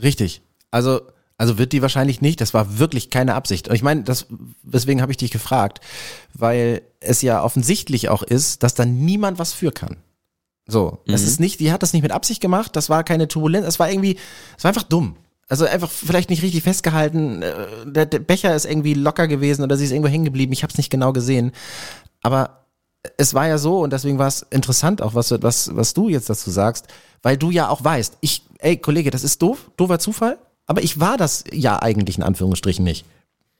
Richtig. 0.00 0.42
Also, 0.70 1.02
also 1.36 1.58
wird 1.58 1.72
die 1.72 1.82
wahrscheinlich 1.82 2.20
nicht. 2.20 2.40
Das 2.40 2.54
war 2.54 2.78
wirklich 2.78 3.10
keine 3.10 3.34
Absicht. 3.34 3.68
Und 3.68 3.74
Ich 3.74 3.82
meine, 3.82 4.02
das, 4.04 4.26
deswegen 4.62 5.02
habe 5.02 5.12
ich 5.12 5.18
dich 5.18 5.30
gefragt, 5.30 5.80
weil 6.34 6.82
es 7.00 7.20
ja 7.22 7.42
offensichtlich 7.42 8.08
auch 8.08 8.22
ist, 8.22 8.62
dass 8.62 8.74
da 8.74 8.84
niemand 8.84 9.38
was 9.38 9.52
für 9.52 9.72
kann. 9.72 9.96
So, 10.66 11.00
das 11.06 11.22
ist 11.24 11.40
nicht, 11.40 11.58
die 11.58 11.72
hat 11.72 11.82
das 11.82 11.92
nicht 11.92 12.02
mit 12.02 12.12
Absicht 12.12 12.40
gemacht. 12.40 12.76
Das 12.76 12.88
war 12.88 13.02
keine 13.02 13.26
Turbulenz. 13.26 13.66
Es 13.66 13.80
war 13.80 13.90
irgendwie, 13.90 14.16
es 14.56 14.62
war 14.64 14.68
einfach 14.68 14.84
dumm. 14.84 15.16
Also 15.48 15.66
einfach 15.66 15.90
vielleicht 15.90 16.30
nicht 16.30 16.42
richtig 16.42 16.62
festgehalten. 16.62 17.42
äh, 17.42 17.52
Der, 17.86 18.06
der 18.06 18.20
Becher 18.20 18.54
ist 18.54 18.64
irgendwie 18.64 18.94
locker 18.94 19.26
gewesen 19.26 19.64
oder 19.64 19.76
sie 19.76 19.84
ist 19.84 19.90
irgendwo 19.90 20.08
hängen 20.08 20.24
geblieben. 20.24 20.52
Ich 20.52 20.62
habe 20.62 20.70
es 20.70 20.78
nicht 20.78 20.88
genau 20.90 21.12
gesehen. 21.12 21.52
Aber 22.22 22.61
es 23.16 23.34
war 23.34 23.48
ja 23.48 23.58
so 23.58 23.80
und 23.80 23.92
deswegen 23.92 24.18
war 24.18 24.28
es 24.28 24.42
interessant 24.50 25.02
auch, 25.02 25.14
was, 25.14 25.30
was, 25.42 25.74
was 25.74 25.94
du 25.94 26.08
jetzt 26.08 26.30
dazu 26.30 26.50
sagst, 26.50 26.86
weil 27.22 27.36
du 27.36 27.50
ja 27.50 27.68
auch 27.68 27.82
weißt, 27.82 28.18
ich, 28.20 28.42
ey 28.58 28.76
Kollege, 28.76 29.10
das 29.10 29.24
ist 29.24 29.42
doof, 29.42 29.70
doofer 29.76 29.98
Zufall, 29.98 30.38
aber 30.66 30.82
ich 30.82 31.00
war 31.00 31.16
das 31.16 31.44
ja 31.52 31.82
eigentlich 31.82 32.16
in 32.16 32.22
Anführungsstrichen 32.22 32.84
nicht. 32.84 33.04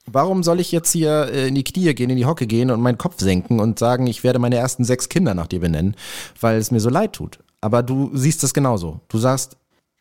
Warum 0.07 0.43
soll 0.43 0.59
ich 0.59 0.72
jetzt 0.72 0.90
hier 0.90 1.28
äh, 1.32 1.49
in 1.49 1.55
die 1.55 1.62
Knie 1.64 1.95
gehen, 1.95 2.11
in 2.11 2.16
die 2.16 2.26
Hocke 2.26 2.47
gehen 2.47 2.70
und 2.70 2.80
meinen 2.80 2.99
Kopf 2.99 3.20
senken 3.20 3.61
und 3.61 3.78
sagen, 3.78 4.07
ich 4.07 4.24
werde 4.24 4.40
meine 4.40 4.57
ersten 4.57 4.84
sechs 4.84 5.09
Kinder 5.09 5.34
nach 5.34 5.47
dir 5.47 5.61
benennen, 5.61 5.95
weil 6.40 6.59
es 6.59 6.70
mir 6.72 6.80
so 6.80 6.90
leid 6.90 7.12
tut? 7.12 7.38
Aber 7.61 7.84
du 7.84 8.11
siehst 8.12 8.43
das 8.43 8.53
genauso. 8.55 9.01
Du 9.09 9.18
sagst, 9.18 9.57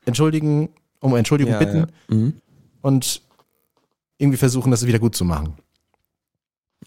entschuldigen, 0.06 0.70
um 1.00 1.16
Entschuldigung 1.16 1.54
Ja, 1.54 1.60
bitten 1.60 1.78
ja. 1.78 1.88
Mhm. 2.16 2.34
und 2.82 3.22
irgendwie 4.18 4.38
versuchen, 4.38 4.72
das 4.72 4.86
wieder 4.88 4.98
gut 5.00 5.16
zu 5.16 5.24
machen. 5.26 5.54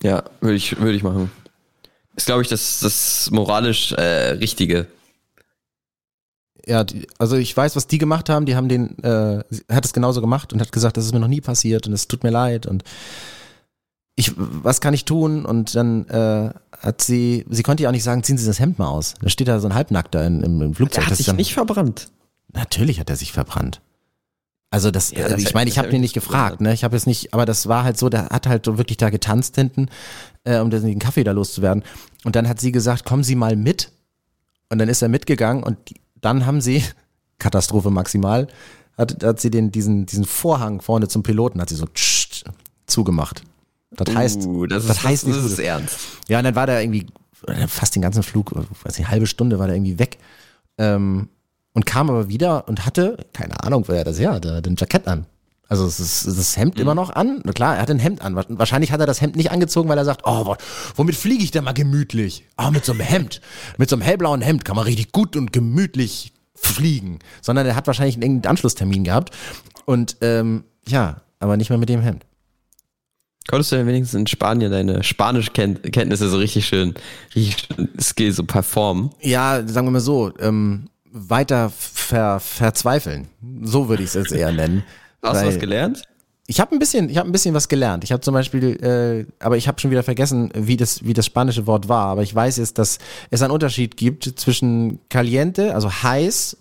Ja, 0.03 0.25
würde 0.41 0.57
ich, 0.57 0.77
würde 0.81 0.97
ich 0.97 1.05
machen. 1.05 1.31
Ist, 2.17 2.27
glaube 2.27 2.43
ich, 2.43 2.49
das, 2.49 2.81
das 2.81 3.31
moralisch 3.31 3.93
äh, 3.93 4.33
Richtige. 4.33 4.87
Ja, 6.67 6.85
die, 6.85 7.07
also 7.19 7.37
ich 7.37 7.55
weiß, 7.57 7.77
was 7.77 7.87
die 7.87 7.99
gemacht 7.99 8.29
haben. 8.29 8.47
Die 8.47 8.57
haben 8.57 8.69
den, 8.69 8.99
äh, 9.03 9.43
hat 9.71 9.85
es 9.85 9.93
genauso 9.93 10.21
gemacht 10.21 10.53
und 10.53 10.61
hat 10.61 10.73
gesagt, 10.73 10.97
das 10.97 11.05
ist 11.05 11.13
mir 11.13 11.21
noch 11.21 11.29
nie 11.29 11.41
passiert 11.41 11.87
und 11.87 11.93
es 11.93 12.09
tut 12.09 12.23
mir 12.23 12.31
leid 12.31 12.67
und 12.67 12.85
ich, 14.17 14.33
was 14.37 14.81
kann 14.81 14.95
ich 14.95 15.05
tun? 15.05 15.45
Und 15.45 15.75
dann 15.75 16.07
äh, 16.09 16.51
hat 16.79 17.03
sie, 17.03 17.45
sie 17.51 17.63
konnte 17.63 17.83
ja 17.83 17.89
auch 17.89 17.93
nicht 17.93 18.05
sagen, 18.05 18.23
ziehen 18.23 18.39
Sie 18.39 18.47
das 18.47 18.61
Hemd 18.61 18.79
mal 18.79 18.87
aus. 18.87 19.15
Da 19.21 19.29
steht 19.29 19.49
da 19.49 19.59
so 19.59 19.67
ein 19.67 19.75
Halbnackter 19.75 20.25
in, 20.25 20.43
im, 20.43 20.63
im 20.63 20.75
Flugzeug. 20.75 21.05
Er 21.05 21.11
hat 21.11 21.17
sich 21.17 21.27
dann, 21.27 21.37
nicht 21.37 21.53
verbrannt. 21.53 22.11
Natürlich 22.53 23.01
hat 23.01 23.11
er 23.11 23.17
sich 23.17 23.33
verbrannt. 23.33 23.81
Also 24.71 24.91
das, 24.91 25.11
Ja, 25.11 25.25
also 25.25 25.37
das 25.37 25.45
ich 25.45 25.55
meine, 25.55 25.69
ich 25.69 25.79
habe 25.79 25.87
hab 25.87 25.91
den 25.91 25.97
ich 25.97 26.01
nicht 26.03 26.17
nicht 26.17 26.25
gefragt, 26.25 26.61
ne? 26.61 26.73
Ich 26.73 26.85
habe 26.85 26.97
jetzt 26.97 27.07
nicht, 27.07 27.35
aber 27.35 27.45
das 27.45 27.69
war 27.69 27.85
halt 27.85 27.99
so, 27.99 28.09
der 28.09 28.27
hat 28.27 28.47
halt 28.47 28.65
so 28.65 28.79
wirklich 28.79 28.97
da 28.97 29.11
getanzt 29.11 29.57
hinten, 29.57 29.89
äh, 30.45 30.59
um 30.59 30.71
den 30.71 30.99
Kaffee 30.99 31.25
da 31.25 31.33
loszuwerden. 31.33 31.83
Und 32.25 32.37
dann 32.37 32.49
hat 32.49 32.61
sie 32.61 32.73
gesagt, 32.73 33.05
kommen 33.05 33.25
Sie 33.25 33.35
mal 33.35 33.57
mit. 33.57 33.91
Und 34.71 34.79
dann 34.79 34.89
ist 34.89 35.03
er 35.03 35.09
mitgegangen 35.09 35.63
und 35.63 35.77
dann 36.21 36.47
haben 36.47 36.61
sie, 36.61 36.83
Katastrophe 37.39 37.91
maximal, 37.91 38.49
hat, 38.97 39.23
hat 39.23 39.41
sie 39.41 39.51
den, 39.51 39.71
diesen, 39.71 40.07
diesen 40.07 40.25
Vorhang 40.25 40.81
vorne 40.81 41.09
zum 41.09 41.23
Piloten, 41.23 41.61
hat 41.61 41.69
sie 41.69 41.75
so 41.75 41.87
tsch, 41.87 42.45
zugemacht. 42.87 43.43
Das 43.91 44.15
heißt, 44.15 44.47
uh, 44.47 44.67
das, 44.67 44.87
das 44.87 44.99
ist, 44.99 45.05
heißt 45.05 45.23
das, 45.23 45.29
nicht 45.29 45.45
das 45.45 45.53
ist 45.53 45.59
ernst. 45.59 45.99
Ja, 46.29 46.39
und 46.39 46.45
dann 46.45 46.55
war 46.55 46.67
der 46.67 46.83
irgendwie 46.83 47.07
fast 47.69 47.95
den 47.95 48.03
ganzen 48.03 48.23
Flug, 48.23 48.53
weiß 48.83 48.99
nicht, 48.99 49.09
halbe 49.09 49.27
Stunde 49.27 49.59
war 49.59 49.67
der 49.67 49.77
irgendwie 49.77 49.99
weg. 49.99 50.19
Ähm, 50.79 51.29
und 51.73 51.87
kam 51.87 52.09
aber 52.09 52.29
wieder 52.29 52.69
und 52.69 52.87
hatte, 52.87 53.17
keine 53.33 53.63
Ahnung, 53.63 53.85
woher 53.87 54.05
das 54.05 54.21
hatte, 54.21 54.63
den 54.63 54.77
Jackett 54.77 55.07
an. 55.09 55.27
Also 55.69 55.87
es 55.87 55.99
ist 55.99 56.27
das 56.27 56.57
Hemd 56.57 56.79
immer 56.79 56.95
noch 56.95 57.11
an. 57.11 57.41
Na 57.45 57.53
klar, 57.53 57.77
er 57.77 57.83
hat 57.83 57.91
ein 57.91 57.99
Hemd 57.99 58.21
an. 58.23 58.37
Wahrscheinlich 58.37 58.93
hat 58.93 59.01
er 59.01 59.07
das 59.07 59.21
Hemd 59.21 59.35
nicht 59.37 59.51
angezogen, 59.51 59.89
weil 59.89 59.99
er 59.99 60.05
sagt, 60.05 60.23
oh, 60.25 60.45
wo- 60.47 60.57
womit 60.97 61.15
fliege 61.17 61.43
ich 61.43 61.51
denn 61.51 61.65
mal 61.65 61.73
gemütlich? 61.73 62.45
Ah, 62.57 62.71
mit 62.71 62.85
so 62.85 62.93
einem 62.93 63.01
Hemd. 63.01 63.41
Mit 63.79 63.89
so 63.91 63.97
einem 63.97 64.03
hellblauen 64.03 64.43
Hemd 64.43 64.65
kann 64.65 64.77
man 64.77 64.85
richtig 64.85 65.13
gut 65.13 65.37
und 65.37 65.53
gemütlich 65.53 66.33
fliegen. 66.55 67.19
Sondern 67.41 67.67
er 67.67 67.77
hat 67.77 67.87
wahrscheinlich 67.87 68.17
einen 68.17 68.23
engen 68.23 68.47
Anschlusstermin 68.47 69.05
gehabt. 69.05 69.35
Und 69.87 70.17
ähm, 70.21 70.65
ja, 70.87 71.23
aber 71.41 71.57
nicht 71.57 71.71
mehr 71.71 71.79
mit 71.79 71.89
dem 71.89 72.03
Hemd. 72.03 72.25
Konntest 73.49 73.73
du 73.73 73.77
denn 73.77 73.87
wenigstens 73.87 74.19
in 74.19 74.27
Spanien 74.27 74.71
deine 74.73 75.03
Spanischkenntnisse 75.03 76.29
so 76.31 76.39
richtig 76.39 76.67
schön, 76.67 76.95
richtig 77.35 77.67
schön 77.77 77.89
Skill 78.01 78.33
so 78.33 78.45
performen? 78.45 79.11
Ja, 79.21 79.67
sagen 79.67 79.87
wir 79.87 79.91
mal 79.91 80.01
so, 80.01 80.33
ähm, 80.39 80.89
weiter 81.11 81.71
ver, 81.71 82.41
verzweifeln. 82.41 83.29
So 83.63 83.89
würde 83.89 84.03
ich 84.03 84.09
es 84.11 84.15
jetzt 84.15 84.33
eher 84.33 84.51
nennen. 84.53 84.83
Hast 85.25 85.43
du 85.43 85.47
was 85.47 85.59
gelernt? 85.59 86.03
Ich 86.47 86.61
habe 86.61 86.77
ein 86.77 86.79
bisschen, 86.79 87.09
ich 87.09 87.17
habe 87.17 87.29
ein 87.29 87.33
bisschen 87.33 87.55
was 87.55 87.69
gelernt. 87.69 88.05
Ich 88.05 88.13
habe 88.13 88.21
zum 88.21 88.35
Beispiel, 88.35 88.77
äh, 88.85 89.27
aber 89.43 89.57
ich 89.57 89.67
habe 89.67 89.81
schon 89.81 89.91
wieder 89.91 90.03
vergessen, 90.03 90.51
wie 90.55 90.77
das, 90.77 91.05
wie 91.05 91.15
das 91.15 91.25
spanische 91.25 91.67
Wort 91.67 91.89
war. 91.89 92.07
Aber 92.07 92.23
ich 92.23 92.35
weiß 92.35 92.59
jetzt, 92.59 92.79
dass 92.79 92.99
es 93.31 93.41
einen 93.41 93.51
Unterschied 93.51 93.97
gibt 93.97 94.25
zwischen 94.39 95.01
caliente, 95.09 95.75
also 95.75 95.91
heiß, 95.91 96.59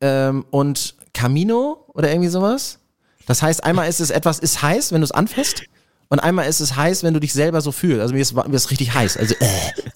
ähm, 0.00 0.44
und 0.50 0.94
camino 1.14 1.84
oder 1.94 2.10
irgendwie 2.10 2.28
sowas. 2.28 2.78
Das 3.26 3.42
heißt, 3.42 3.64
einmal 3.64 3.88
ist 3.88 4.00
es 4.00 4.10
etwas 4.10 4.38
ist 4.38 4.62
heiß, 4.62 4.92
wenn 4.92 5.00
du 5.00 5.04
es 5.04 5.12
anfasst, 5.12 5.64
und 6.08 6.20
einmal 6.20 6.48
ist 6.48 6.60
es 6.60 6.76
heiß, 6.76 7.02
wenn 7.02 7.14
du 7.14 7.20
dich 7.20 7.32
selber 7.32 7.60
so 7.60 7.72
fühlst. 7.72 8.00
Also 8.00 8.14
mir 8.14 8.20
ist, 8.20 8.34
mir 8.34 8.54
ist 8.54 8.70
richtig 8.70 8.94
heiß, 8.94 9.16
also 9.16 9.34
äh, 9.40 9.46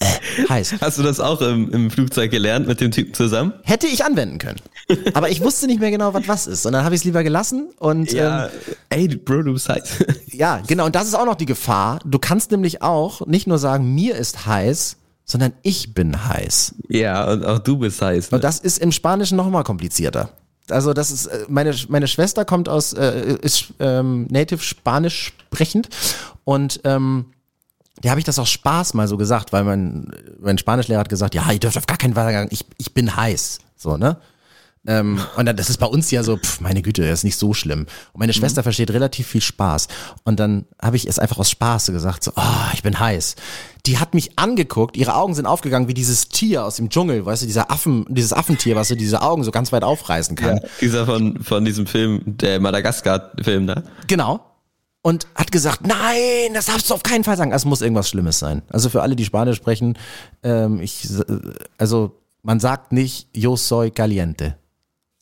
äh, 0.01 0.20
heiß. 0.49 0.74
Hast 0.81 0.99
du 0.99 1.03
das 1.03 1.20
auch 1.20 1.41
im, 1.41 1.70
im 1.70 1.91
Flugzeug 1.91 2.31
gelernt 2.31 2.66
mit 2.66 2.81
dem 2.81 2.91
Typen 2.91 3.14
zusammen? 3.14 3.53
Hätte 3.64 3.87
ich 3.87 4.05
anwenden 4.05 4.39
können. 4.39 4.61
Aber 5.14 5.31
ich 5.31 5.41
wusste 5.41 5.66
nicht 5.66 5.81
mehr 5.81 5.91
genau, 5.91 6.14
was 6.14 6.28
was 6.28 6.47
ist. 6.47 6.66
Und 6.66 6.72
dann 6.72 6.85
habe 6.85 6.95
ich 6.95 7.01
es 7.01 7.05
lieber 7.05 7.22
gelassen. 7.22 7.70
Und 7.78 8.12
ähm, 8.14 8.47
ey, 8.89 9.09
Bro, 9.09 9.43
du 9.43 9.53
bist 9.53 9.68
heiß. 9.68 10.05
ja, 10.33 10.62
genau. 10.66 10.87
Und 10.87 10.95
das 10.95 11.07
ist 11.07 11.14
auch 11.14 11.26
noch 11.26 11.37
die 11.37 11.47
Gefahr. 11.47 12.01
Du 12.05 12.18
kannst 12.18 12.51
nämlich 12.51 12.83
auch 12.83 13.26
nicht 13.26 13.47
nur 13.47 13.59
sagen, 13.59 13.95
mir 13.95 14.16
ist 14.16 14.47
heiß, 14.47 14.97
sondern 15.24 15.53
ich 15.62 15.95
bin 15.95 16.26
heiß. 16.28 16.74
ja, 16.89 17.31
und 17.31 17.45
auch 17.45 17.61
du 17.61 17.78
bist 17.78 18.03
heiß. 18.03 18.31
Ne? 18.31 18.37
Und 18.37 18.45
das 18.45 18.59
ist 18.59 18.78
im 18.78 18.93
Spanischen 18.93 19.37
noch 19.37 19.49
mal 19.49 19.62
komplizierter. 19.62 20.31
Also 20.68 20.93
das 20.93 21.11
ist 21.11 21.26
äh, 21.26 21.45
meine 21.49 21.74
meine 21.89 22.07
Schwester 22.07 22.45
kommt 22.45 22.68
aus 22.68 22.93
äh, 22.93 23.37
ist 23.43 23.74
ähm, 23.81 24.26
native 24.31 24.62
Spanisch 24.62 25.33
sprechend 25.49 25.89
und 26.45 26.81
ähm, 26.85 27.26
der 28.03 28.11
habe 28.11 28.20
ich 28.20 28.24
das 28.24 28.38
aus 28.38 28.51
Spaß 28.51 28.94
mal 28.94 29.09
so 29.09 29.16
gesagt, 29.16 29.53
weil 29.53 29.64
mein 29.64 30.12
mein 30.40 30.59
Spanischlehrer 30.59 31.01
hat 31.01 31.09
gesagt, 31.09 31.34
ja, 31.34 31.51
ihr 31.51 31.59
dürft 31.61 31.76
auf 31.76 31.86
gar 31.86 31.98
keinen 31.98 32.14
Fall 32.14 32.32
sagen, 32.32 32.48
ich 32.51 32.64
ich 32.78 32.94
bin 32.94 33.14
heiß, 33.16 33.59
so 33.76 33.96
ne. 33.96 34.18
Ähm, 34.86 35.20
und 35.36 35.44
dann, 35.44 35.57
das 35.57 35.68
ist 35.68 35.76
bei 35.76 35.86
uns 35.86 36.11
ja 36.11 36.22
so, 36.22 36.38
pff, 36.38 36.61
meine 36.61 36.80
Güte, 36.80 37.03
das 37.03 37.20
ist 37.20 37.24
nicht 37.24 37.36
so 37.36 37.53
schlimm. 37.53 37.80
Und 38.12 38.20
meine 38.20 38.32
Schwester 38.32 38.62
versteht 38.62 38.90
relativ 38.90 39.26
viel 39.26 39.42
Spaß. 39.42 39.88
Und 40.24 40.40
dann 40.40 40.64
habe 40.80 40.96
ich 40.96 41.07
es 41.07 41.18
einfach 41.18 41.38
aus 41.38 41.51
Spaß 41.51 41.88
gesagt, 41.88 42.24
so, 42.24 42.32
oh, 42.34 42.70
ich 42.72 42.82
bin 42.82 42.98
heiß. 42.98 43.36
Die 43.84 43.98
hat 43.98 44.14
mich 44.14 44.38
angeguckt, 44.38 44.96
ihre 44.96 45.14
Augen 45.14 45.34
sind 45.34 45.44
aufgegangen 45.44 45.88
wie 45.88 45.94
dieses 45.94 46.28
Tier 46.28 46.64
aus 46.64 46.76
dem 46.76 46.88
Dschungel, 46.88 47.26
weißt 47.26 47.42
du, 47.42 47.46
dieser 47.46 47.70
Affen, 47.70 48.07
dieses 48.09 48.32
Affentier, 48.32 48.74
was 48.74 48.88
so 48.88 48.94
diese 48.94 49.20
Augen 49.20 49.44
so 49.44 49.51
ganz 49.51 49.70
weit 49.70 49.84
aufreißen 49.84 50.34
kann. 50.34 50.57
Ja, 50.57 50.68
dieser 50.80 51.05
von, 51.05 51.42
von 51.42 51.64
diesem 51.64 51.86
Film, 51.86 52.22
der 52.24 52.59
Madagaskar-Film, 52.61 53.66
ne? 53.66 53.84
Genau. 54.07 54.40
Und 55.03 55.26
hat 55.34 55.51
gesagt, 55.51 55.86
nein, 55.86 56.53
das 56.53 56.66
darfst 56.66 56.90
du 56.90 56.94
auf 56.94 57.03
keinen 57.03 57.24
Fall 57.24 57.36
sagen. 57.36 57.53
Es 57.53 57.64
muss 57.64 57.80
irgendwas 57.80 58.09
Schlimmes 58.09 58.38
sein. 58.38 58.62
Also 58.70 58.90
für 58.90 59.01
alle, 59.01 59.16
die 59.16 59.24
Spanisch 59.24 59.57
sprechen, 59.57 59.96
ähm, 60.42 60.80
ich, 60.80 61.09
also 61.78 62.20
man 62.42 62.61
sagt 62.61 62.92
nicht 62.92 63.28
yo 63.34 63.57
soy 63.57 63.90
caliente. 63.90 64.57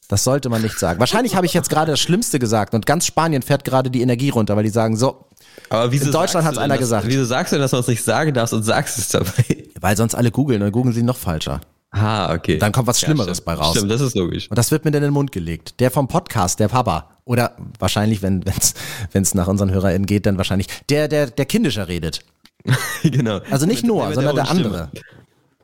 Das 0.09 0.25
sollte 0.25 0.49
man 0.49 0.63
nicht 0.63 0.79
sagen. 0.79 0.99
Wahrscheinlich 0.99 1.37
habe 1.37 1.45
ich 1.45 1.53
jetzt 1.53 1.69
gerade 1.69 1.93
das 1.93 2.01
Schlimmste 2.01 2.39
gesagt 2.39 2.75
und 2.75 2.87
ganz 2.87 3.05
Spanien 3.07 3.43
fährt 3.43 3.65
gerade 3.65 3.91
die 3.91 4.01
Energie 4.01 4.31
runter, 4.31 4.57
weil 4.57 4.65
die 4.65 4.71
sagen 4.71 4.97
so. 4.97 5.27
Aber 5.69 5.93
wieso 5.93 6.07
in 6.07 6.13
Deutschland 6.13 6.47
hat 6.47 6.55
es 6.55 6.59
einer 6.59 6.75
das, 6.75 6.81
gesagt. 6.81 7.07
Wieso 7.07 7.25
sagst 7.25 7.53
du 7.53 7.57
denn, 7.57 7.63
dass 7.63 7.73
man 7.73 7.83
es 7.83 7.89
nicht 7.89 8.03
sagen 8.03 8.33
darfst 8.33 8.55
und 8.55 8.63
sagst 8.63 8.99
es 8.99 9.09
dabei? 9.09 9.69
Weil 9.81 9.97
sonst 9.97 10.15
alle 10.15 10.31
googeln 10.31 10.63
und 10.63 10.73
googeln 10.73 10.95
sie 10.95 11.03
noch 11.03 11.17
falscher. 11.17 11.61
Ah, 11.91 12.35
okay. 12.35 12.59
Dann 12.59 12.73
kommt 12.73 12.87
was 12.87 13.01
Schlimmeres 13.01 13.39
stimmt. 13.39 13.47
bei 13.47 13.55
raus. 13.55 13.77
Stimmt, 13.77 13.91
das 13.91 14.01
ist 14.01 14.15
logisch. 14.15 14.51
Und 14.51 14.59
das 14.59 14.71
wird 14.71 14.85
mir 14.85 14.91
dann 14.91 15.03
in 15.03 15.09
den 15.09 15.15
Mund 15.15 15.33
gelegt. 15.33 15.81
Der 15.81 15.91
vom 15.91 16.07
Podcast, 16.07 16.61
der 16.61 16.69
Papa. 16.69 17.11
Oder 17.25 17.57
wahrscheinlich, 17.79 18.21
wenn 18.23 18.43
es 18.43 18.75
wenn's 19.13 19.35
nach 19.35 19.49
unseren 19.49 19.71
HörerInnen 19.71 20.07
geht, 20.07 20.27
dann 20.27 20.37
wahrscheinlich 20.39 20.67
der, 20.91 21.09
der, 21.09 21.29
der 21.29 21.47
kindischer 21.47 21.89
redet. 21.89 22.21
genau. 23.03 23.41
Also 23.51 23.67
nicht 23.67 23.83
Mit- 23.83 23.89
Noah, 23.91 24.07
mit 24.07 24.15
sondern 24.17 24.37
der 24.37 24.45
Stimme. 24.47 24.65
andere. 24.67 24.91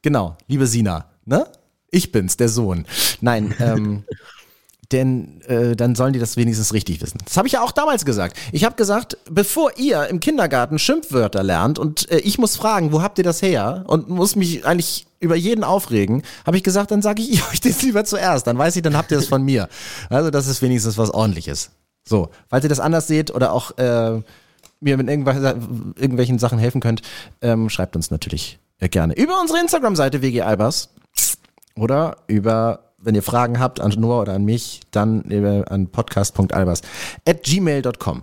Genau, 0.03 0.37
liebe 0.49 0.67
Sina, 0.67 1.07
ne? 1.25 1.47
Ich 1.91 2.13
bin's, 2.13 2.37
der 2.37 2.49
Sohn. 2.49 2.87
Nein, 3.21 3.55
ähm, 3.61 4.05
denn 4.93 5.41
äh, 5.43 5.75
dann 5.77 5.95
sollen 5.95 6.13
die 6.13 6.19
das 6.19 6.37
wenigstens 6.37 6.73
richtig 6.73 7.01
wissen. 7.01 7.19
Das 7.25 7.37
habe 7.37 7.47
ich 7.49 7.55
ja 7.55 7.63
auch 7.63 7.73
damals 7.73 8.05
gesagt. 8.05 8.37
Ich 8.53 8.65
habe 8.65 8.77
gesagt, 8.77 9.17
bevor 9.31 9.73
ihr 9.79 10.07
im 10.09 10.21
Kindergarten 10.21 10.79
Schimpfwörter 10.79 11.43
lernt 11.43 11.79
und 11.79 12.11
äh, 12.11 12.19
ich 12.19 12.39
muss 12.39 12.57
fragen, 12.57 12.93
wo 12.93 13.03
habt 13.03 13.19
ihr 13.19 13.25
das 13.25 13.41
her 13.43 13.85
und 13.87 14.09
muss 14.09 14.37
mich 14.37 14.67
eigentlich 14.67 15.07
über 15.25 15.37
jeden 15.37 15.65
aufregen, 15.65 16.23
habe 16.47 16.57
ich 16.57 16.63
gesagt, 16.63 16.91
dann 16.91 17.03
sage 17.03 17.23
ich 17.23 17.43
euch 17.51 17.61
das 17.61 17.83
lieber 17.83 18.05
zuerst. 18.05 18.47
Dann 18.47 18.59
weiß 18.59 18.77
ich, 18.77 18.83
dann 18.83 18.97
habt 18.97 19.11
ihr 19.11 19.17
das 19.17 19.27
von 19.27 19.43
mir. 19.43 19.69
Also 20.11 20.31
das 20.31 20.47
ist 20.47 20.63
wenigstens 20.63 20.99
was 20.99 21.11
Ordentliches. 21.11 21.71
So, 22.07 22.29
falls 22.49 22.65
ihr 22.65 22.69
das 22.69 22.81
anders 22.81 23.07
seht 23.07 23.31
oder 23.35 23.53
auch 23.53 23.77
äh, 23.79 24.21
mir 24.81 24.97
mit 24.97 25.09
irgendwelchen, 25.09 26.39
Sachen 26.39 26.59
helfen 26.59 26.81
könnt, 26.81 27.03
ähm, 27.41 27.71
schreibt 27.71 27.97
uns 27.97 28.11
natürlich 28.11 28.59
äh, 28.79 28.89
gerne 28.89 29.15
über 29.15 29.41
unsere 29.41 29.59
Instagram-Seite 29.61 30.21
WG 30.21 30.43
Albers 30.43 30.91
oder 31.77 32.19
über, 32.27 32.93
wenn 32.99 33.15
ihr 33.15 33.23
Fragen 33.23 33.59
habt 33.59 33.81
an 33.81 33.91
Noah 33.97 34.21
oder 34.23 34.35
an 34.35 34.45
mich, 34.45 34.81
dann 34.91 35.23
an 35.67 35.89
podcast.albers 35.89 36.83
at 37.27 37.43
gmail.com. 37.43 38.23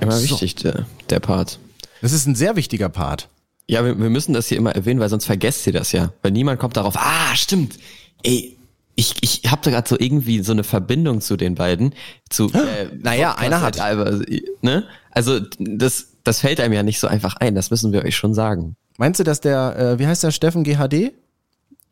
Immer 0.00 0.12
So. 0.12 0.22
wichtig, 0.22 0.54
der, 0.56 0.86
der 1.10 1.20
Part. 1.20 1.58
Das 2.00 2.12
ist 2.12 2.26
ein 2.26 2.34
sehr 2.34 2.56
wichtiger 2.56 2.88
Part. 2.88 3.28
Ja, 3.66 3.84
wir, 3.84 3.98
wir 3.98 4.10
müssen 4.10 4.34
das 4.34 4.48
hier 4.48 4.58
immer 4.58 4.74
erwähnen, 4.74 5.00
weil 5.00 5.08
sonst 5.08 5.26
vergesst 5.26 5.66
ihr 5.66 5.72
das 5.72 5.92
ja. 5.92 6.12
Weil 6.22 6.32
niemand 6.32 6.60
kommt 6.60 6.76
darauf, 6.76 6.96
ah, 6.96 7.34
stimmt. 7.34 7.78
Ey, 8.22 8.56
ich, 8.96 9.14
ich 9.22 9.50
habe 9.50 9.62
da 9.64 9.70
gerade 9.70 9.88
so 9.88 9.96
irgendwie 9.98 10.42
so 10.42 10.52
eine 10.52 10.64
Verbindung 10.64 11.20
zu 11.20 11.36
den 11.36 11.54
beiden. 11.54 11.94
Zu, 12.28 12.52
äh, 12.52 12.88
Naja, 13.00 13.30
Podcast 13.30 13.46
einer 13.46 13.60
hat. 13.60 13.80
Alba, 13.80 14.20
ne? 14.62 14.84
Also 15.10 15.40
das, 15.58 16.08
das 16.24 16.40
fällt 16.40 16.60
einem 16.60 16.74
ja 16.74 16.82
nicht 16.82 17.00
so 17.00 17.06
einfach 17.06 17.36
ein, 17.36 17.54
das 17.54 17.70
müssen 17.70 17.92
wir 17.92 18.04
euch 18.04 18.16
schon 18.16 18.34
sagen. 18.34 18.76
Meinst 18.98 19.18
du, 19.18 19.24
dass 19.24 19.40
der, 19.40 19.76
äh, 19.76 19.98
wie 19.98 20.06
heißt 20.06 20.22
der, 20.22 20.30
Steffen 20.30 20.62
GHD? 20.62 21.12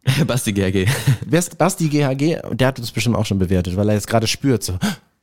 Basti 0.26 0.52
ist 1.38 1.58
Basti 1.58 1.88
GHG? 1.88 2.38
Der 2.52 2.68
hat 2.68 2.78
uns 2.78 2.92
bestimmt 2.92 3.16
auch 3.16 3.26
schon 3.26 3.38
bewertet, 3.38 3.76
weil 3.76 3.88
er 3.88 3.94
jetzt 3.94 4.08
gerade 4.08 4.26
spürt, 4.26 4.62
so, 4.62 4.78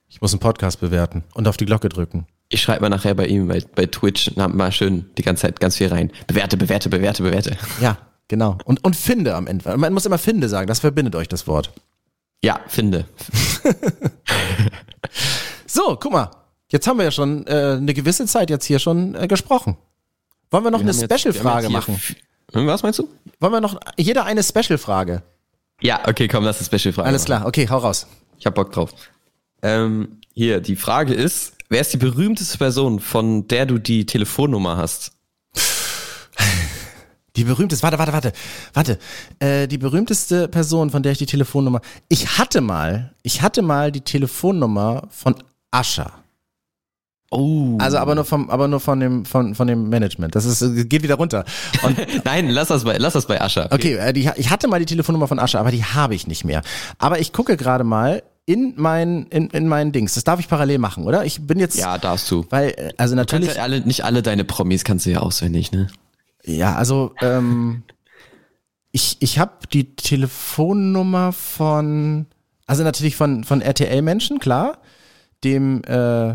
ich 0.09 0.21
muss 0.21 0.33
einen 0.33 0.39
Podcast 0.39 0.79
bewerten 0.79 1.23
und 1.33 1.47
auf 1.47 1.57
die 1.57 1.65
Glocke 1.65 1.89
drücken. 1.89 2.27
Ich 2.51 2.61
schreibe 2.61 2.81
mal 2.81 2.89
nachher 2.89 3.13
bei 3.13 3.27
ihm 3.27 3.47
bei, 3.47 3.61
bei 3.75 3.85
Twitch 3.85 4.27
und 4.29 4.41
hab 4.41 4.53
mal 4.53 4.71
schön 4.71 5.05
die 5.17 5.21
ganze 5.21 5.43
Zeit 5.43 5.59
ganz 5.59 5.77
viel 5.77 5.87
rein. 5.87 6.11
Bewerte, 6.27 6.57
bewerte, 6.57 6.89
bewerte, 6.89 7.21
bewerte. 7.23 7.57
Ja, 7.79 7.97
genau. 8.27 8.57
Und, 8.65 8.83
und 8.83 8.95
finde 8.95 9.35
am 9.35 9.45
Ende. 9.47 9.77
Man 9.77 9.93
muss 9.93 10.05
immer 10.05 10.17
finde 10.17 10.49
sagen, 10.49 10.67
das 10.67 10.79
verbindet 10.79 11.15
euch 11.15 11.27
das 11.27 11.45
Wort. 11.47 11.71
Ja, 12.43 12.59
finde. 12.67 13.05
So, 15.65 15.97
guck 15.99 16.11
mal. 16.11 16.31
Jetzt 16.71 16.87
haben 16.87 16.97
wir 16.97 17.03
ja 17.05 17.11
schon 17.11 17.45
äh, 17.47 17.77
eine 17.77 17.93
gewisse 17.93 18.25
Zeit 18.25 18.49
jetzt 18.49 18.65
hier 18.65 18.79
schon 18.79 19.15
äh, 19.15 19.27
gesprochen. 19.27 19.77
Wollen 20.51 20.63
wir 20.63 20.71
noch 20.71 20.81
eine 20.81 20.93
Wir 20.93 21.07
wir 21.09 21.17
Special-Frage 21.17 21.69
machen? 21.69 21.99
Hm, 22.53 22.67
Was 22.67 22.83
meinst 22.83 22.99
du? 22.99 23.07
Wollen 23.39 23.53
wir 23.53 23.61
noch 23.61 23.79
jeder 23.97 24.25
eine 24.25 24.43
Special-Frage? 24.43 25.21
Ja, 25.81 26.07
okay, 26.07 26.27
komm, 26.27 26.43
lass 26.43 26.57
eine 26.57 26.65
Special-Frage 26.65 27.07
Alles 27.07 27.27
machen. 27.27 27.41
klar, 27.41 27.47
okay, 27.47 27.67
hau 27.69 27.77
raus. 27.77 28.07
Ich 28.39 28.45
hab 28.45 28.55
Bock 28.55 28.71
drauf. 28.71 28.91
Ähm, 29.61 30.19
hier, 30.33 30.59
die 30.59 30.75
Frage 30.75 31.13
ist, 31.13 31.53
wer 31.69 31.81
ist 31.81 31.93
die 31.93 31.97
berühmteste 31.97 32.57
Person, 32.57 32.99
von 32.99 33.47
der 33.47 33.65
du 33.65 33.77
die 33.77 34.05
Telefonnummer 34.05 34.77
hast? 34.77 35.11
Die 37.35 37.43
berühmteste, 37.43 37.83
warte, 37.83 37.99
warte, 37.99 38.11
warte, 38.11 38.33
warte. 38.73 38.99
Äh, 39.39 39.67
die 39.67 39.77
berühmteste 39.77 40.47
Person, 40.47 40.89
von 40.89 41.03
der 41.03 41.13
ich 41.13 41.19
die 41.19 41.25
Telefonnummer. 41.27 41.79
Ich 42.09 42.37
hatte 42.37 42.59
mal, 42.59 43.13
ich 43.21 43.41
hatte 43.41 43.61
mal 43.61 43.91
die 43.91 44.01
Telefonnummer 44.01 45.07
von 45.09 45.35
Ascher. 45.71 46.11
Oh. 47.31 47.77
Also 47.79 47.99
aber 47.99 48.15
nur 48.15 48.25
vom, 48.25 48.49
aber 48.49 48.67
nur 48.67 48.79
von 48.79 48.99
dem, 48.99 49.23
von, 49.23 49.53
von 49.53 49.67
dem 49.67 49.87
Management. 49.89 50.35
Das 50.35 50.45
ist, 50.45 50.89
geht 50.89 51.03
wieder 51.03 51.15
runter. 51.15 51.45
Und 51.83 51.97
Nein, 52.25 52.49
lass 52.49 52.69
das 52.69 52.83
bei, 52.83 52.97
lass 52.97 53.13
das 53.13 53.27
bei 53.27 53.39
Ascha. 53.39 53.67
Okay, 53.69 53.93
äh, 53.93 54.11
die, 54.11 54.29
ich 54.35 54.49
hatte 54.49 54.67
mal 54.67 54.79
die 54.79 54.87
Telefonnummer 54.87 55.27
von 55.27 55.37
Asche, 55.37 55.59
aber 55.59 55.69
die 55.69 55.85
habe 55.85 56.15
ich 56.15 56.25
nicht 56.25 56.43
mehr. 56.43 56.63
Aber 56.97 57.19
ich 57.19 57.31
gucke 57.31 57.55
gerade 57.55 57.83
mal 57.83 58.23
in 58.49 58.73
mein, 58.77 59.27
in, 59.27 59.51
in 59.51 59.67
meinen 59.67 59.91
Dings. 59.91 60.15
Das 60.15 60.23
darf 60.23 60.39
ich 60.39 60.47
parallel 60.47 60.79
machen, 60.79 61.03
oder? 61.03 61.23
Ich 61.23 61.45
bin 61.45 61.59
jetzt, 61.59 61.77
Ja, 61.77 61.99
darfst 61.99 62.31
du. 62.31 62.47
weil, 62.49 62.69
äh, 62.71 62.93
also 62.97 63.13
natürlich, 63.13 63.53
ja 63.53 63.61
alle, 63.61 63.81
nicht 63.81 64.03
alle 64.03 64.23
deine 64.23 64.43
Promis 64.43 64.83
kannst 64.83 65.05
du 65.05 65.11
ja 65.11 65.19
auswendig, 65.19 65.71
ne? 65.71 65.85
ja, 66.43 66.73
also, 66.73 67.13
ähm, 67.21 67.83
ich, 68.91 69.17
ich 69.19 69.37
habe 69.37 69.51
die 69.71 69.95
Telefonnummer 69.95 71.31
von, 71.31 72.25
also 72.65 72.83
natürlich 72.83 73.15
von, 73.15 73.43
von 73.43 73.61
RTL-Menschen, 73.61 74.39
klar, 74.39 74.79
dem, 75.43 75.83
äh, 75.83 76.33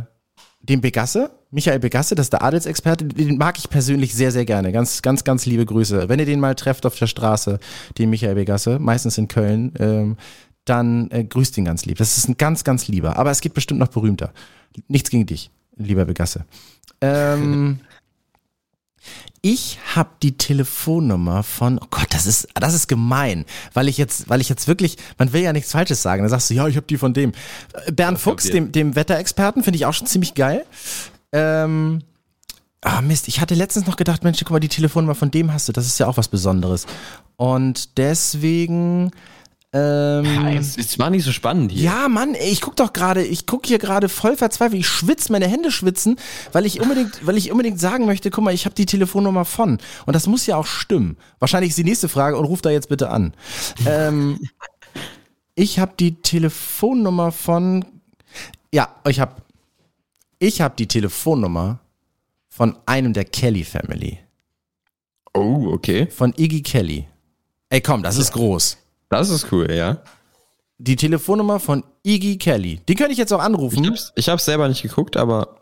dem 0.61 0.81
Begasse, 0.83 1.33
Michael 1.51 1.81
Begasse, 1.81 2.15
das 2.15 2.27
ist 2.27 2.33
der 2.33 2.43
Adelsexperte, 2.43 3.07
den 3.07 3.39
mag 3.39 3.59
ich 3.59 3.69
persönlich 3.71 4.15
sehr, 4.15 4.31
sehr 4.31 4.45
gerne. 4.45 4.71
Ganz, 4.71 5.03
ganz, 5.03 5.25
ganz 5.25 5.47
liebe 5.47 5.67
Grüße. 5.67 6.09
Wenn 6.09 6.21
ihr 6.21 6.27
den 6.27 6.39
mal 6.39 6.55
trefft 6.55 6.87
auf 6.87 6.97
der 6.97 7.09
Straße, 7.09 7.59
den 7.99 8.11
Michael 8.11 8.37
Begasse, 8.37 8.79
meistens 8.79 9.19
in 9.19 9.27
Köln, 9.27 9.73
ähm, 9.81 10.17
dann 10.65 11.11
äh, 11.11 11.25
grüßt 11.25 11.59
ihn 11.59 11.65
ganz 11.65 11.85
lieb. 11.85 11.99
Das 11.99 12.17
ist 12.17 12.29
ein 12.29 12.37
ganz, 12.37 12.65
ganz 12.65 12.89
lieber. 12.89 13.17
Aber 13.17 13.31
es 13.31 13.41
gibt 13.41 13.55
bestimmt 13.55 13.81
noch 13.81 13.89
berühmter. 13.89 14.33
Nichts 14.89 15.11
gegen 15.11 15.27
dich, 15.27 15.51
lieber 15.77 16.05
Begasse. 16.05 16.45
Ähm, 17.01 17.81
ich 19.43 19.79
habe 19.95 20.11
die 20.23 20.37
Telefonnummer 20.37 21.43
von, 21.43 21.79
oh 21.79 21.87
Gott, 21.91 22.09
das 22.11 22.27
ist, 22.27 22.49
das 22.55 22.75
ist 22.75 22.89
gemein, 22.89 23.45
weil 23.75 23.89
ich 23.89 23.99
jetzt, 23.99 24.29
weil 24.29 24.41
ich 24.41 24.49
jetzt 24.49 24.67
wirklich, 24.67 24.97
man 25.19 25.33
will 25.33 25.43
ja 25.43 25.53
nichts 25.53 25.73
Falsches 25.73 26.03
sagen. 26.03 26.23
Dann 26.23 26.31
sagst 26.31 26.51
du, 26.51 26.55
ja, 26.55 26.67
ich 26.67 26.77
habe 26.77 26.87
die 26.87 26.97
von 26.97 27.13
dem. 27.13 27.33
Äh, 27.87 27.93
Bernd 27.93 28.19
Fuchs, 28.19 28.45
dem, 28.45 28.73
dem 28.73 28.97
Wetterexperten, 28.97 29.63
finde 29.63 29.77
ich 29.77 29.87
auch 29.87 29.95
schon 29.95 30.07
ziemlich 30.07 30.35
geil. 30.35 30.65
Ähm, 31.33 32.01
ah 32.81 33.01
Mist, 33.01 33.29
ich 33.29 33.41
hatte 33.41 33.55
letztens 33.55 33.87
noch 33.87 33.97
gedacht, 33.97 34.25
Mensch, 34.25 34.39
guck 34.41 34.51
mal, 34.51 34.61
die 34.61 34.69
Telefonnummer 34.69 35.15
von 35.15 35.31
dem 35.31 35.53
hast 35.53 35.69
du, 35.69 35.73
das 35.73 35.87
ist 35.87 35.99
ja 35.99 36.07
auch 36.07 36.17
was 36.17 36.29
Besonderes. 36.29 36.87
Und 37.37 37.99
deswegen, 37.99 39.11
ähm, 39.75 40.47
Es, 40.57 40.79
es 40.79 40.99
war 40.99 41.11
nicht 41.11 41.25
so 41.25 41.33
spannend 41.33 41.73
hier. 41.73 41.83
ja, 41.83 42.09
Mann, 42.09 42.35
ey, 42.35 42.49
ich 42.51 42.61
guck 42.61 42.77
doch 42.77 42.93
gerade, 42.93 43.25
ich 43.25 43.45
guck 43.47 43.67
hier 43.67 43.79
gerade 43.79 44.09
voll 44.09 44.37
verzweifelt, 44.37 44.81
ich 44.81 44.87
schwitze, 44.89 45.33
meine 45.33 45.49
Hände 45.49 45.71
schwitzen, 45.73 46.17
weil 46.53 46.65
ich 46.65 46.81
unbedingt, 46.81 47.27
weil 47.27 47.37
ich 47.37 47.51
unbedingt 47.51 47.81
sagen 47.81 48.07
möchte, 48.07 48.31
guck 48.31 48.45
mal, 48.45 48.55
ich 48.55 48.65
habe 48.67 48.75
die 48.75 48.87
Telefonnummer 48.87 49.45
von. 49.45 49.79
Und 50.07 50.13
das 50.15 50.27
muss 50.27 50.47
ja 50.47 50.57
auch 50.57 50.67
stimmen. 50.67 51.17
Wahrscheinlich 51.41 51.71
ist 51.71 51.79
die 51.79 51.85
nächste 51.85 52.09
Frage 52.09 52.37
und 52.39 52.45
ruf 52.45 52.63
da 52.63 52.71
jetzt 52.71 52.89
bitte 52.89 53.11
an. 53.11 53.35
ähm, 53.85 54.39
ich 55.57 55.79
habe 55.81 55.93
die 55.99 56.15
Telefonnummer 56.23 57.33
von, 57.33 57.85
ja, 58.73 58.89
ich 59.09 59.19
habe, 59.21 59.35
ich 60.39 60.61
habe 60.61 60.75
die 60.79 60.87
Telefonnummer 60.89 61.81
von 62.49 62.77
einem 62.87 63.13
der 63.13 63.25
Kelly 63.25 63.65
Family, 63.65 64.21
Oh, 65.37 65.71
okay. 65.73 66.07
von 66.07 66.33
Iggy 66.37 66.63
Kelly. 66.63 67.09
Ey, 67.71 67.81
komm, 67.81 68.05
das 68.05 68.17
ist 68.19 68.31
groß. 68.33 68.79
Das 69.19 69.31
ist 69.31 69.51
cool, 69.53 69.71
ja. 69.73 69.99
Die 70.79 70.97
Telefonnummer 70.97 71.61
von 71.61 71.85
Iggy 72.03 72.37
Kelly. 72.39 72.81
Die 72.89 72.95
könnte 72.95 73.13
ich 73.13 73.19
jetzt 73.19 73.33
auch 73.33 73.41
anrufen. 73.41 73.83
Ich 73.85 73.91
hab's, 73.91 74.13
ich 74.17 74.29
hab's 74.29 74.45
selber 74.45 74.69
nicht 74.69 74.83
geguckt, 74.83 75.17
aber 75.17 75.57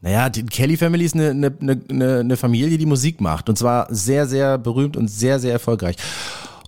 Naja, 0.00 0.28
die 0.28 0.44
Kelly 0.44 0.76
Family 0.76 1.04
ist 1.04 1.14
eine, 1.14 1.30
eine, 1.30 1.80
eine, 1.88 2.18
eine 2.20 2.36
Familie, 2.36 2.78
die 2.78 2.86
Musik 2.86 3.20
macht. 3.20 3.48
Und 3.48 3.56
zwar 3.56 3.86
sehr, 3.90 4.26
sehr 4.26 4.58
berühmt 4.58 4.96
und 4.96 5.08
sehr, 5.08 5.38
sehr 5.38 5.52
erfolgreich. 5.52 5.96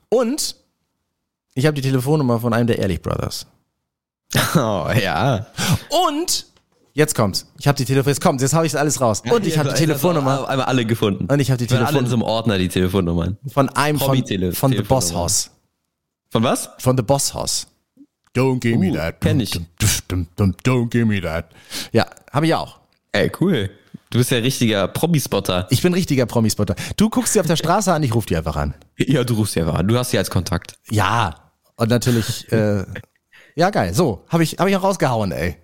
Und 0.08 0.56
ich 1.54 1.66
habe 1.66 1.74
die 1.74 1.82
Telefonnummer 1.82 2.40
von 2.40 2.54
einem 2.54 2.66
der 2.66 2.78
Ehrlich 2.78 3.02
Brothers. 3.02 3.46
oh, 4.54 4.88
ja. 5.00 5.46
Und 6.08 6.46
jetzt 6.98 7.14
kommt's. 7.14 7.46
Ich 7.58 7.66
habe 7.66 7.76
die 7.76 7.84
Telefon, 7.86 8.10
jetzt 8.10 8.20
kommt, 8.20 8.40
jetzt 8.42 8.54
hau 8.54 8.62
ich 8.62 8.76
alles 8.78 9.00
raus. 9.00 9.22
Und 9.30 9.46
ich 9.46 9.56
habe 9.58 9.70
die 9.70 9.74
Telefonnummer 9.76 10.48
Einmal 10.48 10.66
alle 10.66 10.84
gefunden. 10.84 11.26
Und 11.32 11.40
ich 11.40 11.50
hab 11.50 11.56
die 11.58 11.66
haben 11.68 11.84
alle 11.86 12.00
in 12.00 12.06
so 12.06 12.14
einem 12.16 12.22
Ordner 12.22 12.58
die 12.58 12.68
Telefonnummer. 12.68 13.36
von 13.52 13.68
einem 13.70 13.98
von, 13.98 14.08
von 14.08 14.16
The 14.26 14.82
Boss 14.82 15.06
Telefonnummer. 15.06 15.14
House. 15.14 15.50
Von 16.30 16.42
was? 16.42 16.68
Von 16.78 16.96
The 16.96 17.02
Boss 17.02 17.32
Hoss. 17.32 17.66
Don't 18.36 18.60
give 18.60 18.76
me 18.78 18.90
Uh, 18.90 18.96
that. 18.96 19.20
kenn 19.20 19.40
ich. 19.40 19.58
Don't 20.60 20.90
give 20.90 21.06
me 21.06 21.20
that. 21.22 21.46
Ja, 21.92 22.06
habe 22.30 22.46
ich 22.46 22.54
auch. 22.54 22.78
Ey, 23.12 23.32
cool. 23.40 23.70
Du 24.10 24.18
bist 24.18 24.30
ja 24.30 24.38
richtiger 24.38 24.88
Promispotter. 24.88 25.66
Ich 25.70 25.82
bin 25.82 25.92
richtiger 25.94 26.26
Promispotter. 26.26 26.74
Du 26.96 27.10
guckst 27.10 27.32
sie 27.32 27.40
auf 27.40 27.46
der 27.46 27.56
Straße 27.56 27.92
an, 27.92 28.02
ich 28.02 28.14
rufe 28.14 28.26
die 28.26 28.36
einfach 28.36 28.56
an. 28.56 28.74
Ja, 28.96 29.24
du 29.24 29.34
rufst 29.34 29.54
ja 29.54 29.66
an. 29.68 29.86
Du 29.88 29.98
hast 29.98 30.10
sie 30.10 30.18
als 30.18 30.30
Kontakt. 30.30 30.74
Ja, 30.90 31.50
und 31.76 31.90
natürlich, 31.90 32.50
äh, 32.52 32.84
ja 33.54 33.70
geil. 33.70 33.92
So, 33.94 34.24
habe 34.28 34.42
ich, 34.42 34.58
hab 34.58 34.68
ich 34.68 34.76
auch 34.76 34.82
rausgehauen, 34.82 35.32
ey. 35.32 35.56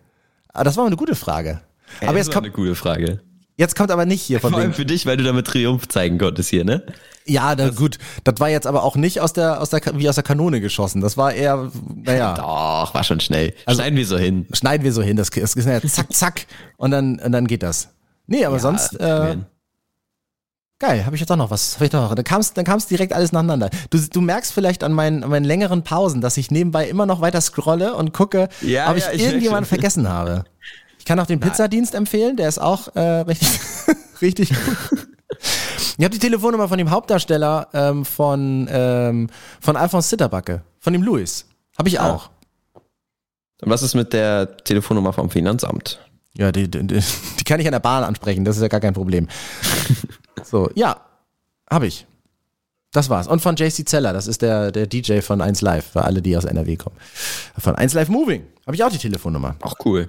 Aber 0.55 0.65
das 0.65 0.77
war 0.77 0.85
mal 0.85 0.89
eine 0.89 0.97
gute 0.97 1.15
Frage. 1.15 1.61
Ey, 2.01 2.09
aber 2.09 2.19
das 2.19 2.27
jetzt 2.27 2.29
war 2.29 2.35
kommt, 2.35 2.47
eine 2.47 2.55
gute 2.55 2.75
Frage. 2.75 3.21
jetzt 3.57 3.77
kommt 3.77 3.91
aber 3.91 4.07
nicht 4.07 4.23
hier 4.23 4.41
von 4.41 4.53
Vor 4.53 4.61
allem 4.61 4.73
für 4.73 4.87
dich, 4.87 5.05
weil 5.05 5.19
du 5.19 5.25
damit 5.25 5.47
Triumph 5.47 5.87
zeigen 5.89 6.17
konntest 6.17 6.49
hier, 6.49 6.65
ne? 6.65 6.83
ja, 7.27 7.55
na 7.57 7.71
gut, 7.71 7.99
das 8.25 8.39
war 8.39 8.49
jetzt 8.51 8.67
aber 8.67 8.83
auch 8.83 8.97
nicht 8.97 9.21
aus 9.21 9.33
der, 9.33 9.61
aus 9.61 9.71
der, 9.71 9.81
wie 9.95 10.09
aus 10.09 10.15
der 10.15 10.25
Kanone 10.25 10.61
geschossen. 10.61 11.01
Das 11.01 11.17
war 11.17 11.33
eher, 11.33 11.71
naja, 11.95 12.35
Doch, 12.37 12.95
war 12.95 13.05
schon 13.05 13.21
schnell. 13.21 13.55
Schneiden 13.69 13.97
wir 13.97 14.07
so 14.07 14.19
hin. 14.19 14.47
schneiden 14.53 14.85
wir 14.85 14.93
so 14.93 15.03
hin. 15.03 15.17
Das, 15.17 15.31
das 15.31 15.55
ist 15.55 15.67
ja 15.67 15.81
zack, 15.83 16.13
zack, 16.13 16.47
und 16.77 16.91
dann, 16.91 17.19
und 17.19 17.33
dann 17.33 17.47
geht 17.47 17.63
das. 17.63 17.91
Nee, 18.27 18.45
aber 18.45 18.59
sonst, 18.59 18.99
äh, 19.01 19.37
Geil, 20.81 21.07
habe 21.07 21.15
ich 21.15 21.21
jetzt 21.21 21.31
auch 21.31 21.37
noch 21.37 21.51
was. 21.51 21.77
Hab 21.77 21.83
ich 21.83 21.93
noch, 21.93 22.15
dann 22.15 22.25
kam 22.25 22.41
es 22.41 22.53
dann 22.53 22.65
kam's 22.65 22.87
direkt 22.87 23.13
alles 23.13 23.31
nacheinander. 23.31 23.71
Du, 23.91 23.99
du 23.99 24.21
merkst 24.21 24.53
vielleicht 24.53 24.83
an 24.83 24.93
meinen, 24.93 25.23
an 25.23 25.31
meinen 25.31 25.45
längeren 25.45 25.85
Pausen, 25.85 26.21
dass 26.21 26.37
ich 26.37 26.51
nebenbei 26.51 26.89
immer 26.89 27.07
noch 27.07 27.21
weiter 27.21 27.41
scrolle 27.41 27.95
und 27.95 28.13
gucke, 28.13 28.49
Ja, 28.61 28.91
ob 28.91 28.97
ich 28.97 29.05
ja, 29.05 29.13
ich 29.13 29.23
irgendjemanden 29.23 29.67
vergessen 29.67 30.09
habe. 30.09 30.45
Ich 30.99 31.05
kann 31.05 31.21
auch 31.21 31.27
den 31.27 31.39
Pizzadienst 31.39 31.95
empfehlen, 31.95 32.37
der 32.37 32.49
ist 32.49 32.59
auch 32.59 32.95
äh, 32.97 33.01
richtig, 33.01 33.49
richtig 34.21 34.49
gut. 34.49 35.07
Ich 35.97 36.05
habe 36.05 36.11
die 36.11 36.19
Telefonnummer 36.19 36.69
von 36.69 36.79
dem 36.79 36.91
Hauptdarsteller 36.91 37.69
ähm, 37.73 38.05
von, 38.05 38.69
ähm, 38.71 39.29
von 39.61 39.77
Alphonse 39.77 40.09
Zitterbacke, 40.09 40.63
von 40.81 40.93
dem 40.93 41.03
Louis. 41.03 41.47
Habe 41.79 41.89
ich 41.89 42.01
auch. 42.01 42.31
Und 43.63 43.71
was 43.71 43.83
ist 43.83 43.95
mit 43.95 44.13
der 44.13 44.57
Telefonnummer 44.57 45.13
vom 45.13 45.31
Finanzamt? 45.31 46.01
Ja, 46.37 46.51
die, 46.51 46.69
die, 46.69 46.85
die 46.85 47.01
die 47.39 47.45
kann 47.45 47.61
ich 47.61 47.67
an 47.67 47.73
der 47.73 47.81
Bahn 47.81 48.03
ansprechen, 48.03 48.45
das 48.45 48.57
ist 48.57 48.63
ja 48.63 48.69
gar 48.69 48.81
kein 48.81 48.95
Problem. 48.95 49.29
So, 50.43 50.71
ja, 50.75 51.01
habe 51.71 51.87
ich. 51.87 52.07
Das 52.93 53.11
war's. 53.11 53.27
Und 53.27 53.41
von 53.41 53.57
JC 53.57 53.87
Zeller, 53.89 54.13
das 54.13 54.29
ist 54.29 54.41
der, 54.41 54.71
der 54.71 54.87
DJ 54.87 55.21
von 55.21 55.41
1 55.41 55.61
Live, 55.63 55.93
für 55.93 56.05
alle, 56.05 56.23
die 56.23 56.37
aus 56.37 56.45
NRW 56.45 56.77
kommen. 56.77 56.97
Von 57.59 57.75
1 57.75 57.93
Live 57.95 58.09
Moving 58.09 58.45
habe 58.67 58.77
ich 58.77 58.85
auch 58.85 58.91
die 58.91 58.99
Telefonnummer. 58.99 59.57
Auch 59.61 59.75
cool. 59.85 60.09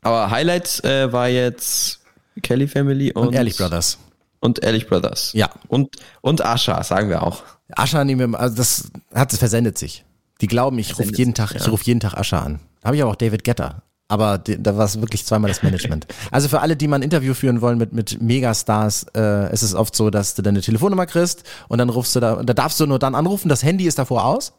Aber 0.00 0.30
Highlight 0.30 0.84
äh, 0.84 1.12
war 1.12 1.28
jetzt 1.28 2.00
Kelly 2.42 2.66
Family 2.66 3.12
und, 3.12 3.28
Und 3.28 3.34
Ehrlich 3.34 3.56
Brothers. 3.58 3.98
Und 4.40 4.62
Ehrlich 4.62 4.86
Brothers. 4.86 5.32
Ja. 5.34 5.50
Und, 5.68 5.96
und 6.22 6.44
Asha, 6.44 6.82
sagen 6.82 7.10
wir 7.10 7.22
auch. 7.22 7.42
Ascha 7.74 8.04
nehmen 8.04 8.20
wir 8.20 8.28
mal, 8.28 8.38
also 8.38 8.56
das 8.56 8.90
hat 9.12 9.32
versendet 9.32 9.76
sich. 9.76 10.04
Die 10.40 10.46
glauben, 10.46 10.78
ich 10.78 10.98
rufe 10.98 11.12
jeden 11.14 11.34
Tag, 11.34 11.54
ich 11.54 11.64
ja. 11.64 11.70
rufe 11.70 11.84
jeden 11.84 12.00
Tag 12.00 12.14
Ascha 12.14 12.40
an. 12.40 12.60
Habe 12.84 12.96
ich 12.96 13.02
aber 13.02 13.10
auch 13.10 13.16
David 13.16 13.44
Getter. 13.44 13.82
Aber 14.08 14.38
da 14.38 14.76
war 14.76 14.84
es 14.84 15.00
wirklich 15.00 15.26
zweimal 15.26 15.50
das 15.50 15.62
Management. 15.62 16.06
Also 16.30 16.48
für 16.48 16.60
alle, 16.60 16.76
die 16.76 16.86
mal 16.86 16.96
ein 16.96 17.02
Interview 17.02 17.34
führen 17.34 17.60
wollen 17.60 17.78
mit, 17.78 17.92
mit 17.92 18.22
Megastars, 18.22 19.06
äh, 19.16 19.52
ist 19.52 19.62
es 19.62 19.74
oft 19.74 19.96
so, 19.96 20.10
dass 20.10 20.34
du 20.34 20.42
deine 20.42 20.60
Telefonnummer 20.60 21.06
kriegst 21.06 21.42
und 21.68 21.78
dann 21.78 21.88
rufst 21.88 22.14
du 22.14 22.20
da, 22.20 22.34
und 22.34 22.48
da 22.48 22.54
darfst 22.54 22.78
du 22.78 22.86
nur 22.86 22.98
dann 22.98 23.14
anrufen, 23.14 23.48
das 23.48 23.62
Handy 23.64 23.84
ist 23.86 23.98
davor 23.98 24.24
aus. 24.24 24.52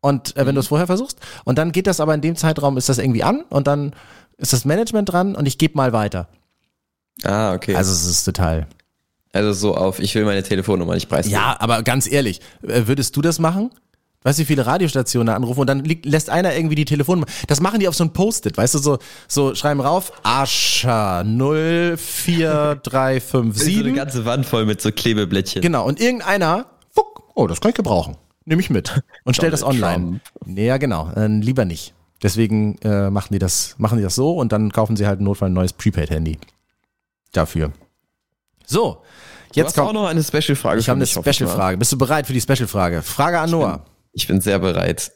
Und 0.00 0.36
äh, 0.36 0.46
wenn 0.46 0.54
du 0.54 0.60
es 0.60 0.68
vorher 0.68 0.86
versuchst. 0.86 1.18
Und 1.44 1.58
dann 1.58 1.72
geht 1.72 1.86
das 1.86 2.00
aber 2.00 2.14
in 2.14 2.20
dem 2.20 2.36
Zeitraum, 2.36 2.76
ist 2.76 2.88
das 2.88 2.98
irgendwie 2.98 3.24
an 3.24 3.42
und 3.48 3.66
dann 3.66 3.94
ist 4.38 4.52
das 4.52 4.64
Management 4.64 5.10
dran 5.12 5.34
und 5.34 5.46
ich 5.46 5.58
gebe 5.58 5.76
mal 5.76 5.92
weiter. 5.92 6.28
Ah, 7.24 7.52
okay. 7.54 7.74
Also, 7.74 7.90
Also 7.90 8.08
es 8.08 8.16
ist 8.16 8.24
total. 8.24 8.66
also 9.32 9.52
so 9.52 9.76
auf, 9.76 9.98
ich 9.98 10.14
will 10.14 10.24
meine 10.24 10.42
Telefonnummer 10.42 10.94
nicht 10.94 11.08
preisgeben. 11.08 11.40
Ja, 11.40 11.56
aber 11.58 11.82
ganz 11.82 12.10
ehrlich, 12.10 12.40
äh, 12.62 12.82
würdest 12.86 13.16
du 13.16 13.22
das 13.22 13.38
machen? 13.38 13.70
Weißt 14.22 14.38
du, 14.38 14.42
wie 14.42 14.46
viele 14.46 14.66
Radiostationen 14.66 15.28
da 15.28 15.34
anrufen 15.34 15.60
und 15.60 15.66
dann 15.66 15.82
liegt, 15.82 16.04
lässt 16.04 16.28
einer 16.28 16.54
irgendwie 16.54 16.74
die 16.74 16.84
Telefonnummer. 16.84 17.26
Das 17.46 17.60
machen 17.60 17.80
die 17.80 17.88
auf 17.88 17.94
so 17.94 18.04
ein 18.04 18.12
Post-it, 18.12 18.58
weißt 18.58 18.74
du, 18.74 18.78
so, 18.78 18.98
so 19.26 19.54
schreiben 19.54 19.80
rauf, 19.80 20.12
Ascha 20.22 21.24
So 21.24 21.50
eine 21.52 21.96
04357. 21.96 23.94
ganze 23.94 24.24
Wand 24.26 24.44
voll 24.44 24.66
mit 24.66 24.82
so 24.82 24.92
Klebeblättchen. 24.92 25.62
Genau, 25.62 25.86
und 25.86 26.00
irgendeiner, 26.00 26.66
fuck, 26.90 27.30
oh, 27.34 27.46
das 27.46 27.60
kann 27.62 27.70
ich 27.70 27.74
gebrauchen. 27.76 28.16
Nehme 28.44 28.60
ich 28.60 28.68
mit 28.68 29.02
und 29.24 29.36
stell 29.36 29.50
das 29.50 29.62
online. 29.62 30.20
Nee, 30.44 30.66
ja, 30.66 30.76
genau, 30.76 31.10
äh, 31.12 31.26
lieber 31.26 31.64
nicht. 31.64 31.94
Deswegen 32.22 32.76
äh, 32.82 33.08
machen 33.08 33.32
die 33.32 33.38
das, 33.38 33.74
machen 33.78 33.96
die 33.96 34.04
das 34.04 34.14
so 34.14 34.34
und 34.36 34.52
dann 34.52 34.70
kaufen 34.70 34.96
sie 34.96 35.06
halt 35.06 35.20
im 35.20 35.24
Notfall 35.24 35.48
ein 35.48 35.54
neues 35.54 35.72
Prepaid-Handy. 35.72 36.38
Dafür. 37.32 37.72
So, 38.66 39.02
Du 39.52 39.58
jetzt 39.58 39.68
hast 39.68 39.78
auch 39.80 39.86
kommt. 39.86 39.94
noch 39.94 40.06
eine 40.08 40.22
Special-Frage. 40.22 40.78
Ich 40.78 40.88
habe 40.88 40.98
eine. 40.98 41.06
Special-Frage. 41.06 41.76
Bist 41.78 41.90
du 41.90 41.98
bereit 41.98 42.26
für 42.26 42.32
die 42.32 42.40
Special-Frage? 42.40 43.02
Frage 43.02 43.40
an 43.40 43.50
Noah. 43.50 43.84
Ich 44.12 44.26
bin 44.26 44.40
sehr 44.40 44.58
bereit. 44.58 45.12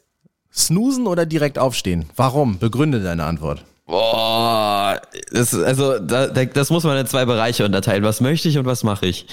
Snoosen 0.53 1.07
oder 1.07 1.27
direkt 1.27 1.59
aufstehen? 1.59 2.07
Warum? 2.17 2.59
Begründe 2.59 3.03
deine 3.03 3.25
Antwort. 3.25 3.65
Boah, 3.87 5.01
das, 5.31 5.53
also 5.55 5.99
da, 5.99 6.29
da, 6.29 6.45
das 6.45 6.71
muss 6.71 6.85
man 6.85 6.97
in 6.97 7.07
zwei 7.07 7.25
Bereiche 7.25 7.65
unterteilen. 7.65 8.05
Was 8.05 8.21
möchte 8.21 8.49
ich 8.49 8.57
und 8.57 8.65
was 8.65 8.83
mache 8.83 9.07
ich? 9.07 9.27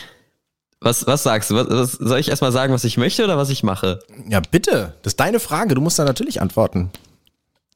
Was, 0.81 1.05
was 1.05 1.23
sagst 1.23 1.51
du? 1.51 1.55
Was, 1.55 1.69
was, 1.69 1.91
soll 1.93 2.19
ich 2.19 2.29
erstmal 2.29 2.51
sagen, 2.51 2.73
was 2.73 2.83
ich 2.83 2.97
möchte 2.97 3.23
oder 3.23 3.37
was 3.37 3.49
ich 3.49 3.63
mache? 3.63 3.99
Ja, 4.27 4.39
bitte. 4.39 4.95
Das 5.03 5.13
ist 5.13 5.19
deine 5.19 5.39
Frage. 5.39 5.75
Du 5.75 5.81
musst 5.81 5.99
da 5.99 6.03
natürlich 6.03 6.41
antworten. 6.41 6.89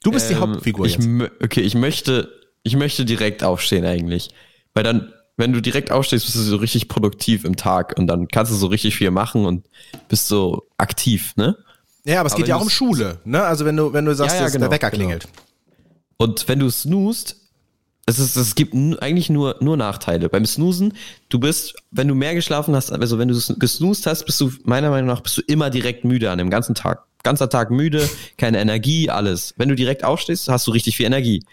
Du 0.03 0.12
bist 0.12 0.30
die 0.30 0.34
Ähm, 0.34 0.41
Hauptfigur 0.41 0.86
ich, 0.86 0.98
jetzt. 0.98 1.07
Okay, 1.41 1.62
ich 1.62 1.76
möchte, 1.76 2.30
ich 2.64 2.76
möchte 2.76 3.06
direkt 3.06 3.44
aufstehen 3.44 3.86
eigentlich. 3.86 4.32
Weil 4.74 4.84
dann, 4.84 5.14
wenn 5.38 5.53
du 5.53 5.62
direkt 5.62 5.91
aufstehst, 5.91 6.26
bist 6.26 6.36
du 6.36 6.41
so 6.41 6.57
richtig 6.57 6.90
produktiv 6.90 7.45
im 7.45 7.56
Tag 7.56 7.95
und 7.98 8.07
dann 8.07 8.28
kannst 8.28 8.52
du 8.52 8.56
so 8.56 8.68
richtig 8.68 8.95
viel 8.95 9.12
machen 9.12 9.45
und 9.45 9.66
bist 10.10 10.28
so 10.28 10.68
aktiv, 10.78 11.34
ne? 11.38 11.57
Ja, 12.06 12.19
aber 12.19 12.27
es 12.27 12.34
aber 12.34 12.41
geht 12.41 12.48
ja 12.48 12.56
auch 12.56 12.61
um 12.61 12.69
Schule. 12.69 13.19
Ne? 13.26 13.44
Also 13.44 13.65
wenn 13.65 13.76
du, 13.76 13.91
wenn 13.91 14.06
du 14.06 14.15
sagst, 14.15 14.36
Ja, 14.36 14.41
ja, 14.41 14.45
dass 14.45 14.53
genau, 14.53 14.65
der 14.65 14.72
Wecker 14.72 14.91
genau. 14.91 15.03
klingelt. 15.03 15.27
Und 16.18 16.48
wenn 16.48 16.60
du 16.60 16.69
snoost, 16.69 17.36
es, 18.06 18.19
ist, 18.19 18.36
es 18.36 18.53
gibt 18.56 18.73
eigentlich 19.02 19.30
nur, 19.30 19.57
nur 19.61 19.77
Nachteile. 19.77 20.30
Beim 20.30 20.45
Snoosen, 20.45 20.94
du 21.30 21.40
bist, 21.40 21.76
wenn 21.91 22.07
du 22.07 22.14
mehr 22.14 22.36
geschlafen 22.36 22.76
hast, 22.76 22.91
also 22.91 23.18
wenn 23.18 23.27
du 23.27 23.40
gesnoost 23.57 24.06
hast, 24.06 24.26
bist 24.26 24.40
du, 24.40 24.52
meiner 24.64 24.91
Meinung 24.91 25.07
nach, 25.07 25.22
bist 25.22 25.38
du 25.38 25.41
immer 25.48 25.72
direkt 25.72 26.06
müde 26.06 26.30
an 26.30 26.38
dem 26.38 26.49
ganzen 26.49 26.76
Tag. 26.76 27.03
Ganzer 27.23 27.49
Tag 27.49 27.72
müde, 27.72 28.07
keine 28.38 28.60
Energie, 28.60 29.10
alles. 29.10 29.56
Wenn 29.57 29.69
du 29.69 29.76
direkt 29.76 30.03
aufstehst, 30.03 30.48
hast 30.48 30.68
du 30.68 30.72
richtig 30.72 30.95
viel 30.95 31.07
Energie. 31.07 31.44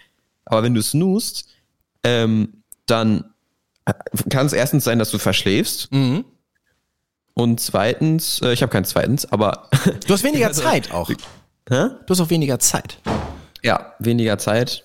Aber 0.45 0.63
wenn 0.63 0.75
du 0.75 0.83
snoost, 0.83 1.47
ähm, 2.05 2.63
dann 2.85 3.25
äh, 3.87 3.95
kann 4.29 4.45
es 4.45 4.53
erstens 4.53 4.85
sein, 4.85 4.99
dass 4.99 5.11
du 5.11 5.17
verschläfst. 5.17 5.91
Mhm. 5.91 6.27
Und 7.35 7.61
zweitens, 7.61 8.41
äh, 8.43 8.53
ich 8.53 8.63
habe 8.63 8.73
keinen 8.73 8.85
zweitens, 8.85 9.31
aber 9.31 9.69
Du 10.07 10.13
hast 10.13 10.23
weniger 10.23 10.53
Zeit 10.53 10.93
auch. 10.93 11.09
Hä? 11.09 11.17
Du 11.69 12.11
hast 12.11 12.21
auch 12.21 12.31
weniger 12.31 12.59
Zeit. 12.59 12.99
Ja, 13.63 13.95
weniger 13.99 14.39
Zeit. 14.39 14.85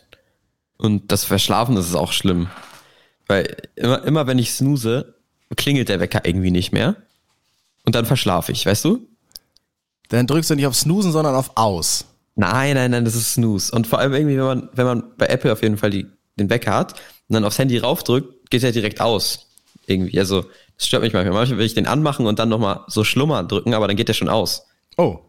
Und 0.78 1.12
das 1.12 1.24
Verschlafen, 1.24 1.76
das 1.76 1.88
ist 1.88 1.96
auch 1.96 2.12
schlimm. 2.12 2.48
Weil 3.28 3.58
immer, 3.76 4.04
immer 4.04 4.28
wenn 4.28 4.40
ich 4.40 4.54
snooze, 4.54 5.16
klingelt 5.56 5.90
der 5.90 6.00
Wecker 6.00 6.22
irgendwie 6.24 6.52
nicht 6.52 6.72
mehr. 6.72 6.96
Und 7.86 7.96
dann 7.96 8.06
verschlafe 8.06 8.52
ich, 8.52 8.66
weißt 8.66 8.86
du? 8.86 9.08
Dann 10.10 10.28
drückst 10.28 10.50
du 10.50 10.56
nicht 10.56 10.68
auf 10.68 10.76
Snoosen, 10.76 11.12
sondern 11.12 11.36
auf 11.36 11.52
Aus. 11.56 12.06
Nein, 12.36 12.76
nein, 12.76 12.92
nein, 12.92 13.04
das 13.04 13.16
ist 13.16 13.34
Snooze. 13.34 13.74
Und 13.74 13.88
vor 13.88 14.00
allem 14.00 14.14
irgendwie, 14.14 14.38
wenn 14.38 14.46
man, 14.46 14.70
wenn 14.74 14.86
man 14.86 15.04
bei 15.18 15.26
Apple 15.28 15.52
auf 15.52 15.64
jeden 15.64 15.78
Fall 15.78 15.90
die, 15.90 16.06
den 16.38 16.50
Wecker 16.50 16.74
hat 16.74 16.94
und 16.94 17.34
dann 17.34 17.44
aufs 17.44 17.58
Handy 17.58 17.78
raufdrückt, 17.78 18.52
geht 18.52 18.64
er 18.64 18.72
direkt 18.72 19.02
aus. 19.02 19.48
Irgendwie. 19.88 20.20
Also, 20.20 20.46
das 20.78 20.88
stört 20.88 21.04
mich 21.04 21.14
manchmal. 21.14 21.34
Manchmal 21.34 21.60
will 21.60 21.66
ich 21.66 21.74
den 21.74 21.88
anmachen 21.88 22.26
und 22.28 22.40
dann 22.40 22.50
nochmal 22.50 22.82
so 22.88 23.04
schlummern 23.04 23.48
drücken, 23.48 23.74
aber 23.74 23.88
dann 23.88 23.98
geht 23.98 24.08
der 24.10 24.14
schon 24.14 24.30
aus. 24.30 24.66
Oh. 24.98 25.20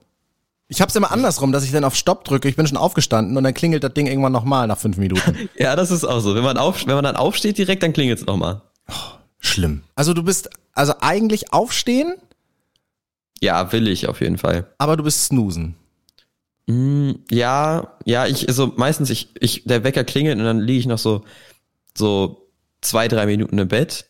Ich 0.70 0.82
hab's 0.82 0.94
immer 0.96 1.10
andersrum, 1.10 1.50
dass 1.52 1.64
ich 1.64 1.72
dann 1.72 1.84
auf 1.84 1.94
Stopp 1.96 2.24
drücke, 2.24 2.46
ich 2.48 2.56
bin 2.56 2.66
schon 2.66 2.76
aufgestanden 2.76 3.36
und 3.38 3.44
dann 3.44 3.54
klingelt 3.54 3.82
das 3.82 3.94
Ding 3.94 4.06
irgendwann 4.06 4.32
nochmal 4.32 4.66
nach 4.66 4.76
fünf 4.78 4.98
Minuten. 4.98 5.48
Ja, 5.58 5.74
das 5.76 5.90
ist 5.90 6.04
auch 6.04 6.20
so. 6.20 6.34
Wenn 6.34 6.42
man, 6.44 6.58
auf, 6.58 6.86
wenn 6.86 6.94
man 6.94 7.04
dann 7.04 7.16
aufsteht 7.16 7.56
direkt, 7.56 7.82
dann 7.82 7.94
klingelt 7.94 8.18
es 8.20 8.26
nochmal. 8.26 8.60
Schlimm. 9.38 9.82
Also 9.94 10.12
du 10.12 10.22
bist, 10.22 10.50
also 10.74 10.92
eigentlich 11.00 11.52
aufstehen, 11.54 12.14
Ja, 13.40 13.72
will 13.72 13.88
ich 13.88 14.08
auf 14.08 14.20
jeden 14.20 14.36
Fall. 14.36 14.66
aber 14.76 14.96
du 14.98 15.04
bist 15.04 15.24
snoosen. 15.24 15.74
Mm, 16.66 17.12
Ja, 17.30 17.96
ja, 18.04 18.26
ich, 18.26 18.46
also 18.48 18.72
meistens, 18.76 19.08
ich, 19.08 19.30
ich, 19.40 19.64
der 19.64 19.84
Wecker 19.84 20.04
klingelt 20.04 20.38
und 20.38 20.44
dann 20.44 20.60
liege 20.60 20.80
ich 20.80 20.86
noch 20.86 20.98
so, 20.98 21.24
so 21.96 22.46
zwei, 22.82 23.08
drei 23.08 23.24
Minuten 23.24 23.56
im 23.58 23.68
Bett, 23.68 24.07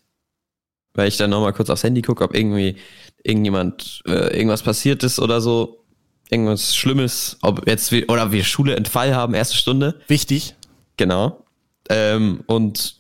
weil 0.99 1.07
ich 1.09 1.17
dann 1.17 1.31
nochmal 1.31 1.53
kurz 1.53 1.71
aufs 1.71 1.85
Handy 1.85 2.03
gucke, 2.03 2.25
ob 2.25 2.35
irgendwie 2.35 2.77
irgendjemand, 3.23 4.03
äh, 4.07 4.37
irgendwas 4.37 4.63
passiert 4.63 5.05
ist 5.05 5.21
oder 5.21 5.41
so, 5.41 5.85
irgendwas 6.29 6.75
Schlimmes, 6.75 7.39
ob 7.41 7.69
jetzt 7.69 7.93
wir, 7.93 8.11
oder 8.11 8.33
wir 8.33 8.43
Schule 8.43 8.75
Entfall 8.75 9.15
haben, 9.15 9.33
erste 9.33 9.57
Stunde, 9.57 10.01
Wichtig. 10.09 10.57
genau. 10.97 11.45
Ähm, 11.89 12.43
und 12.47 12.97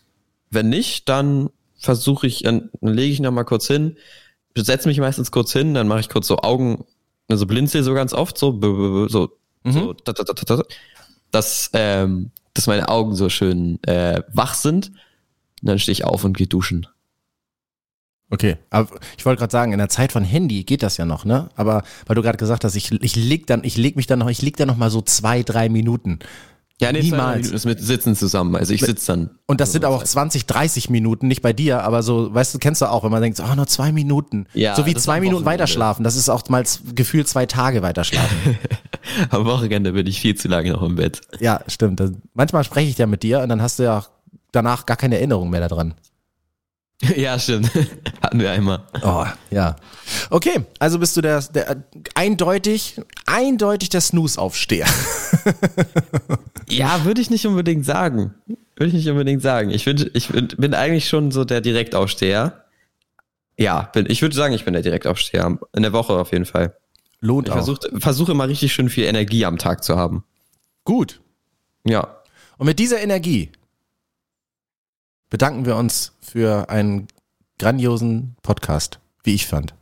wenn 0.50 0.68
nicht, 0.68 1.08
dann 1.08 1.50
versuche 1.76 2.26
ich, 2.28 2.42
dann, 2.44 2.70
dann 2.80 2.94
lege 2.94 3.12
ich 3.12 3.20
nochmal 3.20 3.44
kurz 3.44 3.66
hin, 3.66 3.96
setze 4.56 4.88
mich 4.88 4.98
meistens 4.98 5.30
kurz 5.30 5.52
hin, 5.52 5.74
dann 5.74 5.88
mache 5.88 6.00
ich 6.00 6.08
kurz 6.08 6.26
so 6.28 6.38
Augen, 6.38 6.84
also 7.28 7.46
blinzel 7.46 7.82
so 7.82 7.94
ganz 7.94 8.12
oft, 8.12 8.38
so, 8.38 8.58
so, 9.08 9.28
so, 9.64 9.92
ta- 9.92 10.12
ta- 10.12 10.24
ta- 10.24 10.32
ta- 10.34 10.56
ta- 10.56 10.64
dass, 11.32 11.70
ähm, 11.72 12.30
dass 12.54 12.66
meine 12.68 12.88
Augen 12.88 13.14
so 13.16 13.28
schön 13.28 13.82
äh, 13.82 14.22
wach 14.32 14.54
sind. 14.54 14.88
Und 15.60 15.68
dann 15.68 15.78
stehe 15.80 15.92
ich 15.92 16.04
auf 16.04 16.22
und 16.24 16.36
gehe 16.36 16.46
duschen. 16.46 16.86
Okay, 18.30 18.56
aber 18.70 18.88
ich 19.16 19.24
wollte 19.24 19.38
gerade 19.40 19.52
sagen, 19.52 19.72
in 19.72 19.78
der 19.78 19.88
Zeit 19.88 20.12
von 20.12 20.22
Handy 20.22 20.64
geht 20.64 20.82
das 20.82 20.96
ja 20.98 21.06
noch, 21.06 21.24
ne? 21.24 21.48
Aber 21.56 21.82
weil 22.06 22.14
du 22.14 22.22
gerade 22.22 22.36
gesagt 22.36 22.62
hast, 22.64 22.74
ich, 22.76 22.92
ich 22.92 23.16
leg 23.16 23.46
dann, 23.46 23.64
ich 23.64 23.76
leg 23.78 23.96
mich 23.96 24.06
dann 24.06 24.18
noch, 24.18 24.28
ich 24.28 24.42
leg 24.42 24.56
dann 24.56 24.68
noch 24.68 24.76
mal 24.76 24.90
so 24.90 25.00
zwei, 25.00 25.42
drei 25.42 25.68
Minuten. 25.70 26.18
Ja, 26.80 26.92
nee, 26.92 27.00
Niemals. 27.00 27.46
Niemals. 27.46 27.64
mit 27.64 27.80
Sitzen 27.80 28.14
zusammen. 28.14 28.54
Also 28.54 28.72
ich 28.72 28.82
sitze 28.82 29.06
dann. 29.08 29.30
Und 29.46 29.60
das 29.60 29.72
sind 29.72 29.84
aber 29.84 29.96
auch 29.96 30.04
20, 30.04 30.46
30 30.46 30.90
Minuten, 30.90 31.26
nicht 31.26 31.42
bei 31.42 31.52
dir, 31.52 31.82
aber 31.82 32.04
so, 32.04 32.32
weißt 32.32 32.54
du, 32.54 32.58
kennst 32.60 32.82
du 32.82 32.86
auch, 32.86 33.02
wenn 33.02 33.10
man 33.10 33.20
denkt, 33.20 33.40
oh, 33.40 33.54
nur 33.56 33.66
zwei 33.66 33.90
Minuten. 33.90 34.46
Ja, 34.54 34.76
so 34.76 34.86
wie 34.86 34.94
zwei 34.94 35.20
Minuten 35.20 35.44
weiterschlafen. 35.44 36.04
Das 36.04 36.14
ist 36.14 36.28
auch 36.28 36.48
mal 36.50 36.62
gefühlt 36.94 37.26
zwei 37.26 37.46
Tage 37.46 37.82
weiterschlafen. 37.82 38.58
Am 39.30 39.44
Wochenende 39.46 39.92
bin 39.92 40.06
ich 40.06 40.20
viel 40.20 40.36
zu 40.36 40.46
lange 40.48 40.70
noch 40.70 40.82
im 40.82 40.96
Bett. 40.96 41.20
ja, 41.40 41.60
stimmt. 41.66 41.98
Das- 41.98 42.12
Manchmal 42.34 42.62
spreche 42.62 42.90
ich 42.90 42.98
ja 42.98 43.06
mit 43.06 43.22
dir 43.24 43.40
und 43.40 43.48
dann 43.48 43.60
hast 43.62 43.78
du 43.80 43.84
ja 43.84 43.98
auch 43.98 44.10
danach 44.52 44.86
gar 44.86 44.96
keine 44.96 45.16
Erinnerung 45.16 45.50
mehr 45.50 45.66
daran. 45.66 45.94
Ja, 47.16 47.38
stimmt. 47.38 47.70
Hatten 48.22 48.40
wir 48.40 48.50
einmal. 48.50 48.82
Oh, 49.02 49.24
ja. 49.50 49.76
Okay, 50.30 50.64
also 50.80 50.98
bist 50.98 51.16
du 51.16 51.20
der, 51.20 51.40
der 51.42 51.84
eindeutig, 52.14 53.00
eindeutig 53.26 53.88
der 53.90 54.00
Snooze-Aufsteher. 54.00 54.86
Ja, 56.70 57.04
würde 57.04 57.20
ich 57.22 57.30
nicht 57.30 57.46
unbedingt 57.46 57.86
sagen. 57.86 58.34
Würde 58.76 58.88
ich 58.88 58.92
nicht 58.92 59.08
unbedingt 59.08 59.40
sagen. 59.40 59.70
Ich, 59.70 59.84
find, 59.84 60.10
ich 60.12 60.28
bin, 60.28 60.48
bin 60.48 60.74
eigentlich 60.74 61.08
schon 61.08 61.30
so 61.30 61.44
der 61.44 61.60
Direktaufsteher. 61.60 62.64
Ja, 63.56 63.82
bin, 63.94 64.04
ich 64.08 64.20
würde 64.22 64.36
sagen, 64.36 64.52
ich 64.54 64.66
bin 64.66 64.74
der 64.74 64.82
Direktaufsteher. 64.82 65.58
In 65.74 65.82
der 65.82 65.92
Woche 65.94 66.12
auf 66.12 66.32
jeden 66.32 66.44
Fall. 66.44 66.76
Lohnt 67.20 67.48
Ich 67.48 67.52
auch. 67.52 67.56
versuche 67.56 68.00
versuch 68.00 68.28
immer 68.28 68.48
richtig 68.48 68.72
schön 68.72 68.90
viel 68.90 69.04
Energie 69.04 69.46
am 69.46 69.56
Tag 69.58 69.82
zu 69.82 69.96
haben. 69.96 70.24
Gut. 70.84 71.20
Ja. 71.84 72.18
Und 72.58 72.66
mit 72.66 72.78
dieser 72.78 73.00
Energie 73.00 73.50
bedanken 75.30 75.66
wir 75.66 75.76
uns 75.76 76.12
für 76.20 76.68
einen 76.70 77.08
grandiosen 77.58 78.36
Podcast, 78.42 79.00
wie 79.24 79.34
ich 79.34 79.46
fand. 79.46 79.74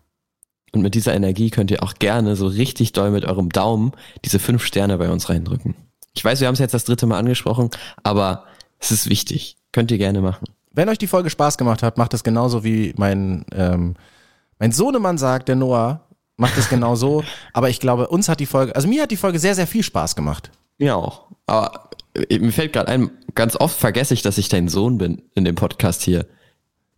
Und 0.72 0.82
mit 0.82 0.94
dieser 0.94 1.14
Energie 1.14 1.50
könnt 1.50 1.70
ihr 1.70 1.82
auch 1.82 1.94
gerne 1.94 2.36
so 2.36 2.46
richtig 2.46 2.92
doll 2.92 3.10
mit 3.10 3.24
eurem 3.24 3.48
Daumen 3.48 3.92
diese 4.24 4.38
fünf 4.38 4.64
Sterne 4.64 4.98
bei 4.98 5.10
uns 5.10 5.28
reindrücken. 5.28 5.74
Ich 6.14 6.24
weiß, 6.24 6.40
wir 6.40 6.48
haben 6.48 6.54
es 6.54 6.60
jetzt 6.60 6.74
das 6.74 6.84
dritte 6.84 7.06
Mal 7.06 7.18
angesprochen, 7.18 7.70
aber 8.02 8.44
es 8.78 8.90
ist 8.90 9.08
wichtig. 9.08 9.56
Könnt 9.72 9.90
ihr 9.90 9.98
gerne 9.98 10.20
machen. 10.20 10.48
Wenn 10.72 10.88
euch 10.88 10.98
die 10.98 11.06
Folge 11.06 11.30
Spaß 11.30 11.58
gemacht 11.58 11.82
hat, 11.82 11.98
macht 11.98 12.14
es 12.14 12.24
genauso 12.24 12.64
wie 12.64 12.94
mein, 12.96 13.44
ähm, 13.52 13.94
mein 14.58 14.72
Sohnemann 14.72 15.18
sagt, 15.18 15.48
der 15.48 15.56
Noah, 15.56 16.00
macht 16.36 16.56
es 16.58 16.68
genau 16.68 16.96
so. 16.96 17.24
Aber 17.52 17.70
ich 17.70 17.80
glaube, 17.80 18.08
uns 18.08 18.28
hat 18.28 18.40
die 18.40 18.46
Folge, 18.46 18.74
also 18.74 18.88
mir 18.88 19.02
hat 19.02 19.10
die 19.10 19.16
Folge 19.16 19.38
sehr, 19.38 19.54
sehr 19.54 19.66
viel 19.66 19.82
Spaß 19.82 20.16
gemacht. 20.16 20.50
Mir 20.78 20.96
auch. 20.96 21.26
Aber 21.46 21.85
mir 22.30 22.52
fällt 22.52 22.72
gerade 22.72 22.88
ein, 22.88 23.10
ganz 23.34 23.56
oft 23.56 23.78
vergesse 23.78 24.14
ich, 24.14 24.22
dass 24.22 24.38
ich 24.38 24.48
dein 24.48 24.68
Sohn 24.68 24.98
bin 24.98 25.22
in 25.34 25.44
dem 25.44 25.54
Podcast 25.54 26.02
hier. 26.02 26.26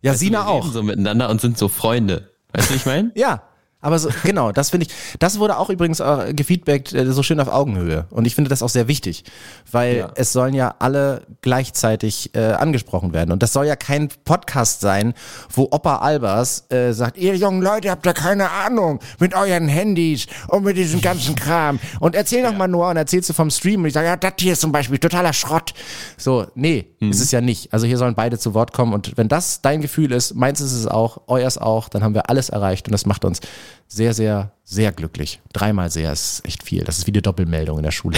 Ja, 0.01 0.11
Weißt 0.11 0.21
du, 0.21 0.25
Sina 0.25 0.45
wir 0.45 0.53
reden 0.55 0.67
auch. 0.67 0.71
so 0.71 0.83
miteinander 0.83 1.29
und 1.29 1.41
sind 1.41 1.57
so 1.57 1.67
Freunde. 1.67 2.29
Weißt 2.53 2.69
du, 2.69 2.73
wie 2.73 2.77
ich 2.77 2.85
meine? 2.85 3.11
Ja, 3.15 3.43
aber 3.81 3.97
so, 3.99 4.09
genau, 4.23 4.51
das 4.51 4.69
finde 4.71 4.87
ich, 4.87 4.93
das 5.19 5.39
wurde 5.39 5.57
auch 5.57 5.69
übrigens 5.69 5.99
äh, 5.99 6.33
gefeedbackt, 6.33 6.93
äh, 6.93 7.11
so 7.11 7.23
schön 7.23 7.39
auf 7.39 7.47
Augenhöhe. 7.47 8.05
Und 8.09 8.25
ich 8.27 8.35
finde 8.35 8.49
das 8.49 8.61
auch 8.61 8.69
sehr 8.69 8.87
wichtig, 8.87 9.23
weil 9.71 9.97
Ja. 9.97 10.11
es 10.15 10.33
sollen 10.33 10.53
ja 10.53 10.75
alle 10.79 11.21
gleichzeitig 11.41 12.35
äh, 12.35 12.39
angesprochen 12.53 13.13
werden. 13.13 13.31
Und 13.31 13.43
das 13.43 13.53
soll 13.53 13.65
ja 13.65 13.75
kein 13.75 14.09
Podcast 14.25 14.81
sein, 14.81 15.13
wo 15.53 15.63
Opa 15.71 15.97
Albers 15.97 16.65
äh, 16.71 16.91
sagt, 16.93 17.17
ihr 17.17 17.35
jungen 17.35 17.61
Leute 17.61 17.89
habt 17.89 18.05
ja 18.05 18.13
keine 18.13 18.49
Ahnung 18.49 18.99
mit 19.19 19.33
euren 19.35 19.67
Handys 19.67 20.27
und 20.47 20.63
mit 20.63 20.77
diesem 20.77 21.01
ganzen 21.01 21.35
Kram. 21.35 21.79
Und 21.99 22.15
erzähl 22.15 22.43
doch 22.43 22.53
mal 22.55 22.67
nur 22.67 22.89
und 22.89 22.97
erzählst 22.97 23.29
du 23.29 23.33
vom 23.33 23.49
Stream 23.49 23.81
und 23.81 23.87
ich 23.87 23.93
sage, 23.93 24.07
ja, 24.07 24.15
das 24.17 24.33
hier 24.39 24.53
ist 24.53 24.61
zum 24.61 24.71
Beispiel 24.71 24.97
totaler 24.97 25.33
Schrott. 25.33 25.73
So, 26.17 26.47
nee, 26.55 26.87
ist 26.99 27.21
es 27.21 27.31
ja 27.31 27.41
nicht. 27.41 27.71
Also 27.73 27.87
hier 27.87 27.97
sollen 27.97 28.15
beide 28.15 28.37
zu 28.37 28.53
Wort 28.53 28.73
kommen 28.73 28.93
und 28.93 29.17
wenn 29.17 29.27
das 29.27 29.61
dein 29.61 29.81
Gefühl 29.81 30.11
ist, 30.11 30.35
meins 30.35 30.61
ist 30.61 30.73
es 30.73 30.87
auch, 30.87 31.21
euers 31.27 31.57
auch, 31.57 31.89
dann 31.89 32.03
haben 32.03 32.13
wir 32.13 32.29
alles 32.29 32.49
erreicht 32.49 32.87
und 32.87 32.91
das 32.91 33.05
macht 33.05 33.25
uns 33.25 33.39
sehr, 33.87 34.13
sehr, 34.13 34.51
sehr 34.63 34.91
glücklich. 34.91 35.41
Dreimal 35.53 35.89
sehr 35.91 36.11
ist 36.11 36.45
echt 36.45 36.63
viel. 36.63 36.83
Das 36.83 36.97
ist 36.97 37.07
wie 37.07 37.11
die 37.11 37.21
Doppelmeldung 37.21 37.77
in 37.77 37.83
der 37.83 37.91
Schule. 37.91 38.17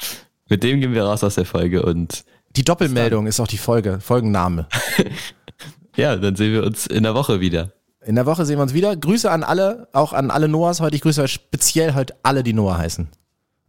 Mit 0.48 0.62
dem 0.62 0.80
gehen 0.80 0.92
wir 0.92 1.04
raus 1.04 1.24
aus 1.24 1.36
der 1.36 1.46
Folge 1.46 1.82
und 1.82 2.24
Die 2.56 2.64
Doppelmeldung 2.64 3.26
ist 3.26 3.40
auch 3.40 3.48
die 3.48 3.58
Folge, 3.58 4.00
Folgenname. 4.00 4.66
ja, 5.96 6.16
dann 6.16 6.36
sehen 6.36 6.52
wir 6.52 6.64
uns 6.64 6.86
in 6.86 7.02
der 7.04 7.14
Woche 7.14 7.40
wieder. 7.40 7.72
In 8.04 8.16
der 8.16 8.26
Woche 8.26 8.44
sehen 8.44 8.58
wir 8.58 8.62
uns 8.62 8.74
wieder. 8.74 8.96
Grüße 8.96 9.30
an 9.30 9.44
alle, 9.44 9.88
auch 9.92 10.12
an 10.12 10.30
alle 10.30 10.48
Noahs 10.48 10.80
heute. 10.80 10.96
Ich 10.96 11.02
grüße 11.02 11.26
speziell 11.28 11.94
heute 11.94 12.14
alle, 12.22 12.42
die 12.42 12.52
Noah 12.52 12.78
heißen. 12.78 13.08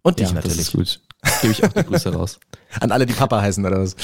Und 0.02 0.20
dich 0.20 0.30
Ja, 0.30 0.34
das 0.34 0.44
natürlich. 0.46 0.68
ist 0.68 0.74
gut. 0.74 1.02
Gebe 1.42 1.54
ich 1.54 1.64
auch 1.64 1.72
die 1.72 1.84
Grüße 1.84 2.14
raus. 2.14 2.40
An 2.80 2.92
alle, 2.92 3.06
die 3.06 3.14
Papa 3.14 3.42
heißen 3.42 3.66
oder 3.66 3.82
was. 3.82 3.96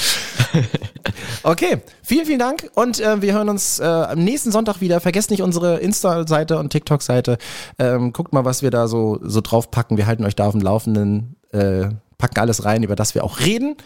Okay, 1.42 1.82
vielen, 2.02 2.26
vielen 2.26 2.38
Dank 2.38 2.70
und 2.74 3.00
äh, 3.00 3.22
wir 3.22 3.32
hören 3.32 3.48
uns 3.48 3.78
äh, 3.78 3.84
am 3.84 4.22
nächsten 4.22 4.52
Sonntag 4.52 4.80
wieder. 4.80 5.00
Vergesst 5.00 5.30
nicht 5.30 5.42
unsere 5.42 5.78
Insta-Seite 5.78 6.58
und 6.58 6.70
TikTok-Seite. 6.70 7.38
Ähm, 7.78 8.12
guckt 8.12 8.32
mal, 8.32 8.44
was 8.44 8.62
wir 8.62 8.70
da 8.70 8.88
so, 8.88 9.18
so 9.22 9.40
draufpacken. 9.40 9.96
Wir 9.96 10.06
halten 10.06 10.24
euch 10.24 10.36
da 10.36 10.46
auf 10.46 10.52
dem 10.52 10.60
Laufenden, 10.60 11.36
äh, 11.52 11.88
packen 12.18 12.40
alles 12.40 12.64
rein, 12.64 12.82
über 12.82 12.96
das 12.96 13.14
wir 13.14 13.24
auch 13.24 13.40
reden. 13.40 13.76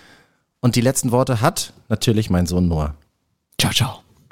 Und 0.60 0.76
die 0.76 0.80
letzten 0.80 1.12
Worte 1.12 1.40
hat 1.40 1.72
natürlich 1.88 2.30
mein 2.30 2.46
Sohn 2.46 2.68
Noah. 2.68 2.94
Ciao, 3.58 3.72
ciao. 3.72 4.03